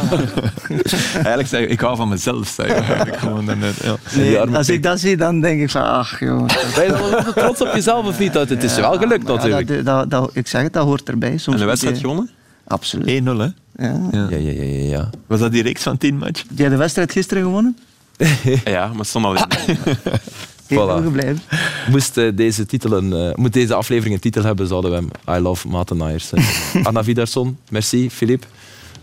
Eigenlijk 1.15 1.49
zeg 1.49 1.61
ik, 1.61 1.71
ik 1.71 1.81
hou 1.81 1.97
van 1.97 2.09
mezelf. 2.09 2.49
Zeg, 2.49 2.67
ik. 2.67 2.73
Eigenlijk 2.73 3.17
gewoon 3.19 3.47
daarnet, 3.47 3.75
ja. 3.83 3.95
Nee, 4.13 4.39
arme 4.41 4.57
als 4.57 4.69
ik 4.69 4.83
dat 4.83 5.01
zie, 5.01 5.17
dan 5.17 5.41
denk 5.41 5.61
ik 5.61 5.71
van, 5.71 5.83
ach 5.83 6.21
joh. 6.21 6.47
Ben 6.75 6.85
je 6.85 6.91
dan 6.91 7.11
wel 7.11 7.33
trots 7.33 7.61
op 7.61 7.71
jezelf 7.75 8.07
of 8.07 8.19
niet? 8.19 8.33
Dat- 8.33 8.49
Het 8.49 8.63
is 8.63 8.77
wel 8.77 8.99
gelukt 8.99 9.27
Ja, 9.29 9.35
natuurlijk. 9.35 9.69
dat, 9.69 9.85
dat, 9.85 10.11
dat- 10.11 10.31
ik 10.33 10.47
zeg 10.47 10.63
het, 10.63 10.73
dat 10.73 10.85
hoort 10.85 11.09
erbij. 11.09 11.31
Soms 11.31 11.45
En 11.47 11.53
de 11.53 11.59
moet 11.59 11.67
wedstrijd 11.67 11.95
je- 11.97 12.01
gewonnen? 12.01 12.31
Absoluut. 12.67 13.23
1-0, 13.23 13.25
hè? 13.25 13.31
Ja. 13.87 14.09
Ja. 14.13 14.27
Ja, 14.31 14.37
ja, 14.37 14.63
ja. 14.63 15.11
Was 15.27 15.41
dat 15.41 15.53
die 15.53 15.63
reeks 15.63 15.83
van 15.83 15.97
10 15.99 16.19
match? 16.19 16.43
Heb 16.49 16.59
jij 16.59 16.69
de 16.69 16.77
wedstrijd 16.77 17.13
gisteren 17.13 17.43
gewonnen? 17.43 17.77
Ja, 18.65 18.87
maar 18.89 18.99
het 18.99 19.07
stond 19.07 19.25
al 19.25 19.35
in. 19.37 19.45
Heel 20.67 20.87
Voilà. 20.89 20.93
goed 20.93 21.03
gebleven. 21.05 21.41
Moest, 21.91 22.17
eh, 22.17 22.31
deze 22.35 22.67
titel 22.67 22.93
een, 22.93 23.13
eh, 23.13 23.35
moet 23.35 23.53
deze 23.53 23.75
aflevering 23.75 24.15
een 24.15 24.21
titel 24.21 24.43
hebben, 24.43 24.67
zouden 24.67 24.91
we 24.91 24.97
hem 24.97 25.37
I 25.37 25.41
Love 25.43 25.69
Matenaaiers. 25.69 26.33
eh. 26.33 26.45
Anna 26.87 27.05
Vidarsson, 27.05 27.59
merci. 27.71 28.11
Philippe, 28.11 28.47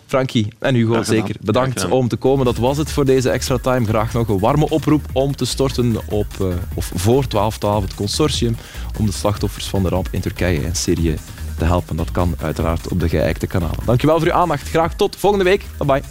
Frankie 0.06 0.48
en 0.60 0.76
Hugo 0.76 1.04
zeker. 1.04 1.36
Bedankt 1.42 1.90
om 1.90 2.08
te 2.08 2.16
komen. 2.16 2.46
Dat 2.46 2.58
was 2.58 2.78
het 2.78 2.92
voor 2.92 3.06
deze 3.06 3.30
extra 3.30 3.58
time. 3.58 3.86
Graag 3.86 4.14
nog 4.14 4.28
een 4.28 4.40
warme 4.40 4.70
oproep 4.70 5.06
om 5.12 5.36
te 5.36 5.46
storten 5.46 5.96
op, 6.10 6.28
eh, 6.40 6.46
of 6.74 6.92
voor 6.96 7.28
1212 7.28 7.84
het 7.84 7.96
consortium 7.96 8.56
om 9.00 9.06
de 9.06 9.12
slachtoffers 9.12 9.66
van 9.68 9.84
de 9.84 9.90
ramp 9.90 10.08
in 10.12 10.22
Turkije 10.22 10.62
en 10.66 10.76
Syrië 10.76 11.16
te 11.58 11.66
helpen. 11.66 11.96
Dat 11.96 12.12
kan 12.12 12.36
uiteraard 12.42 12.88
op 12.88 13.00
de 13.00 13.10
geëikte 13.10 13.48
kanalen. 13.48 13.80
Dankjewel 13.86 14.18
voor 14.18 14.28
uw 14.28 14.34
aandacht. 14.34 14.70
Graag 14.70 14.96
tot 14.96 15.16
volgende 15.16 15.46
week. 15.46 15.66
Bye 15.78 15.88
bye. 15.88 16.02